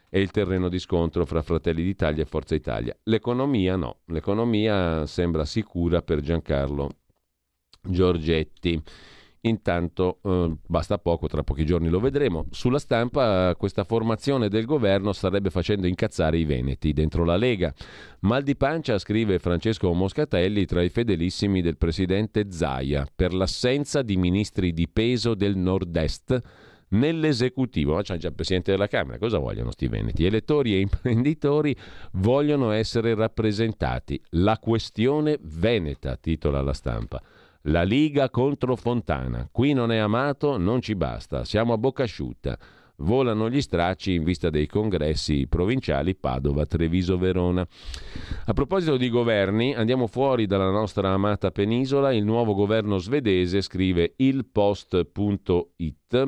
è 0.09 0.17
il 0.17 0.31
terreno 0.31 0.69
di 0.69 0.79
scontro 0.79 1.25
fra 1.25 1.41
Fratelli 1.41 1.83
d'Italia 1.83 2.23
e 2.23 2.25
Forza 2.25 2.55
Italia. 2.55 2.95
L'economia 3.03 3.75
no, 3.75 3.97
l'economia 4.05 5.05
sembra 5.05 5.45
sicura 5.45 6.01
per 6.01 6.19
Giancarlo 6.21 6.89
Giorgetti. 7.81 8.81
Intanto 9.41 10.19
eh, 10.23 10.53
basta 10.67 10.97
poco, 10.97 11.27
tra 11.27 11.43
pochi 11.43 11.65
giorni 11.65 11.87
lo 11.87 12.01
vedremo. 12.01 12.45
Sulla 12.51 12.79
stampa 12.79 13.55
questa 13.57 13.85
formazione 13.85 14.49
del 14.49 14.65
governo 14.65 15.13
starebbe 15.13 15.49
facendo 15.49 15.87
incazzare 15.87 16.37
i 16.37 16.43
veneti 16.43 16.91
dentro 16.91 17.23
la 17.23 17.37
Lega. 17.37 17.73
Mal 18.21 18.43
di 18.43 18.57
pancia, 18.57 18.97
scrive 18.97 19.39
Francesco 19.39 19.93
Moscatelli, 19.93 20.65
tra 20.65 20.81
i 20.81 20.89
fedelissimi 20.89 21.61
del 21.61 21.77
presidente 21.77 22.51
Zaia, 22.51 23.07
per 23.15 23.33
l'assenza 23.33 24.01
di 24.01 24.17
ministri 24.17 24.73
di 24.73 24.89
peso 24.89 25.35
del 25.35 25.55
nord-est 25.55 26.41
nell'esecutivo. 26.89 27.93
Ma 27.93 28.01
c'è 28.01 28.17
già 28.17 28.27
il 28.27 28.33
presidente 28.33 28.71
della 28.71 28.87
Camera, 28.87 29.17
cosa 29.17 29.37
vogliono 29.37 29.71
sti 29.71 29.87
veneti? 29.87 30.25
Elettori 30.25 30.73
e 30.73 30.79
imprenditori 30.79 31.73
vogliono 32.13 32.71
essere 32.71 33.15
rappresentati. 33.15 34.21
La 34.31 34.57
questione 34.57 35.37
veneta, 35.41 36.17
titola 36.17 36.61
la 36.61 36.73
stampa. 36.73 37.21
La 37.69 37.83
Liga 37.83 38.31
contro 38.31 38.75
Fontana. 38.75 39.47
Qui 39.51 39.73
non 39.73 39.91
è 39.91 39.97
amato, 39.97 40.57
non 40.57 40.81
ci 40.81 40.95
basta. 40.95 41.45
Siamo 41.45 41.73
a 41.73 41.77
bocca 41.77 42.01
asciutta. 42.01 42.57
Volano 42.97 43.47
gli 43.47 43.61
stracci 43.61 44.13
in 44.13 44.23
vista 44.23 44.49
dei 44.49 44.65
congressi 44.65 45.45
provinciali 45.47 46.15
Padova, 46.15 46.65
Treviso, 46.65 47.19
Verona. 47.19 47.65
A 48.45 48.53
proposito 48.53 48.97
di 48.97 49.07
governi, 49.09 49.75
andiamo 49.75 50.07
fuori 50.07 50.47
dalla 50.47 50.71
nostra 50.71 51.11
amata 51.11 51.51
penisola. 51.51 52.11
Il 52.11 52.25
nuovo 52.25 52.55
governo 52.55 52.97
svedese 52.97 53.61
scrive 53.61 54.13
ilpost.it. 54.15 56.23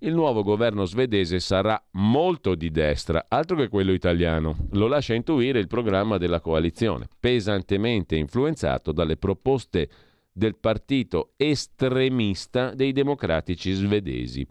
Il 0.00 0.14
nuovo 0.14 0.42
governo 0.42 0.84
svedese 0.84 1.40
sarà 1.40 1.82
molto 1.92 2.54
di 2.54 2.70
destra, 2.70 3.24
altro 3.28 3.56
che 3.56 3.68
quello 3.68 3.92
italiano. 3.92 4.66
Lo 4.72 4.88
lascia 4.88 5.14
intuire 5.14 5.58
il 5.58 5.68
programma 5.68 6.18
della 6.18 6.40
coalizione, 6.40 7.08
pesantemente 7.18 8.14
influenzato 8.16 8.92
dalle 8.92 9.16
proposte 9.16 9.88
del 10.32 10.56
partito 10.56 11.32
estremista 11.36 12.74
dei 12.74 12.92
democratici 12.92 13.72
svedesi. 13.72 14.46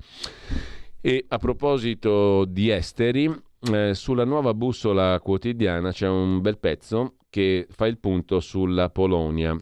E 1.02 1.26
a 1.28 1.38
proposito 1.38 2.46
di 2.46 2.70
esteri, 2.70 3.30
eh, 3.72 3.94
sulla 3.96 4.26
nuova 4.26 4.54
bussola 4.54 5.20
quotidiana 5.20 5.92
c'è 5.92 6.08
un 6.08 6.42
bel 6.42 6.60
pezzo 6.60 7.16
che 7.30 7.66
fa 7.70 7.88
il 7.88 7.98
punto 7.98 8.40
sulla 8.40 8.90
Polonia 8.90 9.56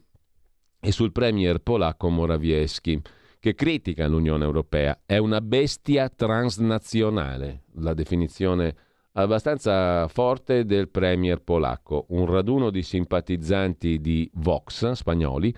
e 0.81 0.91
sul 0.91 1.11
premier 1.11 1.59
polacco 1.59 2.09
Morawiecki 2.09 3.01
che 3.39 3.55
critica 3.55 4.07
l'Unione 4.07 4.43
Europea. 4.43 5.01
È 5.05 5.17
una 5.17 5.39
bestia 5.39 6.09
transnazionale, 6.09 7.63
la 7.75 7.93
definizione 7.93 8.75
abbastanza 9.13 10.07
forte 10.07 10.65
del 10.65 10.89
premier 10.89 11.41
polacco. 11.41 12.05
Un 12.09 12.25
raduno 12.25 12.69
di 12.69 12.83
simpatizzanti 12.83 14.01
di 14.01 14.29
Vox 14.35 14.91
spagnoli 14.91 15.53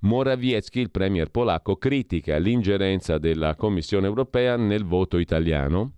Morawiecki, 0.00 0.80
il 0.80 0.90
premier 0.90 1.30
polacco, 1.30 1.76
critica 1.76 2.38
l'ingerenza 2.38 3.18
della 3.18 3.56
Commissione 3.56 4.06
europea 4.06 4.56
nel 4.56 4.84
voto 4.84 5.18
italiano, 5.18 5.92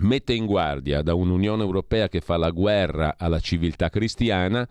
mette 0.00 0.34
in 0.34 0.44
guardia 0.44 1.00
da 1.00 1.14
un'Unione 1.14 1.62
europea 1.62 2.08
che 2.08 2.20
fa 2.20 2.36
la 2.36 2.50
guerra 2.50 3.14
alla 3.16 3.40
civiltà 3.40 3.88
cristiana, 3.88 4.68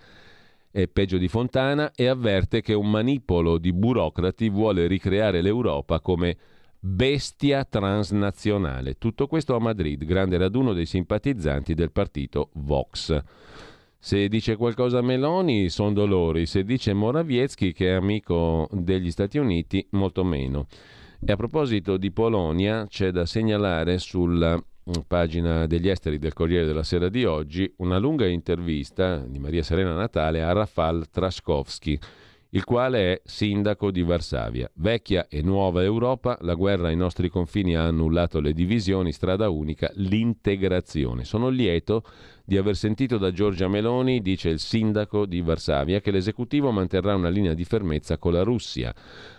è 0.70 0.88
peggio 0.88 1.18
di 1.18 1.28
Fontana, 1.28 1.92
e 1.96 2.08
avverte 2.08 2.62
che 2.62 2.74
un 2.74 2.90
manipolo 2.90 3.58
di 3.58 3.74
burocrati 3.74 4.50
vuole 4.50 4.86
ricreare 4.86 5.42
l'Europa 5.42 6.00
come 6.00 6.38
bestia 6.80 7.64
transnazionale. 7.64 9.00
Tutto 9.00 9.26
questo 9.26 9.56
a 9.56 9.60
Madrid, 9.60 10.04
grande 10.06 10.38
raduno 10.38 10.74
dei 10.74 10.86
simpatizzanti 10.86 11.74
del 11.74 11.92
partito 11.92 12.50
Vox. 12.54 13.24
Se 14.06 14.28
dice 14.28 14.56
qualcosa 14.56 15.02
Meloni, 15.02 15.68
sono 15.70 15.92
dolori. 15.92 16.46
Se 16.46 16.64
dice 16.64 16.94
Morawiecki, 16.94 17.74
che 17.74 17.88
è 17.88 17.94
amico 17.94 18.70
degli 18.72 19.10
Stati 19.10 19.40
Uniti, 19.40 19.84
molto 19.94 20.24
meno. 20.24 20.68
E 21.26 21.32
a 21.32 21.36
proposito 21.36 21.98
di 21.98 22.12
Polonia, 22.12 22.86
c'è 22.88 23.10
da 23.10 23.26
segnalare 23.26 23.98
sulla 23.98 24.58
mm, 24.58 24.94
pagina 25.08 25.66
degli 25.66 25.90
esteri 25.90 26.20
del 26.20 26.34
Corriere 26.34 26.68
della 26.68 26.84
Sera 26.84 27.10
di 27.10 27.26
oggi 27.26 27.74
una 27.78 27.98
lunga 27.98 28.28
intervista 28.28 29.26
di 29.26 29.40
Maria 29.40 29.64
Serena 29.64 29.96
Natale 29.96 30.44
a 30.44 30.52
Rafal 30.52 31.10
Traskowski, 31.10 32.00
il 32.56 32.64
quale 32.64 33.12
è 33.12 33.22
sindaco 33.26 33.92
di 33.92 34.02
Varsavia. 34.02 34.72
Vecchia 34.76 35.28
e 35.28 35.42
nuova 35.42 35.84
Europa, 35.84 36.38
la 36.40 36.54
guerra 36.54 36.88
ai 36.88 36.96
nostri 36.96 37.28
confini 37.28 37.76
ha 37.76 37.84
annullato 37.84 38.40
le 38.40 38.54
divisioni, 38.54 39.12
strada 39.12 39.50
unica, 39.50 39.92
l'integrazione. 39.96 41.26
Sono 41.26 41.50
lieto 41.50 42.04
di 42.46 42.56
aver 42.56 42.78
sentito 42.78 43.18
da 43.18 43.34
Giorgia 43.34 43.68
Meloni, 43.68 44.22
dice 44.22 44.48
il 44.48 44.60
sindaco 44.60 45.26
di 45.26 45.42
Varsavia, 45.42 46.00
che 46.00 46.12
l'esecutivo 46.12 46.72
manterrà 46.72 47.14
una 47.14 47.28
linea 47.28 47.54
di 47.54 47.66
fermezza 47.66 48.18
con 48.18 48.32
la 48.32 48.44
Russia. 48.44 48.96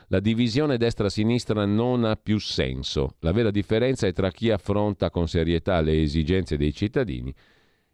La 0.08 0.20
divisione 0.20 0.76
destra-sinistra 0.76 1.64
non 1.64 2.04
ha 2.04 2.16
più 2.16 2.38
senso. 2.38 3.14
La 3.20 3.32
vera 3.32 3.50
differenza 3.50 4.06
è 4.06 4.12
tra 4.12 4.30
chi 4.30 4.50
affronta 4.50 5.08
con 5.08 5.26
serietà 5.26 5.80
le 5.80 6.02
esigenze 6.02 6.58
dei 6.58 6.74
cittadini 6.74 7.34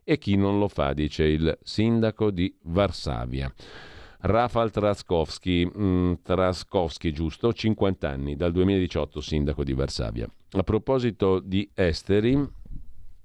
e 0.02 0.18
chi 0.18 0.34
non 0.34 0.58
lo 0.58 0.66
fa, 0.66 0.92
dice 0.92 1.22
il 1.22 1.56
sindaco 1.62 2.32
di 2.32 2.52
Varsavia. 2.62 3.54
Rafal 4.24 4.70
Traskowski, 4.70 5.68
mm, 5.76 6.12
Traskowski 6.22 7.12
giusto, 7.12 7.52
50 7.52 8.08
anni, 8.08 8.36
dal 8.36 8.52
2018 8.52 9.20
sindaco 9.20 9.64
di 9.64 9.72
Varsavia. 9.72 10.28
A 10.52 10.62
proposito 10.62 11.40
di 11.40 11.68
esteri, 11.74 12.40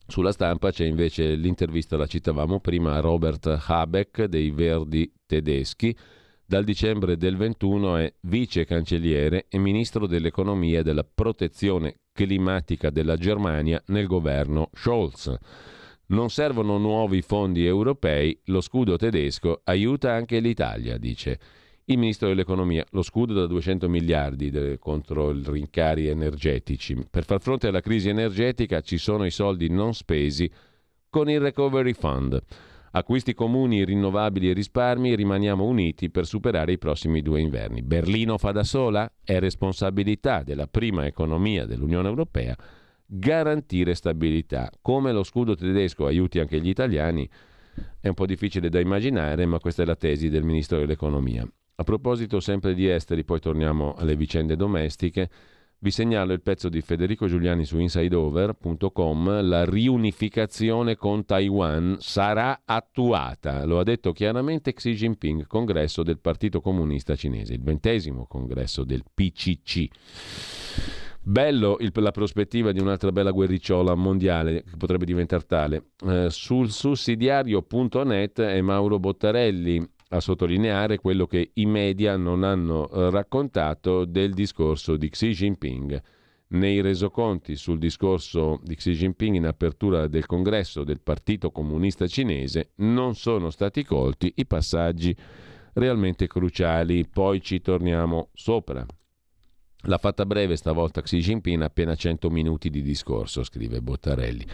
sulla 0.08 0.32
stampa 0.32 0.72
c'è 0.72 0.86
invece 0.86 1.36
l'intervista, 1.36 1.98
la 1.98 2.08
citavamo 2.08 2.60
prima, 2.60 2.96
a 2.96 3.00
Robert 3.00 3.64
Habeck 3.68 4.24
dei 4.24 4.50
Verdi 4.50 5.12
tedeschi. 5.28 5.96
Dal 6.44 6.64
dicembre 6.64 7.16
del 7.16 7.36
21 7.36 7.98
è 7.98 8.14
vice 8.22 8.66
cancelliere 8.66 9.46
e 9.50 9.60
ministro 9.60 10.08
dell'economia 10.08 10.80
e 10.80 10.84
della 10.84 11.04
protezione 11.04 12.00
climatica 12.12 12.90
della 12.90 13.18
Germania 13.18 13.80
nel 13.88 14.08
governo 14.08 14.70
Scholz. 14.74 15.38
Non 16.10 16.30
servono 16.30 16.78
nuovi 16.78 17.22
fondi 17.22 17.66
europei, 17.66 18.40
lo 18.46 18.62
scudo 18.62 18.96
tedesco 18.96 19.60
aiuta 19.66 20.14
anche 20.14 20.40
l'Italia, 20.40 20.98
dice 20.98 21.38
il 21.90 21.98
ministro 21.98 22.30
dell'economia, 22.30 22.86
lo 22.92 23.02
scudo 23.02 23.34
da 23.34 23.46
200 23.46 23.90
miliardi 23.90 24.50
de- 24.50 24.78
contro 24.78 25.32
i 25.32 25.42
rincari 25.46 26.08
energetici. 26.08 26.98
Per 27.10 27.26
far 27.26 27.42
fronte 27.42 27.68
alla 27.68 27.82
crisi 27.82 28.08
energetica 28.08 28.80
ci 28.80 28.98
sono 28.98 29.26
i 29.26 29.32
soldi 29.32 29.70
non 29.70 29.94
spesi 29.94 30.50
con 31.10 31.30
il 31.30 31.42
Recovery 31.42 31.94
Fund. 31.94 32.42
Acquisti 32.92 33.34
comuni, 33.34 33.84
rinnovabili 33.84 34.50
e 34.50 34.54
risparmi, 34.54 35.14
rimaniamo 35.14 35.66
uniti 35.66 36.10
per 36.10 36.26
superare 36.26 36.72
i 36.72 36.78
prossimi 36.78 37.22
due 37.22 37.42
inverni. 37.42 37.82
Berlino 37.82 38.38
fa 38.38 38.52
da 38.52 38.64
sola? 38.64 39.12
È 39.24 39.40
responsabilità 39.40 40.44
della 40.44 40.68
prima 40.68 41.06
economia 41.06 41.66
dell'Unione 41.66 42.08
Europea 42.08 42.56
garantire 43.08 43.96
stabilità. 43.96 44.70
Come 44.82 45.12
lo 45.12 45.24
scudo 45.24 45.56
tedesco 45.56 46.06
aiuti 46.06 46.40
anche 46.40 46.60
gli 46.60 46.70
italiani 46.70 47.28
è 48.00 48.08
un 48.08 48.14
po' 48.14 48.26
difficile 48.26 48.70
da 48.70 48.80
immaginare, 48.80 49.46
ma 49.46 49.60
questa 49.60 49.84
è 49.84 49.86
la 49.86 49.96
tesi 49.96 50.30
del 50.30 50.44
Ministro 50.44 50.78
dell'Economia. 50.78 51.48
A 51.76 51.84
proposito 51.84 52.40
sempre 52.40 52.74
di 52.74 52.90
esteri, 52.90 53.24
poi 53.24 53.40
torniamo 53.40 53.94
alle 53.94 54.16
vicende 54.16 54.56
domestiche, 54.56 55.30
vi 55.80 55.92
segnalo 55.92 56.34
il 56.34 56.42
pezzo 56.42 56.70
di 56.70 56.82
Federico 56.82 57.28
Giuliani 57.28 57.64
su 57.64 57.78
insideover.com, 57.78 59.48
la 59.48 59.64
riunificazione 59.64 60.96
con 60.96 61.24
Taiwan 61.24 61.98
sarà 62.00 62.62
attuata, 62.66 63.64
lo 63.64 63.78
ha 63.78 63.84
detto 63.84 64.12
chiaramente 64.12 64.74
Xi 64.74 64.96
Jinping, 64.96 65.46
congresso 65.46 66.02
del 66.02 66.18
Partito 66.18 66.62
Comunista 66.62 67.16
Cinese, 67.16 67.54
il 67.54 67.62
ventesimo 67.62 68.26
congresso 68.26 68.84
del 68.84 69.04
PCC. 69.14 69.88
Bello 71.28 71.76
il, 71.82 71.92
la 71.96 72.12
prospettiva 72.12 72.72
di 72.72 72.80
un'altra 72.80 73.12
bella 73.12 73.32
guerricciola 73.32 73.96
mondiale 73.96 74.64
che 74.64 74.78
potrebbe 74.78 75.04
diventare 75.04 75.44
tale. 75.46 75.88
Eh, 76.06 76.30
sul 76.30 76.72
sussidiario.net 76.72 78.40
è 78.40 78.62
Mauro 78.62 78.98
Bottarelli 78.98 79.86
a 80.12 80.22
sottolineare 80.22 81.00
quello 81.00 81.28
che 81.28 81.52
i 81.56 81.66
media 81.66 82.16
non 82.16 82.44
hanno 82.44 82.90
eh, 82.90 83.10
raccontato 83.10 84.06
del 84.06 84.34
discorso 84.34 84.96
di 84.96 85.10
Xi 85.10 85.32
Jinping. 85.32 86.02
Nei 86.52 86.80
resoconti 86.80 87.58
sul 87.58 87.78
discorso 87.78 88.62
di 88.64 88.76
Xi 88.76 88.94
Jinping 88.94 89.36
in 89.36 89.48
apertura 89.48 90.08
del 90.08 90.26
congresso 90.26 90.86
del 90.86 91.02
Partito 91.02 91.52
Comunista 91.52 92.08
Cinese 92.08 92.70
non 92.76 93.16
sono 93.16 93.50
stati 93.50 93.84
colti 93.84 94.32
i 94.38 94.46
passaggi 94.46 95.14
realmente 95.74 96.26
cruciali, 96.26 97.06
poi 97.06 97.42
ci 97.42 97.60
torniamo 97.60 98.30
sopra. 98.34 98.86
L'ha 99.88 99.98
fatta 99.98 100.26
breve 100.26 100.58
stavolta 100.58 101.02
Xi 101.02 101.20
Jinping, 101.20 101.62
appena 101.62 101.96
100 101.96 102.30
minuti 102.30 102.70
di 102.70 102.82
discorso, 102.82 103.44
scrive 103.44 103.82
Bottarelli. 103.82 104.46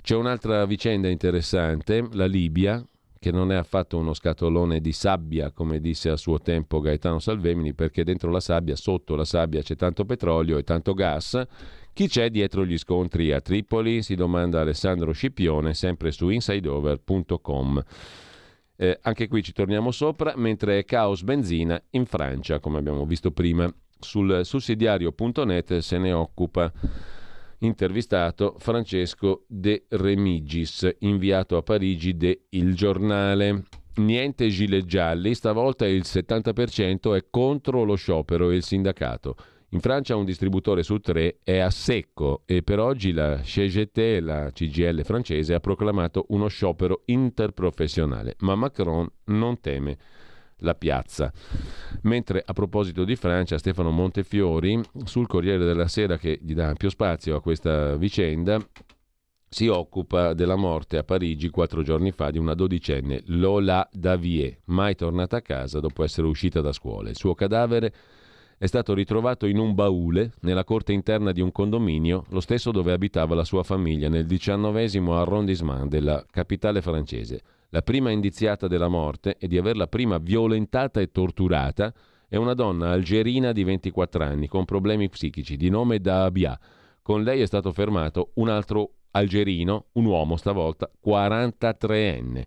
C'è 0.00 0.14
un'altra 0.14 0.64
vicenda 0.64 1.08
interessante, 1.08 2.06
la 2.12 2.26
Libia, 2.26 2.84
che 3.18 3.32
non 3.32 3.50
è 3.50 3.56
affatto 3.56 3.98
uno 3.98 4.14
scatolone 4.14 4.80
di 4.80 4.92
sabbia, 4.92 5.50
come 5.50 5.80
disse 5.80 6.08
a 6.08 6.16
suo 6.16 6.38
tempo 6.38 6.78
Gaetano 6.78 7.18
Salvemini, 7.18 7.74
perché 7.74 8.04
dentro 8.04 8.30
la 8.30 8.38
sabbia, 8.38 8.76
sotto 8.76 9.16
la 9.16 9.24
sabbia 9.24 9.60
c'è 9.60 9.74
tanto 9.74 10.04
petrolio 10.04 10.56
e 10.56 10.62
tanto 10.62 10.94
gas. 10.94 11.42
Chi 11.92 12.06
c'è 12.06 12.30
dietro 12.30 12.64
gli 12.64 12.78
scontri 12.78 13.32
a 13.32 13.40
Tripoli? 13.40 14.02
Si 14.02 14.14
domanda 14.14 14.60
Alessandro 14.60 15.10
Scipione, 15.10 15.74
sempre 15.74 16.12
su 16.12 16.28
insideover.com. 16.28 17.84
Eh, 18.76 18.98
anche 19.02 19.26
qui 19.26 19.42
ci 19.42 19.52
torniamo 19.52 19.90
sopra, 19.90 20.34
mentre 20.36 20.78
è 20.78 20.84
caos 20.84 21.24
benzina 21.24 21.82
in 21.90 22.06
Francia, 22.06 22.60
come 22.60 22.78
abbiamo 22.78 23.04
visto 23.04 23.32
prima. 23.32 23.68
Sul 24.00 24.40
sussidiario.net 24.44 25.78
se 25.78 25.98
ne 25.98 26.12
occupa 26.12 26.72
intervistato 27.60 28.56
Francesco 28.58 29.44
De 29.46 29.84
Remigis, 29.88 30.96
inviato 31.00 31.56
a 31.56 31.62
Parigi 31.62 32.16
de 32.16 32.46
Il 32.50 32.74
Giornale. 32.74 33.64
Niente 33.96 34.48
gilet 34.48 34.86
gialli, 34.86 35.34
stavolta 35.34 35.86
il 35.86 36.02
70% 36.04 37.14
è 37.16 37.26
contro 37.28 37.82
lo 37.82 37.96
sciopero 37.96 38.50
e 38.50 38.56
il 38.56 38.62
sindacato. 38.62 39.36
In 39.72 39.80
Francia 39.80 40.16
un 40.16 40.24
distributore 40.24 40.82
su 40.82 40.98
tre 40.98 41.38
è 41.44 41.58
a 41.58 41.70
secco 41.70 42.42
e 42.44 42.62
per 42.62 42.80
oggi 42.80 43.12
la 43.12 43.40
CGT, 43.40 44.18
la 44.20 44.50
CGL 44.50 45.04
francese, 45.04 45.54
ha 45.54 45.60
proclamato 45.60 46.26
uno 46.30 46.48
sciopero 46.48 47.02
interprofessionale, 47.06 48.36
ma 48.38 48.54
Macron 48.56 49.08
non 49.26 49.60
teme 49.60 49.98
la 50.60 50.74
piazza. 50.74 51.32
Mentre 52.02 52.42
a 52.44 52.52
proposito 52.52 53.04
di 53.04 53.16
Francia, 53.16 53.58
Stefano 53.58 53.90
Montefiori, 53.90 54.80
sul 55.04 55.26
Corriere 55.26 55.64
della 55.64 55.88
Sera 55.88 56.16
che 56.16 56.38
gli 56.40 56.54
dà 56.54 56.68
ampio 56.68 56.88
spazio 56.88 57.36
a 57.36 57.42
questa 57.42 57.96
vicenda, 57.96 58.58
si 59.52 59.66
occupa 59.66 60.32
della 60.32 60.54
morte 60.54 60.96
a 60.96 61.02
Parigi 61.02 61.50
quattro 61.50 61.82
giorni 61.82 62.12
fa 62.12 62.30
di 62.30 62.38
una 62.38 62.54
dodicenne, 62.54 63.22
Lola 63.26 63.86
Davie, 63.92 64.60
mai 64.66 64.94
tornata 64.94 65.38
a 65.38 65.42
casa 65.42 65.80
dopo 65.80 66.04
essere 66.04 66.28
uscita 66.28 66.60
da 66.60 66.72
scuola. 66.72 67.10
Il 67.10 67.16
suo 67.16 67.34
cadavere 67.34 67.92
è 68.56 68.66
stato 68.66 68.94
ritrovato 68.94 69.46
in 69.46 69.58
un 69.58 69.74
baule 69.74 70.32
nella 70.42 70.64
corte 70.64 70.92
interna 70.92 71.32
di 71.32 71.40
un 71.40 71.50
condominio, 71.50 72.26
lo 72.28 72.40
stesso 72.40 72.70
dove 72.70 72.92
abitava 72.92 73.34
la 73.34 73.42
sua 73.42 73.64
famiglia, 73.64 74.08
nel 74.08 74.26
diciannovesimo 74.26 75.18
arrondissement 75.18 75.88
della 75.88 76.24
capitale 76.30 76.80
francese. 76.80 77.40
La 77.72 77.82
prima 77.82 78.10
indiziata 78.10 78.66
della 78.66 78.88
morte 78.88 79.36
e 79.38 79.46
di 79.46 79.56
averla 79.56 79.86
prima 79.86 80.18
violentata 80.18 81.00
e 81.00 81.12
torturata 81.12 81.94
è 82.28 82.34
una 82.34 82.54
donna 82.54 82.90
algerina 82.90 83.52
di 83.52 83.62
24 83.62 84.24
anni 84.24 84.48
con 84.48 84.64
problemi 84.64 85.08
psichici 85.08 85.56
di 85.56 85.68
nome 85.68 86.00
Dabia. 86.00 86.58
Con 87.00 87.22
lei 87.22 87.40
è 87.40 87.46
stato 87.46 87.72
fermato 87.72 88.32
un 88.34 88.48
altro 88.48 88.94
algerino, 89.12 89.86
un 89.92 90.04
uomo 90.04 90.36
stavolta, 90.36 90.90
43enne. 91.04 92.42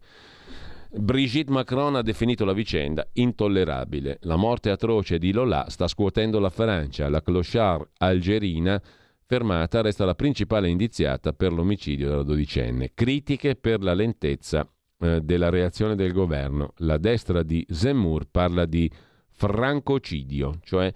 Brigitte 0.96 1.52
Macron 1.52 1.96
ha 1.96 2.02
definito 2.02 2.44
la 2.44 2.54
vicenda 2.54 3.08
intollerabile. 3.14 4.20
La 4.24 4.36
morte 4.36 4.72
atroce 4.72 5.18
di 5.20 5.32
Lola 5.32 5.66
sta 5.70 5.88
scuotendo 5.88 6.40
la 6.40 6.50
Francia. 6.50 7.08
La 7.10 7.22
clochard 7.22 7.92
algerina 7.98 8.80
fermata 9.26 9.82
resta 9.82 10.04
la 10.06 10.16
principale 10.16 10.68
indiziata 10.68 11.32
per 11.32 11.54
l'omicidio 11.54 12.10
della 12.10 12.24
dodicenne. 12.24 12.92
Critiche 12.94 13.56
per 13.56 13.82
la 13.82 13.94
lentezza 13.94 14.68
eh, 15.04 15.22
della 15.22 15.50
reazione 15.50 15.96
del 15.96 16.14
governo. 16.14 16.74
La 16.78 16.98
destra 16.98 17.44
di 17.44 17.66
Zemmour 17.70 18.26
parla 18.32 18.66
di 18.66 18.90
francocidio, 19.32 20.60
cioè 20.64 20.92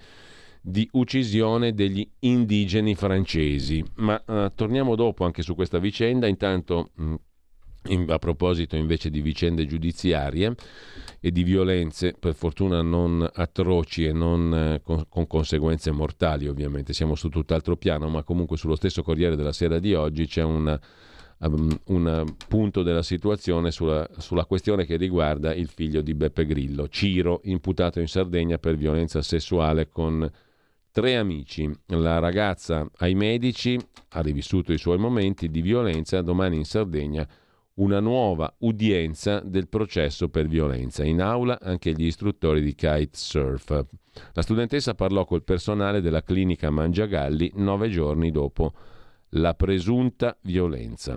di 0.62 0.88
uccisione 0.93 1.74
degli 1.74 2.10
indigeni 2.20 2.95
francesi. 2.95 3.84
Ma 3.95 4.24
eh, 4.26 4.51
torniamo 4.55 4.95
dopo 4.95 5.26
anche 5.26 5.41
su 5.41 5.55
questa 5.55 5.78
vicenda. 5.78 6.26
Intanto, 6.28 6.91
mh, 6.95 7.03
mm, 7.03 7.16
in, 7.88 8.05
a 8.10 8.18
proposito 8.18 8.78
invece 8.78 9.10
di 9.10 9.22
vicende 9.22 9.66
giudiziarie 9.66 10.55
e 11.20 11.32
di 11.32 11.43
violenze, 11.43 12.14
per 12.18 12.34
fortuna 12.34 12.82
non 12.82 13.28
atroci 13.34 14.05
e 14.05 14.14
non 14.14 14.53
eh, 14.53 14.82
con, 14.82 15.05
con, 15.10 15.28
conseguenze 15.28 15.91
mortali, 15.91 16.47
ovviamente, 16.47 16.93
siamo 16.93 17.16
su 17.16 17.28
tutt'altro 17.28 17.76
piano, 17.76 18.08
ma 18.08 18.24
comunque 18.24 18.55
sullo 18.55 18.76
stesso 18.76 19.03
Corriere 19.03 19.36
della 19.36 19.53
Sera 19.53 19.80
di 19.80 19.93
oggi 19.93 20.28
c'è 20.28 20.43
una 20.43 20.80
um, 21.39 21.77
un 21.85 22.35
punto 22.47 22.83
della 22.83 23.03
situazione 23.03 23.71
sulla, 23.71 24.07
sulla 24.17 24.45
questione 24.45 24.85
che 24.85 24.97
riguarda 24.97 25.53
il 25.53 25.67
figlio 25.67 26.01
di 26.01 26.13
Beppe 26.13 26.45
Grillo, 26.45 26.88
Ciro, 26.88 27.41
imputato 27.43 27.99
in 27.99 28.07
Sardegna 28.07 28.57
per 28.57 28.75
violenza 28.75 29.21
sessuale 29.21 29.89
con 29.89 30.29
tre 30.91 31.15
amici. 31.15 31.69
La 31.88 32.19
ragazza 32.19 32.89
ai 32.97 33.13
medici 33.13 33.77
ha 34.09 34.21
rivissuto 34.21 34.73
i 34.73 34.77
suoi 34.77 34.97
momenti 34.97 35.49
di 35.49 35.61
violenza, 35.61 36.21
domani 36.21 36.57
in 36.57 36.65
Sardegna 36.65 37.27
una 37.75 37.99
nuova 37.99 38.51
udienza 38.59 39.39
del 39.39 39.67
processo 39.67 40.29
per 40.29 40.47
violenza. 40.47 41.03
In 41.03 41.21
aula 41.21 41.59
anche 41.61 41.91
gli 41.91 42.05
istruttori 42.05 42.61
di 42.61 42.73
kitesurf. 42.73 43.85
La 44.33 44.41
studentessa 44.41 44.95
parlò 44.95 45.25
col 45.25 45.43
personale 45.43 46.01
della 46.01 46.23
clinica 46.23 46.71
Mangiagalli 46.71 47.51
nove 47.55 47.89
giorni 47.89 48.31
dopo 48.31 48.73
la 49.31 49.53
presunta 49.53 50.35
violenza. 50.41 51.15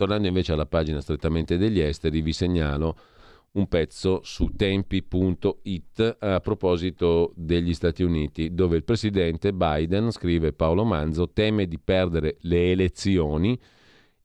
Tornando 0.00 0.28
invece 0.28 0.52
alla 0.52 0.64
pagina 0.64 1.02
strettamente 1.02 1.58
degli 1.58 1.78
esteri, 1.78 2.22
vi 2.22 2.32
segnalo 2.32 2.96
un 3.52 3.66
pezzo 3.68 4.22
su 4.24 4.48
tempi.it 4.56 6.16
a 6.20 6.40
proposito 6.40 7.34
degli 7.36 7.74
Stati 7.74 8.02
Uniti, 8.02 8.54
dove 8.54 8.78
il 8.78 8.84
presidente 8.84 9.52
Biden, 9.52 10.10
scrive 10.10 10.54
Paolo 10.54 10.84
Manzo, 10.84 11.28
teme 11.28 11.66
di 11.66 11.78
perdere 11.78 12.38
le 12.40 12.70
elezioni 12.70 13.60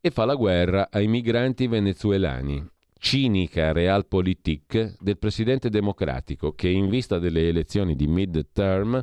e 0.00 0.10
fa 0.10 0.24
la 0.24 0.34
guerra 0.34 0.88
ai 0.90 1.08
migranti 1.08 1.66
venezuelani. 1.66 2.66
Cinica 2.98 3.72
realpolitik 3.72 4.96
del 4.98 5.18
presidente 5.18 5.68
democratico 5.68 6.52
che 6.52 6.70
in 6.70 6.88
vista 6.88 7.18
delle 7.18 7.48
elezioni 7.48 7.94
di 7.94 8.06
mid-term 8.06 8.98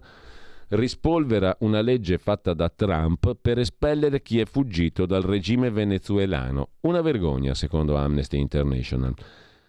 rispolvera 0.73 1.55
una 1.59 1.81
legge 1.81 2.17
fatta 2.17 2.53
da 2.53 2.69
Trump 2.69 3.35
per 3.39 3.59
espellere 3.59 4.21
chi 4.21 4.39
è 4.39 4.45
fuggito 4.45 5.05
dal 5.05 5.21
regime 5.21 5.69
venezuelano. 5.69 6.69
Una 6.81 7.01
vergogna, 7.01 7.53
secondo 7.53 7.95
Amnesty 7.95 8.39
International. 8.39 9.13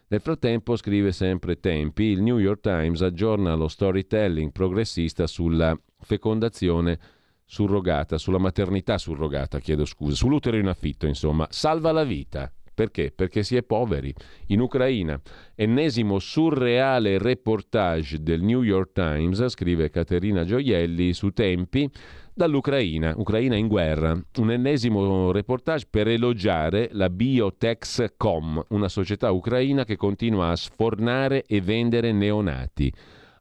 Nel 0.06 0.20
frattempo, 0.20 0.76
scrive 0.76 1.12
sempre 1.12 1.58
Tempi, 1.58 2.04
il 2.04 2.22
New 2.22 2.38
York 2.38 2.60
Times 2.60 3.02
aggiorna 3.02 3.54
lo 3.54 3.68
storytelling 3.68 4.52
progressista 4.52 5.26
sulla 5.26 5.78
fecondazione 5.98 6.98
surrogata, 7.44 8.18
sulla 8.18 8.38
maternità 8.38 8.98
surrogata, 8.98 9.58
chiedo 9.58 9.84
scusa, 9.84 10.14
sull'utero 10.14 10.56
in 10.56 10.68
affitto, 10.68 11.06
insomma. 11.06 11.46
Salva 11.50 11.92
la 11.92 12.04
vita. 12.04 12.50
Perché? 12.74 13.12
Perché 13.14 13.44
si 13.44 13.54
è 13.54 13.62
poveri. 13.62 14.12
In 14.48 14.60
Ucraina, 14.60 15.20
ennesimo 15.54 16.18
surreale 16.18 17.18
reportage 17.18 18.20
del 18.20 18.42
New 18.42 18.62
York 18.62 18.92
Times, 18.92 19.46
scrive 19.48 19.90
Caterina 19.90 20.44
Gioielli 20.44 21.12
su 21.12 21.30
Tempi, 21.30 21.88
dall'Ucraina, 22.34 23.14
Ucraina 23.16 23.54
in 23.54 23.68
guerra. 23.68 24.20
Un 24.38 24.50
ennesimo 24.50 25.30
reportage 25.30 25.86
per 25.88 26.08
elogiare 26.08 26.88
la 26.92 27.08
Biotexcom, 27.08 28.64
una 28.70 28.88
società 28.88 29.30
ucraina 29.30 29.84
che 29.84 29.96
continua 29.96 30.50
a 30.50 30.56
sfornare 30.56 31.44
e 31.46 31.60
vendere 31.60 32.10
neonati. 32.10 32.92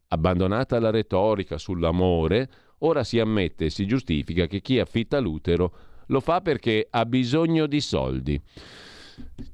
Abbandonata 0.10 0.80
la 0.80 0.92
retorica 0.92 1.58
sull'amore, 1.58 2.48
ora 2.80 3.04
si 3.04 3.20
ammette 3.20 3.66
e 3.66 3.70
si 3.72 3.88
giustifica 3.88 4.46
che 4.46 4.62
chi 4.62 4.78
affitta 4.78 5.18
l'utero 5.20 5.74
lo 6.08 6.20
fa 6.20 6.42
perché 6.42 6.86
ha 6.88 7.06
bisogno 7.06 7.66
di 7.66 7.82
soldi. 7.82 8.40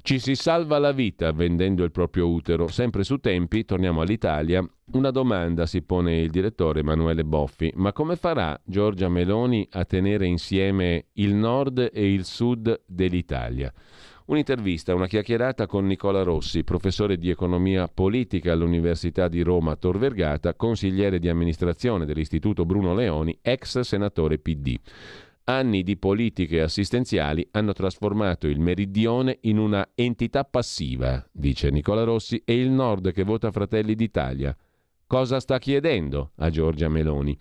Ci 0.02 0.18
si 0.18 0.34
salva 0.34 0.78
la 0.78 0.92
vita 0.92 1.32
vendendo 1.32 1.84
il 1.84 1.90
proprio 1.90 2.28
utero. 2.28 2.68
Sempre 2.68 3.04
su 3.04 3.18
tempi, 3.18 3.64
torniamo 3.64 4.00
all'Italia. 4.00 4.66
Una 4.92 5.10
domanda 5.10 5.66
si 5.66 5.82
pone 5.82 6.18
il 6.18 6.30
direttore 6.30 6.80
Emanuele 6.80 7.24
Boffi. 7.24 7.72
Ma 7.76 7.92
come 7.92 8.16
farà 8.16 8.58
Giorgia 8.64 9.08
Meloni 9.08 9.66
a 9.72 9.84
tenere 9.84 10.26
insieme 10.26 11.06
il 11.14 11.34
nord 11.34 11.90
e 11.92 12.12
il 12.12 12.24
sud 12.24 12.82
dell'Italia? 12.86 13.72
Un'intervista, 14.26 14.94
una 14.94 15.08
chiacchierata 15.08 15.66
con 15.66 15.86
Nicola 15.86 16.22
Rossi, 16.22 16.62
professore 16.62 17.18
di 17.18 17.30
economia 17.30 17.88
politica 17.88 18.52
all'Università 18.52 19.26
di 19.26 19.42
Roma 19.42 19.74
Tor 19.74 19.98
Vergata, 19.98 20.54
consigliere 20.54 21.18
di 21.18 21.28
amministrazione 21.28 22.06
dell'Istituto 22.06 22.64
Bruno 22.64 22.94
Leoni, 22.94 23.36
ex 23.42 23.80
senatore 23.80 24.38
PD. 24.38 24.78
Anni 25.44 25.82
di 25.82 25.96
politiche 25.96 26.60
assistenziali 26.60 27.46
hanno 27.52 27.72
trasformato 27.72 28.46
il 28.46 28.60
meridione 28.60 29.38
in 29.42 29.58
una 29.58 29.88
entità 29.94 30.44
passiva, 30.44 31.26
dice 31.32 31.70
Nicola 31.70 32.04
Rossi, 32.04 32.40
e 32.44 32.58
il 32.58 32.70
nord 32.70 33.12
che 33.12 33.24
vota 33.24 33.50
Fratelli 33.50 33.94
d'Italia. 33.94 34.56
Cosa 35.06 35.40
sta 35.40 35.58
chiedendo 35.58 36.32
a 36.36 36.50
Giorgia 36.50 36.88
Meloni? 36.88 37.36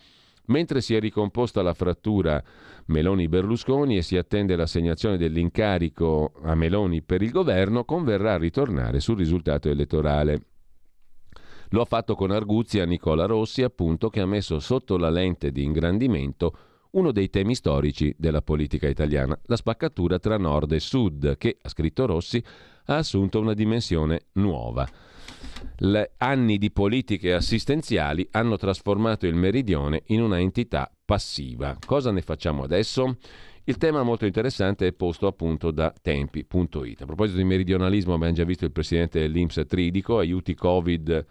Mentre 0.46 0.82
si 0.82 0.96
è 0.96 1.00
ricomposta 1.00 1.62
la 1.62 1.76
frattura 1.76 2.44
Meloni-Berlusconi 2.88 3.98
e 3.98 4.02
si 4.02 4.18
attende 4.18 4.56
l'assegnazione 4.56 5.18
dell'incarico 5.18 6.32
a 6.42 6.56
Meloni 6.56 7.04
per 7.04 7.22
il 7.22 7.30
governo, 7.30 7.86
converrà 7.86 8.38
ritornare 8.38 9.00
sul 9.00 9.18
risultato 9.18 9.70
elettorale. 9.70 10.46
Lo 11.70 11.82
ha 11.82 11.86
fatto 11.86 12.16
con 12.16 12.32
arguzia 12.32 12.86
Nicola 12.86 13.26
Rossi, 13.26 13.62
appunto, 13.62 14.10
che 14.10 14.22
ha 14.22 14.26
messo 14.26 14.58
sotto 14.58 14.98
la 14.98 15.12
lente 15.12 15.52
di 15.52 15.64
ingrandimento 15.64 16.58
uno 16.92 17.12
dei 17.12 17.30
temi 17.30 17.56
storici 17.56 18.14
della 18.18 18.42
politica 18.42 18.88
italiana, 18.88 19.40
la 19.46 19.56
spaccatura 19.56 20.20
tra 20.20 20.38
nord 20.38 20.72
e 20.72 20.80
sud, 20.80 21.38
che, 21.38 21.58
ha 21.62 21.70
scritto 21.70 22.06
Rossi, 22.06 22.44
ha 22.86 22.98
assunto 22.98 23.40
una 23.40 23.54
dimensione 23.54 24.28
nuova. 24.34 24.88
Gli 25.78 26.02
anni 26.18 26.58
di 26.58 26.72
politiche 26.72 27.34
assistenziali 27.34 28.28
hanno 28.32 28.58
trasformato 28.58 29.28
il 29.28 29.36
meridione 29.36 30.04
in 30.08 30.22
una 30.22 30.40
entità 30.40 30.92
passiva. 31.06 31.78
Cosa 31.86 32.12
ne 32.12 32.22
facciamo 32.22 32.64
adesso? 32.64 33.18
Il 33.66 33.78
tema 33.78 34.02
molto 34.02 34.26
interessante 34.26 34.88
è 34.88 34.94
posto 34.94 35.28
appunto 35.28 35.70
da 35.70 35.94
tempi.it. 36.02 37.02
A 37.02 37.06
proposito 37.06 37.38
di 37.38 37.44
meridionalismo 37.44 38.16
abbiamo 38.16 38.34
già 38.34 38.44
visto 38.44 38.66
il 38.66 38.72
presidente 38.72 39.20
dell'Inps 39.20 39.64
Tridico, 39.68 40.18
aiuti 40.18 40.56
Covid 40.56 41.26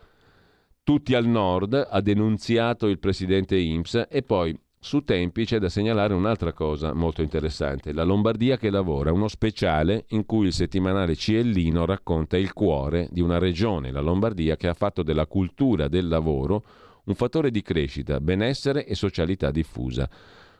tutti 0.89 1.15
al 1.15 1.27
nord, 1.27 1.87
ha 1.91 2.01
denunziato 2.01 2.87
il 2.87 2.99
presidente 2.99 3.59
Inps 3.59 4.07
e 4.09 4.23
poi 4.23 4.59
su 4.81 5.03
Tempi 5.03 5.45
c'è 5.45 5.59
da 5.59 5.69
segnalare 5.69 6.15
un'altra 6.15 6.53
cosa 6.53 6.93
molto 6.95 7.21
interessante, 7.21 7.93
la 7.93 8.05
Lombardia 8.05 8.57
che 8.57 8.71
lavora, 8.71 9.13
uno 9.13 9.27
speciale 9.27 10.05
in 10.11 10.25
cui 10.25 10.47
il 10.47 10.53
settimanale 10.53 11.17
Ciellino 11.17 11.85
racconta 11.85 12.37
il 12.37 12.53
cuore 12.53 13.09
di 13.11 13.21
una 13.21 13.39
regione, 13.39 13.91
la 13.91 14.01
Lombardia, 14.01 14.57
che 14.57 14.69
ha 14.69 14.75
fatto 14.75 15.03
della 15.03 15.27
cultura 15.27 15.89
del 15.89 16.07
lavoro 16.07 16.65
un 17.05 17.15
fattore 17.15 17.51
di 17.51 17.63
crescita, 17.63 18.21
benessere 18.21 18.87
e 18.87 18.95
socialità 18.95 19.51
diffusa. 19.51 20.09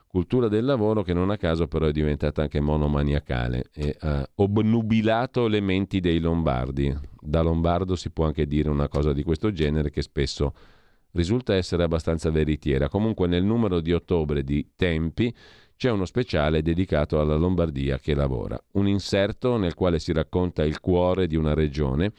Cultura 0.05 0.47
del 0.47 0.65
lavoro 0.65 1.03
che 1.03 1.13
non 1.13 1.29
a 1.29 1.37
caso 1.37 1.67
però 1.67 1.85
è 1.85 1.91
diventata 1.91 2.41
anche 2.41 2.59
monomaniacale 2.59 3.69
e 3.71 3.95
ha 3.99 4.27
obnubilato 4.35 5.47
le 5.47 5.61
menti 5.61 5.99
dei 5.99 6.19
lombardi. 6.19 6.91
Da 7.21 7.41
lombardo 7.41 7.95
si 7.95 8.09
può 8.09 8.25
anche 8.25 8.47
dire 8.47 8.69
una 8.69 8.87
cosa 8.87 9.13
di 9.13 9.21
questo 9.23 9.51
genere 9.51 9.91
che 9.91 10.01
spesso 10.01 10.53
risulta 11.11 11.55
essere 11.55 11.83
abbastanza 11.83 12.29
veritiera. 12.29 12.89
Comunque 12.89 13.27
nel 13.27 13.43
numero 13.43 13.79
di 13.79 13.93
ottobre 13.93 14.43
di 14.43 14.71
Tempi 14.75 15.33
c'è 15.75 15.89
uno 15.89 16.05
speciale 16.05 16.61
dedicato 16.61 17.19
alla 17.19 17.35
Lombardia 17.35 17.99
che 17.99 18.13
lavora, 18.13 18.61
un 18.73 18.87
inserto 18.87 19.57
nel 19.57 19.75
quale 19.75 19.99
si 19.99 20.11
racconta 20.11 20.63
il 20.65 20.79
cuore 20.79 21.25
di 21.25 21.37
una 21.37 21.53
regione 21.53 22.11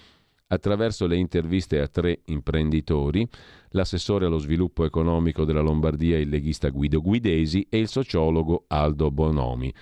attraverso 0.53 1.07
le 1.07 1.17
interviste 1.17 1.79
a 1.79 1.87
tre 1.87 2.23
imprenditori, 2.25 3.29
l'assessore 3.71 4.27
allo 4.27 4.39
sviluppo 4.39 4.85
economico 4.85 5.45
della 5.45 5.61
Lombardia, 5.61 6.19
il 6.19 6.29
leghista 6.29 6.71
Guido 6.71 7.01
Guidesi 7.01 7.67
e 7.69 7.79
il 7.79 7.89
sociologo 7.89 8.65
Aldo 8.69 9.11
Bonomi. 9.11 9.73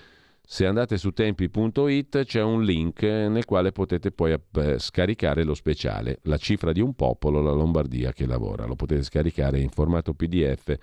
Se 0.51 0.65
andate 0.65 0.97
su 0.97 1.11
tempi.it 1.11 2.25
c'è 2.25 2.41
un 2.41 2.65
link 2.65 3.03
nel 3.03 3.45
quale 3.45 3.71
potete 3.71 4.11
poi 4.11 4.33
eh, 4.33 4.79
scaricare 4.79 5.45
lo 5.45 5.53
speciale, 5.53 6.21
la 6.23 6.39
cifra 6.39 6.73
di 6.73 6.81
un 6.81 6.95
popolo, 6.95 7.43
la 7.43 7.53
Lombardia 7.53 8.15
che 8.15 8.25
lavora. 8.25 8.65
Lo 8.65 8.75
potete 8.75 9.03
scaricare 9.03 9.61
in 9.61 9.69
formato 9.69 10.15
PDF 10.15 10.75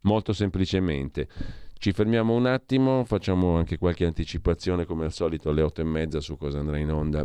molto 0.00 0.32
semplicemente. 0.32 1.28
Ci 1.74 1.92
fermiamo 1.92 2.34
un 2.34 2.46
attimo, 2.46 3.04
facciamo 3.04 3.56
anche 3.56 3.78
qualche 3.78 4.04
anticipazione 4.04 4.84
come 4.84 5.04
al 5.04 5.12
solito 5.12 5.48
alle 5.48 5.62
otto 5.62 5.80
e 5.80 5.84
mezza 5.84 6.18
su 6.18 6.36
cosa 6.36 6.58
andrà 6.58 6.78
in 6.78 6.90
onda 6.90 7.24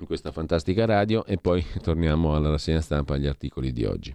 in 0.00 0.04
questa 0.04 0.32
fantastica 0.32 0.84
radio 0.84 1.24
e 1.24 1.38
poi 1.38 1.64
torniamo 1.80 2.36
alla 2.36 2.50
rassegna 2.50 2.82
stampa 2.82 3.14
agli 3.14 3.26
articoli 3.26 3.72
di 3.72 3.86
oggi. 3.86 4.14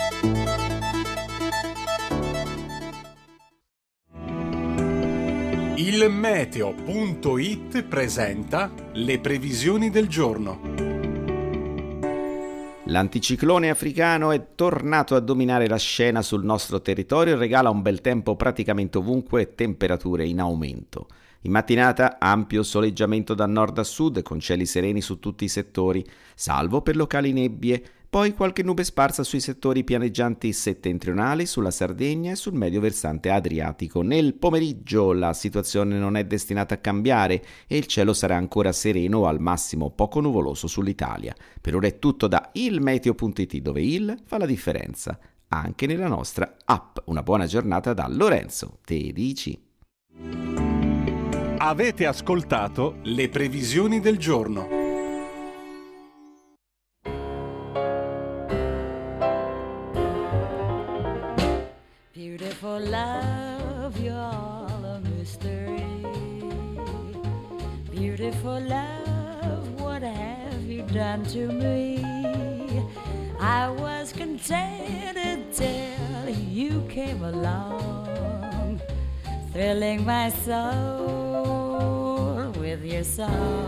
Il 5.83 6.11
meteo.it 6.11 7.81
presenta 7.85 8.71
le 8.93 9.19
previsioni 9.19 9.89
del 9.89 10.07
giorno. 10.07 10.61
L'anticiclone 12.83 13.71
africano 13.71 14.29
è 14.29 14.49
tornato 14.53 15.15
a 15.15 15.19
dominare 15.19 15.67
la 15.67 15.79
scena 15.79 16.21
sul 16.21 16.43
nostro 16.43 16.83
territorio 16.83 17.33
e 17.33 17.37
regala 17.37 17.71
un 17.71 17.81
bel 17.81 17.99
tempo 17.99 18.35
praticamente 18.35 18.99
ovunque 18.99 19.41
e 19.41 19.55
temperature 19.55 20.23
in 20.23 20.39
aumento. 20.39 21.07
In 21.41 21.51
mattinata 21.51 22.19
ampio 22.19 22.61
soleggiamento 22.61 23.33
da 23.33 23.47
nord 23.47 23.79
a 23.79 23.83
sud 23.83 24.21
con 24.21 24.39
cieli 24.39 24.67
sereni 24.67 25.01
su 25.01 25.17
tutti 25.17 25.45
i 25.45 25.49
settori, 25.49 26.07
salvo 26.35 26.83
per 26.83 26.95
locali 26.95 27.33
nebbie, 27.33 27.83
poi 28.11 28.33
qualche 28.33 28.61
nube 28.61 28.83
sparsa 28.83 29.23
sui 29.23 29.39
settori 29.39 29.85
pianeggianti 29.85 30.51
settentrionali, 30.51 31.45
sulla 31.45 31.71
Sardegna 31.71 32.33
e 32.33 32.35
sul 32.35 32.51
medio 32.51 32.81
versante 32.81 33.29
adriatico. 33.29 34.01
Nel 34.01 34.33
pomeriggio 34.33 35.13
la 35.13 35.31
situazione 35.31 35.97
non 35.97 36.17
è 36.17 36.25
destinata 36.25 36.73
a 36.73 36.79
cambiare 36.79 37.41
e 37.67 37.77
il 37.77 37.85
cielo 37.85 38.11
sarà 38.11 38.35
ancora 38.35 38.73
sereno 38.73 39.19
o 39.19 39.27
al 39.27 39.39
massimo 39.39 39.91
poco 39.91 40.19
nuvoloso 40.19 40.67
sull'Italia. 40.67 41.33
Per 41.61 41.73
ora 41.73 41.87
è 41.87 41.99
tutto 41.99 42.27
da 42.27 42.49
ilmeteo.it 42.51 43.57
dove 43.59 43.81
il 43.81 44.17
fa 44.25 44.37
la 44.37 44.45
differenza 44.45 45.17
anche 45.47 45.85
nella 45.85 46.09
nostra 46.09 46.57
app. 46.65 46.97
Una 47.05 47.23
buona 47.23 47.45
giornata 47.45 47.93
da 47.93 48.07
Lorenzo, 48.09 48.79
te 48.83 49.13
dici. 49.13 49.57
Avete 51.59 52.05
ascoltato 52.05 52.97
le 53.03 53.29
previsioni 53.29 54.01
del 54.01 54.17
giorno. 54.17 54.80
Beautiful 68.31 68.61
love, 68.61 69.81
what 69.81 70.01
have 70.03 70.61
you 70.63 70.83
done 70.83 71.25
to 71.25 71.51
me? 71.51 72.01
I 73.41 73.67
was 73.67 74.13
contented 74.13 75.51
till 75.51 76.29
you 76.29 76.81
came 76.87 77.25
along, 77.25 78.79
thrilling 79.51 80.05
my 80.05 80.29
soul 80.29 81.33
with 82.57 82.85
your 82.85 83.03
song. 83.03 83.67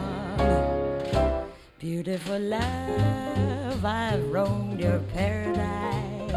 Beautiful 1.77 2.39
love, 2.39 3.83
I've 3.83 4.25
roamed 4.31 4.79
your 4.79 4.99
paradise, 5.13 6.31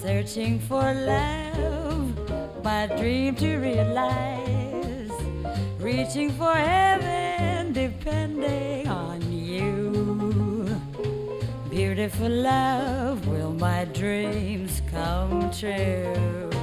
searching 0.00 0.58
for 0.60 0.94
love, 0.94 2.64
my 2.64 2.86
dream 2.86 3.34
to 3.36 3.58
realize, 3.58 4.55
reaching 5.86 6.32
for 6.32 6.52
heaven, 6.52 7.72
depending 7.72 8.88
on 8.88 9.22
you. 9.30 10.80
Beautiful 11.70 12.28
love, 12.28 13.24
will 13.28 13.52
my 13.52 13.84
dreams 13.84 14.82
come 14.90 15.48
true? 15.52 16.55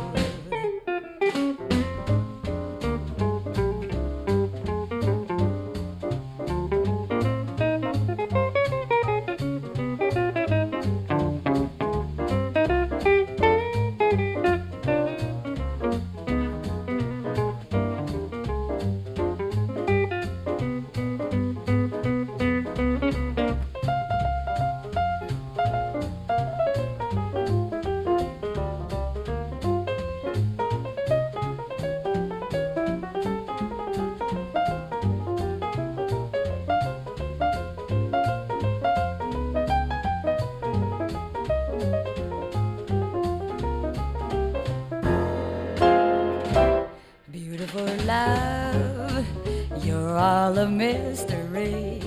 All 50.24 50.58
a 50.58 50.68
mystery. 50.68 52.00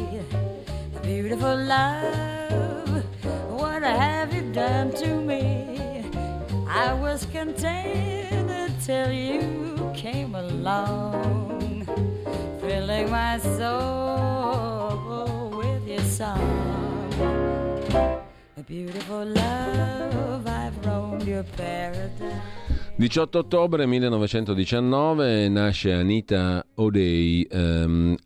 Beautiful 1.02 1.56
love, 1.56 3.04
what 3.50 3.82
have 3.82 4.32
you 4.32 4.42
done 4.52 4.92
to 4.92 5.16
me? 5.20 6.04
I 6.68 6.92
was 6.92 7.26
content 7.26 8.50
until 8.50 9.10
you 9.10 9.90
came 9.94 10.34
along, 10.34 11.86
filling 12.60 13.10
my 13.10 13.38
soul 13.38 14.88
with 15.58 15.86
your 15.88 16.04
song. 16.04 16.42
A 18.56 18.62
beautiful 18.62 19.24
love, 19.24 20.46
I've 20.46 20.86
roamed 20.86 21.26
your 21.26 21.42
paradise. 21.42 22.65
18 22.98 23.36
ottobre 23.36 23.84
1919 23.84 25.50
nasce 25.50 25.92
Anita 25.92 26.64
O'Day, 26.76 27.42
ehm, 27.42 28.16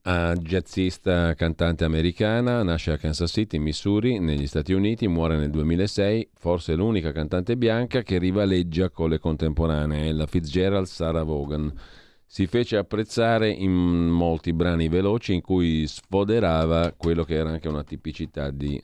jazzista 0.42 1.34
cantante 1.34 1.82
americana, 1.82 2.62
nasce 2.62 2.92
a 2.92 2.96
Kansas 2.96 3.32
City, 3.32 3.58
Missouri, 3.58 4.20
negli 4.20 4.46
Stati 4.46 4.72
Uniti, 4.72 5.08
muore 5.08 5.36
nel 5.36 5.50
2006, 5.50 6.30
forse 6.34 6.76
l'unica 6.76 7.10
cantante 7.10 7.56
bianca 7.56 8.02
che 8.02 8.18
rivaleggia 8.18 8.90
con 8.90 9.10
le 9.10 9.18
contemporanee, 9.18 10.12
la 10.12 10.26
Fitzgerald 10.26 10.86
Sarah 10.86 11.24
Vaughan. 11.24 11.72
Si 12.24 12.46
fece 12.46 12.76
apprezzare 12.76 13.50
in 13.50 13.72
molti 13.72 14.52
brani 14.52 14.86
veloci 14.86 15.34
in 15.34 15.40
cui 15.40 15.84
sfoderava 15.88 16.94
quello 16.96 17.24
che 17.24 17.34
era 17.34 17.50
anche 17.50 17.66
una 17.66 17.82
tipicità 17.82 18.50
di 18.52 18.80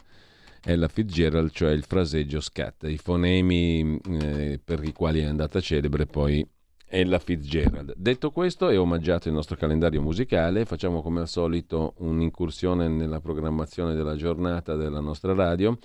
Ella 0.68 0.88
Fitzgerald, 0.88 1.50
cioè 1.52 1.70
il 1.70 1.84
fraseggio 1.84 2.40
scat, 2.40 2.88
i 2.88 2.98
fonemi 2.98 4.00
eh, 4.20 4.60
per 4.62 4.82
i 4.82 4.92
quali 4.92 5.20
è 5.20 5.24
andata 5.24 5.60
celebre 5.60 6.06
poi 6.06 6.44
Ella 6.88 7.20
Fitzgerald. 7.20 7.94
Detto 7.96 8.32
questo 8.32 8.68
e 8.68 8.76
omaggiato 8.76 9.28
il 9.28 9.34
nostro 9.34 9.54
calendario 9.54 10.02
musicale, 10.02 10.64
facciamo 10.64 11.02
come 11.02 11.20
al 11.20 11.28
solito 11.28 11.94
un'incursione 11.98 12.88
nella 12.88 13.20
programmazione 13.20 13.94
della 13.94 14.16
giornata 14.16 14.74
della 14.74 14.98
nostra 14.98 15.34
radio 15.34 15.78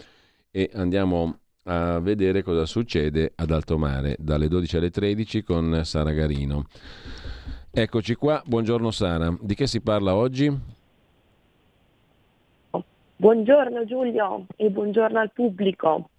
e 0.49 0.71
andiamo 0.73 1.37
a 1.65 1.99
vedere 1.99 2.41
cosa 2.41 2.65
succede 2.65 3.33
ad 3.35 3.51
Alto 3.51 3.77
Mare 3.77 4.15
dalle 4.17 4.47
12 4.47 4.77
alle 4.77 4.89
13 4.89 5.43
con 5.43 5.81
Sara 5.83 6.11
Garino. 6.11 6.65
Eccoci 7.69 8.15
qua, 8.15 8.41
buongiorno 8.43 8.89
Sara. 8.89 9.31
Di 9.39 9.53
che 9.53 9.67
si 9.67 9.79
parla 9.79 10.15
oggi? 10.15 10.79
Buongiorno 13.21 13.85
Giulio 13.85 14.47
e 14.55 14.71
buongiorno 14.71 15.19
al 15.19 15.31
pubblico. 15.31 16.09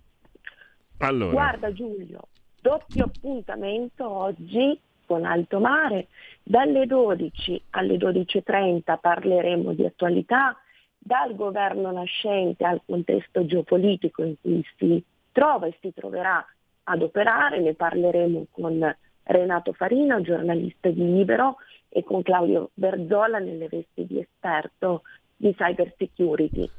Allora. 0.99 1.33
Guarda 1.33 1.73
Giulio, 1.73 2.29
doppio 2.61 3.07
appuntamento 3.07 4.09
oggi 4.09 4.79
con 5.05 5.25
Alto 5.25 5.59
Mare. 5.59 6.07
Dalle 6.45 6.87
12 6.87 7.61
alle 7.71 7.97
12.30 7.97 8.99
parleremo 9.01 9.73
di 9.73 9.85
attualità, 9.85 10.57
dal 10.97 11.35
governo 11.35 11.91
nascente 11.91 12.65
al 12.65 12.81
contesto 12.87 13.47
geopolitico 13.47 14.23
in 14.23 14.37
cui 14.41 14.65
si 14.77 15.05
trova 15.33 15.67
e 15.67 15.77
si 15.81 15.93
troverà 15.93 16.47
ad 16.85 17.03
operare. 17.03 17.59
Ne 17.59 17.75
parleremo 17.75 18.47
con 18.53 18.97
Renato 19.25 19.73
Farina, 19.73 20.21
giornalista 20.21 20.89
di 20.89 21.05
Libero, 21.05 21.57
e 21.89 22.05
con 22.05 22.23
Claudio 22.23 22.71
Berzola 22.75 23.41
nelle 23.41 23.67
vesti 23.67 24.07
di 24.07 24.21
esperto 24.21 25.03
di 25.35 25.53
cyber 25.57 25.93
security 25.99 26.71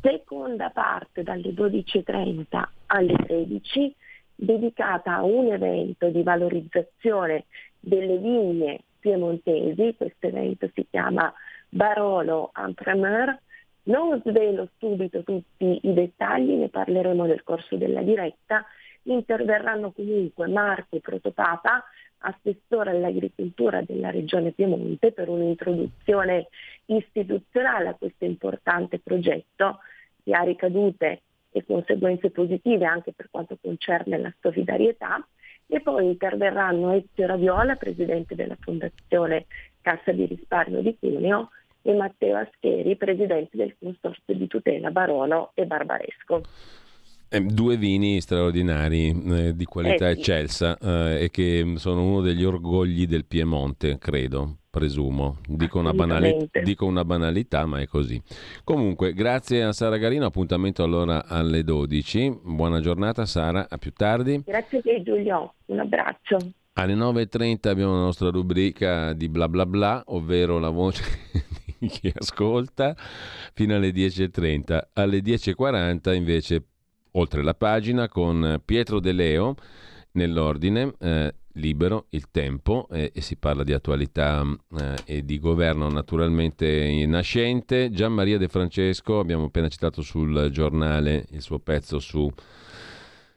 seconda 0.00 0.70
parte 0.70 1.22
dalle 1.22 1.50
12.30 1.50 2.64
alle 2.86 3.14
13 3.14 3.94
dedicata 4.34 5.16
a 5.16 5.22
un 5.22 5.52
evento 5.52 6.08
di 6.08 6.22
valorizzazione 6.22 7.44
delle 7.78 8.16
vigne 8.18 8.80
piemontesi, 8.98 9.94
questo 9.96 10.26
evento 10.26 10.70
si 10.74 10.86
chiama 10.88 11.32
Barolo 11.68 12.50
Entrepreneur, 12.56 13.36
non 13.84 14.20
svelo 14.24 14.68
subito 14.78 15.22
tutti 15.22 15.80
i 15.82 15.92
dettagli, 15.92 16.52
ne 16.52 16.68
parleremo 16.68 17.24
nel 17.24 17.42
corso 17.42 17.76
della 17.76 18.02
diretta, 18.02 18.64
interverranno 19.04 19.92
comunque 19.92 20.46
Marco 20.48 20.98
Protopapa, 21.00 21.82
assessore 22.20 22.90
all'agricoltura 22.90 23.82
della 23.82 24.10
regione 24.10 24.52
Piemonte 24.52 25.12
per 25.12 25.28
un'introduzione 25.28 26.48
istituzionale 26.86 27.88
a 27.88 27.94
questo 27.94 28.24
importante 28.24 28.98
progetto 28.98 29.78
che 30.22 30.32
ha 30.32 30.42
ricadute 30.42 31.22
e 31.52 31.64
conseguenze 31.64 32.30
positive 32.30 32.84
anche 32.84 33.12
per 33.12 33.28
quanto 33.30 33.56
concerne 33.60 34.18
la 34.18 34.32
solidarietà 34.40 35.26
e 35.66 35.80
poi 35.80 36.06
interverranno 36.06 36.92
Ezio 36.92 37.26
Raviola, 37.26 37.76
presidente 37.76 38.34
della 38.34 38.56
Fondazione 38.58 39.46
Cassa 39.80 40.12
di 40.12 40.26
risparmio 40.26 40.82
di 40.82 40.96
Cuneo 40.98 41.50
e 41.82 41.94
Matteo 41.94 42.36
Ascheri, 42.36 42.96
presidente 42.96 43.56
del 43.56 43.74
Consorzio 43.78 44.34
di 44.34 44.46
tutela 44.46 44.90
Barono 44.90 45.52
e 45.54 45.64
Barbaresco. 45.66 46.42
Eh, 47.32 47.40
due 47.42 47.76
vini 47.76 48.20
straordinari 48.20 49.08
eh, 49.10 49.54
di 49.54 49.64
qualità 49.64 50.08
Eh 50.08 50.14
sì. 50.14 50.20
eccelsa 50.20 50.76
eh, 50.78 51.22
e 51.24 51.30
che 51.30 51.74
sono 51.76 52.02
uno 52.02 52.22
degli 52.22 52.42
orgogli 52.42 53.06
del 53.06 53.24
Piemonte, 53.24 53.98
credo, 53.98 54.56
presumo. 54.68 55.38
Dico 55.46 55.78
una, 55.78 55.92
banali- 55.92 56.48
dico 56.64 56.86
una 56.86 57.04
banalità, 57.04 57.66
ma 57.66 57.78
è 57.78 57.86
così. 57.86 58.20
Comunque, 58.64 59.12
grazie 59.12 59.62
a 59.62 59.72
Sara 59.72 59.96
Garino, 59.96 60.26
appuntamento 60.26 60.82
allora 60.82 61.24
alle 61.24 61.62
12. 61.62 62.40
Buona 62.42 62.80
giornata 62.80 63.24
Sara, 63.26 63.68
a 63.70 63.78
più 63.78 63.92
tardi. 63.92 64.42
Grazie 64.44 64.78
a 64.78 64.80
te 64.80 65.00
Giulio, 65.04 65.54
un 65.66 65.78
abbraccio. 65.78 66.36
Alle 66.72 66.94
9.30 66.94 67.68
abbiamo 67.68 67.92
la 67.92 68.00
nostra 68.00 68.30
rubrica 68.30 69.12
di 69.12 69.28
bla 69.28 69.48
bla 69.48 69.66
bla, 69.66 70.02
ovvero 70.06 70.58
la 70.58 70.70
voce 70.70 71.04
di 71.78 71.86
chi 71.86 72.12
ascolta, 72.12 72.96
fino 73.54 73.76
alle 73.76 73.90
10.30. 73.90 74.80
Alle 74.94 75.18
10.40 75.18 76.14
invece, 76.14 76.64
oltre 77.12 77.42
la 77.42 77.54
pagina, 77.54 78.08
con 78.08 78.60
Pietro 78.64 79.00
De 79.00 79.12
Leo, 79.12 79.54
nell'ordine, 80.12 80.92
eh, 80.98 81.34
libero, 81.54 82.06
il 82.10 82.30
tempo, 82.30 82.88
eh, 82.90 83.10
e 83.14 83.20
si 83.20 83.36
parla 83.36 83.64
di 83.64 83.72
attualità 83.72 84.44
eh, 84.78 84.94
e 85.04 85.24
di 85.24 85.38
governo 85.38 85.88
naturalmente 85.88 87.04
nascente. 87.06 87.90
Gian 87.90 88.12
Maria 88.12 88.38
De 88.38 88.48
Francesco, 88.48 89.18
abbiamo 89.18 89.44
appena 89.44 89.68
citato 89.68 90.02
sul 90.02 90.48
giornale 90.50 91.26
il 91.30 91.42
suo 91.42 91.58
pezzo 91.58 91.98
su 91.98 92.30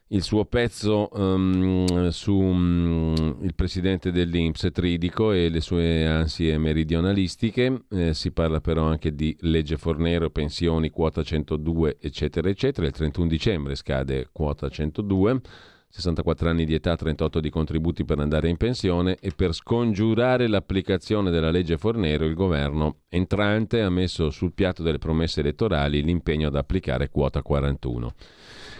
il 0.08 0.22
suo 0.22 0.44
pezzo 0.44 1.10
ehm, 1.10 2.08
su 2.08 2.34
mm, 2.34 3.14
il 3.42 3.54
presidente 3.54 4.12
dell'Inps 4.12 4.68
Tridico 4.70 5.32
e 5.32 5.48
le 5.48 5.60
sue 5.60 6.06
ansie 6.06 6.56
meridionalistiche, 6.58 7.84
Eh, 7.90 8.14
si 8.14 8.30
parla 8.32 8.60
però 8.60 8.84
anche 8.84 9.14
di 9.14 9.36
legge 9.40 9.76
Fornero, 9.76 10.30
pensioni, 10.30 10.90
quota 10.90 11.22
102, 11.22 11.98
eccetera, 12.00 12.48
eccetera. 12.48 12.86
Il 12.86 12.92
31 12.92 13.26
dicembre 13.26 13.74
scade 13.74 14.28
quota 14.32 14.68
102. 14.68 15.40
64 15.94 16.48
anni 16.50 16.64
di 16.64 16.74
età, 16.74 16.96
38 16.96 17.38
di 17.38 17.50
contributi 17.50 18.04
per 18.04 18.18
andare 18.18 18.48
in 18.48 18.56
pensione 18.56 19.16
e 19.20 19.30
per 19.30 19.52
scongiurare 19.54 20.48
l'applicazione 20.48 21.30
della 21.30 21.52
legge 21.52 21.78
Fornero 21.78 22.24
il 22.24 22.34
governo 22.34 23.02
entrante 23.08 23.80
ha 23.80 23.90
messo 23.90 24.30
sul 24.30 24.52
piatto 24.52 24.82
delle 24.82 24.98
promesse 24.98 25.38
elettorali 25.38 26.02
l'impegno 26.02 26.48
ad 26.48 26.56
applicare 26.56 27.10
quota 27.10 27.42
41 27.42 28.12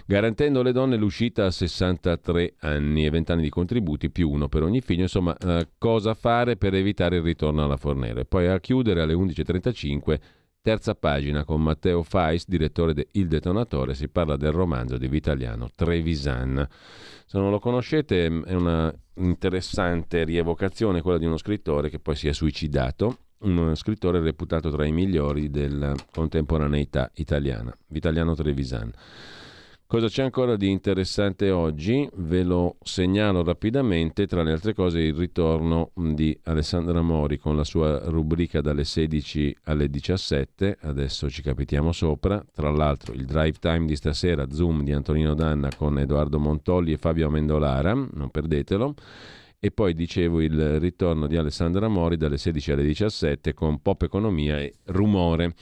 garantendo 0.07 0.59
alle 0.59 0.73
donne 0.73 0.97
l'uscita 0.97 1.47
a 1.47 1.53
63 1.53 2.55
anni 2.59 3.07
e 3.07 3.11
20 3.11 3.31
anni 3.31 3.43
di 3.43 3.49
contributi 3.49 4.11
più 4.11 4.29
uno 4.31 4.49
per 4.49 4.65
ogni 4.65 4.81
figlio, 4.81 5.03
insomma 5.03 5.37
eh, 5.37 5.69
cosa 5.79 6.15
fare 6.15 6.57
per 6.57 6.75
evitare 6.75 7.17
il 7.17 7.23
ritorno 7.23 7.62
alla 7.62 7.77
Fornero. 7.77 8.21
E 8.21 8.25
poi 8.25 8.49
a 8.49 8.59
chiudere 8.59 9.01
alle 9.01 9.15
11.35, 9.15 10.19
terza 10.65 10.95
pagina 10.95 11.45
con 11.45 11.62
Matteo 11.62 12.03
Fais, 12.03 12.49
direttore 12.49 12.95
di 12.95 13.07
Il 13.12 13.29
Detonatore, 13.29 13.93
si 13.93 14.09
parla 14.09 14.39
del 14.39 14.51
romanzo 14.51 14.97
di 14.97 15.09
Vitaliano 15.09 15.69
Trevisan. 15.77 16.67
Se 17.27 17.39
non 17.39 17.51
lo 17.51 17.59
conoscete 17.59 18.25
è 18.25 18.55
una 18.55 18.91
interessante 19.17 20.25
rievocazione 20.25 21.03
quella 21.03 21.19
di 21.19 21.27
uno 21.27 21.37
scrittore 21.37 21.91
che 21.91 21.99
poi 21.99 22.17
si 22.17 22.29
è 22.29 22.33
suicidato, 22.33 23.19
un 23.41 23.77
scrittore 23.77 24.21
reputato 24.21 24.71
tra 24.71 24.87
i 24.87 24.93
migliori 24.93 25.51
della 25.51 25.93
contemporaneità 26.11 27.11
italiana, 27.17 27.77
Vitaliano 27.89 28.35
Trevisan. 28.35 28.91
Cosa 29.95 30.09
c'è 30.09 30.24
ancora 30.24 30.57
di 30.57 30.72
interessante 30.72 31.53
oggi? 31.53 32.09
Ve 32.14 32.42
lo 32.42 32.78
segnalo 32.82 33.45
rapidamente, 33.45 34.26
tra 34.26 34.42
le 34.42 34.51
altre 34.51 34.74
cose 34.74 34.99
il 34.99 35.14
ritorno 35.14 35.92
di 35.95 36.36
Alessandra 36.47 37.01
Mori 37.01 37.38
con 37.38 37.55
la 37.55 37.62
sua 37.62 38.01
rubrica 38.07 38.61
dalle 38.61 38.82
16 38.82 39.57
alle 39.62 39.88
17, 39.88 40.78
adesso 40.80 41.31
ci 41.31 41.43
capitiamo 41.43 41.93
sopra, 41.93 42.44
tra 42.52 42.73
l'altro 42.73 43.12
il 43.12 43.24
drive 43.24 43.59
time 43.60 43.86
di 43.86 43.94
stasera, 43.94 44.51
Zoom 44.51 44.82
di 44.82 44.90
Antonino 44.90 45.32
Danna 45.32 45.69
con 45.77 45.97
Edoardo 45.97 46.40
Montolli 46.40 46.90
e 46.90 46.97
Fabio 46.97 47.28
Amendolara, 47.28 47.94
non 47.94 48.31
perdetelo. 48.32 48.97
E 49.60 49.70
poi 49.70 49.94
dicevo 49.94 50.43
il 50.43 50.78
ritorno 50.78 51.27
di 51.27 51.36
Alessandra 51.36 51.89
Mori 51.89 52.19
dalle 52.19 52.36
16 52.36 52.73
alle 52.73 52.82
17 52.82 53.55
con 53.55 53.81
Pop 53.81 54.02
Economia 54.02 54.59
e 54.59 54.74
Rumore. 54.86 55.55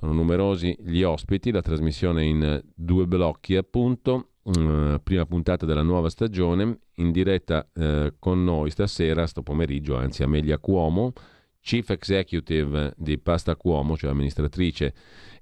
Sono 0.00 0.14
numerosi 0.14 0.74
gli 0.80 1.02
ospiti, 1.02 1.50
la 1.50 1.60
trasmissione 1.60 2.24
in 2.24 2.62
due 2.74 3.06
blocchi 3.06 3.54
appunto, 3.54 4.30
eh, 4.44 4.98
prima 5.04 5.26
puntata 5.26 5.66
della 5.66 5.82
nuova 5.82 6.08
stagione, 6.08 6.78
in 6.94 7.12
diretta 7.12 7.68
eh, 7.74 8.14
con 8.18 8.42
noi 8.42 8.70
stasera, 8.70 9.26
sto 9.26 9.42
pomeriggio, 9.42 9.98
anzi 9.98 10.22
Amelia 10.22 10.56
Cuomo, 10.56 11.12
chief 11.60 11.90
executive 11.90 12.94
di 12.96 13.18
Pasta 13.18 13.56
Cuomo, 13.56 13.94
cioè 13.98 14.08
amministratrice 14.08 14.94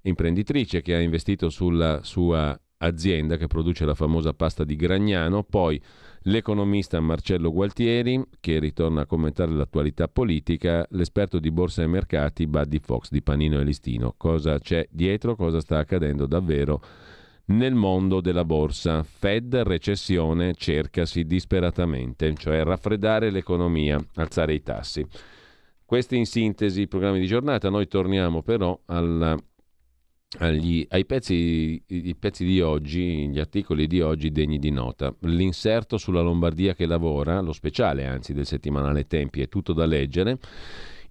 imprenditrice 0.03 0.83
che 0.83 0.97
ha 0.97 1.01
investito 1.01 1.51
sulla 1.51 2.01
sua 2.03 2.61
azienda 2.79 3.37
che 3.37 3.47
produce 3.47 3.85
la 3.85 3.95
famosa 3.95 4.35
pasta 4.35 4.65
di 4.65 4.75
Gragnano, 4.75 5.45
poi 5.45 5.81
l'economista 6.29 7.01
Marcello 7.01 7.51
Gualtieri 7.51 8.23
che 8.39 8.59
ritorna 8.59 9.03
a 9.03 9.07
commentare 9.07 9.51
l'attualità 9.51 10.09
politica, 10.09 10.87
l'esperto 10.91 11.39
di 11.39 11.51
borsa 11.51 11.83
e 11.83 11.87
mercati 11.87 12.47
Buddy 12.47 12.79
Fox 12.81 13.09
di 13.11 13.23
Panino 13.23 13.59
e 13.59 13.65
Listino. 13.65 14.15
Cosa 14.17 14.59
c'è 14.59 14.87
dietro, 14.91 15.37
cosa 15.37 15.61
sta 15.61 15.79
accadendo 15.79 16.27
davvero 16.27 16.83
nel 17.47 17.75
mondo 17.75 18.21
della 18.21 18.45
borsa? 18.45 19.03
Fed, 19.03 19.55
recessione, 19.57 20.55
cercasi 20.55 21.25
disperatamente, 21.25 22.35
cioè 22.35 22.63
raffreddare 22.63 23.31
l'economia, 23.31 23.99
alzare 24.17 24.53
i 24.55 24.63
tassi. 24.63 25.07
Questi 25.85 26.17
in 26.17 26.27
sintesi 26.27 26.83
i 26.83 26.89
programmi 26.89 27.21
di 27.21 27.27
giornata, 27.27 27.71
noi 27.71 27.89
torniamo 27.89 28.43
però 28.43 28.79
alla 28.85 29.35
agli, 30.37 30.87
ai 30.91 31.07
pezzi, 31.07 31.83
i 31.87 32.15
pezzi 32.15 32.45
di 32.45 32.61
oggi, 32.61 33.29
gli 33.29 33.39
articoli 33.39 33.87
di 33.87 34.01
oggi 34.01 34.31
degni 34.31 34.59
di 34.59 34.71
nota. 34.71 35.15
L'inserto 35.21 35.97
sulla 35.97 36.21
Lombardia 36.21 36.75
che 36.75 36.87
lavora, 36.87 37.41
lo 37.41 37.53
speciale 37.53 38.05
anzi 38.07 38.35
del 38.35 38.47
settimanale 38.47 39.07
Tempi, 39.07 39.41
è 39.41 39.49
tutto 39.49 39.73
da 39.73 39.87
leggere. 39.87 40.39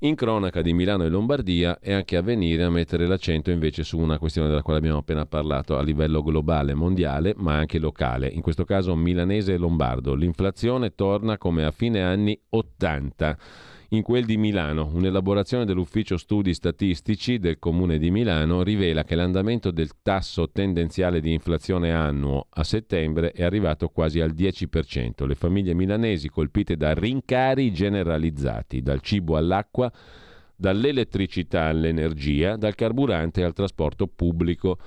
In 0.01 0.13
cronaca 0.13 0.61
di 0.61 0.73
Milano 0.73 1.05
e 1.05 1.09
Lombardia 1.09 1.79
è 1.79 1.91
anche 1.91 2.17
a 2.17 2.21
venire 2.21 2.61
a 2.61 2.69
mettere 2.69 3.07
l'accento 3.07 3.49
invece 3.49 3.83
su 3.83 3.97
una 3.97 4.19
questione 4.19 4.47
della 4.47 4.61
quale 4.61 4.77
abbiamo 4.77 4.99
appena 4.99 5.25
parlato 5.25 5.75
a 5.75 5.81
livello 5.81 6.21
globale, 6.21 6.75
mondiale, 6.75 7.33
ma 7.37 7.55
anche 7.55 7.79
locale, 7.79 8.27
in 8.27 8.41
questo 8.41 8.63
caso 8.63 8.95
milanese 8.95 9.53
e 9.53 9.57
lombardo. 9.57 10.13
L'inflazione 10.13 10.93
torna 10.93 11.39
come 11.39 11.65
a 11.65 11.71
fine 11.71 12.03
anni 12.03 12.39
80 12.49 13.37
in 13.89 14.01
quel 14.01 14.25
di 14.25 14.37
Milano. 14.37 14.89
Un'elaborazione 14.91 15.65
dell'Ufficio 15.65 16.17
Studi 16.17 16.53
Statistici 16.53 17.39
del 17.39 17.59
Comune 17.59 17.97
di 17.97 18.11
Milano 18.11 18.63
rivela 18.63 19.03
che 19.03 19.15
l'andamento 19.15 19.71
del 19.71 19.91
tasso 20.01 20.49
tendenziale 20.51 21.21
di 21.21 21.31
inflazione 21.31 21.93
annuo 21.93 22.47
a 22.49 22.63
settembre 22.63 23.31
è 23.31 23.43
arrivato 23.43 23.89
quasi 23.89 24.19
al 24.19 24.33
10%. 24.33 25.25
Le 25.25 25.35
famiglie 25.35 25.73
milanesi 25.73 26.29
colpite 26.29 26.75
da 26.75 26.93
rincari 26.93 27.71
generalizzati, 27.71 28.81
dal 28.81 29.01
cibo 29.01 29.37
all'acqua, 29.37 29.91
dall'elettricità 30.55 31.65
all'energia, 31.65 32.57
dal 32.57 32.75
carburante 32.75 33.43
al 33.43 33.53
trasporto 33.53 34.07
pubblico 34.07 34.77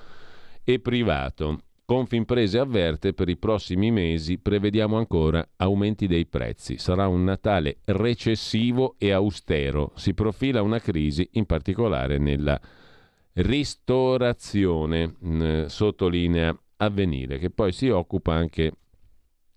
e 0.63 0.79
privato. 0.79 1.61
Confimprese 1.91 2.57
avverte 2.57 3.11
per 3.11 3.27
i 3.27 3.35
prossimi 3.35 3.91
mesi 3.91 4.37
prevediamo 4.37 4.95
ancora 4.95 5.45
aumenti 5.57 6.07
dei 6.07 6.25
prezzi. 6.25 6.77
Sarà 6.77 7.09
un 7.09 7.25
Natale 7.25 7.79
recessivo 7.83 8.95
e 8.97 9.11
austero. 9.11 9.91
Si 9.95 10.13
profila 10.13 10.61
una 10.61 10.79
crisi 10.79 11.27
in 11.33 11.45
particolare 11.45 12.17
nella 12.17 12.57
ristorazione, 13.33 15.15
eh, 15.21 15.65
sottolinea 15.67 16.57
avvenire, 16.77 17.37
che 17.39 17.49
poi 17.49 17.73
si 17.73 17.89
occupa 17.89 18.35
anche 18.35 18.71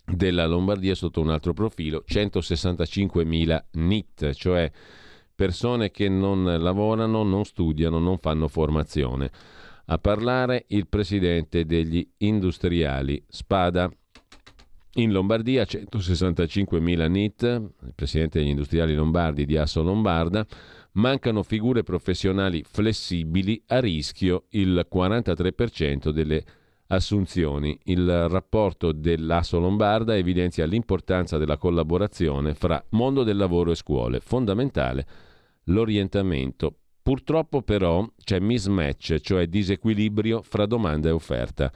della 0.05 0.47
Lombardia 0.47 0.97
sotto 0.97 1.21
un 1.21 1.31
altro 1.31 1.53
profilo, 1.53 2.03
165.000 2.05 3.65
NIT, 3.75 4.33
cioè 4.33 4.73
persone 5.33 5.93
che 5.93 6.09
non 6.09 6.43
lavorano, 6.43 7.23
non 7.23 7.45
studiano, 7.45 8.01
non 8.01 8.19
fanno 8.19 8.49
formazione. 8.49 9.31
A 9.87 9.99
parlare 9.99 10.65
il 10.69 10.89
presidente 10.89 11.67
degli 11.67 12.07
industriali, 12.19 13.23
Spada. 13.29 13.91
In 14.95 15.13
Lombardia 15.13 15.65
165.000 15.65 17.11
NIT, 17.11 17.43
il 17.43 17.93
presidente 17.95 18.39
degli 18.39 18.49
industriali 18.49 18.95
lombardi 18.95 19.45
di 19.45 19.59
Asso 19.59 19.83
Lombarda, 19.83 20.47
mancano 20.93 21.43
figure 21.43 21.83
professionali 21.83 22.65
flessibili 22.67 23.63
a 23.67 23.81
rischio 23.81 24.45
il 24.51 24.87
43% 24.91 26.09
delle 26.11 26.45
assunzioni. 26.87 27.79
Il 27.85 28.29
rapporto 28.29 28.93
dell'Asso 28.93 29.59
Lombarda 29.59 30.17
evidenzia 30.17 30.65
l'importanza 30.65 31.37
della 31.37 31.59
collaborazione 31.59 32.55
fra 32.55 32.83
mondo 32.91 33.23
del 33.23 33.37
lavoro 33.37 33.73
e 33.73 33.75
scuole, 33.75 34.21
fondamentale 34.21 35.07
l'orientamento 35.65 36.77
Purtroppo 37.05 37.61
però 37.61 38.11
c'è 38.17 38.39
mismatch, 38.39 39.21
cioè 39.21 39.47
disequilibrio 39.47 40.41
fra 40.41 40.65
domanda 40.65 41.11
e 41.11 41.13
offerta, 41.13 41.71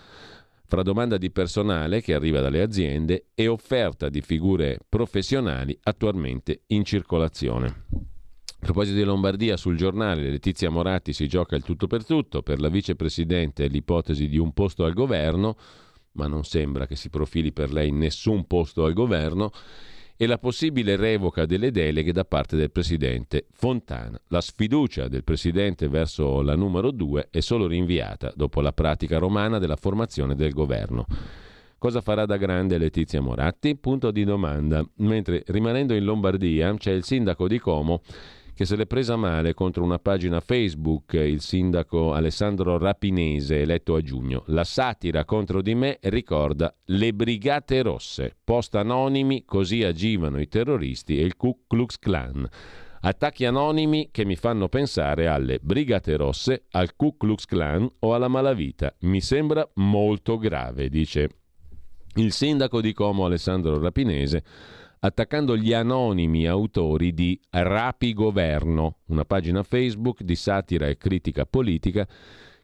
fra 0.65 0.81
domanda 0.81 1.19
di 1.19 1.31
personale 1.31 2.01
che 2.01 2.15
arriva 2.15 2.41
dalle 2.41 2.63
aziende 2.63 3.27
e 3.35 3.47
offerta 3.47 4.09
di 4.09 4.23
figure 4.23 4.79
professionali 4.89 5.79
attualmente 5.83 6.63
in 6.69 6.83
circolazione. 6.83 7.67
A 7.67 8.57
proposito 8.59 8.97
di 8.97 9.05
Lombardia, 9.05 9.59
sul 9.59 9.77
giornale 9.77 10.31
Letizia 10.31 10.71
Moratti 10.71 11.13
si 11.13 11.29
gioca 11.29 11.57
il 11.57 11.63
tutto 11.63 11.87
per 11.87 12.07
tutto, 12.07 12.41
per 12.41 12.59
la 12.59 12.71
vicepresidente 12.71 13.67
l'ipotesi 13.67 14.29
di 14.29 14.39
un 14.39 14.55
posto 14.55 14.87
al 14.87 14.95
governo, 14.95 15.59
ma 16.13 16.27
non 16.27 16.45
sembra 16.45 16.87
che 16.87 16.97
si 16.97 17.11
profili 17.11 17.53
per 17.53 17.71
lei 17.71 17.91
nessun 17.91 18.47
posto 18.47 18.87
al 18.87 18.95
governo, 18.95 19.51
e 20.21 20.27
la 20.27 20.39
possibile 20.39 20.97
revoca 20.97 21.47
delle 21.47 21.71
deleghe 21.71 22.11
da 22.11 22.25
parte 22.25 22.57
del 22.57 22.73
presidente 22.73 23.47
Fontana. 23.53 24.21
La 24.29 24.41
sfiducia 24.41 25.07
del 25.07 25.23
presidente 25.23 25.89
verso 25.89 26.43
la 26.43 26.57
numero 26.57 26.91
due 26.91 27.29
è 27.31 27.39
solo 27.39 27.69
rinviata 27.69 28.33
dopo 28.35 28.61
la 28.61 28.73
pratica 28.73 29.19
romana 29.19 29.59
della 29.59 29.77
formazione 29.77 30.35
del 30.35 30.53
governo. 30.53 31.07
Cosa 31.79 32.01
farà 32.01 32.27
da 32.27 32.37
grande 32.37 32.79
Letizia 32.79 33.21
Moratti? 33.21 33.77
Punto 33.77 34.11
di 34.11 34.25
domanda. 34.25 34.85
Mentre 34.97 35.45
rimanendo 35.47 35.95
in 35.95 36.03
Lombardia 36.03 36.75
c'è 36.75 36.91
il 36.91 37.05
sindaco 37.05 37.47
di 37.47 37.61
Como 37.61 38.03
che 38.59 38.65
se 38.65 38.75
l'è 38.75 38.89
presa 38.89 39.15
male 39.15 39.55
contro 39.55 39.85
una 39.85 40.01
pagina 40.01 40.41
Facebook, 40.41 41.13
il 41.13 41.41
sindaco 41.41 42.13
Alessandro 42.13 42.77
Rapinese, 42.77 43.61
eletto 43.61 43.95
a 43.95 44.01
giugno. 44.01 44.43
La 44.47 44.65
satira 44.65 45.25
contro 45.25 45.63
di 45.63 45.77
me 45.77 45.99
ricorda 46.03 46.75
le 46.87 47.15
Brigate 47.15 47.83
Rosse, 47.83 48.37
post 48.43 48.75
anonimi, 48.75 49.45
così 49.45 49.85
agivano 49.85 50.41
i 50.41 50.49
terroristi 50.49 51.21
e 51.21 51.23
il 51.23 51.37
Ku 51.37 51.67
Klux 51.69 52.01
Klan. 52.01 52.49
Attacchi 53.03 53.45
anonimi 53.45 54.09
che 54.11 54.25
mi 54.25 54.35
fanno 54.35 54.69
pensare 54.69 55.29
alle 55.29 55.61
Brigate 55.63 56.17
Rosse, 56.17 56.65
al 56.73 56.97
Ku 56.97 57.17
Klux 57.17 57.45
Klan 57.45 57.89
o 58.01 58.13
alla 58.13 58.27
malavita. 58.27 58.93
Mi 59.03 59.21
sembra 59.21 59.71
molto 59.75 60.37
grave, 60.37 60.89
dice 60.89 61.29
il 62.15 62.33
sindaco 62.33 62.81
di 62.81 62.93
Como 62.93 63.25
Alessandro 63.25 63.79
Rapinese 63.79 64.43
attaccando 65.01 65.57
gli 65.57 65.73
anonimi 65.73 66.47
autori 66.47 67.13
di 67.15 67.39
Rapi 67.51 68.13
Governo, 68.13 68.99
una 69.07 69.25
pagina 69.25 69.63
Facebook 69.63 70.23
di 70.23 70.35
satira 70.35 70.87
e 70.87 70.97
critica 70.97 71.47
politica 71.47 72.07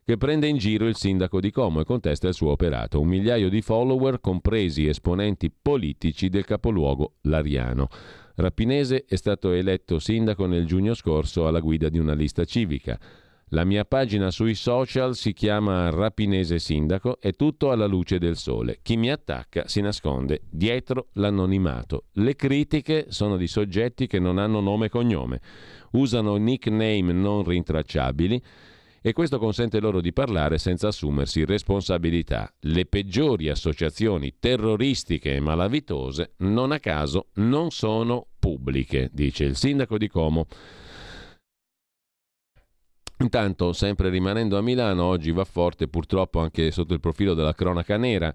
che 0.04 0.18
prende 0.18 0.46
in 0.46 0.58
giro 0.58 0.86
il 0.86 0.96
sindaco 0.96 1.40
di 1.40 1.50
Como 1.50 1.80
e 1.80 1.84
contesta 1.84 2.28
il 2.28 2.34
suo 2.34 2.50
operato. 2.50 3.00
Un 3.00 3.08
migliaio 3.08 3.48
di 3.48 3.62
follower, 3.62 4.20
compresi 4.20 4.86
esponenti 4.86 5.50
politici 5.50 6.28
del 6.28 6.44
capoluogo 6.44 7.14
Lariano. 7.22 7.88
Rapinese 8.36 9.04
è 9.06 9.16
stato 9.16 9.52
eletto 9.52 9.98
sindaco 9.98 10.46
nel 10.46 10.66
giugno 10.66 10.92
scorso 10.92 11.46
alla 11.46 11.60
guida 11.60 11.88
di 11.88 11.98
una 11.98 12.14
lista 12.14 12.44
civica. 12.44 12.98
La 13.48 13.64
mia 13.64 13.84
pagina 13.84 14.30
sui 14.30 14.54
social 14.54 15.14
si 15.14 15.32
chiama 15.32 15.90
Rapinese 15.90 16.58
Sindaco, 16.58 17.20
è 17.20 17.32
tutto 17.32 17.70
alla 17.70 17.86
luce 17.86 18.18
del 18.18 18.36
sole. 18.36 18.78
Chi 18.82 18.96
mi 18.96 19.10
attacca 19.10 19.68
si 19.68 19.80
nasconde 19.80 20.42
dietro 20.50 21.08
l'anonimato. 21.12 22.06
Le 22.12 22.34
critiche 22.36 23.06
sono 23.10 23.36
di 23.36 23.46
soggetti 23.46 24.06
che 24.06 24.18
non 24.18 24.38
hanno 24.38 24.60
nome 24.60 24.86
e 24.86 24.88
cognome, 24.88 25.40
usano 25.92 26.36
nickname 26.36 27.12
non 27.12 27.44
rintracciabili 27.44 28.42
e 29.06 29.12
questo 29.12 29.38
consente 29.38 29.80
loro 29.80 30.00
di 30.00 30.14
parlare 30.14 30.56
senza 30.56 30.88
assumersi 30.88 31.44
responsabilità. 31.44 32.50
Le 32.60 32.86
peggiori 32.86 33.50
associazioni 33.50 34.36
terroristiche 34.40 35.34
e 35.34 35.40
malavitose, 35.40 36.32
non 36.38 36.72
a 36.72 36.80
caso, 36.80 37.26
non 37.34 37.70
sono 37.70 38.26
pubbliche, 38.38 39.10
dice 39.12 39.44
il 39.44 39.56
sindaco 39.56 39.98
di 39.98 40.08
Como. 40.08 40.46
Intanto, 43.18 43.72
sempre 43.72 44.10
rimanendo 44.10 44.58
a 44.58 44.62
Milano, 44.62 45.04
oggi 45.04 45.30
va 45.30 45.44
forte 45.44 45.86
purtroppo 45.88 46.40
anche 46.40 46.70
sotto 46.70 46.94
il 46.94 47.00
profilo 47.00 47.34
della 47.34 47.54
cronaca 47.54 47.96
nera. 47.96 48.34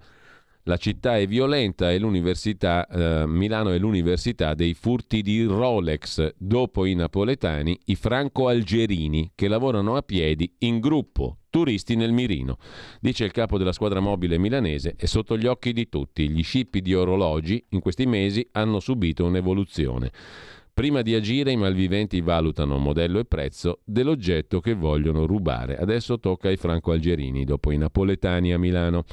La 0.63 0.77
città 0.77 1.17
è 1.17 1.25
violenta 1.25 1.91
e 1.91 1.97
l'università, 1.99 2.85
eh, 2.87 3.25
Milano 3.25 3.71
è 3.71 3.77
l'università 3.77 4.53
dei 4.53 4.73
furti 4.73 5.21
di 5.21 5.43
Rolex, 5.43 6.33
dopo 6.37 6.85
i 6.85 6.93
napoletani, 6.93 7.77
i 7.85 7.95
franco-algerini 7.95 9.31
che 9.35 9.47
lavorano 9.47 9.95
a 9.95 10.01
piedi 10.01 10.53
in 10.59 10.79
gruppo, 10.79 11.39
turisti 11.49 11.95
nel 11.95 12.11
mirino. 12.11 12.57
Dice 12.99 13.23
il 13.25 13.31
capo 13.31 13.57
della 13.57 13.71
squadra 13.71 13.99
mobile 13.99 14.37
milanese, 14.37 14.93
è 14.95 15.05
sotto 15.05 15.37
gli 15.37 15.47
occhi 15.47 15.73
di 15.73 15.89
tutti. 15.89 16.29
Gli 16.29 16.43
scippi 16.43 16.81
di 16.81 16.93
orologi 16.93 17.65
in 17.69 17.79
questi 17.79 18.05
mesi 18.05 18.47
hanno 18.51 18.79
subito 18.79 19.25
un'evoluzione. 19.25 20.11
Prima 20.79 21.01
di 21.01 21.13
agire 21.13 21.51
i 21.51 21.57
malviventi 21.57 22.21
valutano 22.21 22.77
modello 22.77 23.19
e 23.19 23.25
prezzo 23.25 23.81
dell'oggetto 23.83 24.61
che 24.61 24.75
vogliono 24.75 25.25
rubare. 25.25 25.75
Adesso 25.75 26.21
tocca 26.21 26.47
ai 26.47 26.55
franco-algerini, 26.55 27.43
dopo 27.43 27.71
i 27.71 27.77
napoletani 27.77 28.53
a 28.53 28.57
Milano. 28.57 29.03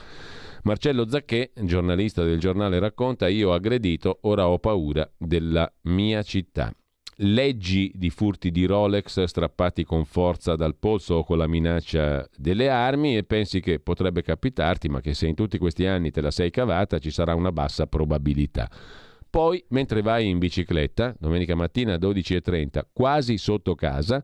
Marcello 0.63 1.09
Zacchè, 1.09 1.51
giornalista 1.65 2.23
del 2.23 2.39
giornale, 2.39 2.79
racconta 2.79 3.27
io 3.27 3.49
ho 3.49 3.53
aggredito, 3.53 4.21
ora 4.23 4.47
ho 4.47 4.61
paura 4.61 5.11
della 5.19 5.69
mia 5.87 6.23
città. 6.23 6.73
leggi 7.21 7.91
di 7.95 8.11
furti 8.11 8.51
di 8.51 8.67
Rolex 8.67 9.25
strappati 9.25 9.85
con 9.85 10.05
forza 10.05 10.55
dal 10.55 10.77
polso 10.77 11.15
o 11.15 11.25
con 11.25 11.39
la 11.39 11.47
minaccia 11.47 12.29
delle 12.37 12.69
armi 12.69 13.17
e 13.17 13.25
pensi 13.25 13.61
che 13.61 13.79
potrebbe 13.81 14.23
capitarti, 14.23 14.89
ma 14.89 15.01
che 15.01 15.15
se 15.15 15.27
in 15.27 15.35
tutti 15.35 15.59
questi 15.59 15.87
anni 15.87 16.11
te 16.11 16.21
la 16.21 16.31
sei 16.31 16.51
cavata 16.51 16.99
ci 16.99 17.11
sarà 17.11 17.35
una 17.35 17.53
bassa 17.53 17.87
probabilità. 17.87 18.71
Poi, 19.29 19.63
mentre 19.69 20.03
vai 20.03 20.29
in 20.29 20.39
bicicletta, 20.39 21.15
domenica 21.19 21.55
mattina 21.55 21.95
alle 21.95 22.07
12.30, 22.07 22.83
quasi 22.93 23.39
sotto 23.39 23.75
casa, 23.75 24.23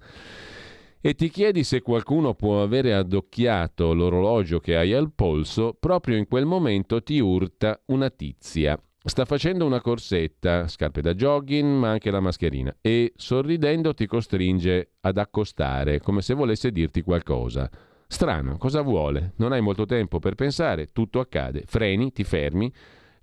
e 1.00 1.14
ti 1.14 1.28
chiedi 1.30 1.64
se 1.64 1.82
qualcuno 1.82 2.34
può 2.34 2.62
avere 2.62 2.94
addocchiato 2.94 3.92
l'orologio 3.92 4.60
che 4.60 4.76
hai 4.76 4.92
al 4.92 5.12
polso, 5.12 5.76
proprio 5.78 6.16
in 6.16 6.28
quel 6.28 6.46
momento 6.46 7.02
ti 7.02 7.18
urta 7.18 7.80
una 7.86 8.08
tizia. 8.08 8.80
Sta 9.04 9.24
facendo 9.24 9.66
una 9.66 9.80
corsetta, 9.80 10.68
scarpe 10.68 11.00
da 11.00 11.12
jogging, 11.12 11.76
ma 11.76 11.90
anche 11.90 12.12
la 12.12 12.20
mascherina, 12.20 12.72
e 12.80 13.12
sorridendo 13.16 13.94
ti 13.94 14.06
costringe 14.06 14.92
ad 15.00 15.18
accostare, 15.18 15.98
come 15.98 16.22
se 16.22 16.34
volesse 16.34 16.70
dirti 16.70 17.02
qualcosa. 17.02 17.68
Strano, 18.06 18.58
cosa 18.58 18.82
vuole? 18.82 19.32
Non 19.38 19.50
hai 19.50 19.60
molto 19.60 19.86
tempo 19.86 20.20
per 20.20 20.36
pensare, 20.36 20.86
tutto 20.92 21.18
accade. 21.18 21.64
Freni, 21.66 22.12
ti 22.12 22.22
fermi. 22.22 22.72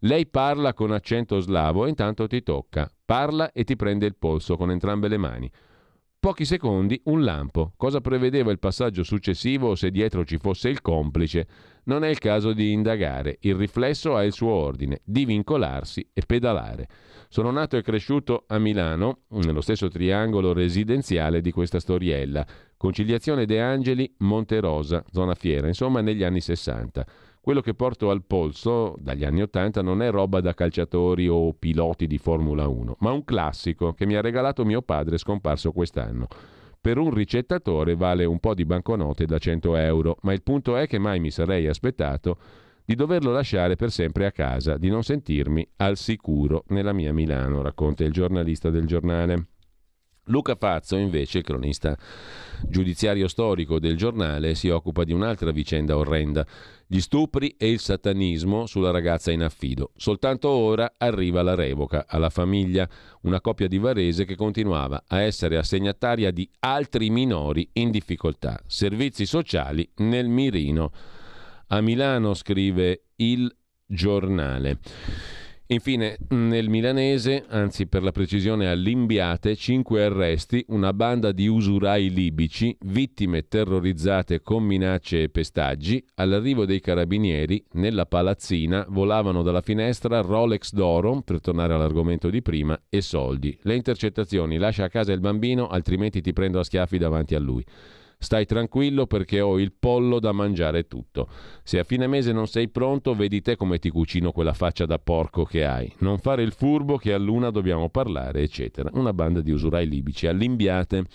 Lei 0.04 0.28
parla 0.28 0.74
con 0.74 0.92
accento 0.92 1.40
slavo 1.40 1.86
e 1.86 1.90
intanto 1.90 2.28
ti 2.28 2.42
tocca. 2.42 2.90
Parla 3.04 3.52
e 3.52 3.64
ti 3.66 3.76
prende 3.76 4.06
il 4.06 4.16
polso 4.16 4.56
con 4.56 4.72
entrambe 4.72 5.10
le 5.10 5.18
mani. 5.18 5.52
Pochi 6.20 6.44
secondi, 6.44 7.00
un 7.06 7.24
lampo. 7.24 7.74
Cosa 7.78 8.02
prevedeva 8.02 8.52
il 8.52 8.60
passaggio 8.60 9.04
successivo 9.04 9.70
o 9.70 9.76
se 9.76 9.90
dietro 9.90 10.26
ci 10.26 10.38
fosse 10.38 10.68
il 10.68 10.82
complice? 10.82 11.48
Non 11.86 12.04
è 12.04 12.10
il 12.10 12.20
caso 12.20 12.52
di 12.52 12.72
indagare. 12.72 13.38
Il 13.42 13.56
riflesso 13.56 14.16
ha 14.16 14.24
il 14.24 14.34
suo 14.34 14.52
ordine, 14.52 15.00
di 15.06 15.24
vincolarsi 15.24 16.10
e 16.14 16.24
pedalare. 16.26 16.88
Sono 17.30 17.52
nato 17.52 17.78
e 17.78 17.82
cresciuto 17.82 18.44
a 18.48 18.60
Milano, 18.60 19.22
nello 19.30 19.62
stesso 19.62 19.88
triangolo 19.88 20.52
residenziale 20.52 21.40
di 21.40 21.52
questa 21.52 21.80
storiella. 21.80 22.46
Conciliazione 22.76 23.46
De 23.46 23.62
Angeli, 23.62 24.14
Monterosa, 24.20 25.04
zona 25.12 25.36
fiera, 25.36 25.68
insomma 25.68 26.02
negli 26.02 26.24
anni 26.24 26.42
60. 26.42 27.06
Quello 27.50 27.64
che 27.64 27.74
porto 27.74 28.12
al 28.12 28.22
polso 28.26 28.96
dagli 29.00 29.26
anni 29.26 29.42
80 29.42 29.82
non 29.82 30.04
è 30.04 30.12
roba 30.12 30.40
da 30.40 30.54
calciatori 30.54 31.28
o 31.28 31.52
piloti 31.54 32.06
di 32.06 32.20
Formula 32.20 32.68
1, 32.68 32.98
ma 33.00 33.10
un 33.10 33.24
classico 33.24 33.94
che 33.94 34.06
mi 34.06 34.14
ha 34.14 34.22
regalato 34.22 34.64
mio 34.64 34.84
padre 34.84 35.18
scomparso 35.18 35.72
quest'anno. 35.72 36.28
Per 36.80 37.00
un 37.00 37.12
ricettatore 37.12 37.96
vale 37.96 38.24
un 38.24 38.38
po' 38.38 38.54
di 38.54 38.66
banconote 38.66 39.26
da 39.26 39.40
100 39.40 39.76
euro, 39.78 40.18
ma 40.22 40.34
il 40.34 40.44
punto 40.44 40.78
è 40.78 40.86
che 40.86 41.00
mai 41.00 41.20
mi 41.20 41.32
sarei 41.32 41.66
aspettato 41.66 42.38
di 42.86 42.94
doverlo 42.94 43.32
lasciare 43.32 43.76
per 43.76 43.90
sempre 43.90 44.28
a 44.28 44.32
casa, 44.32 44.78
di 44.78 44.90
non 44.90 45.02
sentirmi 45.02 45.68
al 45.78 45.98
sicuro 45.98 46.66
nella 46.68 46.94
mia 46.94 47.12
Milano, 47.12 47.64
racconta 47.64 48.04
il 48.04 48.12
giornalista 48.12 48.70
del 48.70 48.86
giornale. 48.86 49.48
Luca 50.30 50.56
Fazzo, 50.56 50.96
invece, 50.96 51.42
cronista 51.42 51.98
giudiziario 52.68 53.28
storico 53.28 53.80
del 53.80 53.96
giornale, 53.96 54.56
si 54.56 54.70
occupa 54.70 55.04
di 55.04 55.14
un'altra 55.14 55.52
vicenda 55.52 55.98
orrenda, 55.98 56.46
gli 56.86 57.00
stupri 57.00 57.56
e 57.58 57.70
il 57.70 57.80
satanismo 57.80 58.66
sulla 58.66 58.92
ragazza 58.92 59.32
in 59.32 59.44
affido. 59.44 59.92
Soltanto 59.96 60.50
ora 60.50 60.94
arriva 60.98 61.42
la 61.42 61.56
revoca 61.56 62.06
alla 62.08 62.30
famiglia, 62.30 62.88
una 63.22 63.42
coppia 63.42 63.68
di 63.68 63.78
Varese 63.78 64.26
che 64.26 64.36
continuava 64.36 65.04
a 65.08 65.22
essere 65.22 65.58
assegnataria 65.58 66.32
di 66.32 66.50
altri 66.60 67.10
minori 67.10 67.70
in 67.74 67.92
difficoltà, 67.92 68.60
servizi 68.66 69.26
sociali 69.26 69.90
nel 69.98 70.28
mirino. 70.28 70.92
A 71.68 71.82
Milano 71.82 72.34
scrive 72.34 73.04
il 73.18 73.56
giornale. 73.86 74.80
Infine, 75.72 76.18
nel 76.30 76.68
milanese, 76.68 77.46
anzi 77.48 77.86
per 77.86 78.02
la 78.02 78.12
precisione 78.12 78.68
all'Imbiate, 78.68 79.56
cinque 79.56 80.04
arresti, 80.04 80.66
una 80.70 80.94
banda 80.94 81.32
di 81.32 81.46
usurai 81.46 82.10
libici, 82.10 82.76
vittime 82.86 83.48
terrorizzate 83.48 84.42
con 84.42 84.64
minacce 84.64 85.22
e 85.22 85.30
pestaggi. 85.30 86.04
All'arrivo 86.16 86.66
dei 86.66 86.80
carabinieri, 86.80 87.64
nella 87.74 88.08
palazzina, 88.08 88.84
volavano 88.90 89.44
dalla 89.44 89.62
finestra 89.62 90.22
Rolex 90.22 90.74
d'oro, 90.74 91.22
per 91.22 91.40
tornare 91.40 91.76
all'argomento 91.76 92.32
di 92.32 92.42
prima, 92.42 92.76
e 92.90 93.02
soldi. 93.02 93.56
Le 93.62 93.76
intercettazioni, 93.76 94.58
lascia 94.58 94.86
a 94.86 94.90
casa 94.90 95.14
il 95.14 95.20
bambino, 95.20 95.68
altrimenti 95.68 96.20
ti 96.20 96.34
prendo 96.34 96.58
a 96.58 96.64
schiaffi 96.64 96.98
davanti 96.98 97.36
a 97.36 97.40
lui. 97.40 97.64
Stai 98.22 98.46
tranquillo 98.46 99.08
perché 99.08 99.40
ho 99.40 99.58
il 99.58 99.72
pollo 99.72 100.20
da 100.20 100.34
mangiare 100.34 100.88
tutto. 100.88 101.30
Se 101.64 101.80
a 101.80 101.86
fine 101.86 102.06
mese 102.06 102.34
non 102.34 102.48
sei 102.48 102.68
pronto, 102.68 103.16
vedi 103.16 103.40
te 103.42 103.56
come 103.56 103.80
ti 103.80 103.90
cucino 103.90 104.34
quella 104.34 104.52
faccia 104.52 104.86
da 104.86 105.00
porco 105.00 105.46
che 105.46 105.64
hai. 105.64 105.90
Non 106.00 106.18
fare 106.18 106.44
il 106.44 106.52
furbo 106.52 106.98
che 106.98 107.14
a 107.14 107.18
luna 107.18 107.50
dobbiamo 107.50 107.88
parlare, 107.88 108.42
eccetera. 108.42 108.90
Una 108.92 109.14
banda 109.14 109.40
di 109.40 109.52
usurai 109.52 109.88
libici 109.88 110.28
all'imbiate. 110.28 111.06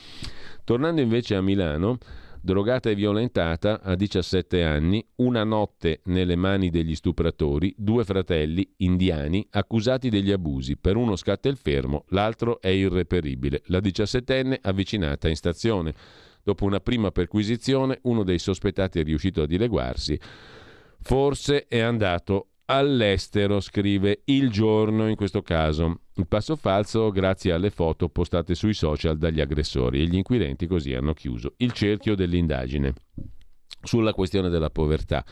Tornando 0.64 1.02
invece 1.02 1.34
a 1.34 1.42
Milano, 1.42 1.98
drogata 2.40 2.88
e 2.88 2.94
violentata 2.94 3.82
a 3.82 3.94
17 3.94 4.62
anni, 4.62 5.06
una 5.16 5.44
notte 5.44 6.00
nelle 6.04 6.36
mani 6.36 6.70
degli 6.70 6.94
stupratori, 6.94 7.74
due 7.76 8.04
fratelli 8.04 8.66
indiani 8.78 9.46
accusati 9.50 10.08
degli 10.08 10.32
abusi. 10.32 10.78
Per 10.78 10.96
uno 10.96 11.16
scatta 11.16 11.50
il 11.50 11.58
fermo, 11.58 12.06
l'altro 12.08 12.62
è 12.62 12.68
irreperibile. 12.68 13.60
La 13.66 13.80
diciassettenne 13.80 14.58
avvicinata 14.62 15.28
in 15.28 15.36
stazione. 15.36 15.94
Dopo 16.44 16.66
una 16.66 16.78
prima 16.78 17.10
perquisizione, 17.10 17.98
uno 18.02 18.22
dei 18.22 18.38
sospettati 18.38 19.00
è 19.00 19.02
riuscito 19.02 19.42
a 19.42 19.46
dileguarsi. 19.46 20.20
Forse 21.00 21.66
è 21.66 21.80
andato 21.80 22.48
all'estero, 22.66 23.60
scrive 23.60 24.22
il 24.26 24.50
giorno 24.50 25.08
in 25.08 25.16
questo 25.16 25.42
caso. 25.42 26.00
Il 26.16 26.26
passo 26.26 26.54
falso 26.56 27.10
grazie 27.10 27.52
alle 27.52 27.70
foto 27.70 28.10
postate 28.10 28.54
sui 28.54 28.74
social 28.74 29.16
dagli 29.16 29.40
aggressori 29.40 30.02
e 30.02 30.06
gli 30.06 30.16
inquirenti 30.16 30.66
così 30.66 30.92
hanno 30.92 31.14
chiuso 31.14 31.54
il 31.56 31.72
cerchio 31.72 32.14
dell'indagine. 32.14 32.92
Sulla 33.84 34.12
questione 34.12 34.48
della 34.48 34.70
povertà. 34.70 35.24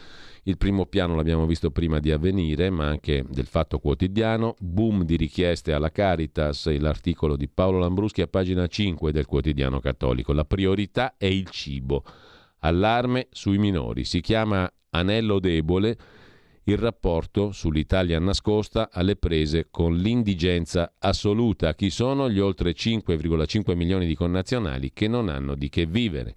Il 0.44 0.56
primo 0.56 0.86
piano 0.86 1.14
l'abbiamo 1.14 1.46
visto 1.46 1.70
prima 1.70 1.98
di 2.00 2.10
avvenire, 2.10 2.68
ma 2.70 2.86
anche 2.86 3.24
del 3.28 3.46
Fatto 3.46 3.78
Quotidiano, 3.78 4.56
boom 4.58 5.04
di 5.04 5.16
richieste 5.16 5.72
alla 5.72 5.90
Caritas, 5.90 6.66
l'articolo 6.78 7.36
di 7.36 7.48
Paolo 7.48 7.78
Lambruschi 7.78 8.22
a 8.22 8.26
pagina 8.26 8.66
5 8.66 9.12
del 9.12 9.26
Quotidiano 9.26 9.80
Cattolico. 9.80 10.32
La 10.32 10.44
priorità 10.44 11.14
è 11.16 11.26
il 11.26 11.48
cibo. 11.48 12.04
Allarme 12.60 13.28
sui 13.30 13.58
minori. 13.58 14.04
Si 14.04 14.20
chiama 14.20 14.70
Anello 14.90 15.38
debole 15.38 15.96
il 16.64 16.78
rapporto 16.78 17.50
sull'Italia 17.50 18.20
nascosta 18.20 18.90
alle 18.92 19.16
prese 19.16 19.66
con 19.68 19.96
l'indigenza 19.96 20.94
assoluta. 20.98 21.74
Chi 21.74 21.90
sono 21.90 22.30
gli 22.30 22.38
oltre 22.38 22.72
5,5 22.72 23.74
milioni 23.74 24.06
di 24.06 24.14
connazionali 24.14 24.92
che 24.92 25.08
non 25.08 25.28
hanno 25.28 25.56
di 25.56 25.68
che 25.68 25.86
vivere? 25.86 26.34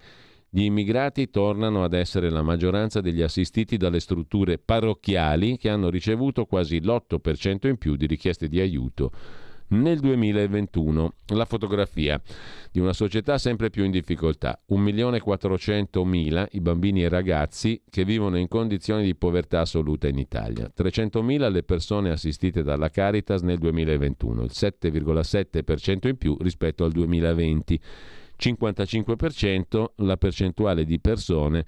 Gli 0.56 0.64
immigrati 0.64 1.30
tornano 1.30 1.84
ad 1.84 1.92
essere 1.92 2.30
la 2.30 2.42
maggioranza 2.42 3.02
degli 3.02 3.22
assistiti 3.22 3.76
dalle 3.76 4.00
strutture 4.00 4.58
parrocchiali 4.58 5.58
che 5.58 5.68
hanno 5.68 5.90
ricevuto 5.90 6.46
quasi 6.46 6.80
l'8% 6.80 7.68
in 7.68 7.76
più 7.76 7.98
di 7.98 8.06
richieste 8.06 8.48
di 8.48 8.62
aiuto 8.62 9.12
nel 9.72 10.00
2021. 10.00 11.14
La 11.34 11.44
fotografia 11.44 12.22
di 12.72 12.80
una 12.80 12.94
società 12.94 13.38
sempre 13.38 13.70
più 13.70 13.84
in 13.84 13.92
difficoltà. 13.92 14.58
1.400.000 14.70 16.46
i 16.52 16.62
bambini 16.62 17.04
e 17.04 17.10
ragazzi 17.10 17.82
che 17.90 18.06
vivono 18.06 18.38
in 18.38 18.48
condizioni 18.48 19.04
di 19.04 19.14
povertà 19.14 19.60
assoluta 19.60 20.08
in 20.08 20.20
Italia. 20.20 20.72
300.000 20.74 21.52
le 21.52 21.64
persone 21.64 22.12
assistite 22.12 22.64
dalla 22.64 22.90
Caritas 22.90 23.42
nel 23.42 23.58
2021, 23.58 24.44
il 24.44 24.52
7,7% 24.54 26.08
in 26.08 26.16
più 26.16 26.38
rispetto 26.40 26.86
al 26.86 26.94
2020. 26.94 27.82
55% 28.46 29.86
la 29.98 30.18
percentuale 30.18 30.86
di 30.86 31.00
persone 31.00 31.66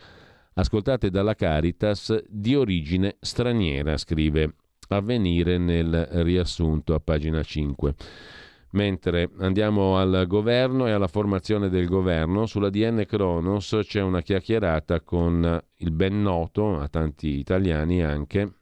ascoltate 0.53 1.09
dalla 1.09 1.33
Caritas 1.33 2.23
di 2.27 2.55
origine 2.55 3.17
straniera, 3.19 3.97
scrive 3.97 4.55
Avvenire 4.89 5.57
nel 5.57 6.07
riassunto 6.23 6.93
a 6.93 7.01
pagina 7.01 7.43
5. 7.43 7.95
Mentre 8.71 9.29
andiamo 9.39 9.97
al 9.97 10.25
governo 10.27 10.87
e 10.87 10.91
alla 10.91 11.07
formazione 11.07 11.67
del 11.69 11.87
governo, 11.87 12.45
sulla 12.45 12.69
DN 12.69 13.03
Kronos 13.05 13.79
c'è 13.83 14.01
una 14.01 14.21
chiacchierata 14.21 15.01
con 15.01 15.61
il 15.77 15.91
ben 15.91 16.21
noto, 16.21 16.79
a 16.79 16.87
tanti 16.87 17.37
italiani 17.37 18.01
anche, 18.01 18.53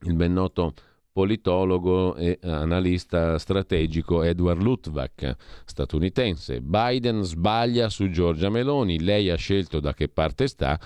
il 0.00 0.14
ben 0.14 0.32
noto 0.32 0.72
politologo 1.14 2.16
e 2.16 2.40
analista 2.42 3.38
strategico 3.38 4.24
Edward 4.24 4.60
Luttwak, 4.60 5.36
statunitense. 5.64 6.60
Biden 6.60 7.22
sbaglia 7.22 7.88
su 7.88 8.10
Giorgia 8.10 8.50
Meloni, 8.50 8.98
lei 9.00 9.30
ha 9.30 9.36
scelto 9.36 9.78
da 9.78 9.94
che 9.94 10.08
parte 10.08 10.48
sta, 10.48 10.78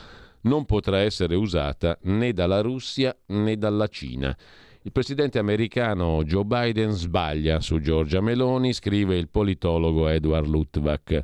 non 0.43 0.67
potrà 0.67 0.99
essere 0.99 1.35
usata 1.35 1.99
né 2.03 2.35
dalla 2.35 2.61
Russia 2.61 3.17
né 3.29 3.57
dalla 3.57 3.87
Cina. 3.87 4.37
Il 4.83 4.93
presidente 4.93 5.39
americano 5.39 6.23
Joe 6.25 6.45
Biden 6.45 6.91
sbaglia 6.91 7.61
su 7.61 7.81
Giorgia 7.81 8.21
Meloni, 8.21 8.75
scrive 8.75 9.17
il 9.17 9.31
politologo 9.31 10.09
Edward 10.09 10.47
Luttwak, 10.47 11.23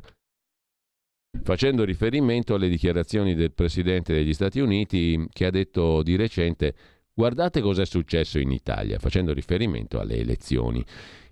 facendo 1.43 1.83
riferimento 1.83 2.55
alle 2.55 2.69
dichiarazioni 2.69 3.35
del 3.35 3.51
presidente 3.51 4.13
degli 4.13 4.33
Stati 4.33 4.59
Uniti 4.59 5.27
che 5.31 5.45
ha 5.45 5.51
detto 5.51 6.01
di 6.01 6.15
recente 6.15 6.73
Guardate 7.17 7.61
cosa 7.61 7.83
è 7.83 7.85
successo 7.85 8.39
in 8.39 8.51
Italia, 8.51 8.99
facendo 8.99 9.31
riferimento 9.31 10.01
alle 10.01 10.17
elezioni 10.17 10.83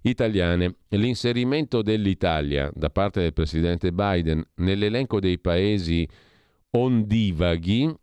italiane. 0.03 0.77
L'inserimento 0.89 1.81
dell'Italia 1.81 2.71
da 2.73 2.89
parte 2.89 3.19
del 3.19 3.33
presidente 3.33 3.91
Biden 3.91 4.41
nell'elenco 4.55 5.19
dei 5.19 5.39
paesi 5.39 6.07
ondivaghi 6.69 7.93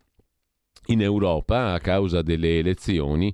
in 0.87 1.01
Europa 1.01 1.73
a 1.73 1.79
causa 1.79 2.21
delle 2.21 2.59
elezioni 2.59 3.33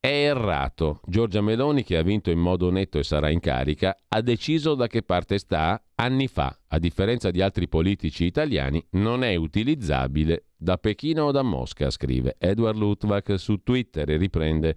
è 0.00 0.28
errato. 0.28 1.00
Giorgia 1.06 1.40
Meloni, 1.40 1.82
che 1.82 1.96
ha 1.96 2.02
vinto 2.02 2.30
in 2.30 2.38
modo 2.38 2.70
netto 2.70 2.98
e 2.98 3.02
sarà 3.02 3.30
in 3.30 3.40
carica, 3.40 3.96
ha 4.08 4.20
deciso 4.20 4.74
da 4.74 4.86
che 4.86 5.02
parte 5.02 5.38
sta 5.38 5.82
anni 5.96 6.28
fa. 6.28 6.56
A 6.68 6.78
differenza 6.78 7.30
di 7.30 7.42
altri 7.42 7.68
politici 7.68 8.24
italiani, 8.24 8.84
non 8.90 9.24
è 9.24 9.34
utilizzabile 9.34 10.46
da 10.56 10.76
Pechino 10.76 11.24
o 11.24 11.30
da 11.32 11.42
Mosca, 11.42 11.90
scrive 11.90 12.36
Edward 12.38 12.76
Luttwak 12.76 13.38
su 13.38 13.62
Twitter 13.62 14.08
e 14.10 14.16
riprende. 14.16 14.74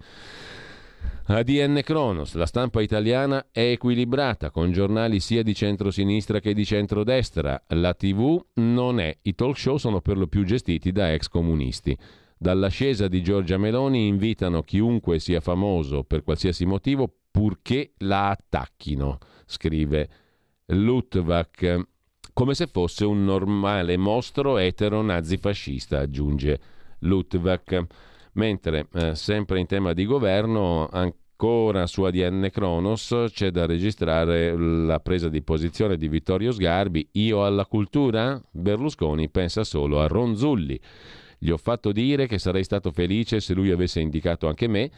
ADN 1.26 1.80
Kronos, 1.84 2.34
la 2.34 2.44
stampa 2.44 2.80
italiana 2.80 3.50
è 3.52 3.60
equilibrata 3.60 4.50
con 4.50 4.72
giornali 4.72 5.20
sia 5.20 5.44
di 5.44 5.54
centrosinistra 5.54 6.40
che 6.40 6.54
di 6.54 6.64
centrodestra. 6.64 7.62
La 7.68 7.94
TV 7.94 8.44
non 8.54 8.98
è, 8.98 9.16
i 9.22 9.34
talk 9.36 9.56
show 9.56 9.76
sono 9.76 10.00
per 10.00 10.18
lo 10.18 10.26
più 10.26 10.44
gestiti 10.44 10.90
da 10.90 11.12
ex 11.12 11.28
comunisti. 11.28 11.96
Dall'ascesa 12.42 13.06
di 13.06 13.22
Giorgia 13.22 13.58
Meloni 13.58 14.06
invitano 14.06 14.62
chiunque 14.62 15.18
sia 15.18 15.40
famoso 15.40 16.04
per 16.04 16.22
qualsiasi 16.22 16.64
motivo 16.64 17.06
purché 17.30 17.92
la 17.98 18.30
attacchino, 18.30 19.18
scrive 19.44 20.08
Lutvak, 20.68 21.86
come 22.32 22.54
se 22.54 22.66
fosse 22.66 23.04
un 23.04 23.26
normale 23.26 23.98
mostro 23.98 24.56
etero 24.56 25.02
nazifascista, 25.02 25.98
aggiunge 25.98 26.60
Lutvak. 27.00 27.84
Mentre, 28.32 28.88
eh, 28.94 29.14
sempre 29.14 29.60
in 29.60 29.66
tema 29.66 29.92
di 29.92 30.06
governo, 30.06 30.88
ancora 30.90 31.86
su 31.86 32.04
ADN 32.04 32.48
Kronos 32.50 33.26
c'è 33.34 33.50
da 33.50 33.66
registrare 33.66 34.56
la 34.56 34.98
presa 35.00 35.28
di 35.28 35.42
posizione 35.42 35.98
di 35.98 36.08
Vittorio 36.08 36.52
Sgarbi. 36.52 37.06
Io 37.12 37.44
alla 37.44 37.66
cultura? 37.66 38.42
Berlusconi 38.50 39.28
pensa 39.28 39.62
solo 39.62 40.00
a 40.00 40.06
Ronzulli. 40.06 40.80
Gli 41.42 41.48
ho 41.48 41.56
fatto 41.56 41.90
dire 41.90 42.26
che 42.26 42.38
sarei 42.38 42.64
stato 42.64 42.90
felice 42.92 43.40
se 43.40 43.54
lui 43.54 43.70
avesse 43.70 43.98
indicato 43.98 44.46
anche 44.46 44.68
me, 44.68 44.90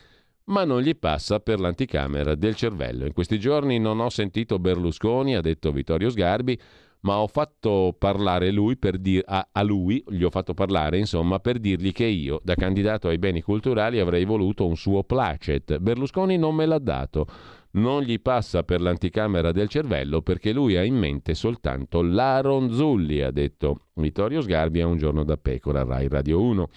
ma 0.46 0.64
non 0.64 0.80
gli 0.80 0.96
passa 0.96 1.38
per 1.38 1.60
l'anticamera 1.60 2.34
del 2.34 2.56
cervello. 2.56 3.06
In 3.06 3.12
questi 3.12 3.38
giorni 3.38 3.78
non 3.78 4.00
ho 4.00 4.08
sentito 4.08 4.58
Berlusconi, 4.58 5.36
ha 5.36 5.40
detto 5.40 5.70
Vittorio 5.70 6.10
Sgarbi, 6.10 6.58
ma 7.02 7.18
ho 7.18 7.28
fatto 7.28 7.94
parlare 7.96 8.50
lui 8.50 8.76
per 8.76 8.98
dir- 8.98 9.22
a-, 9.24 9.50
a 9.52 9.62
lui, 9.62 10.02
gli 10.08 10.24
ho 10.24 10.30
fatto 10.30 10.52
parlare 10.52 10.98
insomma 10.98 11.38
per 11.38 11.60
dirgli 11.60 11.92
che 11.92 12.06
io, 12.06 12.40
da 12.42 12.56
candidato 12.56 13.06
ai 13.06 13.18
beni 13.18 13.40
culturali, 13.40 14.00
avrei 14.00 14.24
voluto 14.24 14.66
un 14.66 14.76
suo 14.76 15.04
placet. 15.04 15.78
Berlusconi 15.78 16.36
non 16.38 16.56
me 16.56 16.66
l'ha 16.66 16.78
dato 16.80 17.26
non 17.72 18.02
gli 18.02 18.20
passa 18.20 18.64
per 18.64 18.80
l'anticamera 18.80 19.52
del 19.52 19.68
cervello 19.68 20.20
perché 20.20 20.52
lui 20.52 20.76
ha 20.76 20.82
in 20.82 20.96
mente 20.96 21.34
soltanto 21.34 22.02
la 22.02 22.40
Ronzulli, 22.40 23.22
ha 23.22 23.30
detto 23.30 23.86
Vittorio 23.94 24.40
Sgarbi 24.40 24.80
a 24.80 24.86
un 24.86 24.98
giorno 24.98 25.24
da 25.24 25.36
pecora, 25.36 25.84
Rai 25.84 26.08
Radio 26.08 26.42
1. 26.42 26.68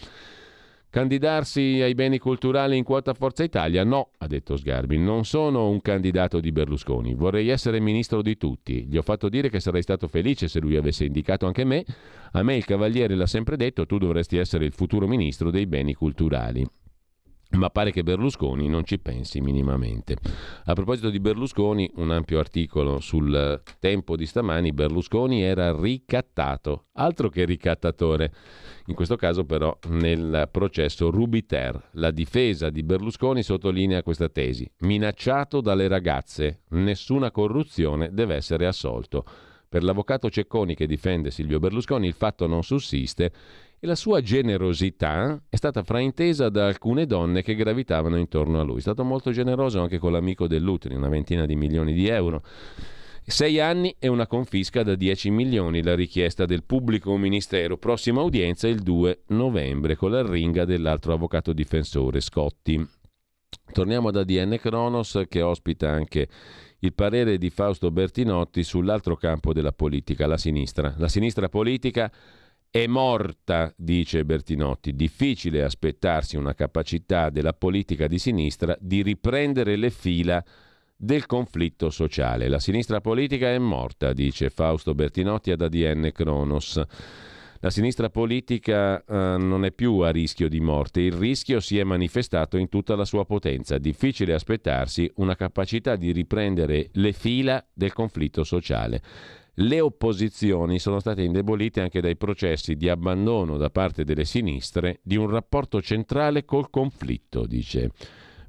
Candidarsi 0.90 1.82
ai 1.82 1.94
beni 1.94 2.20
culturali 2.20 2.78
in 2.78 2.86
quota 2.86 3.14
Forza 3.14 3.44
Italia? 3.44 3.84
No, 3.84 4.12
ha 4.18 4.28
detto 4.28 4.56
Sgarbi, 4.56 4.98
non 4.98 5.26
sono 5.26 5.68
un 5.68 5.82
candidato 5.82 6.40
di 6.40 6.54
Berlusconi, 6.54 7.16
vorrei 7.16 7.50
essere 7.50 7.82
ministro 7.82 8.22
di 8.22 8.38
tutti. 8.38 8.86
Gli 8.88 8.96
ho 8.96 9.02
fatto 9.02 9.28
dire 9.28 9.50
che 9.50 9.60
sarei 9.60 9.82
stato 9.82 10.08
felice 10.08 10.48
se 10.48 10.62
lui 10.62 10.78
avesse 10.78 11.04
indicato 11.04 11.48
anche 11.48 11.66
me. 11.66 11.84
A 12.32 12.44
me 12.44 12.56
il 12.56 12.64
Cavaliere 12.64 13.16
l'ha 13.16 13.28
sempre 13.28 13.58
detto, 13.58 13.86
tu 13.86 13.98
dovresti 13.98 14.38
essere 14.38 14.64
il 14.64 14.72
futuro 14.72 15.06
ministro 15.06 15.52
dei 15.52 15.66
beni 15.66 15.94
culturali 15.94 16.66
ma 17.52 17.70
pare 17.70 17.92
che 17.92 18.04
Berlusconi 18.04 18.68
non 18.68 18.84
ci 18.84 19.00
pensi 19.00 19.40
minimamente. 19.40 20.18
A 20.66 20.74
proposito 20.74 21.10
di 21.10 21.20
Berlusconi, 21.20 21.90
un 21.96 22.12
ampio 22.12 22.40
articolo 22.40 23.00
sul 23.00 23.62
tempo 23.80 24.16
di 24.16 24.26
stamani, 24.26 24.74
Berlusconi 24.74 25.42
era 25.42 25.76
ricattato, 25.78 26.88
altro 26.94 27.30
che 27.30 27.46
ricattatore. 27.46 28.34
In 28.88 28.96
questo 28.96 29.16
caso 29.16 29.46
però 29.46 29.78
nel 29.90 30.50
processo 30.52 31.10
Rubiter, 31.10 31.90
la 31.94 32.12
difesa 32.12 32.70
di 32.70 32.84
Berlusconi 32.84 33.42
sottolinea 33.42 34.04
questa 34.04 34.30
tesi, 34.30 34.70
minacciato 34.80 35.62
dalle 35.62 35.88
ragazze, 35.88 36.64
nessuna 36.70 37.32
corruzione 37.32 38.10
deve 38.12 38.36
essere 38.36 38.68
assolto. 38.68 39.24
Per 39.68 39.84
l'avvocato 39.84 40.30
Cecconi 40.30 40.76
che 40.76 40.88
difende 40.88 41.32
Silvio 41.32 41.60
Berlusconi 41.60 42.08
il 42.08 42.14
fatto 42.14 42.48
non 42.48 42.64
sussiste 42.64 43.32
e 43.80 43.88
la 43.88 43.96
sua 43.96 44.22
generosità 44.22 45.42
è 45.50 45.56
stata 45.56 45.84
fraintesa 45.84 46.50
da 46.50 46.68
alcune 46.68 47.06
donne 47.06 47.42
che 47.42 47.56
gravitavano 47.56 48.18
intorno 48.18 48.60
a 48.60 48.64
lui. 48.64 48.78
È 48.78 48.82
stato 48.82 49.04
molto 49.04 49.32
generoso 49.32 49.82
anche 49.82 49.98
con 49.98 50.12
l'amico 50.12 50.48
dell'Utri, 50.48 50.96
una 50.96 51.10
ventina 51.10 51.46
di 51.46 51.56
milioni 51.56 51.94
di 51.94 52.08
euro. 52.08 52.44
Sei 53.28 53.60
anni 53.60 53.96
e 53.98 54.08
una 54.08 54.28
confisca 54.28 54.84
da 54.84 54.94
10 54.94 55.32
milioni, 55.32 55.82
la 55.82 55.96
richiesta 55.96 56.46
del 56.46 56.64
pubblico 56.64 57.18
ministero. 57.18 57.78
Prossima 57.78 58.22
udienza 58.22 58.68
il 58.68 58.82
2 58.82 59.24
novembre 59.30 59.96
con 59.96 60.12
l'arringa 60.12 60.64
dell'altro 60.64 61.14
avvocato 61.14 61.52
difensore 61.52 62.22
Scotti. 62.22 62.88
Torniamo 63.72 64.10
ad 64.10 64.18
ADN 64.18 64.58
Kronos 64.60 65.24
che 65.28 65.42
ospita 65.42 65.90
anche 65.90 66.28
il 66.80 66.94
parere 66.94 67.40
di 67.40 67.50
Fausto 67.50 67.90
Bertinotti 67.90 68.64
sull'altro 68.64 69.16
campo 69.16 69.54
della 69.54 69.72
politica, 69.72 70.28
la 70.28 70.38
sinistra. 70.38 70.94
La 70.98 71.08
sinistra 71.08 71.50
politica 71.50 72.12
è 72.76 72.88
morta, 72.88 73.74
dice 73.78 74.26
Bertinotti. 74.26 74.94
Difficile 74.98 75.64
aspettarsi 75.64 76.36
una 76.36 76.54
capacità 76.54 77.30
della 77.30 77.54
politica 77.54 78.06
di 78.06 78.20
sinistra 78.20 78.76
di 78.82 79.02
riprendere 79.02 79.78
le 79.78 79.90
fila 79.90 80.44
del 80.94 81.26
conflitto 81.26 81.90
sociale. 81.90 82.50
La 82.50 82.60
sinistra 82.60 83.00
politica 83.00 83.48
è 83.48 83.58
morta, 83.60 84.12
dice 84.12 84.50
Fausto 84.50 84.94
Bertinotti 84.94 85.52
ad 85.52 85.62
ADN 85.62 86.10
Kronos. 86.14 86.82
La 87.62 87.70
sinistra 87.70 88.10
politica 88.10 89.02
eh, 89.06 89.38
non 89.38 89.64
è 89.64 89.72
più 89.72 90.00
a 90.00 90.12
rischio 90.12 90.50
di 90.50 90.60
morte, 90.60 91.00
il 91.00 91.14
rischio 91.14 91.62
si 91.62 91.80
è 91.80 91.86
manifestato 91.86 92.58
in 92.58 92.68
tutta 92.68 92.98
la 92.98 93.06
sua 93.06 93.24
potenza. 93.24 93.78
Difficile 93.78 94.34
aspettarsi 94.34 95.10
una 95.16 95.38
capacità 95.38 95.96
di 95.96 96.12
riprendere 96.12 96.90
le 96.92 97.14
fila 97.14 97.66
del 97.74 97.94
conflitto 97.94 98.44
sociale. 98.44 99.02
Le 99.58 99.80
opposizioni 99.80 100.80
sono 100.80 101.00
state 101.00 101.22
indebolite 101.22 101.80
anche 101.80 102.02
dai 102.02 102.18
processi 102.18 102.76
di 102.76 102.90
abbandono 102.90 103.56
da 103.56 103.70
parte 103.70 104.04
delle 104.04 104.26
sinistre 104.26 105.00
di 105.02 105.16
un 105.16 105.30
rapporto 105.30 105.82
centrale 105.82 106.44
col 106.44 106.70
conflitto, 106.70 107.46
dice 107.46 107.92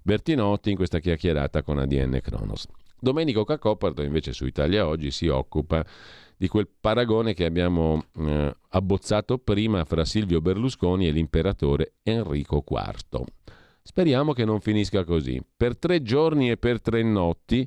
Bertinotti 0.03 0.71
in 0.71 0.77
questa 0.77 0.99
chiacchierata 0.99 1.63
con 1.63 1.79
ADN 1.79 2.19
Kronos. 2.21 2.67
Domenico 2.99 3.45
Cacopardo 3.45 4.03
invece 4.03 4.33
su 4.33 4.47
Italia 4.47 4.89
Oggi 4.89 5.13
si 5.13 5.29
occupa 5.29 5.87
di 6.37 6.49
quel 6.49 6.69
paragone 6.81 7.35
che 7.35 7.45
abbiamo 7.45 8.07
eh, 8.19 8.53
abbozzato 8.71 9.39
prima 9.39 9.85
fra 9.85 10.05
Silvio 10.05 10.41
Berlusconi 10.41 11.07
e 11.07 11.13
l'imperatore 11.13 11.95
Enrico 12.03 12.65
IV. 12.69 13.25
Speriamo 13.81 14.33
che 14.33 14.45
non 14.45 14.61
finisca 14.61 15.05
così. 15.05 15.41
Per 15.57 15.79
tre 15.79 16.03
giorni 16.03 16.51
e 16.51 16.57
per 16.57 16.81
tre 16.81 17.05
notti, 17.05 17.67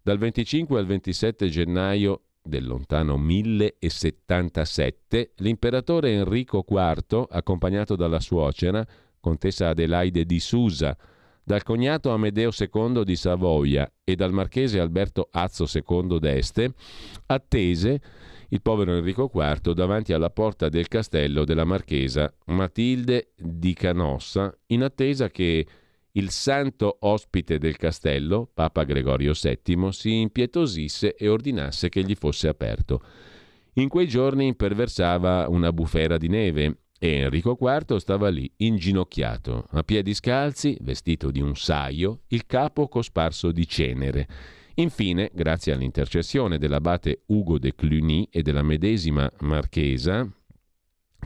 dal 0.00 0.18
25 0.18 0.78
al 0.78 0.86
27 0.86 1.48
gennaio 1.48 2.25
del 2.46 2.66
lontano 2.66 3.18
1077, 3.18 5.32
l'imperatore 5.36 6.12
Enrico 6.12 6.64
IV, 6.66 7.26
accompagnato 7.30 7.94
dalla 7.96 8.20
suocera, 8.20 8.82
contessa 9.20 9.68
Adelaide 9.68 10.24
di 10.24 10.40
Susa, 10.40 10.96
dal 11.42 11.62
cognato 11.62 12.08
Amedeo 12.10 12.50
II 12.56 13.04
di 13.04 13.14
Savoia 13.14 13.92
e 14.02 14.16
dal 14.16 14.32
marchese 14.32 14.80
Alberto 14.80 15.28
Azzo 15.30 15.66
II 15.72 16.18
d'Este, 16.18 16.72
attese 17.26 18.00
il 18.48 18.62
povero 18.62 18.96
Enrico 18.96 19.30
IV 19.32 19.72
davanti 19.72 20.12
alla 20.12 20.30
porta 20.30 20.68
del 20.68 20.88
castello 20.88 21.44
della 21.44 21.64
marchesa 21.64 22.32
Matilde 22.46 23.28
di 23.36 23.74
Canossa, 23.74 24.52
in 24.66 24.82
attesa 24.82 25.30
che 25.30 25.64
il 26.16 26.30
santo 26.30 26.96
ospite 27.00 27.58
del 27.58 27.76
castello, 27.76 28.48
Papa 28.52 28.84
Gregorio 28.84 29.32
VII, 29.32 29.92
si 29.92 30.20
impietosisse 30.20 31.14
e 31.14 31.28
ordinasse 31.28 31.88
che 31.88 32.02
gli 32.02 32.14
fosse 32.14 32.48
aperto. 32.48 33.02
In 33.74 33.88
quei 33.88 34.08
giorni 34.08 34.46
imperversava 34.46 35.46
una 35.48 35.72
bufera 35.72 36.16
di 36.16 36.28
neve 36.28 36.78
e 36.98 37.08
Enrico 37.08 37.58
IV 37.60 37.96
stava 37.96 38.30
lì, 38.30 38.50
inginocchiato, 38.56 39.66
a 39.72 39.82
piedi 39.82 40.14
scalzi, 40.14 40.78
vestito 40.80 41.30
di 41.30 41.42
un 41.42 41.54
saio, 41.54 42.22
il 42.28 42.46
capo 42.46 42.88
cosparso 42.88 43.52
di 43.52 43.66
cenere. 43.66 44.26
Infine, 44.76 45.30
grazie 45.34 45.74
all'intercessione 45.74 46.56
dell'abate 46.56 47.24
Ugo 47.26 47.58
de 47.58 47.74
Cluny 47.74 48.28
e 48.30 48.40
della 48.40 48.62
medesima 48.62 49.30
marchesa, 49.40 50.26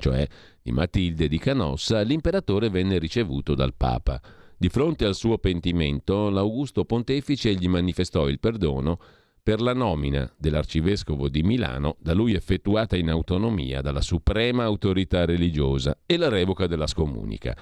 cioè 0.00 0.26
di 0.60 0.72
Matilde 0.72 1.28
di 1.28 1.38
Canossa, 1.38 2.00
l'imperatore 2.00 2.68
venne 2.70 2.98
ricevuto 2.98 3.54
dal 3.54 3.74
Papa. 3.74 4.20
Di 4.60 4.68
fronte 4.68 5.06
al 5.06 5.14
suo 5.14 5.38
pentimento, 5.38 6.28
l'Augusto 6.28 6.84
Pontefice 6.84 7.54
gli 7.54 7.66
manifestò 7.66 8.28
il 8.28 8.38
perdono 8.38 9.00
per 9.42 9.62
la 9.62 9.72
nomina 9.72 10.30
dell'arcivescovo 10.36 11.30
di 11.30 11.42
Milano, 11.42 11.96
da 11.98 12.12
lui 12.12 12.34
effettuata 12.34 12.94
in 12.94 13.08
autonomia 13.08 13.80
dalla 13.80 14.02
suprema 14.02 14.64
autorità 14.64 15.24
religiosa, 15.24 15.98
e 16.04 16.18
la 16.18 16.28
revoca 16.28 16.66
della 16.66 16.86
scomunica. 16.86 17.56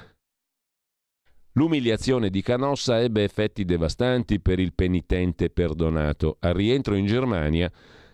L'umiliazione 1.52 2.30
di 2.30 2.42
Canossa 2.42 3.00
ebbe 3.00 3.22
effetti 3.22 3.64
devastanti 3.64 4.40
per 4.40 4.58
il 4.58 4.74
penitente 4.74 5.50
perdonato. 5.50 6.38
Al 6.40 6.54
rientro 6.54 6.96
in 6.96 7.06
Germania, 7.06 7.70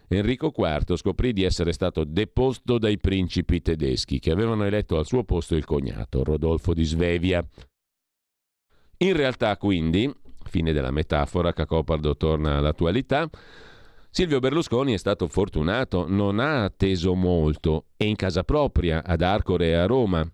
Enrico 0.09 0.52
IV 0.55 0.97
scoprì 0.97 1.32
di 1.32 1.43
essere 1.43 1.73
stato 1.73 2.05
deposto 2.05 2.77
dai 2.77 2.98
principi 2.98 3.62
tedeschi 3.62 4.19
che 4.19 4.31
avevano 4.31 4.65
eletto 4.65 4.98
al 4.98 5.06
suo 5.06 5.24
posto 5.24 5.56
il 5.56 5.65
cognato, 5.65 6.23
Rodolfo 6.23 6.74
di 6.74 6.85
Svevia. 6.85 7.43
In 8.99 9.15
realtà, 9.15 9.57
quindi, 9.57 10.12
fine 10.45 10.73
della 10.73 10.91
metafora, 10.91 11.53
Cacopardo 11.53 12.16
torna 12.16 12.59
all'attualità, 12.59 13.29
Silvio 14.11 14.39
Berlusconi 14.39 14.93
è 14.95 14.97
stato 14.97 15.27
fortunato, 15.27 16.07
non 16.07 16.39
ha 16.39 16.62
atteso 16.62 17.15
molto, 17.15 17.87
è 17.97 18.05
in 18.05 18.15
casa 18.15 18.45
propria, 18.45 19.03
ad 19.05 19.23
Arcore 19.23 19.71
e 19.71 19.75
a 19.75 19.87
Roma, 19.87 20.25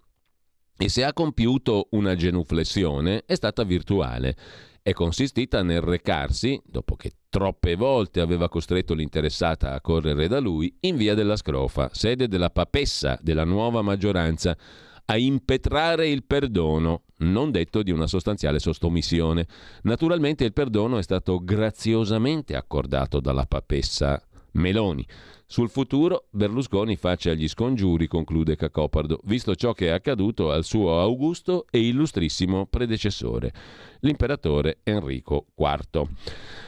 e 0.76 0.88
se 0.88 1.02
ha 1.02 1.14
compiuto 1.14 1.88
una 1.92 2.14
genuflessione 2.14 3.24
è 3.24 3.34
stata 3.34 3.64
virtuale. 3.64 4.36
È 4.82 4.92
consistita 4.92 5.62
nel 5.62 5.82
recarsi, 5.82 6.60
dopo 6.64 6.96
che 6.96 7.12
troppe 7.28 7.74
volte 7.74 8.20
aveva 8.20 8.48
costretto 8.48 8.94
l'interessata 8.94 9.72
a 9.72 9.80
correre 9.80 10.26
da 10.26 10.40
lui, 10.40 10.74
in 10.80 10.96
via 10.96 11.14
della 11.14 11.36
Scrofa, 11.36 11.90
sede 11.92 12.28
della 12.28 12.50
papessa 12.50 13.18
della 13.20 13.44
nuova 13.44 13.82
maggioranza, 13.82 14.56
a 15.04 15.16
impetrare 15.18 16.08
il 16.08 16.24
perdono, 16.24 17.02
non 17.20 17.50
detto 17.50 17.82
di 17.82 17.90
una 17.90 18.06
sostanziale 18.06 18.58
sottomissione. 18.58 19.46
Naturalmente 19.82 20.44
il 20.44 20.52
perdono 20.52 20.98
è 20.98 21.02
stato 21.02 21.42
graziosamente 21.42 22.56
accordato 22.56 23.20
dalla 23.20 23.46
papessa 23.46 24.22
Meloni. 24.52 25.06
Sul 25.46 25.68
futuro 25.68 26.28
Berlusconi 26.30 26.94
faccia 26.94 27.34
gli 27.34 27.48
scongiuri, 27.48 28.06
conclude 28.06 28.54
Cacopardo, 28.54 29.18
visto 29.24 29.56
ciò 29.56 29.72
che 29.72 29.88
è 29.88 29.90
accaduto 29.90 30.52
al 30.52 30.62
suo 30.62 31.00
augusto 31.00 31.66
e 31.70 31.80
illustrissimo 31.80 32.66
predecessore, 32.66 33.52
l'imperatore 34.00 34.78
Enrico 34.84 35.46
IV. 35.56 36.08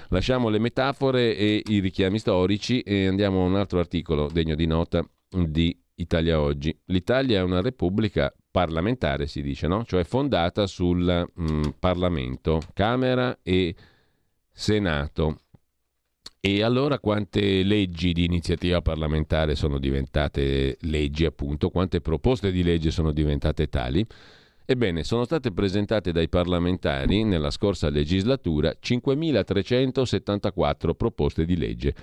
Lasciamo 0.09 0.49
le 0.49 0.59
metafore 0.59 1.37
e 1.37 1.63
i 1.65 1.79
richiami 1.79 2.19
storici 2.19 2.81
e 2.81 3.07
andiamo 3.07 3.43
a 3.43 3.47
un 3.47 3.55
altro 3.55 3.79
articolo 3.79 4.29
degno 4.33 4.57
di 4.57 4.67
nota 4.67 5.09
di 5.29 5.81
Italia 5.95 6.41
Oggi. 6.41 6.77
L'Italia 6.87 7.39
è 7.39 7.43
una 7.43 7.61
repubblica 7.61 8.35
parlamentare, 8.53 9.27
si 9.27 9.43
dice, 9.43 9.67
no? 9.67 9.85
Cioè 9.85 10.05
fondata 10.05 10.69
sul 10.69 11.29
mm, 11.41 11.63
Parlamento, 11.81 12.61
Camera 12.75 13.39
e 13.43 13.75
Senato. 14.53 15.41
E 16.39 16.63
allora 16.63 16.99
quante 16.99 17.63
leggi 17.63 18.13
di 18.13 18.25
iniziativa 18.25 18.83
parlamentare 18.83 19.55
sono 19.55 19.79
diventate 19.79 20.77
leggi, 20.83 21.25
appunto? 21.25 21.71
Quante 21.71 22.01
proposte 22.01 22.53
di 22.53 22.63
legge 22.63 22.91
sono 22.91 23.13
diventate 23.13 23.69
tali? 23.69 24.07
Ebbene, 24.65 25.03
sono 25.03 25.25
state 25.25 25.51
presentate 25.53 26.13
dai 26.13 26.29
parlamentari 26.29 27.25
nella 27.25 27.51
scorsa 27.51 27.91
legislatura 27.91 28.73
5.374 28.81 30.95
proposte 30.95 31.45
di 31.45 31.57
legge 31.57 31.95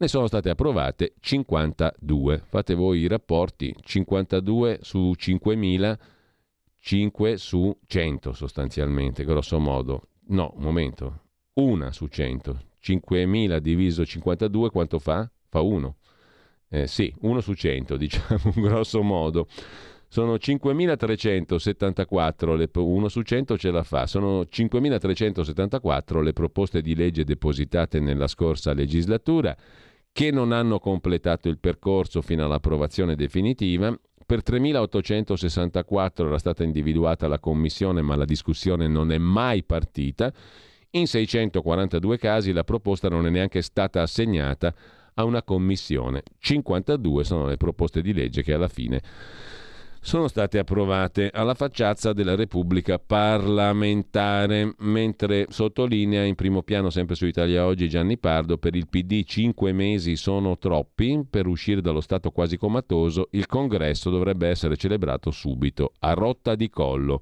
ne 0.00 0.08
sono 0.08 0.26
state 0.26 0.48
approvate 0.48 1.12
52. 1.20 2.44
Fate 2.46 2.74
voi 2.74 3.00
i 3.00 3.06
rapporti, 3.06 3.74
52 3.78 4.78
su 4.80 5.12
5.000, 5.14 5.98
5 6.78 7.36
su 7.36 7.78
100 7.86 8.32
sostanzialmente, 8.32 9.24
grosso 9.24 9.58
modo. 9.58 10.08
No, 10.28 10.54
un 10.56 10.62
momento, 10.62 11.24
una 11.54 11.90
su 11.92 12.06
100. 12.06 12.68
5.000 12.82 13.58
diviso 13.58 14.06
52 14.06 14.70
quanto 14.70 14.98
fa? 14.98 15.30
Fa 15.48 15.60
1. 15.60 15.96
Eh, 16.70 16.86
sì, 16.86 17.14
1 17.20 17.40
su 17.40 17.52
100, 17.52 17.98
diciamo, 17.98 18.52
grosso 18.54 19.02
modo. 19.02 19.48
Sono 20.08 20.36
5.374, 20.36 22.56
le, 22.56 22.70
1 22.72 23.08
su 23.08 23.20
100 23.20 23.58
ce 23.58 23.70
la 23.70 23.82
fa, 23.82 24.06
sono 24.06 24.40
5.374 24.40 26.22
le 26.22 26.32
proposte 26.32 26.80
di 26.80 26.94
legge 26.96 27.22
depositate 27.22 28.00
nella 28.00 28.26
scorsa 28.26 28.72
legislatura 28.72 29.54
che 30.12 30.30
non 30.30 30.52
hanno 30.52 30.78
completato 30.78 31.48
il 31.48 31.58
percorso 31.58 32.22
fino 32.22 32.44
all'approvazione 32.44 33.14
definitiva. 33.14 33.96
Per 34.24 34.42
3.864 34.44 36.26
era 36.26 36.38
stata 36.38 36.62
individuata 36.62 37.26
la 37.26 37.38
commissione, 37.38 38.02
ma 38.02 38.16
la 38.16 38.24
discussione 38.24 38.86
non 38.86 39.10
è 39.10 39.18
mai 39.18 39.64
partita. 39.64 40.32
In 40.90 41.06
642 41.06 42.18
casi 42.18 42.52
la 42.52 42.64
proposta 42.64 43.08
non 43.08 43.26
è 43.26 43.30
neanche 43.30 43.62
stata 43.62 44.02
assegnata 44.02 44.74
a 45.14 45.24
una 45.24 45.42
commissione. 45.42 46.22
52 46.38 47.24
sono 47.24 47.46
le 47.46 47.56
proposte 47.56 48.02
di 48.02 48.12
legge 48.12 48.42
che 48.42 48.52
alla 48.52 48.68
fine 48.68 49.00
sono 50.02 50.28
state 50.28 50.58
approvate 50.58 51.30
alla 51.32 51.54
facciazza 51.54 52.14
della 52.14 52.34
Repubblica 52.34 52.98
parlamentare, 52.98 54.74
mentre 54.78 55.46
sottolinea 55.50 56.24
in 56.24 56.34
primo 56.34 56.62
piano 56.62 56.88
sempre 56.88 57.14
su 57.14 57.26
Italia 57.26 57.66
Oggi 57.66 57.88
Gianni 57.88 58.16
Pardo, 58.18 58.56
per 58.56 58.74
il 58.74 58.88
PD 58.88 59.24
cinque 59.24 59.72
mesi 59.72 60.16
sono 60.16 60.56
troppi 60.56 61.24
per 61.28 61.46
uscire 61.46 61.82
dallo 61.82 62.00
stato 62.00 62.30
quasi 62.30 62.56
comatoso, 62.56 63.28
il 63.32 63.46
congresso 63.46 64.08
dovrebbe 64.08 64.48
essere 64.48 64.76
celebrato 64.76 65.30
subito, 65.30 65.92
a 66.00 66.14
rotta 66.14 66.54
di 66.54 66.70
collo. 66.70 67.20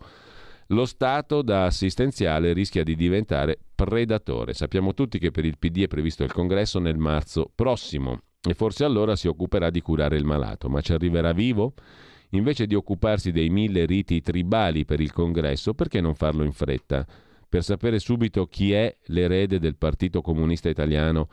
Lo 0.68 0.84
Stato 0.84 1.42
da 1.42 1.64
assistenziale 1.64 2.52
rischia 2.52 2.84
di 2.84 2.94
diventare 2.94 3.58
predatore. 3.74 4.52
Sappiamo 4.52 4.92
tutti 4.92 5.18
che 5.18 5.30
per 5.30 5.46
il 5.46 5.58
PD 5.58 5.84
è 5.84 5.88
previsto 5.88 6.24
il 6.24 6.32
congresso 6.32 6.78
nel 6.78 6.98
marzo 6.98 7.50
prossimo 7.54 8.20
e 8.46 8.54
forse 8.54 8.84
allora 8.84 9.16
si 9.16 9.28
occuperà 9.28 9.70
di 9.70 9.80
curare 9.80 10.16
il 10.16 10.24
malato, 10.24 10.68
ma 10.68 10.80
ci 10.80 10.92
arriverà 10.92 11.32
vivo? 11.32 11.72
Invece 12.30 12.66
di 12.66 12.74
occuparsi 12.74 13.32
dei 13.32 13.48
mille 13.48 13.86
riti 13.86 14.20
tribali 14.20 14.84
per 14.84 15.00
il 15.00 15.12
congresso, 15.12 15.74
perché 15.74 16.00
non 16.00 16.14
farlo 16.14 16.44
in 16.44 16.52
fretta? 16.52 17.06
Per 17.48 17.62
sapere 17.62 17.98
subito 17.98 18.46
chi 18.46 18.72
è 18.72 18.94
l'erede 19.06 19.58
del 19.58 19.76
Partito 19.76 20.20
Comunista 20.20 20.68
Italiano 20.68 21.28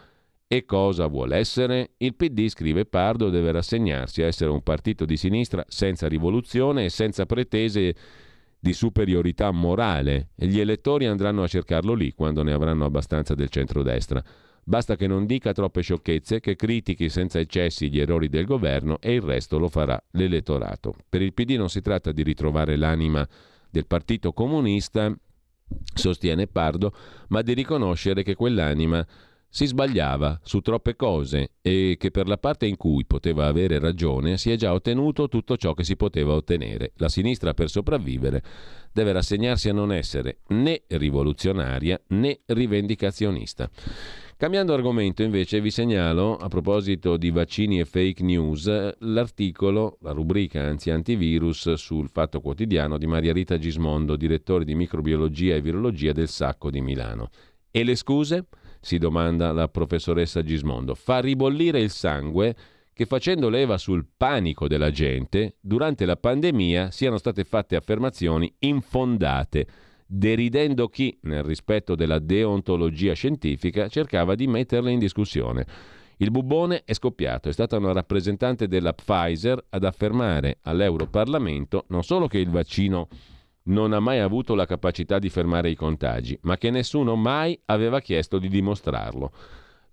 e 0.47 0.63
cosa 0.63 1.07
vuole 1.07 1.37
essere, 1.37 1.91
il 1.97 2.15
PD, 2.15 2.47
scrive 2.47 2.85
Pardo, 2.85 3.29
deve 3.29 3.51
rassegnarsi 3.51 4.21
a 4.21 4.27
essere 4.27 4.51
un 4.51 4.61
partito 4.61 5.03
di 5.03 5.17
sinistra 5.17 5.65
senza 5.67 6.07
rivoluzione 6.07 6.85
e 6.85 6.89
senza 6.89 7.25
pretese 7.25 7.95
di 8.57 8.73
superiorità 8.73 9.51
morale 9.51 10.29
e 10.35 10.47
gli 10.47 10.59
elettori 10.59 11.05
andranno 11.07 11.43
a 11.43 11.47
cercarlo 11.47 11.93
lì 11.93 12.13
quando 12.13 12.43
ne 12.43 12.53
avranno 12.53 12.85
abbastanza 12.85 13.35
del 13.35 13.49
centrodestra. 13.49 14.23
Basta 14.67 14.95
che 14.95 15.05
non 15.05 15.27
dica 15.27 15.53
troppe 15.53 15.81
sciocchezze, 15.81 16.39
che 16.39 16.55
critichi 16.55 17.07
senza 17.07 17.37
eccessi 17.37 17.91
gli 17.91 17.99
errori 17.99 18.29
del 18.29 18.45
governo 18.45 18.97
e 18.99 19.13
il 19.13 19.21
resto 19.21 19.59
lo 19.59 19.69
farà 19.69 20.01
l'elettorato. 20.13 20.95
Per 21.07 21.21
il 21.21 21.33
PD 21.33 21.51
non 21.51 21.69
si 21.69 21.81
tratta 21.81 22.11
di 22.11 22.23
ritrovare 22.23 22.75
l'anima 22.75 23.27
del 23.69 23.85
Partito 23.85 24.33
Comunista, 24.33 25.15
sostiene 25.93 26.47
Pardo, 26.47 26.95
ma 27.27 27.43
di 27.43 27.53
riconoscere 27.53 28.23
che 28.23 28.33
quell'anima 28.33 29.05
si 29.47 29.67
sbagliava 29.67 30.39
su 30.43 30.61
troppe 30.61 30.95
cose 30.95 31.51
e 31.61 31.95
che 31.99 32.09
per 32.09 32.27
la 32.27 32.39
parte 32.39 32.65
in 32.65 32.75
cui 32.75 33.05
poteva 33.05 33.45
avere 33.45 33.77
ragione 33.77 34.37
si 34.37 34.49
è 34.49 34.55
già 34.55 34.73
ottenuto 34.73 35.29
tutto 35.29 35.57
ciò 35.57 35.75
che 35.75 35.83
si 35.83 35.95
poteva 35.95 36.33
ottenere. 36.33 36.93
La 36.95 37.07
sinistra 37.07 37.53
per 37.53 37.69
sopravvivere 37.69 38.41
deve 38.91 39.11
rassegnarsi 39.11 39.69
a 39.69 39.73
non 39.73 39.93
essere 39.93 40.39
né 40.47 40.81
rivoluzionaria 40.87 42.01
né 42.07 42.39
rivendicazionista. 42.47 43.69
Cambiando 44.37 44.73
argomento 44.73 45.23
invece 45.23 45.61
vi 45.61 45.71
segnalo, 45.71 46.35
a 46.35 46.49
proposito 46.49 47.15
di 47.15 47.31
vaccini 47.31 47.79
e 47.79 47.85
fake 47.85 48.21
news, 48.21 48.97
l'articolo, 48.99 49.97
la 50.01 50.11
rubrica 50.11 50.61
anzi 50.61 50.89
antivirus 50.89 51.71
sul 51.75 52.09
Fatto 52.09 52.41
Quotidiano 52.41 52.97
di 52.97 53.07
Maria 53.07 53.31
Rita 53.31 53.57
Gismondo, 53.57 54.17
direttore 54.17 54.65
di 54.65 54.75
microbiologia 54.75 55.55
e 55.55 55.61
virologia 55.61 56.11
del 56.11 56.27
Sacco 56.27 56.69
di 56.69 56.81
Milano. 56.81 57.29
E 57.71 57.83
le 57.85 57.95
scuse? 57.95 58.47
si 58.81 58.97
domanda 58.97 59.53
la 59.53 59.69
professoressa 59.69 60.43
Gismondo. 60.43 60.95
Fa 60.95 61.19
ribollire 61.19 61.79
il 61.79 61.89
sangue 61.89 62.55
che 62.93 63.05
facendo 63.05 63.49
leva 63.49 63.77
sul 63.77 64.05
panico 64.15 64.67
della 64.67 64.91
gente, 64.91 65.55
durante 65.61 66.05
la 66.05 66.17
pandemia 66.17 66.91
siano 66.91 67.17
state 67.17 67.45
fatte 67.45 67.77
affermazioni 67.77 68.53
infondate 68.59 69.65
deridendo 70.05 70.87
chi, 70.87 71.17
nel 71.23 71.43
rispetto 71.43 71.95
della 71.95 72.19
deontologia 72.19 73.13
scientifica, 73.13 73.87
cercava 73.87 74.35
di 74.35 74.47
metterle 74.47 74.91
in 74.91 74.99
discussione. 74.99 75.65
Il 76.17 76.31
bubbone 76.31 76.83
è 76.85 76.93
scoppiato, 76.93 77.49
è 77.49 77.51
stata 77.51 77.77
una 77.77 77.91
rappresentante 77.91 78.67
della 78.67 78.93
Pfizer 78.93 79.61
ad 79.69 79.83
affermare 79.83 80.59
all'Europarlamento 80.61 81.85
non 81.89 82.03
solo 82.03 82.27
che 82.27 82.37
il 82.37 82.49
vaccino 82.49 83.09
non 83.63 83.93
ha 83.93 83.99
mai 83.99 84.19
avuto 84.19 84.55
la 84.55 84.65
capacità 84.65 85.19
di 85.19 85.29
fermare 85.29 85.69
i 85.69 85.75
contagi, 85.75 86.37
ma 86.43 86.57
che 86.57 86.69
nessuno 86.69 87.15
mai 87.15 87.59
aveva 87.65 87.99
chiesto 87.99 88.37
di 88.37 88.47
dimostrarlo. 88.47 89.31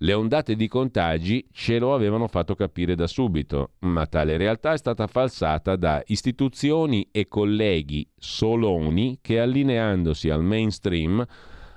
Le 0.03 0.15
ondate 0.15 0.57
di 0.57 0.67
contagi 0.67 1.47
ce 1.53 1.79
lo 1.79 1.95
avevano 1.95 2.27
fatto 2.27 2.57
capire 2.57 2.97
da 2.97 3.07
subito, 3.07 3.75
ma 3.83 4.05
tale 4.07 4.37
realtà 4.37 4.73
è 4.73 4.77
stata 4.77 5.07
falsata 5.07 5.77
da 5.77 6.03
istituzioni 6.07 7.09
e 7.13 7.29
colleghi 7.29 8.05
soloni 8.17 9.19
che 9.23 9.39
allineandosi 9.39 10.29
al 10.29 10.43
mainstream 10.43 11.25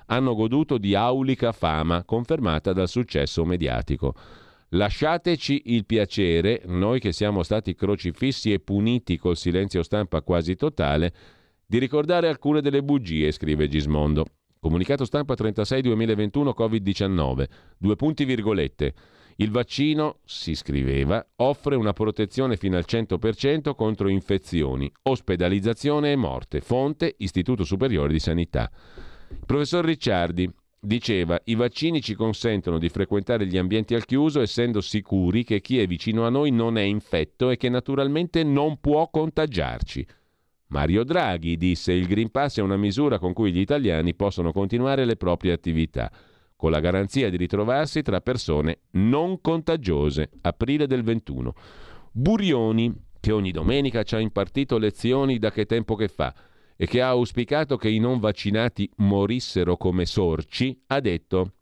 hanno 0.06 0.34
goduto 0.34 0.76
di 0.76 0.96
aulica 0.96 1.52
fama 1.52 2.02
confermata 2.02 2.72
dal 2.72 2.88
successo 2.88 3.44
mediatico. 3.44 4.14
Lasciateci 4.70 5.62
il 5.66 5.86
piacere, 5.86 6.62
noi 6.66 6.98
che 6.98 7.12
siamo 7.12 7.44
stati 7.44 7.76
crocifissi 7.76 8.52
e 8.52 8.58
puniti 8.58 9.18
col 9.18 9.36
silenzio 9.36 9.84
stampa 9.84 10.22
quasi 10.22 10.56
totale, 10.56 11.14
di 11.64 11.78
ricordare 11.78 12.26
alcune 12.26 12.60
delle 12.60 12.82
bugie, 12.82 13.30
scrive 13.30 13.68
Gismondo. 13.68 14.24
Comunicato 14.60 15.04
stampa 15.04 15.34
36-2021 15.34 16.52
Covid-19. 16.56 17.44
Due 17.78 17.96
punti 17.96 18.24
virgolette. 18.24 18.94
Il 19.36 19.50
vaccino, 19.50 20.20
si 20.24 20.54
scriveva, 20.54 21.24
offre 21.36 21.76
una 21.76 21.92
protezione 21.92 22.56
fino 22.56 22.76
al 22.76 22.86
100% 22.88 23.74
contro 23.74 24.08
infezioni, 24.08 24.90
ospedalizzazione 25.02 26.12
e 26.12 26.16
morte. 26.16 26.60
Fonte 26.60 27.14
Istituto 27.18 27.64
Superiore 27.64 28.12
di 28.12 28.18
Sanità. 28.18 28.70
Il 29.28 29.44
professor 29.44 29.84
Ricciardi 29.84 30.50
diceva 30.80 31.38
i 31.44 31.54
vaccini 31.54 32.00
ci 32.00 32.14
consentono 32.14 32.78
di 32.78 32.88
frequentare 32.88 33.46
gli 33.46 33.58
ambienti 33.58 33.94
al 33.94 34.06
chiuso 34.06 34.40
essendo 34.40 34.80
sicuri 34.80 35.44
che 35.44 35.60
chi 35.60 35.80
è 35.80 35.86
vicino 35.86 36.24
a 36.24 36.30
noi 36.30 36.50
non 36.50 36.78
è 36.78 36.82
infetto 36.82 37.50
e 37.50 37.56
che 37.56 37.68
naturalmente 37.68 38.42
non 38.42 38.78
può 38.80 39.10
contagiarci. 39.10 40.06
Mario 40.68 41.04
Draghi 41.04 41.56
disse 41.56 41.92
il 41.92 42.06
Green 42.06 42.30
Pass 42.30 42.58
è 42.58 42.62
una 42.62 42.76
misura 42.76 43.18
con 43.18 43.32
cui 43.32 43.52
gli 43.52 43.60
italiani 43.60 44.14
possono 44.14 44.52
continuare 44.52 45.04
le 45.04 45.16
proprie 45.16 45.52
attività 45.52 46.10
con 46.56 46.70
la 46.70 46.80
garanzia 46.80 47.30
di 47.30 47.36
ritrovarsi 47.36 48.02
tra 48.02 48.20
persone 48.20 48.80
non 48.92 49.40
contagiose. 49.40 50.30
Aprile 50.40 50.86
del 50.86 51.02
21. 51.02 51.52
Burioni, 52.10 52.92
che 53.20 53.30
ogni 53.30 53.50
domenica 53.50 54.02
ci 54.02 54.14
ha 54.14 54.20
impartito 54.20 54.78
lezioni 54.78 55.38
da 55.38 55.50
che 55.50 55.66
tempo 55.66 55.94
che 55.94 56.08
fa 56.08 56.34
e 56.74 56.86
che 56.86 57.02
ha 57.02 57.08
auspicato 57.08 57.76
che 57.76 57.90
i 57.90 57.98
non 57.98 58.18
vaccinati 58.18 58.90
morissero 58.96 59.76
come 59.76 60.06
sorci, 60.06 60.82
ha 60.86 61.00
detto 61.00 61.52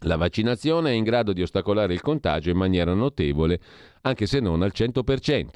la 0.00 0.16
vaccinazione 0.16 0.90
è 0.90 0.94
in 0.94 1.04
grado 1.04 1.32
di 1.32 1.42
ostacolare 1.42 1.94
il 1.94 2.02
contagio 2.02 2.50
in 2.50 2.56
maniera 2.56 2.92
notevole, 2.92 3.60
anche 4.02 4.26
se 4.26 4.40
non 4.40 4.62
al 4.62 4.72
100%. 4.74 5.46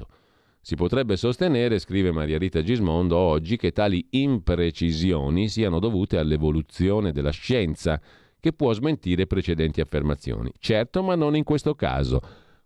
Si 0.61 0.75
potrebbe 0.75 1.17
sostenere, 1.17 1.79
scrive 1.79 2.13
Maria 2.13 2.39
Rita 2.39 2.63
Gismondo 2.63 3.17
oggi, 3.17 3.57
che 3.57 3.73
tali 3.73 4.07
imprecisioni 4.11 5.49
siano 5.49 5.79
dovute 5.79 6.19
all'evoluzione 6.19 7.13
della 7.13 7.31
scienza 7.31 8.01
che 8.41 8.53
può 8.53 8.73
smentire 8.73 9.27
precedenti 9.27 9.81
affermazioni. 9.81 10.53
Certo, 10.59 11.03
ma 11.03 11.15
non 11.15 11.37
in 11.37 11.45
questo 11.45 11.75
caso. 11.75 12.21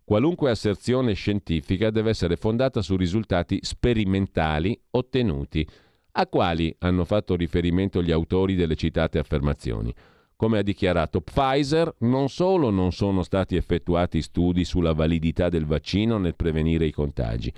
Qualunque 0.04 0.50
asserzione 0.50 1.14
scientifica 1.14 1.90
deve 1.90 2.10
essere 2.10 2.36
fondata 2.36 2.82
su 2.82 2.96
risultati 2.96 3.60
sperimentali 3.62 4.78
ottenuti, 4.90 5.66
a 6.12 6.26
quali 6.26 6.74
hanno 6.80 7.04
fatto 7.04 7.36
riferimento 7.36 8.02
gli 8.02 8.10
autori 8.10 8.54
delle 8.54 8.74
citate 8.74 9.18
affermazioni. 9.18 9.94
Come 10.42 10.58
ha 10.58 10.62
dichiarato 10.62 11.20
Pfizer, 11.20 11.94
non 11.98 12.28
solo 12.28 12.70
non 12.70 12.90
sono 12.90 13.22
stati 13.22 13.54
effettuati 13.54 14.20
studi 14.20 14.64
sulla 14.64 14.92
validità 14.92 15.48
del 15.48 15.66
vaccino 15.66 16.18
nel 16.18 16.34
prevenire 16.34 16.84
i 16.84 16.90
contagi, 16.90 17.52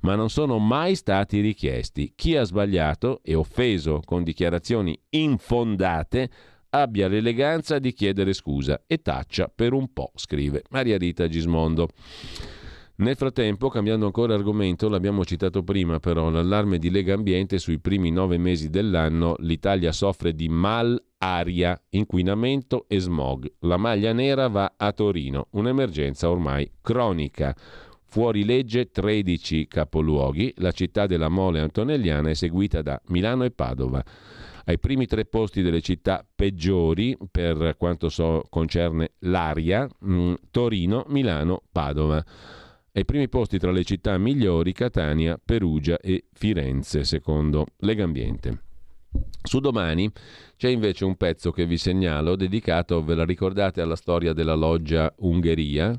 ma 0.00 0.16
non 0.16 0.28
sono 0.28 0.58
mai 0.58 0.96
stati 0.96 1.40
richiesti. 1.40 2.12
Chi 2.14 2.36
ha 2.36 2.44
sbagliato 2.44 3.20
e 3.22 3.34
offeso 3.34 4.02
con 4.04 4.22
dichiarazioni 4.22 5.00
infondate 5.08 6.28
abbia 6.68 7.08
l'eleganza 7.08 7.78
di 7.78 7.94
chiedere 7.94 8.34
scusa 8.34 8.82
e 8.86 8.98
taccia 8.98 9.48
per 9.48 9.72
un 9.72 9.90
po', 9.94 10.10
scrive 10.14 10.62
Maria 10.68 10.98
Rita 10.98 11.28
Gismondo. 11.28 11.88
Nel 12.98 13.14
frattempo, 13.14 13.68
cambiando 13.68 14.06
ancora 14.06 14.32
argomento, 14.32 14.88
l'abbiamo 14.88 15.22
citato 15.22 15.62
prima 15.62 16.00
però, 16.00 16.30
l'allarme 16.30 16.78
di 16.78 16.88
Lega 16.88 17.12
Ambiente 17.12 17.58
sui 17.58 17.78
primi 17.78 18.10
nove 18.10 18.38
mesi 18.38 18.70
dell'anno, 18.70 19.34
l'Italia 19.40 19.92
soffre 19.92 20.34
di 20.34 20.48
malaria, 20.48 21.78
inquinamento 21.90 22.86
e 22.88 22.98
smog. 22.98 23.52
La 23.60 23.76
maglia 23.76 24.14
nera 24.14 24.48
va 24.48 24.76
a 24.78 24.92
Torino, 24.92 25.48
un'emergenza 25.50 26.30
ormai 26.30 26.70
cronica. 26.80 27.54
Fuori 28.06 28.46
legge 28.46 28.90
13 28.90 29.66
capoluoghi, 29.68 30.54
la 30.56 30.72
città 30.72 31.06
della 31.06 31.28
mole 31.28 31.60
antonelliana 31.60 32.30
è 32.30 32.34
seguita 32.34 32.80
da 32.80 32.98
Milano 33.08 33.44
e 33.44 33.50
Padova 33.50 34.02
ai 34.68 34.80
primi 34.80 35.06
tre 35.06 35.26
posti 35.26 35.62
delle 35.62 35.80
città 35.80 36.26
peggiori 36.34 37.16
per 37.30 37.76
quanto 37.76 38.08
so 38.08 38.42
concerne 38.48 39.12
l'aria, 39.20 39.88
mm, 40.04 40.34
Torino, 40.50 41.04
Milano, 41.08 41.62
Padova. 41.70 42.24
Ai 42.96 43.04
primi 43.04 43.28
posti 43.28 43.58
tra 43.58 43.72
le 43.72 43.84
città 43.84 44.16
migliori 44.16 44.72
Catania, 44.72 45.38
Perugia 45.44 45.98
e 45.98 46.28
Firenze, 46.32 47.04
secondo 47.04 47.66
Legambiente. 47.80 48.62
Su 49.42 49.60
domani 49.60 50.10
c'è 50.56 50.70
invece 50.70 51.04
un 51.04 51.14
pezzo 51.16 51.50
che 51.50 51.66
vi 51.66 51.76
segnalo 51.76 52.36
dedicato, 52.36 53.04
ve 53.04 53.14
la 53.14 53.26
ricordate, 53.26 53.82
alla 53.82 53.96
storia 53.96 54.32
della 54.32 54.54
loggia 54.54 55.12
Ungheria 55.18 55.94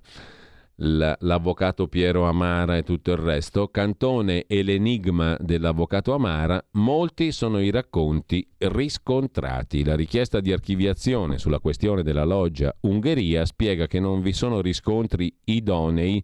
l'avvocato 0.77 1.87
Piero 1.87 2.27
Amara 2.27 2.77
e 2.77 2.83
tutto 2.83 3.11
il 3.11 3.17
resto, 3.17 3.67
Cantone 3.67 4.45
e 4.47 4.63
l'enigma 4.63 5.37
dell'avvocato 5.39 6.15
Amara, 6.15 6.63
molti 6.71 7.31
sono 7.31 7.59
i 7.59 7.69
racconti 7.69 8.47
riscontrati. 8.57 9.83
La 9.83 9.95
richiesta 9.95 10.39
di 10.39 10.51
archiviazione 10.51 11.37
sulla 11.37 11.59
questione 11.59 12.01
della 12.01 12.25
loggia 12.25 12.75
Ungheria 12.81 13.45
spiega 13.45 13.85
che 13.85 13.99
non 13.99 14.21
vi 14.21 14.33
sono 14.33 14.61
riscontri 14.61 15.31
idonei 15.45 16.23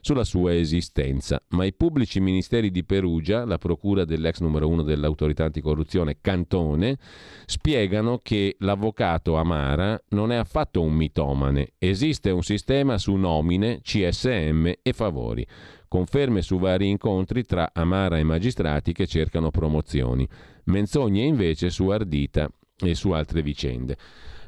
sulla 0.00 0.24
sua 0.24 0.54
esistenza, 0.54 1.42
ma 1.48 1.64
i 1.64 1.74
pubblici 1.74 2.20
ministeri 2.20 2.70
di 2.70 2.84
Perugia, 2.84 3.44
la 3.44 3.58
procura 3.58 4.04
dell'ex 4.04 4.40
numero 4.40 4.68
uno 4.68 4.82
dell'autorità 4.82 5.44
anticorruzione 5.44 6.18
Cantone, 6.20 6.98
spiegano 7.46 8.18
che 8.22 8.56
l'avvocato 8.60 9.36
Amara 9.36 10.00
non 10.10 10.32
è 10.32 10.36
affatto 10.36 10.82
un 10.82 10.94
mitomane, 10.94 11.72
esiste 11.78 12.30
un 12.30 12.42
sistema 12.42 12.98
su 12.98 13.14
nomine, 13.14 13.80
CSM 13.82 14.72
e 14.82 14.92
favori, 14.92 15.46
conferme 15.88 16.42
su 16.42 16.58
vari 16.58 16.88
incontri 16.88 17.44
tra 17.44 17.70
Amara 17.72 18.18
e 18.18 18.22
magistrati 18.22 18.92
che 18.92 19.06
cercano 19.06 19.50
promozioni, 19.50 20.26
menzogne 20.64 21.22
invece 21.22 21.70
su 21.70 21.88
Ardita 21.88 22.48
e 22.78 22.94
su 22.94 23.10
altre 23.10 23.42
vicende. 23.42 23.96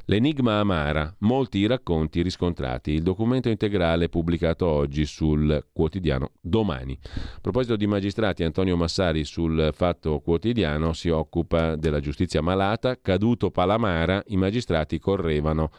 L'enigma 0.07 0.59
amara, 0.59 1.15
molti 1.19 1.59
i 1.59 1.65
racconti 1.65 2.21
riscontrati. 2.21 2.91
Il 2.91 3.03
documento 3.03 3.47
integrale 3.47 4.09
pubblicato 4.09 4.67
oggi 4.67 5.05
sul 5.05 5.67
quotidiano 5.71 6.31
Domani. 6.41 6.99
A 7.01 7.39
proposito 7.39 7.77
di 7.77 7.87
magistrati, 7.87 8.43
Antonio 8.43 8.75
Massari 8.75 9.23
sul 9.23 9.69
Fatto 9.71 10.19
Quotidiano 10.19 10.91
si 10.91 11.07
occupa 11.07 11.77
della 11.77 12.01
giustizia 12.01 12.41
malata. 12.41 12.99
Caduto 13.01 13.49
Palamara, 13.49 14.21
i 14.27 14.35
magistrati 14.35 14.99
correvano 14.99 15.71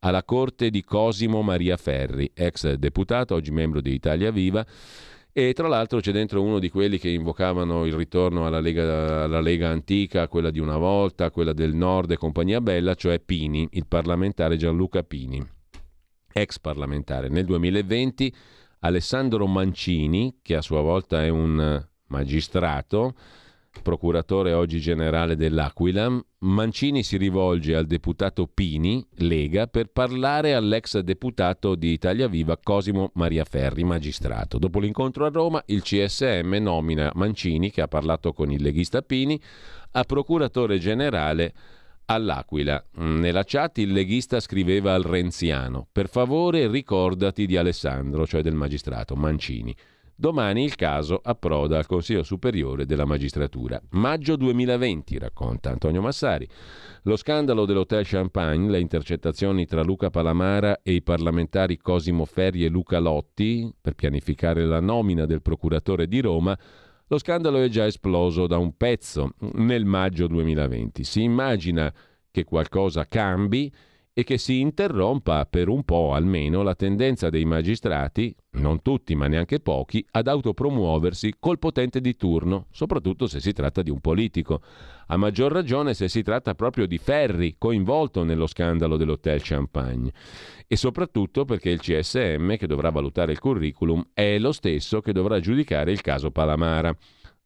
alla 0.00 0.24
corte 0.24 0.70
di 0.70 0.82
Cosimo 0.82 1.42
Maria 1.42 1.76
Ferri, 1.76 2.32
ex 2.34 2.72
deputato, 2.74 3.36
oggi 3.36 3.52
membro 3.52 3.80
di 3.80 3.92
Italia 3.92 4.32
Viva 4.32 4.66
e 5.38 5.52
tra 5.52 5.68
l'altro 5.68 6.00
c'è 6.00 6.10
dentro 6.10 6.42
uno 6.42 6.58
di 6.58 6.68
quelli 6.68 6.98
che 6.98 7.10
invocavano 7.10 7.84
il 7.84 7.92
ritorno 7.92 8.44
alla 8.44 8.58
Lega, 8.58 9.22
alla 9.22 9.40
Lega 9.40 9.68
antica, 9.68 10.26
quella 10.26 10.50
di 10.50 10.58
una 10.58 10.76
volta, 10.78 11.30
quella 11.30 11.52
del 11.52 11.74
Nord 11.74 12.10
e 12.10 12.16
compagnia 12.16 12.60
bella, 12.60 12.94
cioè 12.94 13.20
Pini, 13.20 13.68
il 13.72 13.86
parlamentare 13.86 14.56
Gianluca 14.56 15.04
Pini, 15.04 15.40
ex 16.32 16.58
parlamentare. 16.58 17.28
Nel 17.28 17.44
2020 17.44 18.34
Alessandro 18.80 19.46
Mancini, 19.46 20.38
che 20.42 20.56
a 20.56 20.60
sua 20.60 20.80
volta 20.80 21.22
è 21.22 21.28
un 21.28 21.86
magistrato, 22.08 23.14
procuratore 23.82 24.52
oggi 24.52 24.80
generale 24.80 25.36
dell'Aquila, 25.36 26.22
Mancini 26.40 27.02
si 27.02 27.16
rivolge 27.16 27.74
al 27.74 27.86
deputato 27.86 28.46
Pini, 28.46 29.04
Lega, 29.16 29.66
per 29.66 29.90
parlare 29.90 30.54
all'ex 30.54 30.98
deputato 31.00 31.74
di 31.74 31.92
Italia 31.92 32.28
Viva 32.28 32.58
Cosimo 32.62 33.10
Maria 33.14 33.44
Ferri, 33.44 33.84
magistrato. 33.84 34.58
Dopo 34.58 34.80
l'incontro 34.80 35.26
a 35.26 35.30
Roma, 35.30 35.62
il 35.66 35.82
CSM 35.82 36.54
nomina 36.60 37.10
Mancini, 37.14 37.70
che 37.70 37.80
ha 37.80 37.88
parlato 37.88 38.32
con 38.32 38.50
il 38.50 38.62
leghista 38.62 39.02
Pini, 39.02 39.40
a 39.92 40.04
procuratore 40.04 40.78
generale 40.78 41.52
all'Aquila. 42.06 42.84
Nella 42.96 43.44
chat 43.44 43.78
il 43.78 43.92
leghista 43.92 44.40
scriveva 44.40 44.94
al 44.94 45.02
renziano: 45.02 45.86
Per 45.90 46.08
favore 46.08 46.68
ricordati 46.68 47.46
di 47.46 47.56
Alessandro, 47.56 48.26
cioè 48.26 48.42
del 48.42 48.54
magistrato 48.54 49.14
Mancini. 49.16 49.74
Domani 50.20 50.64
il 50.64 50.74
caso 50.74 51.20
approda 51.22 51.78
al 51.78 51.86
Consiglio 51.86 52.24
Superiore 52.24 52.86
della 52.86 53.04
Magistratura. 53.04 53.80
Maggio 53.90 54.34
2020, 54.34 55.16
racconta 55.16 55.70
Antonio 55.70 56.00
Massari. 56.00 56.44
Lo 57.02 57.14
scandalo 57.14 57.64
dell'Hotel 57.64 58.04
Champagne, 58.04 58.68
le 58.68 58.80
intercettazioni 58.80 59.64
tra 59.64 59.84
Luca 59.84 60.10
Palamara 60.10 60.80
e 60.82 60.94
i 60.94 61.02
parlamentari 61.02 61.76
Cosimo 61.76 62.24
Ferri 62.24 62.64
e 62.64 62.68
Luca 62.68 62.98
Lotti 62.98 63.72
per 63.80 63.94
pianificare 63.94 64.64
la 64.64 64.80
nomina 64.80 65.24
del 65.24 65.40
procuratore 65.40 66.08
di 66.08 66.20
Roma, 66.20 66.58
lo 67.06 67.16
scandalo 67.16 67.62
è 67.62 67.68
già 67.68 67.86
esploso 67.86 68.48
da 68.48 68.58
un 68.58 68.76
pezzo 68.76 69.34
nel 69.52 69.84
maggio 69.84 70.26
2020. 70.26 71.04
Si 71.04 71.22
immagina 71.22 71.94
che 72.32 72.42
qualcosa 72.42 73.06
cambi 73.06 73.72
e 74.18 74.24
che 74.24 74.36
si 74.36 74.58
interrompa 74.58 75.46
per 75.46 75.68
un 75.68 75.84
po' 75.84 76.12
almeno 76.12 76.62
la 76.62 76.74
tendenza 76.74 77.30
dei 77.30 77.44
magistrati, 77.44 78.34
non 78.54 78.82
tutti 78.82 79.14
ma 79.14 79.28
neanche 79.28 79.60
pochi, 79.60 80.04
ad 80.10 80.26
autopromuoversi 80.26 81.34
col 81.38 81.60
potente 81.60 82.00
di 82.00 82.16
turno, 82.16 82.66
soprattutto 82.72 83.28
se 83.28 83.38
si 83.38 83.52
tratta 83.52 83.80
di 83.80 83.90
un 83.90 84.00
politico. 84.00 84.60
A 85.06 85.16
maggior 85.16 85.52
ragione 85.52 85.94
se 85.94 86.08
si 86.08 86.24
tratta 86.24 86.56
proprio 86.56 86.88
di 86.88 86.98
Ferri, 86.98 87.54
coinvolto 87.58 88.24
nello 88.24 88.48
scandalo 88.48 88.96
dell'Hotel 88.96 89.40
Champagne. 89.40 90.12
E 90.66 90.74
soprattutto 90.74 91.44
perché 91.44 91.70
il 91.70 91.78
CSM, 91.78 92.56
che 92.56 92.66
dovrà 92.66 92.90
valutare 92.90 93.30
il 93.30 93.38
curriculum, 93.38 94.04
è 94.12 94.36
lo 94.40 94.50
stesso 94.50 95.00
che 95.00 95.12
dovrà 95.12 95.38
giudicare 95.38 95.92
il 95.92 96.00
caso 96.00 96.32
Palamara. 96.32 96.92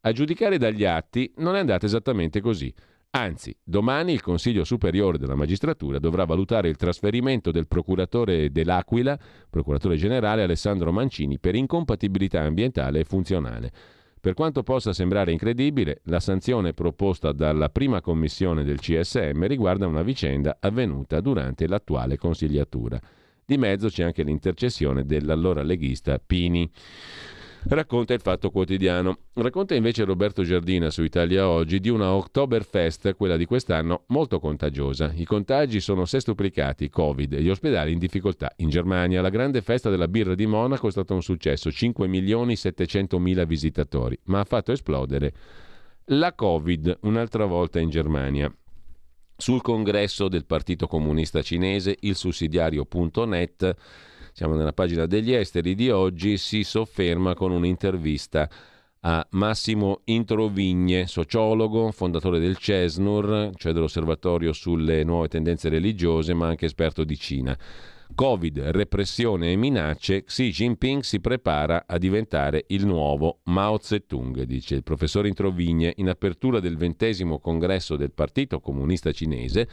A 0.05 0.11
giudicare 0.11 0.57
dagli 0.57 0.85
atti 0.85 1.31
non 1.35 1.55
è 1.55 1.59
andata 1.59 1.85
esattamente 1.85 2.41
così. 2.41 2.73
Anzi, 3.15 3.55
domani 3.63 4.11
il 4.11 4.23
Consiglio 4.23 4.63
Superiore 4.63 5.19
della 5.19 5.35
Magistratura 5.35 5.99
dovrà 5.99 6.25
valutare 6.25 6.67
il 6.67 6.77
trasferimento 6.77 7.51
del 7.51 7.67
procuratore 7.67 8.51
dell'Aquila, 8.51 9.19
procuratore 9.51 9.97
generale 9.97 10.41
Alessandro 10.41 10.91
Mancini, 10.91 11.37
per 11.37 11.53
incompatibilità 11.53 12.41
ambientale 12.41 13.01
e 13.01 13.03
funzionale. 13.03 13.71
Per 14.19 14.33
quanto 14.33 14.63
possa 14.63 14.93
sembrare 14.93 15.31
incredibile, 15.31 16.01
la 16.05 16.19
sanzione 16.19 16.73
proposta 16.73 17.31
dalla 17.33 17.69
prima 17.69 18.01
commissione 18.01 18.63
del 18.63 18.79
CSM 18.79 19.45
riguarda 19.45 19.85
una 19.85 20.01
vicenda 20.01 20.57
avvenuta 20.59 21.21
durante 21.21 21.67
l'attuale 21.67 22.17
consigliatura. 22.17 22.99
Di 23.45 23.57
mezzo 23.57 23.89
c'è 23.89 24.05
anche 24.05 24.23
l'intercessione 24.23 25.05
dell'allora 25.05 25.61
leghista 25.61 26.17
Pini 26.17 26.67
racconta 27.67 28.13
il 28.13 28.21
Fatto 28.21 28.49
Quotidiano. 28.49 29.17
Racconta 29.33 29.75
invece 29.75 30.03
Roberto 30.03 30.43
Giardina 30.43 30.89
su 30.89 31.03
Italia 31.03 31.47
Oggi 31.47 31.79
di 31.79 31.89
una 31.89 32.13
Oktoberfest, 32.13 33.15
quella 33.15 33.37
di 33.37 33.45
quest'anno, 33.45 34.03
molto 34.07 34.39
contagiosa. 34.39 35.11
I 35.13 35.25
contagi 35.25 35.79
sono 35.79 36.05
sestuplicati, 36.05 36.89
Covid, 36.89 37.35
gli 37.35 37.49
ospedali 37.49 37.91
in 37.91 37.99
difficoltà. 37.99 38.51
In 38.57 38.69
Germania 38.69 39.21
la 39.21 39.29
grande 39.29 39.61
festa 39.61 39.89
della 39.89 40.07
birra 40.07 40.35
di 40.35 40.45
Monaco 40.45 40.87
è 40.87 40.91
stato 40.91 41.13
un 41.13 41.21
successo, 41.21 41.71
5 41.71 42.07
milioni 42.07 42.55
700 42.55 43.19
mila 43.19 43.45
visitatori, 43.45 44.17
ma 44.25 44.39
ha 44.39 44.45
fatto 44.45 44.71
esplodere 44.71 45.33
la 46.07 46.33
Covid 46.33 46.99
un'altra 47.01 47.45
volta 47.45 47.79
in 47.79 47.89
Germania. 47.89 48.53
Sul 49.35 49.61
congresso 49.61 50.27
del 50.27 50.45
Partito 50.45 50.87
Comunista 50.87 51.41
Cinese, 51.41 51.97
il 52.01 52.15
sussidiario.net 52.15 53.75
siamo 54.33 54.55
nella 54.55 54.73
pagina 54.73 55.05
degli 55.05 55.31
esteri 55.31 55.75
di 55.75 55.91
oggi, 55.91 56.37
si 56.37 56.63
sofferma 56.63 57.35
con 57.35 57.51
un'intervista 57.51 58.49
a 59.05 59.25
Massimo 59.31 60.01
Introvigne, 60.05 61.05
sociologo, 61.05 61.91
fondatore 61.91 62.39
del 62.39 62.57
CESNUR, 62.57 63.51
cioè 63.55 63.73
dell'Osservatorio 63.73 64.51
sulle 64.51 65.03
nuove 65.03 65.27
tendenze 65.27 65.69
religiose, 65.69 66.33
ma 66.33 66.47
anche 66.47 66.65
esperto 66.65 67.03
di 67.03 67.17
Cina. 67.17 67.57
Covid, 68.15 68.59
repressione 68.59 69.51
e 69.51 69.55
minacce, 69.55 70.23
Xi 70.23 70.49
Jinping 70.49 71.01
si 71.01 71.19
prepara 71.19 71.83
a 71.85 71.97
diventare 71.97 72.65
il 72.67 72.85
nuovo 72.85 73.39
Mao 73.45 73.77
Zedong, 73.79 74.43
dice 74.43 74.75
il 74.75 74.83
professor 74.83 75.27
Introvigne 75.27 75.93
in 75.97 76.09
apertura 76.09 76.59
del 76.59 76.77
ventesimo 76.77 77.39
congresso 77.39 77.95
del 77.95 78.13
Partito 78.13 78.59
Comunista 78.59 79.11
Cinese. 79.11 79.67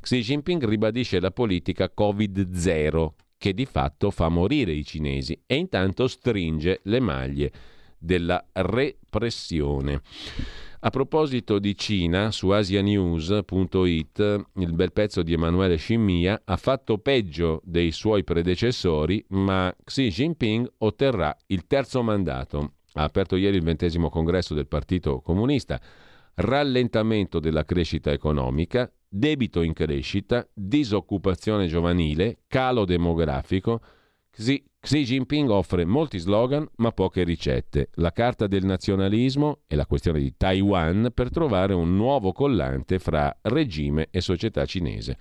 Xi 0.00 0.20
Jinping 0.20 0.64
ribadisce 0.66 1.18
la 1.18 1.30
politica 1.30 1.90
Covid-0 1.96 3.08
che 3.44 3.52
di 3.52 3.66
fatto 3.66 4.10
fa 4.10 4.30
morire 4.30 4.72
i 4.72 4.86
cinesi 4.86 5.38
e 5.44 5.56
intanto 5.56 6.08
stringe 6.08 6.80
le 6.84 6.98
maglie 6.98 7.52
della 7.98 8.42
repressione. 8.52 10.00
A 10.80 10.88
proposito 10.88 11.58
di 11.58 11.76
Cina, 11.76 12.30
su 12.30 12.48
asianews.it 12.48 14.44
il 14.54 14.72
bel 14.72 14.92
pezzo 14.92 15.22
di 15.22 15.34
Emanuele 15.34 15.76
Scimmia 15.76 16.40
ha 16.42 16.56
fatto 16.56 16.96
peggio 16.96 17.60
dei 17.64 17.92
suoi 17.92 18.24
predecessori, 18.24 19.22
ma 19.28 19.74
Xi 19.84 20.08
Jinping 20.08 20.72
otterrà 20.78 21.36
il 21.48 21.66
terzo 21.66 22.02
mandato. 22.02 22.76
Ha 22.94 23.02
aperto 23.02 23.36
ieri 23.36 23.58
il 23.58 23.62
ventesimo 23.62 24.08
congresso 24.08 24.54
del 24.54 24.68
Partito 24.68 25.20
Comunista. 25.20 25.78
Rallentamento 26.36 27.40
della 27.40 27.66
crescita 27.66 28.10
economica, 28.10 28.90
debito 29.16 29.62
in 29.62 29.72
crescita, 29.72 30.44
disoccupazione 30.52 31.68
giovanile, 31.68 32.38
calo 32.48 32.84
demografico. 32.84 33.80
Xi, 34.32 34.64
Xi 34.80 35.04
Jinping 35.04 35.48
offre 35.50 35.84
molti 35.84 36.18
slogan 36.18 36.68
ma 36.76 36.90
poche 36.90 37.22
ricette. 37.22 37.90
La 37.94 38.10
carta 38.10 38.48
del 38.48 38.64
nazionalismo 38.64 39.60
e 39.68 39.76
la 39.76 39.86
questione 39.86 40.18
di 40.18 40.34
Taiwan 40.36 41.12
per 41.14 41.30
trovare 41.30 41.74
un 41.74 41.94
nuovo 41.94 42.32
collante 42.32 42.98
fra 42.98 43.34
regime 43.42 44.08
e 44.10 44.20
società 44.20 44.64
cinese. 44.64 45.16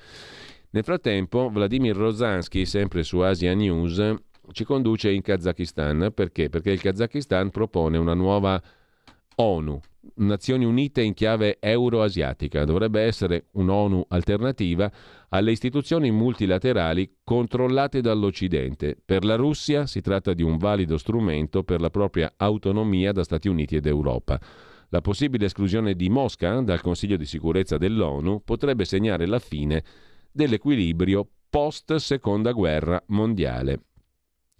Nel 0.71 0.83
frattempo, 0.83 1.49
Vladimir 1.49 1.95
Rozansky, 1.95 2.65
sempre 2.65 3.03
su 3.03 3.19
Asia 3.19 3.53
News, 3.53 4.15
ci 4.53 4.63
conduce 4.63 5.11
in 5.11 5.21
Kazakistan. 5.21 6.11
Perché? 6.15 6.49
Perché 6.49 6.71
il 6.71 6.81
Kazakistan 6.81 7.51
propone 7.51 7.97
una 7.97 8.15
nuova 8.15 8.59
ONU, 9.35 9.79
Nazioni 10.15 10.65
Unite 10.65 11.01
in 11.01 11.13
chiave 11.13 11.57
euroasiatica. 11.59 12.65
Dovrebbe 12.65 13.01
essere 13.01 13.45
un'ONU 13.51 14.05
alternativa 14.09 14.91
alle 15.29 15.51
istituzioni 15.51 16.11
multilaterali 16.11 17.17
controllate 17.23 18.01
dall'Occidente. 18.01 18.97
Per 19.03 19.23
la 19.23 19.35
Russia 19.35 19.85
si 19.85 20.01
tratta 20.01 20.33
di 20.33 20.43
un 20.43 20.57
valido 20.57 20.97
strumento 20.97 21.63
per 21.63 21.81
la 21.81 21.89
propria 21.89 22.33
autonomia 22.37 23.11
da 23.11 23.23
Stati 23.23 23.47
Uniti 23.47 23.75
ed 23.75 23.85
Europa. 23.85 24.39
La 24.89 25.01
possibile 25.01 25.45
esclusione 25.45 25.95
di 25.95 26.09
Mosca 26.09 26.61
dal 26.61 26.81
Consiglio 26.81 27.17
di 27.17 27.25
sicurezza 27.25 27.77
dell'ONU 27.77 28.43
potrebbe 28.43 28.85
segnare 28.85 29.25
la 29.25 29.39
fine 29.39 29.83
dell'equilibrio 30.31 31.27
post 31.49 31.95
seconda 31.95 32.51
guerra 32.51 33.01
mondiale, 33.07 33.79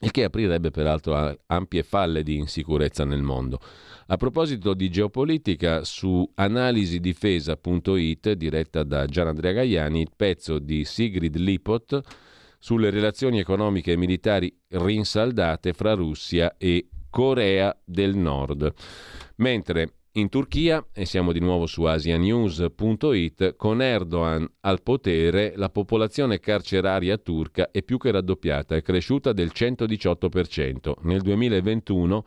il 0.03 0.11
che 0.11 0.25
aprirebbe 0.25 0.69
peraltro 0.69 1.39
ampie 1.47 1.81
falle 1.83 2.23
di 2.23 2.35
insicurezza 2.37 3.05
nel 3.05 3.21
mondo. 3.21 3.59
A 4.07 4.17
proposito 4.17 4.73
di 4.73 4.89
geopolitica, 4.89 5.85
su 5.85 6.29
analisidifesa.it, 6.35 8.33
diretta 8.33 8.83
da 8.83 9.05
Gian 9.05 9.27
Andrea 9.27 9.53
Gaiani, 9.53 10.01
il 10.01 10.11
pezzo 10.15 10.59
di 10.59 10.83
Sigrid 10.83 11.37
Lipot 11.37 12.01
sulle 12.59 12.89
relazioni 12.89 13.39
economiche 13.39 13.93
e 13.93 13.97
militari 13.97 14.53
rinsaldate 14.69 15.71
fra 15.73 15.93
Russia 15.93 16.55
e 16.57 16.89
Corea 17.09 17.73
del 17.85 18.15
Nord. 18.15 18.73
Mentre 19.37 20.02
in 20.15 20.29
Turchia, 20.29 20.85
e 20.93 21.05
siamo 21.05 21.31
di 21.31 21.39
nuovo 21.39 21.65
su 21.65 21.83
asianews.it, 21.83 23.55
con 23.55 23.81
Erdogan 23.81 24.47
al 24.61 24.83
potere 24.83 25.53
la 25.55 25.69
popolazione 25.69 26.39
carceraria 26.39 27.17
turca 27.17 27.71
è 27.71 27.81
più 27.81 27.97
che 27.97 28.11
raddoppiata, 28.11 28.75
è 28.75 28.83
cresciuta 28.83 29.33
del 29.33 29.51
118%. 29.53 30.93
Nel 31.01 31.21
2021 31.21 32.25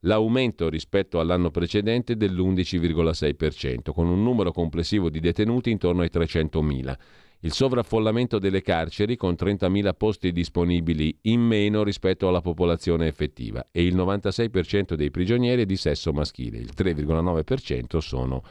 l'aumento 0.00 0.68
rispetto 0.68 1.20
all'anno 1.20 1.50
precedente 1.50 2.16
dell'11,6%, 2.16 3.92
con 3.92 4.08
un 4.08 4.22
numero 4.22 4.50
complessivo 4.50 5.08
di 5.08 5.20
detenuti 5.20 5.70
intorno 5.70 6.02
ai 6.02 6.10
300.000. 6.12 6.96
Il 7.40 7.52
sovraffollamento 7.52 8.40
delle 8.40 8.62
carceri 8.62 9.14
con 9.14 9.34
30.000 9.38 9.94
posti 9.96 10.32
disponibili 10.32 11.16
in 11.22 11.40
meno 11.40 11.84
rispetto 11.84 12.26
alla 12.26 12.40
popolazione 12.40 13.06
effettiva 13.06 13.68
e 13.70 13.84
il 13.84 13.94
96% 13.94 14.94
dei 14.94 15.12
prigionieri 15.12 15.62
è 15.62 15.66
di 15.66 15.76
sesso 15.76 16.12
maschile, 16.12 16.58
il 16.58 16.72
3,9% 16.76 17.98
sono 17.98 18.42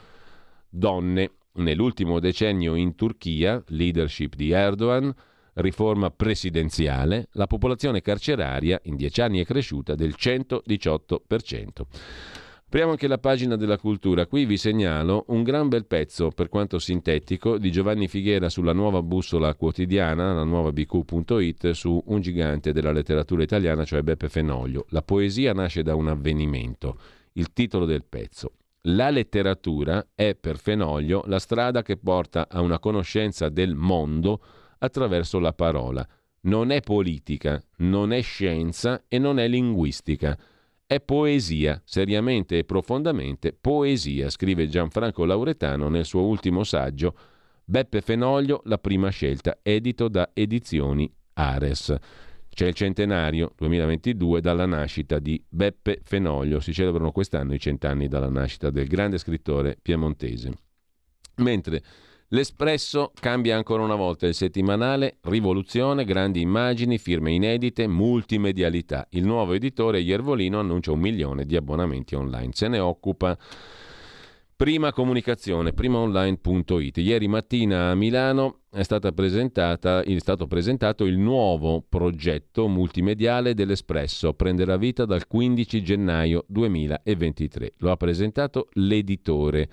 donne. 0.69 1.31
Nell'ultimo 1.57 2.19
decennio 2.19 2.75
in 2.75 2.95
Turchia, 2.95 3.61
leadership 3.69 4.35
di 4.35 4.51
Erdogan, 4.51 5.13
riforma 5.55 6.09
presidenziale, 6.09 7.27
la 7.31 7.47
popolazione 7.47 8.01
carceraria 8.01 8.79
in 8.83 8.95
dieci 8.95 9.19
anni 9.21 9.41
è 9.41 9.45
cresciuta 9.45 9.95
del 9.95 10.15
118%. 10.17 11.67
Apriamo 12.67 12.91
anche 12.91 13.07
la 13.07 13.17
pagina 13.17 13.55
della 13.55 13.77
cultura. 13.77 14.27
Qui 14.27 14.43
vi 14.43 14.57
segnalo 14.57 15.23
un 15.29 15.41
gran 15.41 15.69
bel 15.69 15.85
pezzo, 15.85 16.31
per 16.31 16.49
quanto 16.49 16.79
sintetico, 16.79 17.57
di 17.57 17.71
Giovanni 17.71 18.09
Figuera 18.09 18.49
sulla 18.49 18.73
nuova 18.73 19.01
bussola 19.01 19.55
quotidiana, 19.55 20.33
la 20.33 20.43
nuova 20.43 20.73
bq.it, 20.73 21.69
su 21.71 22.03
un 22.07 22.19
gigante 22.19 22.73
della 22.73 22.91
letteratura 22.91 23.41
italiana, 23.41 23.85
cioè 23.85 24.01
Beppe 24.01 24.27
Fenoglio. 24.27 24.85
La 24.89 25.01
poesia 25.01 25.53
nasce 25.53 25.81
da 25.81 25.95
un 25.95 26.09
avvenimento. 26.09 26.99
Il 27.33 27.53
titolo 27.53 27.85
del 27.85 28.03
pezzo. 28.03 28.51
La 28.81 29.11
letteratura 29.11 30.05
è 30.13 30.35
per 30.35 30.59
Fenoglio 30.59 31.23
la 31.27 31.39
strada 31.39 31.81
che 31.83 31.95
porta 31.95 32.49
a 32.49 32.59
una 32.59 32.79
conoscenza 32.79 33.47
del 33.47 33.75
mondo 33.75 34.41
attraverso 34.79 35.39
la 35.39 35.53
parola. 35.53 36.05
Non 36.41 36.71
è 36.71 36.81
politica, 36.81 37.63
non 37.77 38.11
è 38.11 38.21
scienza 38.21 39.05
e 39.07 39.19
non 39.19 39.39
è 39.39 39.47
linguistica. 39.47 40.37
È 40.89 41.01
poesia, 41.01 41.81
seriamente 41.83 42.59
e 42.59 42.63
profondamente 42.63 43.51
poesia, 43.51 44.29
scrive 44.29 44.69
Gianfranco 44.69 45.25
Lauretano 45.25 45.89
nel 45.89 46.05
suo 46.05 46.25
ultimo 46.25 46.63
saggio 46.63 47.13
Beppe 47.65 47.99
Fenoglio, 47.99 48.61
la 48.63 48.77
prima 48.77 49.09
scelta, 49.09 49.59
edito 49.63 50.07
da 50.07 50.29
Edizioni 50.33 51.13
Ares. 51.33 51.93
C'è 52.47 52.67
il 52.67 52.73
centenario 52.73 53.51
2022 53.57 54.39
dalla 54.39 54.65
nascita 54.65 55.19
di 55.19 55.43
Beppe 55.45 55.99
Fenoglio. 56.03 56.61
Si 56.61 56.71
celebrano 56.71 57.11
quest'anno 57.11 57.53
i 57.53 57.59
cent'anni 57.59 58.07
dalla 58.07 58.29
nascita 58.29 58.69
del 58.69 58.87
grande 58.87 59.17
scrittore 59.17 59.77
piemontese. 59.81 60.53
Mentre 61.39 61.83
L'Espresso 62.31 63.13
cambia 63.19 63.55
ancora 63.55 63.83
una 63.83 63.95
volta 63.95 64.27
il 64.27 64.33
settimanale, 64.33 65.17
rivoluzione, 65.21 66.03
grandi 66.03 66.41
immagini, 66.41 66.97
firme 66.97 67.31
inedite, 67.31 67.87
multimedialità. 67.87 69.07
Il 69.11 69.25
nuovo 69.25 69.53
editore 69.53 70.01
Iervolino 70.01 70.59
annuncia 70.59 70.91
un 70.91 70.99
milione 70.99 71.45
di 71.45 71.55
abbonamenti 71.55 72.15
online. 72.15 72.49
Se 72.51 72.67
ne 72.67 72.79
occupa 72.79 73.37
Prima 74.57 74.91
comunicazione, 74.91 75.71
primaonline.it. 75.71 76.97
Ieri 76.97 77.27
mattina 77.27 77.91
a 77.91 77.93
Milano 77.95 78.61
è, 78.71 78.79
è 78.79 78.83
stato 78.83 80.47
presentato 80.47 81.05
il 81.05 81.17
nuovo 81.19 81.85
progetto 81.87 82.67
multimediale 82.67 83.53
dell'Espresso. 83.53 84.33
Prenderà 84.33 84.77
vita 84.77 85.05
dal 85.05 85.27
15 85.27 85.83
gennaio 85.83 86.43
2023. 86.47 87.73
Lo 87.77 87.91
ha 87.91 87.97
presentato 87.97 88.69
l'editore 88.73 89.69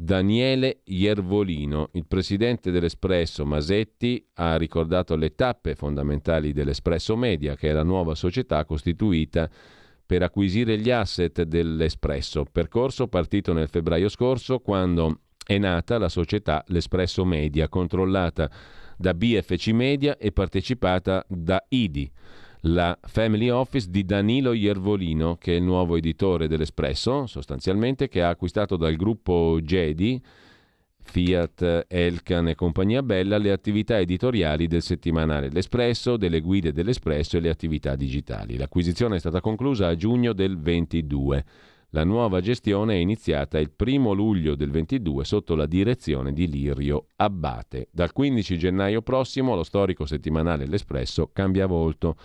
Daniele 0.00 0.82
Iervolino. 0.84 1.88
Il 1.94 2.06
presidente 2.06 2.70
dell'Espresso 2.70 3.44
Masetti 3.44 4.24
ha 4.34 4.56
ricordato 4.56 5.16
le 5.16 5.34
tappe 5.34 5.74
fondamentali 5.74 6.52
dell'Espresso 6.52 7.16
Media, 7.16 7.56
che 7.56 7.70
è 7.70 7.72
la 7.72 7.82
nuova 7.82 8.14
società 8.14 8.64
costituita 8.64 9.50
per 10.06 10.22
acquisire 10.22 10.78
gli 10.78 10.92
asset 10.92 11.42
dell'Espresso, 11.42 12.44
percorso 12.44 13.08
partito 13.08 13.52
nel 13.52 13.68
febbraio 13.68 14.08
scorso 14.08 14.60
quando 14.60 15.22
è 15.44 15.58
nata 15.58 15.98
la 15.98 16.08
società 16.08 16.62
L'Espresso 16.68 17.24
Media, 17.24 17.68
controllata 17.68 18.48
da 18.96 19.14
BFC 19.14 19.70
Media 19.70 20.16
e 20.16 20.30
partecipata 20.30 21.24
da 21.28 21.60
IDI, 21.70 22.08
la 22.72 22.98
family 23.00 23.48
office 23.48 23.88
di 23.90 24.04
Danilo 24.04 24.52
Iervolino, 24.52 25.36
che 25.36 25.52
è 25.52 25.56
il 25.56 25.62
nuovo 25.62 25.96
editore 25.96 26.48
dell'Espresso, 26.48 27.26
sostanzialmente, 27.26 28.08
che 28.08 28.22
ha 28.22 28.28
acquistato 28.28 28.76
dal 28.76 28.96
gruppo 28.96 29.58
Jedi 29.62 30.20
Fiat, 31.00 31.86
Elkan 31.88 32.48
e 32.48 32.54
compagnia 32.54 33.02
bella 33.02 33.38
le 33.38 33.50
attività 33.50 33.98
editoriali 33.98 34.66
del 34.66 34.82
settimanale 34.82 35.48
L'Espresso, 35.48 36.16
delle 36.18 36.40
guide 36.40 36.72
dell'Espresso 36.72 37.38
e 37.38 37.40
le 37.40 37.48
attività 37.48 37.96
digitali. 37.96 38.56
L'acquisizione 38.56 39.16
è 39.16 39.18
stata 39.18 39.40
conclusa 39.40 39.86
a 39.86 39.96
giugno 39.96 40.34
del 40.34 40.58
22. 40.58 41.44
La 41.92 42.04
nuova 42.04 42.42
gestione 42.42 42.94
è 42.94 42.98
iniziata 42.98 43.58
il 43.58 43.72
1 43.74 44.12
luglio 44.12 44.54
del 44.54 44.70
22 44.70 45.24
sotto 45.24 45.54
la 45.54 45.64
direzione 45.64 46.34
di 46.34 46.46
Lirio 46.46 47.06
Abbate. 47.16 47.88
Dal 47.90 48.12
15 48.12 48.58
gennaio 48.58 49.00
prossimo 49.00 49.54
lo 49.54 49.62
storico 49.62 50.04
settimanale 50.04 50.66
L'Espresso 50.66 51.30
cambia 51.32 51.64
volto. 51.64 52.16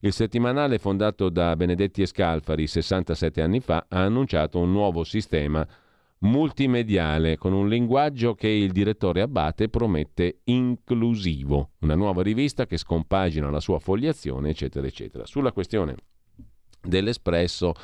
Il 0.00 0.12
settimanale 0.12 0.78
fondato 0.78 1.28
da 1.30 1.56
Benedetti 1.56 2.02
e 2.02 2.06
Scalfari 2.06 2.66
67 2.66 3.40
anni 3.40 3.60
fa 3.60 3.86
ha 3.88 4.02
annunciato 4.02 4.58
un 4.58 4.70
nuovo 4.70 5.04
sistema 5.04 5.66
multimediale 6.18 7.36
con 7.36 7.52
un 7.52 7.68
linguaggio 7.68 8.34
che 8.34 8.48
il 8.48 8.72
direttore 8.72 9.20
Abate 9.20 9.68
promette 9.68 10.40
inclusivo, 10.44 11.70
una 11.80 11.94
nuova 11.94 12.22
rivista 12.22 12.66
che 12.66 12.76
scompagina 12.76 13.50
la 13.50 13.60
sua 13.60 13.78
fogliazione, 13.78 14.50
eccetera, 14.50 14.86
eccetera. 14.86 15.26
Sulla 15.26 15.52
questione 15.52 15.94
dell'Espresso 16.82 17.74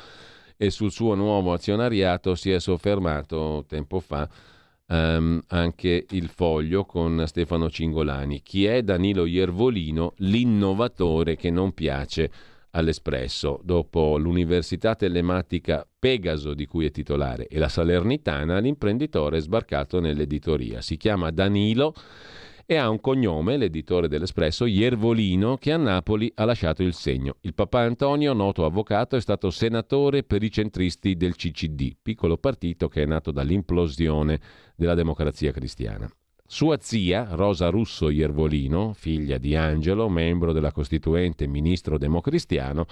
e 0.57 0.69
sul 0.69 0.91
suo 0.91 1.15
nuovo 1.15 1.51
azionariato 1.53 2.35
si 2.35 2.51
è 2.51 2.59
soffermato 2.59 3.65
tempo 3.67 3.99
fa 3.99 4.29
um, 4.93 5.41
anche 5.47 6.05
il 6.11 6.29
foglio 6.29 6.85
con 6.85 7.23
Stefano 7.25 7.69
Cingolani. 7.69 8.41
Chi 8.41 8.65
è 8.65 8.83
Danilo 8.83 9.25
Iervolino, 9.25 10.13
l'innovatore 10.17 11.35
che 11.35 11.49
non 11.49 11.73
piace 11.73 12.31
all'Espresso, 12.71 13.59
dopo 13.63 14.17
l'Università 14.17 14.95
Telematica 14.95 15.87
Pegaso 15.99 16.53
di 16.53 16.65
cui 16.65 16.85
è 16.85 16.91
titolare 16.91 17.47
e 17.47 17.57
la 17.59 17.69
Salernitana, 17.69 18.59
l'imprenditore 18.59 19.37
è 19.37 19.41
sbarcato 19.41 19.99
nell'editoria. 19.99 20.81
Si 20.81 20.97
chiama 20.97 21.31
Danilo 21.31 21.93
e 22.65 22.75
ha 22.75 22.89
un 22.89 22.99
cognome, 23.01 23.57
l'editore 23.57 24.07
dell'Espresso, 24.07 24.65
Iervolino, 24.65 25.57
che 25.57 25.71
a 25.71 25.77
Napoli 25.77 26.31
ha 26.35 26.45
lasciato 26.45 26.81
il 26.81 26.93
segno. 26.93 27.35
Il 27.41 27.53
papà 27.53 27.81
Antonio, 27.81 28.33
noto 28.33 28.65
avvocato, 28.65 29.15
è 29.15 29.21
stato 29.21 29.49
senatore 29.49 30.23
per 30.23 30.43
i 30.43 30.51
centristi 30.51 31.15
del 31.15 31.35
CCD, 31.35 31.95
piccolo 32.01 32.37
partito 32.37 32.87
che 32.87 33.03
è 33.03 33.05
nato 33.05 33.31
dall'implosione 33.31 34.39
della 34.75 34.93
democrazia 34.93 35.51
cristiana. 35.51 36.09
Sua 36.45 36.77
zia, 36.79 37.27
Rosa 37.31 37.69
Russo 37.69 38.09
Iervolino, 38.09 38.93
figlia 38.93 39.37
di 39.37 39.55
Angelo, 39.55 40.07
membro 40.07 40.53
della 40.53 40.71
Costituente 40.71 41.47
ministro 41.47 41.97
democristiano, 41.97 42.85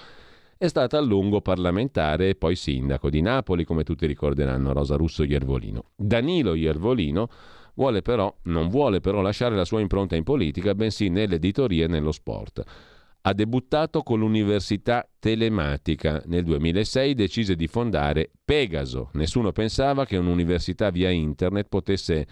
è 0.58 0.68
stata 0.68 0.98
a 0.98 1.00
lungo 1.00 1.40
parlamentare 1.40 2.30
e 2.30 2.34
poi 2.34 2.56
sindaco 2.56 3.10
di 3.10 3.20
Napoli, 3.20 3.64
come 3.64 3.84
tutti 3.84 4.06
ricorderanno, 4.06 4.72
Rosa 4.72 4.96
Russo 4.96 5.24
Iervolino. 5.24 5.86
Danilo 5.96 6.54
Iervolino 6.54 7.28
vuole 7.74 8.02
però, 8.02 8.34
non 8.44 8.68
vuole 8.68 9.00
però 9.00 9.20
lasciare 9.20 9.54
la 9.54 9.64
sua 9.64 9.80
impronta 9.80 10.16
in 10.16 10.24
politica, 10.24 10.74
bensì 10.74 11.08
nell'editoria 11.08 11.84
e 11.84 11.88
nello 11.88 12.12
sport. 12.12 12.62
Ha 13.22 13.32
debuttato 13.32 14.02
con 14.02 14.18
l'Università 14.18 15.08
Telematica. 15.18 16.22
Nel 16.26 16.42
2006 16.42 17.14
decise 17.14 17.54
di 17.54 17.68
fondare 17.68 18.30
Pegaso. 18.44 19.10
Nessuno 19.12 19.52
pensava 19.52 20.04
che 20.04 20.16
un'università 20.16 20.90
via 20.90 21.10
internet 21.10 21.68
potesse 21.68 22.26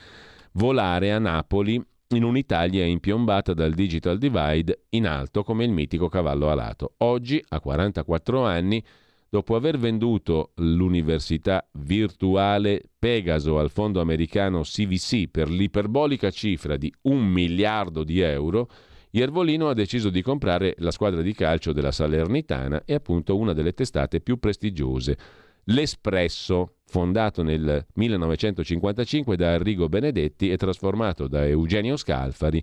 volare 0.52 1.12
a 1.12 1.20
Napoli 1.20 1.80
in 2.12 2.24
un'Italia 2.24 2.84
impiombata 2.84 3.54
dal 3.54 3.72
digital 3.72 4.18
divide 4.18 4.86
in 4.90 5.06
alto 5.06 5.44
come 5.44 5.64
il 5.64 5.70
mitico 5.70 6.08
cavallo 6.08 6.50
alato. 6.50 6.94
Oggi, 6.98 7.40
a 7.50 7.60
44 7.60 8.44
anni, 8.44 8.84
dopo 9.30 9.54
aver 9.54 9.78
venduto 9.78 10.50
l'università 10.56 11.64
virtuale 11.74 12.82
Pegaso 12.98 13.58
al 13.60 13.70
fondo 13.70 14.00
americano 14.00 14.62
CVC 14.62 15.28
per 15.28 15.48
l'iperbolica 15.48 16.30
cifra 16.30 16.76
di 16.76 16.92
un 17.02 17.24
miliardo 17.24 18.02
di 18.02 18.18
euro, 18.20 18.68
Iervolino 19.12 19.68
ha 19.68 19.74
deciso 19.74 20.10
di 20.10 20.20
comprare 20.20 20.74
la 20.78 20.90
squadra 20.90 21.22
di 21.22 21.32
calcio 21.32 21.72
della 21.72 21.92
Salernitana 21.92 22.82
e 22.84 22.94
appunto 22.94 23.36
una 23.36 23.52
delle 23.52 23.72
testate 23.72 24.20
più 24.20 24.38
prestigiose 24.38 25.16
L'Espresso, 25.64 26.78
fondato 26.86 27.42
nel 27.42 27.86
1955 27.94 29.36
da 29.36 29.52
Arrigo 29.52 29.88
Benedetti 29.88 30.50
e 30.50 30.56
trasformato 30.56 31.28
da 31.28 31.46
Eugenio 31.46 31.96
Scalfari 31.96 32.62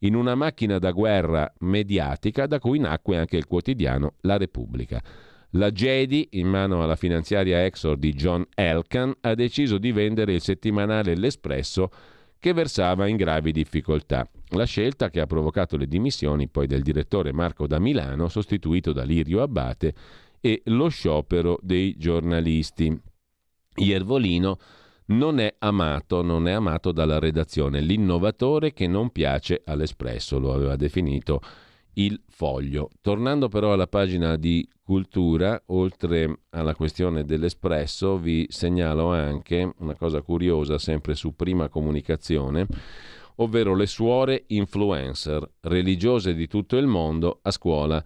in 0.00 0.14
una 0.14 0.34
macchina 0.34 0.78
da 0.78 0.90
guerra 0.90 1.50
mediatica 1.60 2.46
da 2.46 2.58
cui 2.58 2.78
nacque 2.78 3.16
anche 3.16 3.36
il 3.36 3.46
quotidiano 3.46 4.14
La 4.22 4.36
Repubblica. 4.36 5.00
La 5.56 5.70
Jedi, 5.70 6.28
in 6.32 6.48
mano 6.48 6.82
alla 6.82 6.96
finanziaria 6.96 7.62
Exor 7.64 7.98
di 7.98 8.14
John 8.14 8.46
Elkan, 8.54 9.14
ha 9.20 9.34
deciso 9.34 9.76
di 9.76 9.92
vendere 9.92 10.32
il 10.32 10.40
settimanale 10.40 11.14
L'Espresso 11.14 11.90
che 12.38 12.54
versava 12.54 13.06
in 13.06 13.16
gravi 13.16 13.52
difficoltà. 13.52 14.26
La 14.54 14.64
scelta 14.64 15.10
che 15.10 15.20
ha 15.20 15.26
provocato 15.26 15.76
le 15.76 15.86
dimissioni 15.86 16.48
poi 16.48 16.66
del 16.66 16.80
direttore 16.80 17.32
Marco 17.32 17.66
da 17.66 17.78
Milano, 17.78 18.28
sostituito 18.28 18.94
da 18.94 19.02
Lirio 19.02 19.42
Abbate, 19.42 19.94
e 20.40 20.62
lo 20.66 20.88
sciopero 20.88 21.58
dei 21.60 21.96
giornalisti. 21.98 22.98
Iervolino 23.76 24.58
non 25.06 25.38
è 25.38 25.54
amato, 25.58 26.22
non 26.22 26.48
è 26.48 26.52
amato 26.52 26.92
dalla 26.92 27.18
redazione, 27.18 27.82
l'innovatore 27.82 28.72
che 28.72 28.86
non 28.86 29.10
piace 29.10 29.60
all'Espresso, 29.66 30.38
lo 30.38 30.54
aveva 30.54 30.76
definito 30.76 31.42
il 31.94 32.20
foglio. 32.28 32.90
Tornando 33.00 33.48
però 33.48 33.72
alla 33.72 33.86
pagina 33.86 34.36
di 34.36 34.66
cultura, 34.82 35.60
oltre 35.66 36.40
alla 36.50 36.74
questione 36.74 37.24
dell'Espresso, 37.24 38.18
vi 38.18 38.46
segnalo 38.48 39.12
anche 39.12 39.72
una 39.78 39.94
cosa 39.94 40.22
curiosa, 40.22 40.78
sempre 40.78 41.14
su 41.14 41.34
prima 41.34 41.68
comunicazione, 41.68 42.66
ovvero 43.36 43.74
le 43.74 43.86
suore 43.86 44.44
influencer 44.48 45.48
religiose 45.60 46.34
di 46.34 46.46
tutto 46.46 46.76
il 46.76 46.86
mondo 46.86 47.40
a 47.42 47.50
scuola 47.50 48.02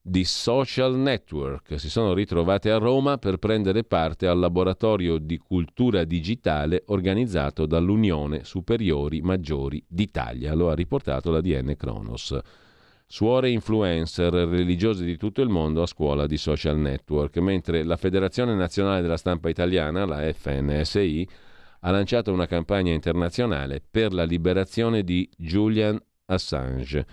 di 0.00 0.24
social 0.24 0.96
network 0.96 1.78
si 1.78 1.90
sono 1.90 2.14
ritrovate 2.14 2.70
a 2.70 2.78
Roma 2.78 3.18
per 3.18 3.36
prendere 3.36 3.84
parte 3.84 4.26
al 4.26 4.38
laboratorio 4.38 5.18
di 5.18 5.36
cultura 5.36 6.04
digitale 6.04 6.84
organizzato 6.86 7.66
dall'Unione 7.66 8.42
Superiori 8.42 9.20
Maggiori 9.20 9.84
d'Italia, 9.86 10.54
lo 10.54 10.70
ha 10.70 10.74
riportato 10.74 11.30
la 11.30 11.42
DN 11.42 11.74
Kronos. 11.76 12.38
Suore 13.10 13.48
influencer 13.48 14.30
religiose 14.34 15.02
di 15.02 15.16
tutto 15.16 15.40
il 15.40 15.48
mondo 15.48 15.80
a 15.80 15.86
scuola 15.86 16.26
di 16.26 16.36
social 16.36 16.76
network, 16.76 17.38
mentre 17.38 17.82
la 17.82 17.96
Federazione 17.96 18.54
Nazionale 18.54 19.00
della 19.00 19.16
Stampa 19.16 19.48
Italiana, 19.48 20.04
la 20.04 20.30
FNSI, 20.30 21.26
ha 21.80 21.90
lanciato 21.90 22.30
una 22.34 22.44
campagna 22.44 22.92
internazionale 22.92 23.80
per 23.80 24.12
la 24.12 24.24
liberazione 24.24 25.04
di 25.04 25.26
Julian 25.38 25.98
Assange. 26.26 27.06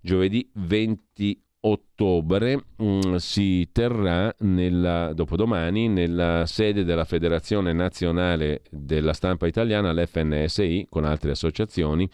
Giovedì 0.00 0.48
20 0.54 1.43
ottobre 1.66 2.56
mh, 2.76 2.84
mm, 2.84 3.14
si 3.16 3.68
terrà 3.72 4.34
nella, 4.40 5.12
dopodomani 5.12 5.88
nella 5.88 6.44
sede 6.46 6.84
della 6.84 7.04
Federazione 7.04 7.72
Nazionale 7.72 8.62
della 8.70 9.12
Stampa 9.12 9.46
Italiana, 9.46 9.92
l'FNSI, 9.92 10.86
con 10.88 11.04
altre 11.04 11.30
associazioni, 11.30 12.08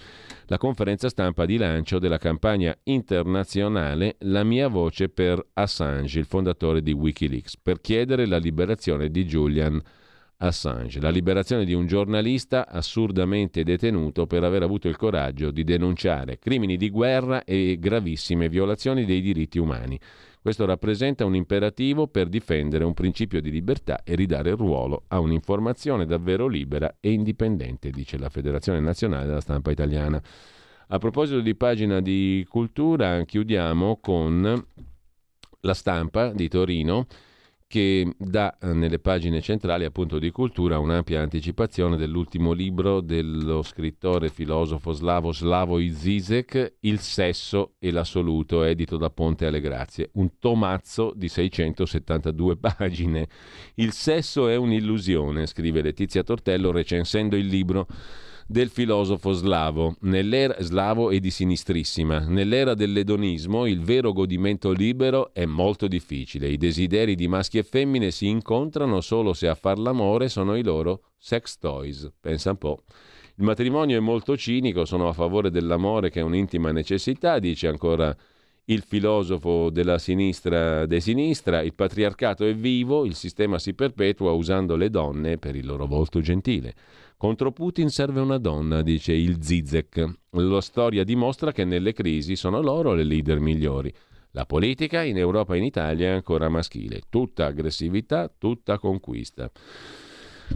la 0.46 0.58
conferenza 0.58 1.08
stampa 1.08 1.46
di 1.46 1.56
lancio 1.56 1.98
della 1.98 2.18
campagna 2.18 2.76
internazionale 2.84 4.16
La 4.20 4.44
mia 4.44 4.68
voce 4.68 5.08
per 5.08 5.44
Assange, 5.54 6.18
il 6.18 6.26
fondatore 6.26 6.82
di 6.82 6.92
Wikileaks, 6.92 7.56
per 7.56 7.80
chiedere 7.80 8.26
la 8.26 8.38
liberazione 8.38 9.10
di 9.10 9.24
Julian 9.24 9.74
Assange, 9.74 9.99
la 10.42 11.10
liberazione 11.10 11.66
di 11.66 11.74
un 11.74 11.86
giornalista 11.86 12.66
assurdamente 12.66 13.62
detenuto 13.62 14.26
per 14.26 14.42
aver 14.42 14.62
avuto 14.62 14.88
il 14.88 14.96
coraggio 14.96 15.50
di 15.50 15.64
denunciare 15.64 16.38
crimini 16.38 16.78
di 16.78 16.88
guerra 16.88 17.44
e 17.44 17.76
gravissime 17.78 18.48
violazioni 18.48 19.04
dei 19.04 19.20
diritti 19.20 19.58
umani. 19.58 20.00
Questo 20.40 20.64
rappresenta 20.64 21.26
un 21.26 21.34
imperativo 21.34 22.06
per 22.06 22.30
difendere 22.30 22.84
un 22.84 22.94
principio 22.94 23.42
di 23.42 23.50
libertà 23.50 24.02
e 24.02 24.14
ridare 24.14 24.52
ruolo 24.52 25.02
a 25.08 25.20
un'informazione 25.20 26.06
davvero 26.06 26.46
libera 26.46 26.96
e 27.00 27.12
indipendente, 27.12 27.90
dice 27.90 28.16
la 28.16 28.30
Federazione 28.30 28.80
Nazionale 28.80 29.26
della 29.26 29.42
Stampa 29.42 29.70
Italiana. 29.70 30.22
A 30.88 30.98
proposito 30.98 31.40
di 31.40 31.54
pagina 31.54 32.00
di 32.00 32.46
cultura, 32.48 33.22
chiudiamo 33.26 33.98
con 34.00 34.64
la 35.60 35.74
stampa 35.74 36.32
di 36.32 36.48
Torino 36.48 37.06
che 37.70 38.14
dà 38.18 38.58
eh, 38.58 38.72
nelle 38.72 38.98
pagine 38.98 39.40
centrali 39.40 39.84
appunto 39.84 40.18
di 40.18 40.32
cultura 40.32 40.80
un'ampia 40.80 41.20
anticipazione 41.20 41.96
dell'ultimo 41.96 42.50
libro 42.50 43.00
dello 43.00 43.62
scrittore 43.62 44.28
filosofo 44.28 44.90
slavo 44.90 45.30
Slavoj 45.30 45.88
Zizek, 45.92 46.78
Il 46.80 46.98
sesso 46.98 47.74
e 47.78 47.92
l'assoluto, 47.92 48.64
edito 48.64 48.96
da 48.96 49.08
Ponte 49.10 49.46
alle 49.46 49.60
Grazie, 49.60 50.10
un 50.14 50.40
tomazzo 50.40 51.12
di 51.14 51.28
672 51.28 52.56
pagine. 52.76 53.28
Il 53.74 53.92
sesso 53.92 54.48
è 54.48 54.56
un'illusione, 54.56 55.46
scrive 55.46 55.80
Letizia 55.80 56.24
Tortello 56.24 56.72
recensendo 56.72 57.36
il 57.36 57.46
libro 57.46 57.86
del 58.50 58.68
filosofo 58.68 59.30
slavo, 59.30 59.94
slavo 60.00 61.10
e 61.10 61.20
di 61.20 61.30
sinistrissima. 61.30 62.18
Nell'era 62.18 62.74
dell'edonismo 62.74 63.64
il 63.64 63.80
vero 63.80 64.12
godimento 64.12 64.72
libero 64.72 65.32
è 65.32 65.44
molto 65.44 65.86
difficile. 65.86 66.48
I 66.48 66.56
desideri 66.56 67.14
di 67.14 67.28
maschi 67.28 67.58
e 67.58 67.62
femmine 67.62 68.10
si 68.10 68.26
incontrano 68.26 69.00
solo 69.02 69.34
se 69.34 69.46
a 69.46 69.54
far 69.54 69.78
l'amore 69.78 70.28
sono 70.28 70.56
i 70.56 70.64
loro 70.64 71.12
sex 71.16 71.58
toys. 71.58 72.10
Pensa 72.20 72.50
un 72.50 72.56
po'. 72.56 72.82
Il 73.36 73.44
matrimonio 73.44 73.96
è 73.96 74.00
molto 74.00 74.36
cinico, 74.36 74.84
sono 74.84 75.06
a 75.06 75.12
favore 75.12 75.52
dell'amore 75.52 76.10
che 76.10 76.18
è 76.18 76.24
un'intima 76.24 76.72
necessità, 76.72 77.38
dice 77.38 77.68
ancora 77.68 78.14
il 78.64 78.82
filosofo 78.82 79.70
della 79.70 79.98
sinistra 79.98 80.86
de 80.86 81.00
sinistra, 81.00 81.62
il 81.62 81.74
patriarcato 81.74 82.44
è 82.44 82.54
vivo, 82.54 83.04
il 83.04 83.14
sistema 83.14 83.60
si 83.60 83.74
perpetua 83.74 84.32
usando 84.32 84.74
le 84.74 84.90
donne 84.90 85.38
per 85.38 85.54
il 85.54 85.66
loro 85.66 85.86
volto 85.86 86.20
gentile. 86.20 86.74
Contro 87.20 87.52
Putin 87.52 87.90
serve 87.90 88.18
una 88.20 88.38
donna, 88.38 88.80
dice 88.80 89.12
il 89.12 89.42
Zizek. 89.42 90.10
La 90.30 90.62
storia 90.62 91.04
dimostra 91.04 91.52
che 91.52 91.66
nelle 91.66 91.92
crisi 91.92 92.34
sono 92.34 92.62
loro 92.62 92.94
le 92.94 93.04
leader 93.04 93.40
migliori. 93.40 93.92
La 94.30 94.46
politica 94.46 95.02
in 95.02 95.18
Europa 95.18 95.54
e 95.54 95.58
in 95.58 95.64
Italia 95.64 96.08
è 96.08 96.12
ancora 96.12 96.48
maschile. 96.48 97.02
Tutta 97.10 97.44
aggressività, 97.44 98.32
tutta 98.38 98.78
conquista. 98.78 99.50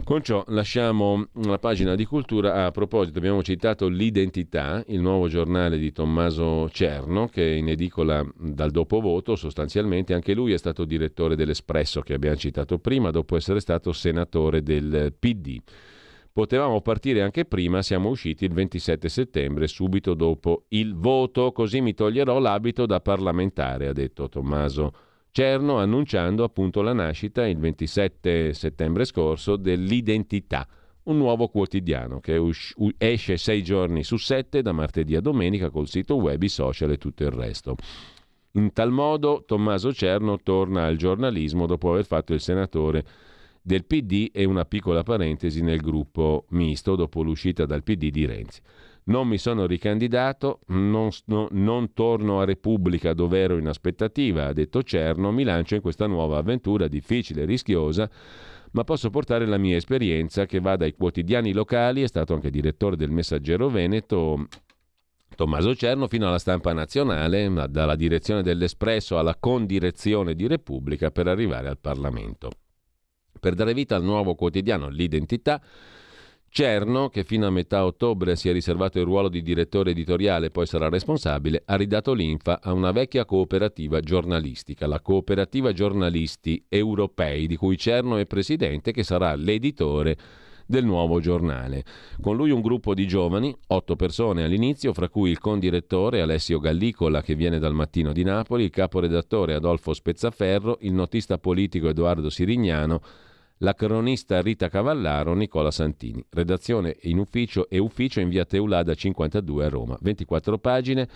Con 0.03 0.23
ciò 0.23 0.43
lasciamo 0.47 1.27
la 1.43 1.59
pagina 1.59 1.93
di 1.93 2.03
cultura. 2.03 2.65
A 2.65 2.71
proposito, 2.71 3.19
abbiamo 3.19 3.43
citato 3.43 3.87
L'identità, 3.87 4.83
il 4.87 5.01
nuovo 5.01 5.27
giornale 5.27 5.77
di 5.77 5.91
Tommaso 5.91 6.67
Cerno, 6.71 7.27
che 7.27 7.43
in 7.43 7.69
edicola 7.69 8.27
dal 8.39 8.71
dopovoto, 8.71 9.35
sostanzialmente 9.35 10.15
anche 10.15 10.33
lui 10.33 10.51
è 10.51 10.57
stato 10.57 10.83
direttore 10.83 11.35
dell'Espresso 11.35 12.01
che 12.01 12.15
abbiamo 12.15 12.37
citato 12.37 12.79
prima, 12.79 13.11
dopo 13.11 13.35
essere 13.35 13.59
stato 13.59 13.93
senatore 13.93 14.63
del 14.63 15.13
PD. 15.19 15.61
Potevamo 16.35 16.81
partire 16.81 17.21
anche 17.21 17.45
prima, 17.45 17.81
siamo 17.81 18.09
usciti 18.09 18.43
il 18.43 18.51
27 18.51 19.07
settembre, 19.07 19.69
subito 19.69 20.13
dopo 20.13 20.65
il 20.71 20.93
voto, 20.93 21.53
così 21.53 21.79
mi 21.79 21.93
toglierò 21.93 22.39
l'abito 22.39 22.85
da 22.85 22.99
parlamentare, 22.99 23.87
ha 23.87 23.93
detto 23.93 24.27
Tommaso 24.27 24.91
Cerno, 25.31 25.77
annunciando 25.77 26.43
appunto 26.43 26.81
la 26.81 26.91
nascita 26.91 27.47
il 27.47 27.57
27 27.57 28.53
settembre 28.53 29.05
scorso 29.05 29.55
dell'Identità, 29.55 30.67
un 31.03 31.15
nuovo 31.15 31.47
quotidiano 31.47 32.19
che 32.19 32.37
esce 32.97 33.37
sei 33.37 33.63
giorni 33.63 34.03
su 34.03 34.17
sette, 34.17 34.61
da 34.61 34.73
martedì 34.73 35.15
a 35.15 35.21
domenica, 35.21 35.69
col 35.69 35.87
sito 35.87 36.17
web, 36.17 36.43
i 36.43 36.49
social 36.49 36.91
e 36.91 36.97
tutto 36.97 37.23
il 37.23 37.31
resto. 37.31 37.77
In 38.55 38.73
tal 38.73 38.91
modo 38.91 39.45
Tommaso 39.45 39.93
Cerno 39.93 40.37
torna 40.43 40.83
al 40.83 40.97
giornalismo 40.97 41.65
dopo 41.65 41.91
aver 41.91 42.05
fatto 42.05 42.33
il 42.33 42.41
senatore 42.41 43.05
del 43.65 43.83
PD 43.83 44.29
e 44.31 44.45
una 44.45 44.63
piccola 44.63 45.01
parentesi 45.01 45.63
nel 45.63 45.81
gruppo 45.81 46.45
misto 46.49 46.95
dopo 46.95 47.23
l'uscita 47.23 47.65
dal 47.65 47.81
PD 47.81 48.11
di 48.11 48.27
Renzi. 48.27 48.61
Non 49.05 49.27
mi 49.27 49.39
sono 49.39 49.65
ricandidato, 49.65 50.59
non, 50.67 51.09
no, 51.25 51.47
non 51.49 51.93
torno 51.93 52.41
a 52.41 52.45
Repubblica 52.45 53.13
dove 53.13 53.39
ero 53.39 53.57
in 53.57 53.67
aspettativa, 53.67 54.45
ha 54.45 54.53
detto 54.53 54.83
Cerno, 54.83 55.31
mi 55.31 55.43
lancio 55.43 55.73
in 55.73 55.81
questa 55.81 56.05
nuova 56.05 56.37
avventura 56.37 56.87
difficile 56.87 57.41
e 57.41 57.45
rischiosa, 57.45 58.07
ma 58.73 58.83
posso 58.83 59.09
portare 59.09 59.47
la 59.47 59.57
mia 59.57 59.77
esperienza 59.77 60.45
che 60.45 60.59
va 60.59 60.75
dai 60.75 60.93
quotidiani 60.93 61.51
locali, 61.51 62.03
è 62.03 62.07
stato 62.07 62.35
anche 62.35 62.51
direttore 62.51 62.95
del 62.95 63.09
Messaggero 63.09 63.67
Veneto, 63.69 64.45
Tommaso 65.35 65.73
Cerno 65.73 66.07
fino 66.07 66.27
alla 66.27 66.37
stampa 66.37 66.71
nazionale, 66.71 67.51
dalla 67.67 67.95
direzione 67.95 68.43
dell'Espresso 68.43 69.17
alla 69.17 69.35
condirezione 69.35 70.35
di 70.35 70.45
Repubblica 70.45 71.09
per 71.09 71.27
arrivare 71.27 71.67
al 71.67 71.79
Parlamento 71.79 72.51
per 73.39 73.53
dare 73.53 73.73
vita 73.73 73.95
al 73.95 74.03
nuovo 74.03 74.35
quotidiano 74.35 74.89
L'Identità. 74.89 75.61
Cerno, 76.49 77.09
che 77.09 77.25
fino 77.25 77.45
a 77.45 77.49
metà 77.49 77.83
ottobre 77.83 78.37
si 78.37 78.47
è 78.47 78.53
riservato 78.53 78.97
il 78.97 79.03
ruolo 79.03 79.27
di 79.27 79.41
direttore 79.41 79.91
editoriale 79.91 80.45
e 80.45 80.51
poi 80.51 80.65
sarà 80.65 80.87
responsabile, 80.87 81.63
ha 81.65 81.75
ridato 81.75 82.13
l'infa 82.13 82.61
a 82.61 82.71
una 82.71 82.93
vecchia 82.93 83.25
cooperativa 83.25 83.99
giornalistica, 83.99 84.87
la 84.87 85.01
Cooperativa 85.01 85.73
Giornalisti 85.73 86.63
Europei, 86.69 87.47
di 87.47 87.57
cui 87.57 87.77
Cerno 87.77 88.15
è 88.15 88.25
presidente, 88.25 88.93
che 88.93 89.03
sarà 89.03 89.35
l'editore 89.35 90.15
del 90.65 90.85
nuovo 90.85 91.19
giornale. 91.19 91.83
Con 92.21 92.35
lui 92.35 92.51
un 92.51 92.61
gruppo 92.61 92.93
di 92.93 93.05
giovani, 93.05 93.55
otto 93.67 93.95
persone 93.95 94.43
all'inizio, 94.43 94.93
fra 94.93 95.09
cui 95.09 95.31
il 95.31 95.39
condirettore 95.39 96.21
Alessio 96.21 96.59
Gallicola 96.59 97.21
che 97.21 97.35
viene 97.35 97.59
dal 97.59 97.73
Mattino 97.73 98.13
di 98.13 98.23
Napoli, 98.23 98.63
il 98.63 98.69
caporedattore 98.69 99.55
Adolfo 99.55 99.93
Spezzaferro, 99.93 100.77
il 100.81 100.93
notista 100.93 101.37
politico 101.37 101.89
Edoardo 101.89 102.29
Sirignano, 102.29 103.01
la 103.59 103.73
cronista 103.73 104.41
Rita 104.41 104.67
Cavallaro, 104.67 105.33
Nicola 105.33 105.71
Santini. 105.71 106.23
Redazione 106.29 106.97
in 107.03 107.19
ufficio 107.19 107.69
e 107.69 107.77
ufficio 107.77 108.19
in 108.19 108.29
via 108.29 108.45
Teulada 108.45 108.93
52 108.93 109.65
a 109.65 109.69
Roma. 109.69 109.97
24 110.01 110.57
pagine, 110.57 111.07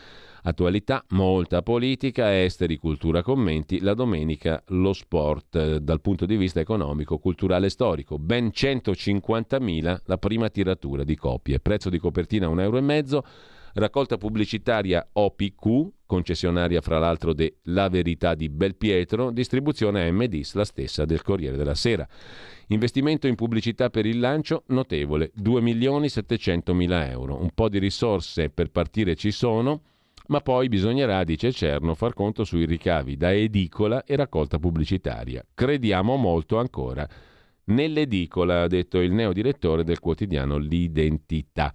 attualità, 0.44 1.03
molta 1.10 1.61
politica, 1.61 2.41
esteri, 2.41 2.78
cultura, 2.78 3.22
commenti. 3.22 3.82
La 3.82 3.94
domenica 3.94 4.64
lo 4.68 4.94
sport 4.94 5.56
eh, 5.56 5.82
dal 5.82 6.02
punto 6.02 6.26
di 6.26 6.38
vista 6.38 6.60
economico, 6.60 7.18
culturale 7.18 7.66
e 7.66 7.70
storico. 7.70 8.18
Ben 8.18 8.48
150.000 8.48 10.02
la 10.06 10.18
prima 10.18 10.49
tiratura 10.49 11.03
di 11.03 11.16
copie. 11.16 11.60
Prezzo 11.60 11.90
di 11.90 11.99
copertina 11.99 12.48
1,5 12.48 12.91
euro. 12.91 13.26
Raccolta 13.72 14.18
pubblicitaria 14.18 15.07
OPQ, 15.11 15.91
concessionaria 16.10 16.81
fra 16.81 16.98
l'altro 16.98 17.34
de 17.34 17.57
La 17.65 17.88
Verità 17.88 18.34
di 18.34 18.49
Belpietro, 18.49 19.30
distribuzione 19.30 20.11
MDIS, 20.11 20.56
la 20.56 20.65
stessa 20.65 21.06
del 21.06 21.22
Corriere 21.22 21.56
della 21.56 21.76
Sera. 21.76 22.07
Investimento 22.69 23.27
in 23.27 23.36
pubblicità 23.36 23.91
per 23.91 24.07
il 24.07 24.19
lancio 24.19 24.64
notevole, 24.69 25.30
2 25.36 25.61
milioni 25.61 26.10
700 26.10 26.73
mila 26.73 27.07
euro. 27.07 27.40
Un 27.40 27.52
po' 27.53 27.69
di 27.69 27.77
risorse 27.77 28.49
per 28.49 28.72
partire 28.72 29.15
ci 29.15 29.30
sono, 29.30 29.81
ma 30.30 30.41
poi 30.41 30.68
bisognerà, 30.68 31.23
dice 31.23 31.52
Cerno, 31.52 31.94
far 31.94 32.15
conto 32.15 32.44
sui 32.44 32.65
ricavi 32.65 33.15
da 33.15 33.31
edicola 33.31 34.03
e 34.03 34.15
raccolta 34.15 34.57
pubblicitaria. 34.57 35.45
Crediamo 35.53 36.15
molto 36.15 36.57
ancora 36.57 37.07
nell'edicola, 37.65 38.64
ha 38.64 38.68
detto 38.68 38.99
il 38.99 39.11
neodirettore 39.11 39.84
del 39.84 39.99
quotidiano 39.99 40.57
L'Identità. 40.57 41.72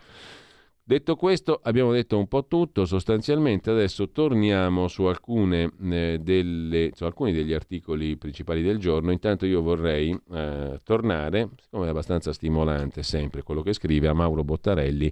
Detto 0.86 1.16
questo, 1.16 1.60
abbiamo 1.62 1.92
detto 1.92 2.18
un 2.18 2.28
po' 2.28 2.46
tutto, 2.46 2.84
sostanzialmente 2.84 3.70
adesso 3.70 4.10
torniamo 4.10 4.86
su, 4.86 5.04
alcune, 5.04 5.72
eh, 5.90 6.18
delle, 6.20 6.90
su 6.94 7.04
alcuni 7.04 7.32
degli 7.32 7.54
articoli 7.54 8.18
principali 8.18 8.60
del 8.60 8.76
giorno. 8.76 9.10
Intanto 9.10 9.46
io 9.46 9.62
vorrei 9.62 10.14
eh, 10.30 10.78
tornare, 10.84 11.48
siccome 11.58 11.86
è 11.86 11.88
abbastanza 11.88 12.34
stimolante 12.34 13.02
sempre 13.02 13.42
quello 13.42 13.62
che 13.62 13.72
scrive, 13.72 14.08
a 14.08 14.12
Mauro 14.12 14.44
Bottarelli 14.44 15.10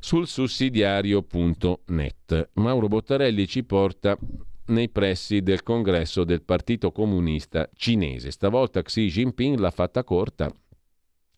sul 0.00 0.26
sussidiario.net. 0.26 2.48
Mauro 2.54 2.88
Bottarelli 2.88 3.46
ci 3.46 3.62
porta 3.62 4.18
nei 4.66 4.88
pressi 4.88 5.42
del 5.42 5.62
congresso 5.62 6.24
del 6.24 6.42
Partito 6.42 6.90
Comunista 6.90 7.70
Cinese. 7.76 8.32
Stavolta 8.32 8.82
Xi 8.82 9.06
Jinping 9.06 9.56
l'ha 9.58 9.70
fatta 9.70 10.02
corta 10.02 10.52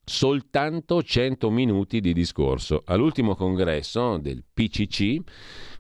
soltanto 0.09 1.03
100 1.03 1.51
minuti 1.51 2.01
di 2.01 2.13
discorso. 2.13 2.83
All'ultimo 2.87 3.35
congresso 3.35 4.19
del 4.19 4.45
PCC, 4.55 5.19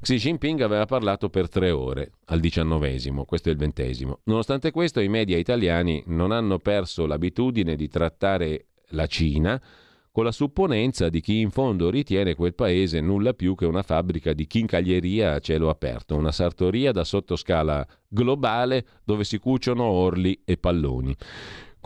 Xi 0.00 0.16
Jinping 0.16 0.60
aveva 0.62 0.84
parlato 0.84 1.30
per 1.30 1.48
tre 1.48 1.70
ore, 1.70 2.10
al 2.26 2.40
diciannovesimo, 2.40 3.24
questo 3.24 3.50
è 3.50 3.52
il 3.52 3.58
ventesimo. 3.58 4.18
Nonostante 4.24 4.72
questo, 4.72 4.98
i 4.98 5.08
media 5.08 5.38
italiani 5.38 6.02
non 6.06 6.32
hanno 6.32 6.58
perso 6.58 7.06
l'abitudine 7.06 7.76
di 7.76 7.88
trattare 7.88 8.66
la 8.88 9.06
Cina 9.06 9.62
con 10.10 10.24
la 10.24 10.32
supponenza 10.32 11.10
di 11.10 11.20
chi 11.20 11.40
in 11.40 11.50
fondo 11.50 11.90
ritiene 11.90 12.34
quel 12.34 12.54
paese 12.54 13.02
nulla 13.02 13.34
più 13.34 13.54
che 13.54 13.66
una 13.66 13.82
fabbrica 13.82 14.32
di 14.32 14.46
chincaglieria 14.46 15.34
a 15.34 15.40
cielo 15.40 15.68
aperto, 15.68 16.16
una 16.16 16.32
sartoria 16.32 16.90
da 16.90 17.04
sottoscala 17.04 17.86
globale 18.08 18.86
dove 19.04 19.24
si 19.24 19.38
cuciono 19.38 19.84
orli 19.84 20.40
e 20.44 20.56
palloni. 20.56 21.14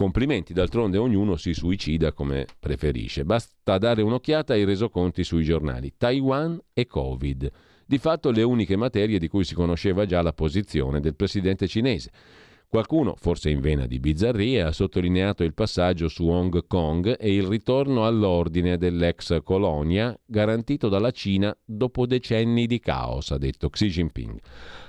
Complimenti, 0.00 0.54
d'altronde 0.54 0.96
ognuno 0.96 1.36
si 1.36 1.52
suicida 1.52 2.14
come 2.14 2.46
preferisce. 2.58 3.26
Basta 3.26 3.76
dare 3.76 4.00
un'occhiata 4.00 4.54
ai 4.54 4.64
resoconti 4.64 5.22
sui 5.24 5.44
giornali. 5.44 5.92
Taiwan 5.98 6.58
e 6.72 6.86
Covid. 6.86 7.50
Di 7.84 7.98
fatto 7.98 8.30
le 8.30 8.42
uniche 8.42 8.76
materie 8.76 9.18
di 9.18 9.28
cui 9.28 9.44
si 9.44 9.52
conosceva 9.54 10.06
già 10.06 10.22
la 10.22 10.32
posizione 10.32 11.00
del 11.00 11.14
presidente 11.14 11.68
cinese. 11.68 12.12
Qualcuno, 12.66 13.14
forse 13.14 13.50
in 13.50 13.60
vena 13.60 13.84
di 13.84 14.00
bizzarrie, 14.00 14.62
ha 14.62 14.72
sottolineato 14.72 15.44
il 15.44 15.52
passaggio 15.52 16.08
su 16.08 16.26
Hong 16.28 16.66
Kong 16.66 17.16
e 17.20 17.34
il 17.34 17.42
ritorno 17.42 18.06
all'ordine 18.06 18.78
dell'ex 18.78 19.42
colonia 19.42 20.18
garantito 20.24 20.88
dalla 20.88 21.10
Cina 21.10 21.54
dopo 21.62 22.06
decenni 22.06 22.66
di 22.66 22.80
caos, 22.80 23.32
ha 23.32 23.36
detto 23.36 23.68
Xi 23.68 23.88
Jinping. 23.88 24.40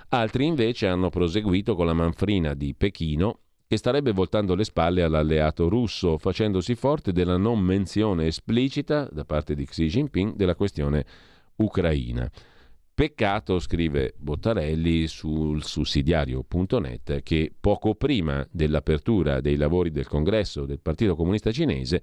Altri 0.07 0.45
invece 0.45 0.88
hanno 0.88 1.09
proseguito 1.09 1.75
con 1.75 1.85
la 1.85 1.93
manfrina 1.93 2.53
di 2.53 2.73
Pechino 2.73 3.39
che 3.72 3.77
starebbe 3.77 4.11
voltando 4.11 4.53
le 4.53 4.65
spalle 4.65 5.02
all'alleato 5.02 5.69
russo, 5.69 6.18
facendosi 6.18 6.76
forte 6.76 7.14
della 7.14 7.38
non 7.38 7.61
menzione 7.61 8.27
esplicita 8.27 9.07
da 9.10 9.23
parte 9.23 9.56
di 9.56 9.65
Xi 9.65 9.88
Jinping 9.88 10.35
della 10.35 10.56
questione 10.56 11.06
ucraina. 11.56 12.30
Peccato, 12.93 13.60
scrive 13.60 14.14
Bottarelli 14.18 15.07
sul 15.07 15.64
sussidiario.net, 15.64 17.22
che 17.23 17.53
poco 17.57 17.95
prima 17.95 18.45
dell'apertura 18.52 19.39
dei 19.39 19.56
lavori 19.56 19.89
del 19.89 20.06
congresso 20.06 20.65
del 20.65 20.81
Partito 20.81 21.15
Comunista 21.15 21.53
Cinese, 21.53 22.02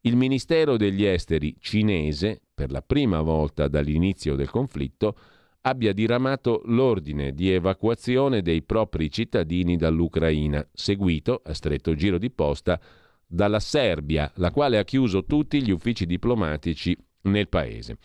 il 0.00 0.16
Ministero 0.16 0.78
degli 0.78 1.04
Esteri 1.04 1.54
cinese, 1.60 2.40
per 2.54 2.70
la 2.70 2.80
prima 2.80 3.20
volta 3.20 3.68
dall'inizio 3.68 4.34
del 4.34 4.48
conflitto, 4.48 5.14
abbia 5.62 5.92
diramato 5.92 6.62
l'ordine 6.66 7.32
di 7.32 7.50
evacuazione 7.50 8.42
dei 8.42 8.62
propri 8.62 9.10
cittadini 9.10 9.76
dall'Ucraina, 9.76 10.66
seguito, 10.72 11.40
a 11.44 11.54
stretto 11.54 11.94
giro 11.94 12.18
di 12.18 12.30
posta, 12.30 12.80
dalla 13.26 13.60
Serbia, 13.60 14.30
la 14.36 14.50
quale 14.50 14.78
ha 14.78 14.84
chiuso 14.84 15.24
tutti 15.24 15.62
gli 15.62 15.70
uffici 15.70 16.04
diplomatici 16.04 16.96
nel 17.22 17.48
paese. 17.48 17.96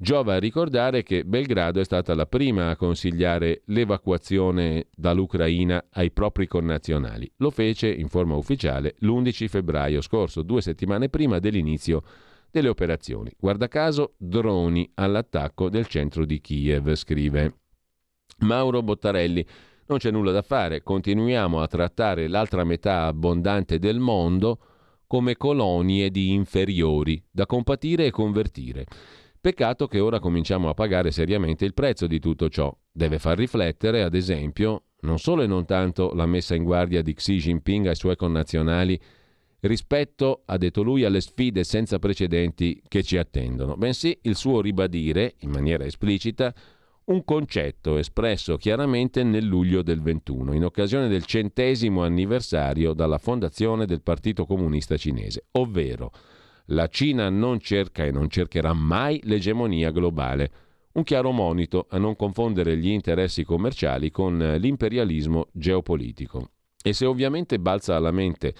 Giova 0.00 0.38
ricordare 0.38 1.02
che 1.02 1.24
Belgrado 1.24 1.80
è 1.80 1.84
stata 1.84 2.14
la 2.14 2.26
prima 2.26 2.70
a 2.70 2.76
consigliare 2.76 3.62
l'evacuazione 3.64 4.86
dall'Ucraina 4.94 5.86
ai 5.90 6.12
propri 6.12 6.46
connazionali. 6.46 7.28
Lo 7.38 7.50
fece 7.50 7.88
in 7.88 8.06
forma 8.06 8.36
ufficiale 8.36 8.94
l'11 9.00 9.48
febbraio 9.48 10.00
scorso, 10.00 10.42
due 10.42 10.60
settimane 10.62 11.08
prima 11.08 11.40
dell'inizio 11.40 12.02
delle 12.50 12.68
operazioni. 12.68 13.30
Guarda 13.38 13.68
caso, 13.68 14.14
droni 14.16 14.90
all'attacco 14.94 15.68
del 15.68 15.86
centro 15.86 16.24
di 16.24 16.40
Kiev, 16.40 16.94
scrive 16.94 17.54
Mauro 18.40 18.82
Bottarelli. 18.82 19.46
Non 19.86 19.98
c'è 19.98 20.10
nulla 20.10 20.32
da 20.32 20.42
fare, 20.42 20.82
continuiamo 20.82 21.60
a 21.60 21.66
trattare 21.66 22.28
l'altra 22.28 22.64
metà 22.64 23.06
abbondante 23.06 23.78
del 23.78 23.98
mondo 23.98 24.58
come 25.06 25.36
colonie 25.36 26.10
di 26.10 26.32
inferiori, 26.32 27.22
da 27.30 27.46
compatire 27.46 28.06
e 28.06 28.10
convertire. 28.10 28.84
Peccato 29.40 29.86
che 29.86 30.00
ora 30.00 30.18
cominciamo 30.18 30.68
a 30.68 30.74
pagare 30.74 31.10
seriamente 31.10 31.64
il 31.64 31.72
prezzo 31.72 32.06
di 32.06 32.18
tutto 32.18 32.50
ciò. 32.50 32.76
Deve 32.92 33.18
far 33.18 33.38
riflettere, 33.38 34.02
ad 34.02 34.14
esempio, 34.14 34.82
non 35.00 35.18
solo 35.18 35.42
e 35.42 35.46
non 35.46 35.64
tanto 35.64 36.12
la 36.12 36.26
messa 36.26 36.54
in 36.54 36.64
guardia 36.64 37.02
di 37.02 37.14
Xi 37.14 37.36
Jinping 37.36 37.86
ai 37.86 37.94
suoi 37.94 38.16
connazionali 38.16 39.00
rispetto, 39.60 40.42
ha 40.46 40.56
detto 40.56 40.82
lui, 40.82 41.04
alle 41.04 41.20
sfide 41.20 41.64
senza 41.64 41.98
precedenti 41.98 42.80
che 42.86 43.02
ci 43.02 43.16
attendono, 43.16 43.76
bensì 43.76 44.18
il 44.22 44.36
suo 44.36 44.60
ribadire, 44.60 45.34
in 45.40 45.50
maniera 45.50 45.84
esplicita, 45.84 46.54
un 47.08 47.24
concetto 47.24 47.96
espresso 47.96 48.56
chiaramente 48.56 49.22
nel 49.22 49.44
luglio 49.44 49.82
del 49.82 50.02
21, 50.02 50.52
in 50.52 50.64
occasione 50.64 51.08
del 51.08 51.24
centesimo 51.24 52.02
anniversario 52.02 52.92
dalla 52.92 53.18
fondazione 53.18 53.86
del 53.86 54.02
Partito 54.02 54.44
Comunista 54.44 54.96
Cinese, 54.96 55.46
ovvero 55.52 56.12
la 56.66 56.86
Cina 56.88 57.30
non 57.30 57.60
cerca 57.60 58.04
e 58.04 58.10
non 58.10 58.28
cercherà 58.28 58.74
mai 58.74 59.20
l'egemonia 59.24 59.90
globale, 59.90 60.50
un 60.92 61.02
chiaro 61.02 61.30
monito 61.30 61.86
a 61.88 61.98
non 61.98 62.14
confondere 62.14 62.76
gli 62.76 62.90
interessi 62.90 63.42
commerciali 63.42 64.10
con 64.10 64.56
l'imperialismo 64.58 65.48
geopolitico. 65.52 66.50
E 66.82 66.92
se 66.92 67.06
ovviamente 67.06 67.58
balza 67.58 67.96
alla 67.96 68.10
mente 68.10 68.54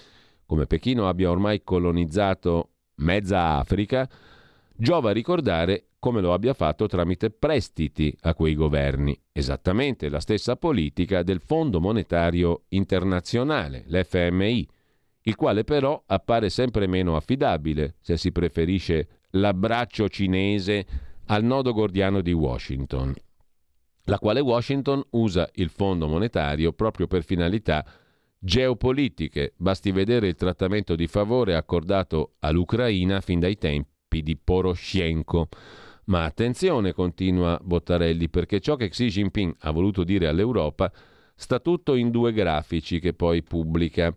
come 0.49 0.65
Pechino 0.65 1.07
abbia 1.07 1.29
ormai 1.29 1.61
colonizzato 1.63 2.71
mezza 2.95 3.57
Africa, 3.57 4.09
giova 4.75 5.11
ricordare 5.11 5.89
come 5.99 6.21
lo 6.21 6.33
abbia 6.33 6.55
fatto 6.55 6.87
tramite 6.87 7.29
prestiti 7.29 8.11
a 8.21 8.33
quei 8.33 8.55
governi, 8.55 9.15
esattamente 9.31 10.09
la 10.09 10.19
stessa 10.19 10.55
politica 10.55 11.21
del 11.21 11.39
Fondo 11.39 11.79
Monetario 11.79 12.63
Internazionale, 12.69 13.83
l'FMI, 13.85 14.67
il 15.21 15.35
quale 15.35 15.63
però 15.63 16.01
appare 16.07 16.49
sempre 16.49 16.87
meno 16.87 17.15
affidabile 17.15 17.97
se 17.99 18.17
si 18.17 18.31
preferisce 18.31 19.07
l'abbraccio 19.31 20.09
cinese 20.09 20.83
al 21.27 21.43
nodo 21.43 21.73
gordiano 21.73 22.21
di 22.21 22.31
Washington, 22.31 23.13
la 24.05 24.17
quale 24.17 24.39
Washington 24.39 25.03
usa 25.11 25.47
il 25.53 25.69
Fondo 25.69 26.07
Monetario 26.07 26.73
proprio 26.73 27.05
per 27.05 27.23
finalità 27.23 27.85
geopolitiche. 28.39 29.53
Basti 29.57 29.91
vedere 29.91 30.29
il 30.29 30.35
trattamento 30.35 30.95
di 30.95 31.07
favore 31.07 31.55
accordato 31.55 32.35
all'Ucraina 32.39 33.21
fin 33.21 33.39
dai 33.39 33.57
tempi 33.57 34.23
di 34.23 34.37
Poroshenko. 34.37 35.49
Ma 36.05 36.23
attenzione, 36.23 36.93
continua 36.93 37.59
Bottarelli, 37.61 38.29
perché 38.29 38.59
ciò 38.59 38.75
che 38.75 38.89
Xi 38.89 39.07
Jinping 39.07 39.55
ha 39.59 39.71
voluto 39.71 40.03
dire 40.03 40.27
all'Europa 40.27 40.91
sta 41.35 41.59
tutto 41.59 41.93
in 41.95 42.09
due 42.09 42.33
grafici 42.33 42.99
che 42.99 43.13
poi 43.13 43.43
pubblica 43.43 44.13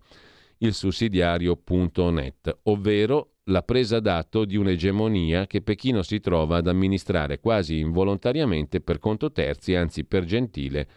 il 0.59 0.73
sussidiario.net, 0.73 2.61
ovvero 2.65 3.33
la 3.47 3.63
presa 3.63 4.01
d'atto 4.01 4.45
di 4.45 4.57
un'egemonia 4.57 5.47
che 5.47 5.63
Pechino 5.63 6.03
si 6.03 6.21
trova 6.21 6.59
ad 6.59 6.69
amministrare 6.69 7.41
quasi 7.41 7.79
involontariamente 7.79 8.81
per 8.81 8.99
conto 8.99 9.33
terzi, 9.33 9.75
anzi 9.75 10.05
per 10.05 10.25
gentile 10.25 10.89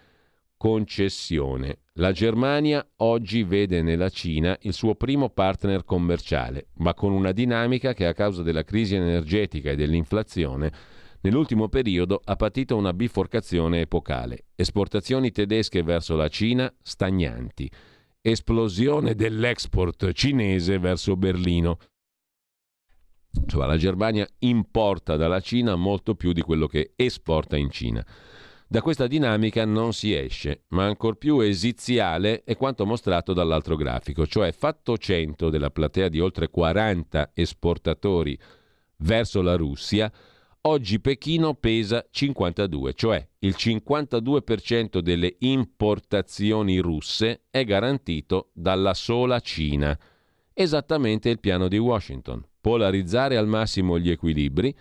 concessione. 0.57 1.79
La 1.93 2.11
Germania 2.11 2.85
oggi 2.97 3.43
vede 3.43 3.81
nella 3.81 4.09
Cina 4.09 4.57
il 4.61 4.73
suo 4.73 4.95
primo 4.95 5.29
partner 5.29 5.85
commerciale, 5.85 6.67
ma 6.77 6.93
con 6.93 7.11
una 7.11 7.31
dinamica 7.31 7.93
che 7.93 8.05
a 8.05 8.13
causa 8.13 8.43
della 8.43 8.63
crisi 8.63 8.95
energetica 8.95 9.71
e 9.71 9.75
dell'inflazione 9.75 10.71
nell'ultimo 11.21 11.69
periodo 11.69 12.21
ha 12.23 12.35
patito 12.35 12.75
una 12.75 12.93
biforcazione 12.93 13.81
epocale. 13.81 14.45
Esportazioni 14.55 15.31
tedesche 15.31 15.81
verso 15.83 16.15
la 16.15 16.27
Cina 16.27 16.71
stagnanti. 16.81 17.69
Esplosione 18.21 19.15
dell'export 19.15 20.11
cinese 20.11 20.77
verso 20.77 21.15
Berlino. 21.15 21.77
Cioè 23.45 23.65
la 23.65 23.77
Germania 23.77 24.27
importa 24.39 25.15
dalla 25.15 25.41
Cina 25.41 25.75
molto 25.75 26.15
più 26.15 26.31
di 26.31 26.41
quello 26.41 26.67
che 26.67 26.93
esporta 26.95 27.57
in 27.57 27.69
Cina. 27.69 28.05
Da 28.67 28.81
questa 28.81 29.05
dinamica 29.05 29.63
non 29.63 29.93
si 29.93 30.15
esce, 30.15 30.63
ma 30.69 30.85
ancor 30.85 31.17
più 31.17 31.39
esiziale 31.39 32.43
è 32.43 32.57
quanto 32.57 32.87
mostrato 32.87 33.31
dall'altro 33.31 33.75
grafico, 33.75 34.25
cioè 34.25 34.51
fatto 34.51 34.97
100 34.97 35.51
della 35.51 35.69
platea 35.69 36.09
di 36.09 36.19
oltre 36.19 36.49
40 36.49 37.31
esportatori 37.35 38.37
verso 38.97 39.43
la 39.43 39.55
Russia, 39.55 40.11
oggi 40.61 40.99
Pechino 40.99 41.53
pesa 41.53 42.07
52, 42.09 42.93
cioè 42.95 43.27
il 43.39 43.53
52% 43.55 44.97
delle 44.97 45.35
importazioni 45.39 46.79
russe 46.79 47.43
è 47.51 47.63
garantito 47.65 48.49
dalla 48.51 48.95
sola 48.95 49.39
Cina. 49.41 49.97
Esattamente 50.51 51.29
il 51.29 51.39
piano 51.39 51.67
di 51.67 51.77
Washington, 51.77 52.43
polarizzare 52.59 53.37
al 53.37 53.47
massimo 53.47 53.99
gli 53.99 54.09
equilibri, 54.09 54.75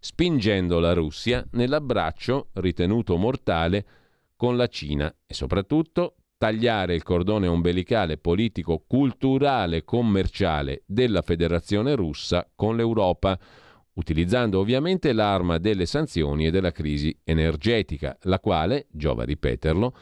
spingendo 0.00 0.80
la 0.80 0.94
Russia 0.94 1.46
nell'abbraccio 1.52 2.48
ritenuto 2.54 3.16
mortale 3.16 3.86
con 4.34 4.56
la 4.56 4.66
Cina 4.66 5.14
e 5.26 5.34
soprattutto 5.34 6.14
tagliare 6.38 6.94
il 6.94 7.02
cordone 7.02 7.46
ombelicale 7.46 8.16
politico, 8.16 8.82
culturale, 8.86 9.84
commerciale 9.84 10.82
della 10.86 11.20
Federazione 11.20 11.94
russa 11.94 12.50
con 12.56 12.76
l'Europa, 12.76 13.38
utilizzando 13.92 14.58
ovviamente 14.58 15.12
l'arma 15.12 15.58
delle 15.58 15.84
sanzioni 15.84 16.46
e 16.46 16.50
della 16.50 16.72
crisi 16.72 17.14
energetica, 17.24 18.16
la 18.22 18.40
quale, 18.40 18.86
giova 18.90 19.24
ripeterlo, 19.24 19.94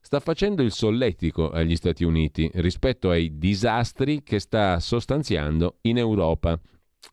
sta 0.00 0.18
facendo 0.18 0.62
il 0.62 0.72
solletico 0.72 1.50
agli 1.50 1.76
Stati 1.76 2.02
Uniti 2.02 2.50
rispetto 2.54 3.10
ai 3.10 3.38
disastri 3.38 4.24
che 4.24 4.40
sta 4.40 4.80
sostanziando 4.80 5.76
in 5.82 5.98
Europa. 5.98 6.58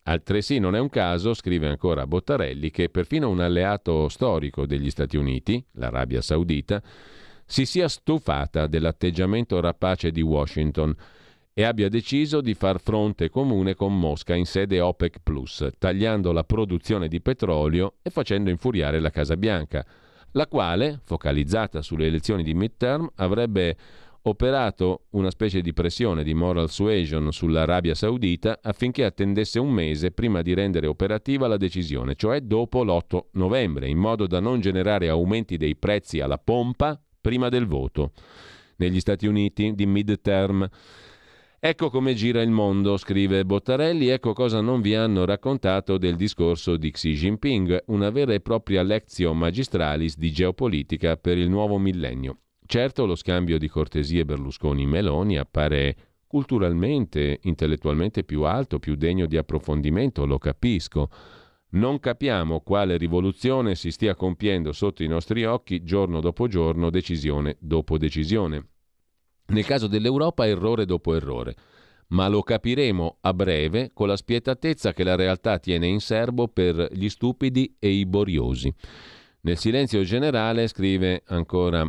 Altresì 0.03 0.59
non 0.59 0.75
è 0.75 0.79
un 0.79 0.89
caso, 0.89 1.33
scrive 1.33 1.67
ancora 1.67 2.07
Bottarelli, 2.07 2.71
che 2.71 2.89
perfino 2.89 3.29
un 3.29 3.39
alleato 3.39 4.09
storico 4.09 4.65
degli 4.65 4.89
Stati 4.89 5.17
Uniti, 5.17 5.63
l'Arabia 5.73 6.21
Saudita, 6.21 6.81
si 7.45 7.65
sia 7.65 7.87
stufata 7.87 8.67
dell'atteggiamento 8.67 9.59
rapace 9.59 10.11
di 10.11 10.21
Washington 10.21 10.95
e 11.53 11.63
abbia 11.63 11.89
deciso 11.89 12.39
di 12.39 12.53
far 12.53 12.79
fronte 12.79 13.29
comune 13.29 13.75
con 13.75 13.97
Mosca 13.97 14.33
in 14.35 14.45
sede 14.45 14.79
OPEC 14.79 15.17
Plus, 15.21 15.67
tagliando 15.77 16.31
la 16.31 16.43
produzione 16.43 17.07
di 17.07 17.21
petrolio 17.21 17.95
e 18.01 18.09
facendo 18.09 18.49
infuriare 18.49 18.99
la 18.99 19.09
Casa 19.09 19.35
Bianca, 19.35 19.85
la 20.31 20.47
quale, 20.47 21.01
focalizzata 21.03 21.81
sulle 21.81 22.05
elezioni 22.07 22.43
di 22.43 22.53
midterm, 22.53 23.09
avrebbe 23.15 23.75
operato 24.23 25.05
una 25.11 25.31
specie 25.31 25.61
di 25.61 25.73
pressione 25.73 26.23
di 26.23 26.33
moral 26.33 26.69
suasion 26.69 27.31
sull'Arabia 27.31 27.95
Saudita 27.95 28.59
affinché 28.61 29.03
attendesse 29.03 29.59
un 29.59 29.71
mese 29.71 30.11
prima 30.11 30.41
di 30.41 30.53
rendere 30.53 30.87
operativa 30.87 31.47
la 31.47 31.57
decisione, 31.57 32.15
cioè 32.15 32.41
dopo 32.41 32.83
l'8 32.83 33.19
novembre, 33.33 33.87
in 33.87 33.97
modo 33.97 34.27
da 34.27 34.39
non 34.39 34.59
generare 34.59 35.09
aumenti 35.09 35.57
dei 35.57 35.75
prezzi 35.75 36.19
alla 36.19 36.37
pompa 36.37 37.01
prima 37.19 37.49
del 37.49 37.65
voto. 37.65 38.11
Negli 38.77 38.99
Stati 38.99 39.27
Uniti 39.27 39.73
di 39.73 39.85
mid-term 39.85 40.67
Ecco 41.63 41.91
come 41.91 42.15
gira 42.15 42.41
il 42.41 42.49
mondo, 42.49 42.97
scrive 42.97 43.45
Bottarelli, 43.45 44.07
ecco 44.07 44.33
cosa 44.33 44.61
non 44.61 44.81
vi 44.81 44.95
hanno 44.95 45.25
raccontato 45.25 45.99
del 45.99 46.15
discorso 46.15 46.75
di 46.75 46.89
Xi 46.89 47.13
Jinping, 47.13 47.83
una 47.89 48.09
vera 48.09 48.33
e 48.33 48.39
propria 48.39 48.81
lezione 48.81 49.37
magistralis 49.37 50.17
di 50.17 50.31
geopolitica 50.31 51.17
per 51.17 51.37
il 51.37 51.51
nuovo 51.51 51.77
millennio. 51.77 52.37
Certo 52.71 53.05
lo 53.05 53.15
scambio 53.15 53.57
di 53.57 53.67
cortesie 53.67 54.23
Berlusconi-Meloni 54.23 55.37
appare 55.37 55.95
culturalmente, 56.25 57.39
intellettualmente 57.41 58.23
più 58.23 58.43
alto, 58.43 58.79
più 58.79 58.95
degno 58.95 59.25
di 59.25 59.35
approfondimento, 59.35 60.25
lo 60.25 60.37
capisco. 60.37 61.09
Non 61.71 61.99
capiamo 61.99 62.61
quale 62.61 62.95
rivoluzione 62.95 63.75
si 63.75 63.91
stia 63.91 64.15
compiendo 64.15 64.71
sotto 64.71 65.03
i 65.03 65.07
nostri 65.07 65.43
occhi 65.43 65.83
giorno 65.83 66.21
dopo 66.21 66.47
giorno, 66.47 66.89
decisione 66.89 67.57
dopo 67.59 67.97
decisione. 67.97 68.65
Nel 69.47 69.65
caso 69.65 69.87
dell'Europa 69.87 70.47
errore 70.47 70.85
dopo 70.85 71.13
errore, 71.13 71.53
ma 72.11 72.29
lo 72.29 72.41
capiremo 72.41 73.17
a 73.19 73.33
breve 73.33 73.91
con 73.93 74.07
la 74.07 74.15
spietatezza 74.15 74.93
che 74.93 75.03
la 75.03 75.15
realtà 75.15 75.59
tiene 75.59 75.87
in 75.87 75.99
serbo 75.99 76.47
per 76.47 76.87
gli 76.93 77.09
stupidi 77.09 77.75
e 77.79 77.89
i 77.89 78.05
boriosi. 78.05 78.73
Nel 79.41 79.57
silenzio 79.57 80.03
generale, 80.03 80.69
scrive 80.69 81.23
ancora 81.25 81.85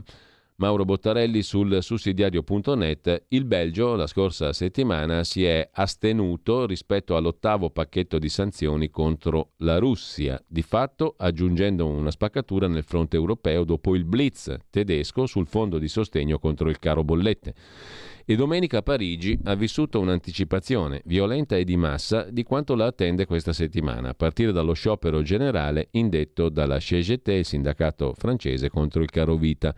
Mauro 0.57 0.85
Bottarelli 0.85 1.43
sul 1.43 1.83
sussidiario.net, 1.83 3.25
il 3.29 3.45
Belgio 3.47 3.97
la 3.97 4.07
scorsa 4.07 4.53
settimana 4.53 5.25
si 5.25 5.45
è 5.45 5.69
astenuto 5.73 6.67
rispetto 6.67 7.17
all'ottavo 7.17 7.71
pacchetto 7.71 8.19
di 8.19 8.29
sanzioni 8.29 8.91
contro 8.91 9.53
la 9.59 9.79
Russia, 9.79 10.41
di 10.47 10.63
fatto 10.63 11.15
aggiungendo 11.17 11.87
una 11.87 12.11
spaccatura 12.11 12.69
nel 12.69 12.85
fronte 12.85 13.17
europeo 13.17 13.65
dopo 13.65 13.97
il 13.97 14.05
blitz 14.05 14.55
tedesco 14.69 15.27
sul 15.27 15.47
fondo 15.47 15.79
di 15.79 15.89
sostegno 15.89 16.39
contro 16.39 16.69
il 16.69 16.79
caro 16.79 17.03
bollette. 17.03 17.55
E 18.25 18.37
domenica 18.37 18.83
Parigi 18.83 19.37
ha 19.45 19.55
vissuto 19.55 19.99
un'anticipazione 19.99 21.01
violenta 21.07 21.57
e 21.57 21.65
di 21.65 21.77
massa 21.77 22.29
di 22.31 22.45
quanto 22.45 22.77
la 22.77 22.87
attende 22.87 23.27
questa 23.27 23.53
settimana, 23.53 24.11
a 24.11 24.15
partire 24.15 24.53
dallo 24.53 24.75
sciopero 24.75 25.23
generale 25.23 25.89
indetto 25.93 26.51
dalla 26.51 26.79
CGT, 26.79 27.29
il 27.29 27.45
sindacato 27.45 28.13
francese 28.17 28.69
contro 28.69 29.03
il 29.03 29.11
caro 29.11 29.35
vita 29.35 29.75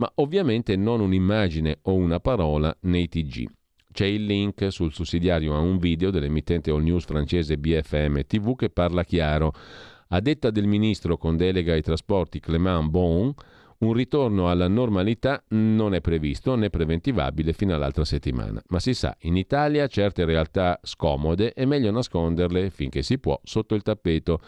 ma 0.00 0.10
ovviamente 0.16 0.76
non 0.76 1.00
un'immagine 1.00 1.78
o 1.82 1.94
una 1.94 2.20
parola 2.20 2.74
nei 2.82 3.08
TG. 3.08 3.46
C'è 3.92 4.06
il 4.06 4.24
link 4.24 4.72
sul 4.72 4.92
sussidiario 4.92 5.54
a 5.54 5.58
un 5.58 5.76
video 5.76 6.10
dell'emittente 6.10 6.70
all 6.70 6.82
news 6.82 7.04
francese 7.04 7.58
BFM 7.58 8.22
TV 8.26 8.56
che 8.56 8.70
parla 8.70 9.04
chiaro. 9.04 9.52
A 10.08 10.20
detta 10.20 10.50
del 10.50 10.66
ministro 10.66 11.18
con 11.18 11.36
delega 11.36 11.74
ai 11.74 11.82
trasporti 11.82 12.40
Clément 12.40 12.88
Bon, 12.88 13.32
un 13.78 13.92
ritorno 13.92 14.48
alla 14.48 14.68
normalità 14.68 15.42
non 15.48 15.92
è 15.94 16.00
previsto 16.00 16.54
né 16.54 16.70
preventivabile 16.70 17.52
fino 17.52 17.74
all'altra 17.74 18.04
settimana. 18.04 18.62
Ma 18.68 18.78
si 18.78 18.94
sa, 18.94 19.14
in 19.22 19.36
Italia 19.36 19.86
certe 19.86 20.24
realtà 20.24 20.80
scomode 20.82 21.52
è 21.52 21.66
meglio 21.66 21.90
nasconderle 21.90 22.70
finché 22.70 23.02
si 23.02 23.18
può 23.18 23.38
sotto 23.42 23.74
il 23.74 23.82
tappeto. 23.82 24.40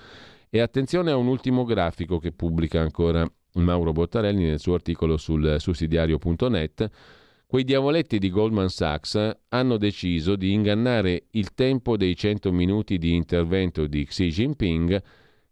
E 0.49 0.61
attenzione 0.61 1.11
a 1.11 1.17
un 1.17 1.27
ultimo 1.27 1.65
grafico 1.65 2.19
che 2.19 2.33
pubblica 2.33 2.81
ancora 2.81 3.27
Mauro 3.55 3.93
Bottarelli 3.93 4.45
nel 4.45 4.61
suo 4.61 4.75
articolo 4.75 5.17
sul 5.17 5.57
sussidiario.net, 5.59 6.91
quei 7.47 7.65
diavoletti 7.65 8.19
di 8.19 8.31
Goldman 8.31 8.71
Sachs 8.71 9.37
hanno 9.49 9.77
deciso 9.77 10.37
di 10.37 10.53
ingannare 10.53 11.25
il 11.33 11.53
tempo 11.53 11.99
dei 11.99 12.17
100 12.17 12.51
minuti 12.51 12.97
di 12.97 13.15
intervento 13.15 13.87
di 13.87 14.07
Xi 14.07 14.29
Jinping 14.29 15.03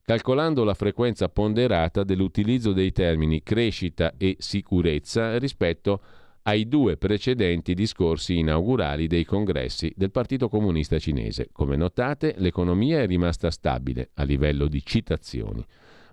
calcolando 0.02 0.64
la 0.64 0.74
frequenza 0.74 1.28
ponderata 1.28 2.02
dell'utilizzo 2.02 2.72
dei 2.72 2.90
termini 2.90 3.42
crescita 3.42 4.14
e 4.16 4.36
sicurezza 4.38 5.38
rispetto 5.38 6.00
ai 6.44 6.66
due 6.68 6.96
precedenti 6.96 7.74
discorsi 7.74 8.38
inaugurali 8.38 9.06
dei 9.06 9.24
congressi 9.24 9.92
del 9.94 10.10
Partito 10.10 10.48
Comunista 10.48 10.98
Cinese. 10.98 11.50
Come 11.52 11.76
notate, 11.76 12.34
l'economia 12.38 13.02
è 13.02 13.06
rimasta 13.06 13.50
stabile 13.50 14.10
a 14.14 14.22
livello 14.22 14.68
di 14.68 14.82
citazioni 14.82 15.64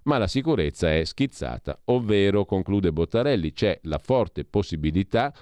ma 0.07 0.17
la 0.17 0.27
sicurezza 0.27 0.93
è 0.93 1.03
schizzata, 1.03 1.79
ovvero, 1.85 2.45
conclude 2.45 2.91
Bottarelli, 2.91 3.51
c'è 3.51 3.77
la 3.83 3.99
forte 3.99 4.45
possibilità 4.45 5.33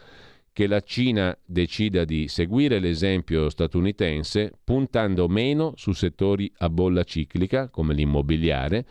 che 0.52 0.68
la 0.68 0.82
Cina 0.82 1.38
decida 1.46 2.04
di 2.04 2.28
seguire 2.28 2.80
l'esempio 2.80 3.50
statunitense 3.50 4.54
puntando 4.64 5.28
meno 5.28 5.74
su 5.76 5.92
settori 5.92 6.52
a 6.60 6.70
bolla 6.70 7.04
ciclica 7.04 7.70
come 7.70 7.94
l'immobiliare 7.94 8.86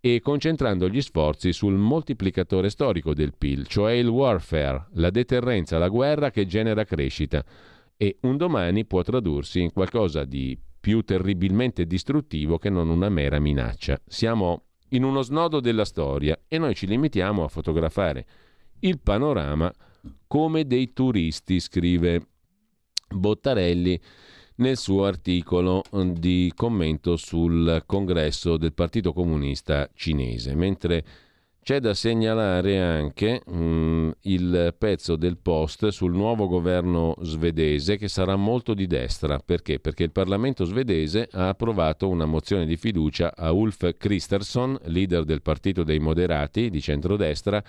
e 0.00 0.20
concentrando 0.20 0.88
gli 0.88 1.00
sforzi 1.00 1.52
sul 1.52 1.74
moltiplicatore 1.74 2.70
storico 2.70 3.12
del 3.12 3.34
PIL, 3.36 3.66
cioè 3.66 3.94
il 3.94 4.06
warfare, 4.06 4.86
la 4.92 5.10
deterrenza, 5.10 5.78
la 5.78 5.88
guerra 5.88 6.30
che 6.30 6.46
genera 6.46 6.84
crescita 6.84 7.44
e 7.96 8.18
un 8.20 8.36
domani 8.36 8.84
può 8.84 9.02
tradursi 9.02 9.60
in 9.60 9.72
qualcosa 9.72 10.24
di 10.24 10.56
più 10.78 11.02
terribilmente 11.02 11.86
distruttivo 11.86 12.58
che 12.58 12.70
non 12.70 12.88
una 12.88 13.08
mera 13.08 13.40
minaccia. 13.40 14.00
Siamo 14.06 14.67
in 14.90 15.04
uno 15.04 15.22
snodo 15.22 15.60
della 15.60 15.84
storia 15.84 16.38
e 16.48 16.58
noi 16.58 16.74
ci 16.74 16.86
limitiamo 16.86 17.44
a 17.44 17.48
fotografare 17.48 18.26
il 18.80 19.00
panorama 19.00 19.72
come 20.26 20.66
dei 20.66 20.92
turisti, 20.92 21.60
scrive 21.60 22.26
Bottarelli 23.08 24.00
nel 24.56 24.76
suo 24.76 25.04
articolo 25.04 25.82
di 26.12 26.52
commento 26.54 27.16
sul 27.16 27.82
congresso 27.86 28.56
del 28.56 28.72
Partito 28.72 29.12
Comunista 29.12 29.88
Cinese, 29.94 30.54
mentre 30.54 31.04
c'è 31.68 31.80
da 31.80 31.92
segnalare 31.92 32.80
anche 32.80 33.42
mh, 33.44 33.54
mm, 33.54 34.10
il 34.22 34.74
pezzo 34.78 35.16
del 35.16 35.36
post 35.36 35.88
sul 35.88 36.14
nuovo 36.14 36.48
governo 36.48 37.14
svedese 37.20 37.98
che 37.98 38.08
sarà 38.08 38.36
molto 38.36 38.72
di 38.72 38.86
destra. 38.86 39.38
Perché? 39.38 39.78
Perché 39.78 40.04
il 40.04 40.10
Parlamento 40.10 40.64
svedese 40.64 41.28
ha 41.30 41.48
approvato 41.48 42.08
una 42.08 42.24
mozione 42.24 42.64
di 42.64 42.78
fiducia 42.78 43.34
a 43.36 43.52
Ulf 43.52 43.98
Kristersson, 43.98 44.78
leader 44.84 45.24
del 45.24 45.42
Partito 45.42 45.82
dei 45.82 45.98
Moderati 45.98 46.70
di 46.70 46.80
centrodestra, 46.80 47.62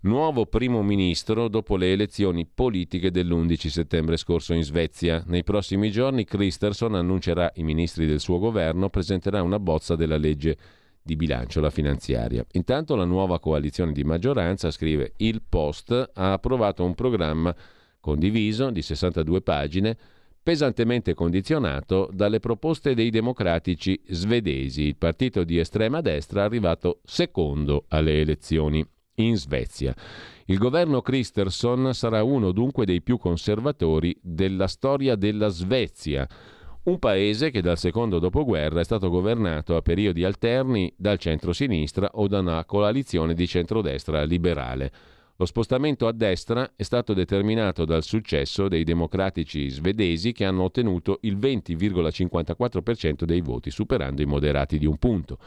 nuovo 0.00 0.46
primo 0.46 0.82
ministro 0.82 1.46
dopo 1.46 1.76
le 1.76 1.92
elezioni 1.92 2.48
politiche 2.52 3.12
dell'11 3.12 3.68
settembre 3.68 4.16
scorso 4.16 4.54
in 4.54 4.64
Svezia. 4.64 5.22
Nei 5.28 5.44
prossimi 5.44 5.92
giorni 5.92 6.24
Kristersson 6.24 6.96
annuncerà 6.96 7.52
i 7.54 7.62
ministri 7.62 8.06
del 8.06 8.18
suo 8.18 8.40
governo, 8.40 8.90
presenterà 8.90 9.40
una 9.40 9.60
bozza 9.60 9.94
della 9.94 10.16
legge 10.16 10.56
di 11.02 11.16
bilancio, 11.16 11.60
la 11.60 11.70
finanziaria. 11.70 12.44
Intanto 12.52 12.94
la 12.94 13.04
nuova 13.04 13.38
coalizione 13.40 13.92
di 13.92 14.04
maggioranza, 14.04 14.70
scrive 14.70 15.14
il 15.18 15.42
Post, 15.48 16.10
ha 16.14 16.32
approvato 16.32 16.84
un 16.84 16.94
programma 16.94 17.54
condiviso 18.00 18.70
di 18.70 18.82
62 18.82 19.42
pagine 19.42 19.96
pesantemente 20.42 21.12
condizionato 21.14 22.08
dalle 22.12 22.40
proposte 22.40 22.94
dei 22.94 23.10
democratici 23.10 24.00
svedesi. 24.08 24.82
Il 24.82 24.96
partito 24.96 25.44
di 25.44 25.58
estrema 25.58 26.00
destra 26.00 26.44
arrivato 26.44 27.00
secondo 27.04 27.84
alle 27.88 28.20
elezioni 28.20 28.84
in 29.16 29.36
Svezia. 29.36 29.94
Il 30.46 30.58
governo 30.58 31.02
Christerson 31.02 31.92
sarà 31.92 32.22
uno 32.22 32.52
dunque 32.52 32.86
dei 32.86 33.02
più 33.02 33.18
conservatori 33.18 34.16
della 34.22 34.66
storia 34.66 35.14
della 35.14 35.48
Svezia 35.48 36.26
un 36.82 36.98
paese 36.98 37.50
che 37.50 37.60
dal 37.60 37.76
secondo 37.76 38.18
dopoguerra 38.18 38.80
è 38.80 38.84
stato 38.84 39.10
governato 39.10 39.76
a 39.76 39.82
periodi 39.82 40.24
alterni 40.24 40.90
dal 40.96 41.18
centro-sinistra 41.18 42.08
o 42.14 42.26
da 42.26 42.38
una 42.38 42.64
coalizione 42.64 43.34
di 43.34 43.46
centrodestra 43.46 44.22
liberale. 44.22 44.90
Lo 45.36 45.44
spostamento 45.44 46.06
a 46.06 46.12
destra 46.12 46.72
è 46.76 46.82
stato 46.82 47.12
determinato 47.12 47.84
dal 47.84 48.02
successo 48.02 48.68
dei 48.68 48.84
democratici 48.84 49.68
svedesi 49.68 50.32
che 50.32 50.44
hanno 50.44 50.64
ottenuto 50.64 51.18
il 51.22 51.38
20,54% 51.38 53.24
dei 53.24 53.40
voti, 53.40 53.70
superando 53.70 54.22
i 54.22 54.26
moderati 54.26 54.78
di 54.78 54.86
un 54.86 54.96
punto. 54.96 55.38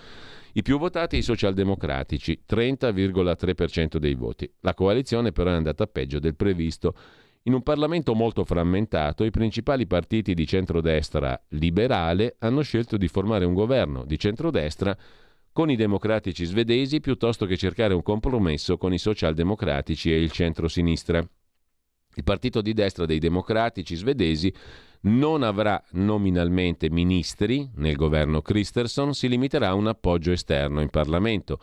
I 0.54 0.62
più 0.62 0.78
votati 0.78 1.18
i 1.18 1.24
socialdemocratici, 1.24 2.42
30,3% 2.48 3.98
dei 3.98 4.14
voti. 4.14 4.52
La 4.62 4.76
coalizione 4.76 5.32
però 5.32 5.50
è 5.50 5.56
andata 5.56 5.88
peggio 5.88 6.20
del 6.20 6.36
previsto 6.36 6.94
in 7.44 7.54
un 7.54 7.62
Parlamento 7.62 8.14
molto 8.14 8.46
frammentato, 8.46 9.26
i 9.26 9.32
principali 9.32 9.86
partiti 9.86 10.34
di 10.34 10.48
centrodestra 10.48 11.40
liberale 11.50 12.36
hanno 12.40 12.62
scelto 12.62 12.96
di 12.96 13.08
formare 13.10 13.44
un 13.44 13.54
governo 13.54 14.06
di 14.06 14.18
centrodestra 14.18 14.96
con 15.52 15.70
i 15.70 15.76
democratici 15.76 16.46
svedesi 16.46 17.02
piuttosto 17.02 17.46
che 17.46 17.58
cercare 17.58 17.94
un 17.94 18.02
compromesso 18.02 18.78
con 18.78 18.94
i 18.94 18.98
socialdemocratici 18.98 20.12
e 20.12 20.22
il 20.22 20.32
centro-sinistra. 20.32 21.20
Il 22.16 22.24
partito 22.24 22.62
di 22.62 22.74
destra 22.74 23.06
dei 23.06 23.20
democratici 23.20 23.96
svedesi 23.96 24.54
non 25.02 25.44
avrà 25.44 25.84
nominalmente 25.92 26.90
ministri 26.90 27.70
nel 27.76 27.96
governo 27.96 28.42
Christerson, 28.42 29.14
si 29.14 29.28
limiterà 29.28 29.70
a 29.70 29.74
un 29.74 29.88
appoggio 29.88 30.32
esterno 30.32 30.80
in 30.80 30.90
Parlamento 30.90 31.60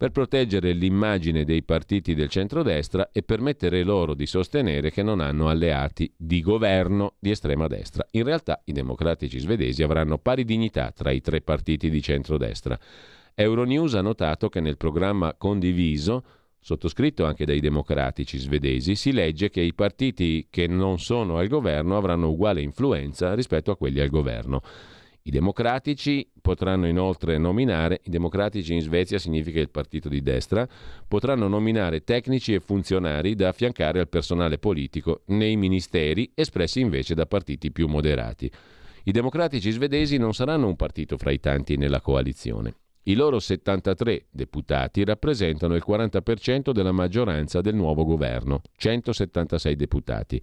per 0.00 0.12
proteggere 0.12 0.72
l'immagine 0.72 1.44
dei 1.44 1.62
partiti 1.62 2.14
del 2.14 2.30
centrodestra 2.30 3.10
e 3.12 3.22
permettere 3.22 3.82
loro 3.82 4.14
di 4.14 4.24
sostenere 4.24 4.90
che 4.90 5.02
non 5.02 5.20
hanno 5.20 5.50
alleati 5.50 6.10
di 6.16 6.40
governo 6.40 7.16
di 7.18 7.28
estrema 7.28 7.66
destra. 7.66 8.06
In 8.12 8.24
realtà 8.24 8.62
i 8.64 8.72
democratici 8.72 9.38
svedesi 9.38 9.82
avranno 9.82 10.16
pari 10.16 10.46
dignità 10.46 10.90
tra 10.90 11.10
i 11.10 11.20
tre 11.20 11.42
partiti 11.42 11.90
di 11.90 12.00
centrodestra. 12.00 12.78
Euronews 13.34 13.92
ha 13.92 14.00
notato 14.00 14.48
che 14.48 14.60
nel 14.60 14.78
programma 14.78 15.34
condiviso 15.36 16.24
sottoscritto 16.58 17.26
anche 17.26 17.44
dai 17.44 17.60
democratici 17.60 18.38
svedesi, 18.38 18.94
si 18.94 19.12
legge 19.12 19.50
che 19.50 19.60
i 19.60 19.74
partiti 19.74 20.46
che 20.48 20.66
non 20.66 20.98
sono 20.98 21.36
al 21.36 21.48
governo 21.48 21.98
avranno 21.98 22.30
uguale 22.30 22.62
influenza 22.62 23.34
rispetto 23.34 23.70
a 23.70 23.76
quelli 23.76 24.00
al 24.00 24.08
governo. 24.08 24.62
I 25.22 25.30
democratici 25.30 26.26
potranno 26.40 26.86
inoltre 26.86 27.36
nominare, 27.36 28.00
i 28.04 28.10
democratici 28.10 28.72
in 28.72 28.80
Svezia 28.80 29.18
significa 29.18 29.60
il 29.60 29.68
partito 29.68 30.08
di 30.08 30.22
destra, 30.22 30.66
potranno 31.06 31.46
nominare 31.46 32.04
tecnici 32.04 32.54
e 32.54 32.60
funzionari 32.60 33.34
da 33.34 33.48
affiancare 33.48 34.00
al 34.00 34.08
personale 34.08 34.58
politico 34.58 35.22
nei 35.26 35.56
ministeri 35.56 36.30
espressi 36.34 36.80
invece 36.80 37.14
da 37.14 37.26
partiti 37.26 37.70
più 37.70 37.86
moderati. 37.86 38.50
I 39.04 39.12
democratici 39.12 39.70
svedesi 39.70 40.16
non 40.16 40.32
saranno 40.32 40.66
un 40.66 40.76
partito 40.76 41.18
fra 41.18 41.30
i 41.30 41.38
tanti 41.40 41.76
nella 41.76 42.00
coalizione. 42.00 42.74
I 43.04 43.14
loro 43.14 43.38
73 43.38 44.26
deputati 44.30 45.04
rappresentano 45.04 45.74
il 45.74 45.82
40% 45.86 46.70
della 46.70 46.92
maggioranza 46.92 47.60
del 47.60 47.74
nuovo 47.74 48.04
governo, 48.04 48.62
176 48.76 49.76
deputati. 49.76 50.40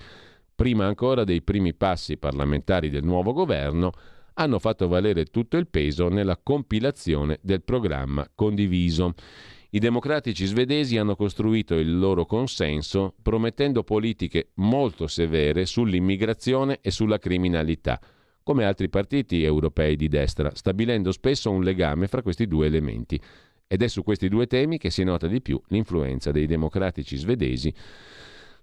Prima 0.55 0.85
ancora 0.85 1.23
dei 1.23 1.41
primi 1.43 1.75
passi 1.75 2.17
parlamentari 2.17 2.89
del 2.89 3.03
nuovo 3.03 3.31
governo, 3.31 3.91
hanno 4.39 4.59
fatto 4.59 4.87
valere 4.87 5.25
tutto 5.25 5.57
il 5.57 5.67
peso 5.67 6.09
nella 6.09 6.39
compilazione 6.41 7.39
del 7.41 7.63
programma 7.63 8.29
condiviso. 8.33 9.13
I 9.71 9.79
democratici 9.79 10.45
svedesi 10.45 10.97
hanno 10.97 11.15
costruito 11.15 11.75
il 11.75 11.97
loro 11.97 12.25
consenso 12.25 13.15
promettendo 13.21 13.83
politiche 13.83 14.49
molto 14.55 15.07
severe 15.07 15.65
sull'immigrazione 15.65 16.79
e 16.81 16.91
sulla 16.91 17.19
criminalità, 17.19 17.99
come 18.43 18.63
altri 18.63 18.89
partiti 18.89 19.43
europei 19.43 19.95
di 19.95 20.07
destra, 20.07 20.51
stabilendo 20.53 21.11
spesso 21.11 21.51
un 21.51 21.63
legame 21.63 22.07
fra 22.07 22.21
questi 22.21 22.47
due 22.47 22.67
elementi. 22.67 23.19
Ed 23.67 23.81
è 23.81 23.87
su 23.87 24.03
questi 24.03 24.29
due 24.29 24.47
temi 24.47 24.77
che 24.77 24.89
si 24.89 25.03
nota 25.03 25.27
di 25.27 25.41
più 25.41 25.61
l'influenza 25.67 26.31
dei 26.31 26.45
democratici 26.45 27.17
svedesi 27.17 27.73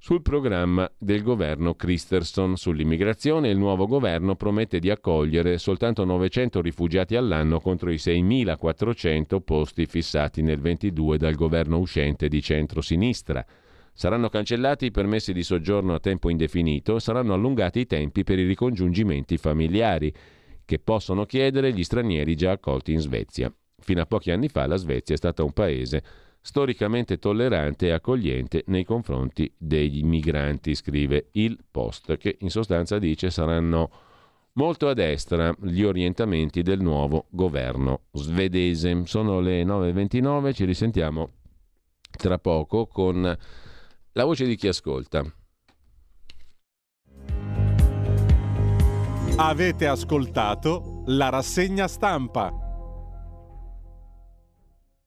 sul 0.04 0.20
programma 0.20 0.86
del 0.98 1.22
governo 1.22 1.76
Christerson 1.76 2.58
sull'immigrazione. 2.58 3.48
Il 3.48 3.56
nuovo 3.56 3.86
governo 3.86 4.36
promette 4.36 4.78
di 4.78 4.90
accogliere 4.90 5.56
soltanto 5.56 6.04
900 6.04 6.60
rifugiati 6.60 7.16
all'anno 7.16 7.58
contro 7.58 7.90
i 7.90 7.94
6.400 7.94 9.40
posti 9.40 9.86
fissati 9.86 10.42
nel 10.42 10.60
22 10.60 11.16
dal 11.16 11.32
governo 11.32 11.78
uscente 11.78 12.28
di 12.28 12.42
centro-sinistra. 12.42 13.46
Saranno 13.94 14.28
cancellati 14.28 14.84
i 14.84 14.90
permessi 14.90 15.32
di 15.32 15.42
soggiorno 15.42 15.94
a 15.94 16.00
tempo 16.00 16.28
indefinito 16.28 16.96
e 16.96 17.00
saranno 17.00 17.32
allungati 17.32 17.80
i 17.80 17.86
tempi 17.86 18.24
per 18.24 18.38
i 18.38 18.46
ricongiungimenti 18.46 19.38
familiari 19.38 20.12
che 20.66 20.78
possono 20.80 21.24
chiedere 21.24 21.72
gli 21.72 21.82
stranieri 21.82 22.36
già 22.36 22.50
accolti 22.50 22.92
in 22.92 23.00
Svezia. 23.00 23.50
Fino 23.78 24.02
a 24.02 24.06
pochi 24.06 24.30
anni 24.30 24.48
fa 24.48 24.66
la 24.66 24.76
Svezia 24.76 25.14
è 25.14 25.18
stata 25.18 25.42
un 25.42 25.52
paese 25.54 26.02
storicamente 26.46 27.18
tollerante 27.18 27.86
e 27.86 27.92
accogliente 27.92 28.64
nei 28.66 28.84
confronti 28.84 29.50
degli 29.56 30.02
migranti, 30.02 30.74
scrive 30.74 31.28
il 31.32 31.58
Post, 31.70 32.18
che 32.18 32.36
in 32.40 32.50
sostanza 32.50 32.98
dice 32.98 33.30
saranno 33.30 33.90
molto 34.52 34.88
a 34.88 34.92
destra 34.92 35.56
gli 35.62 35.82
orientamenti 35.82 36.60
del 36.60 36.80
nuovo 36.80 37.28
governo 37.30 38.02
svedese. 38.12 39.06
Sono 39.06 39.40
le 39.40 39.64
9.29, 39.64 40.52
ci 40.52 40.66
risentiamo 40.66 41.30
tra 42.10 42.38
poco 42.38 42.86
con 42.86 43.22
la 44.12 44.24
voce 44.24 44.44
di 44.44 44.56
chi 44.56 44.68
ascolta. 44.68 45.24
Avete 49.36 49.86
ascoltato 49.86 51.02
la 51.06 51.30
rassegna 51.30 51.88
stampa. 51.88 52.63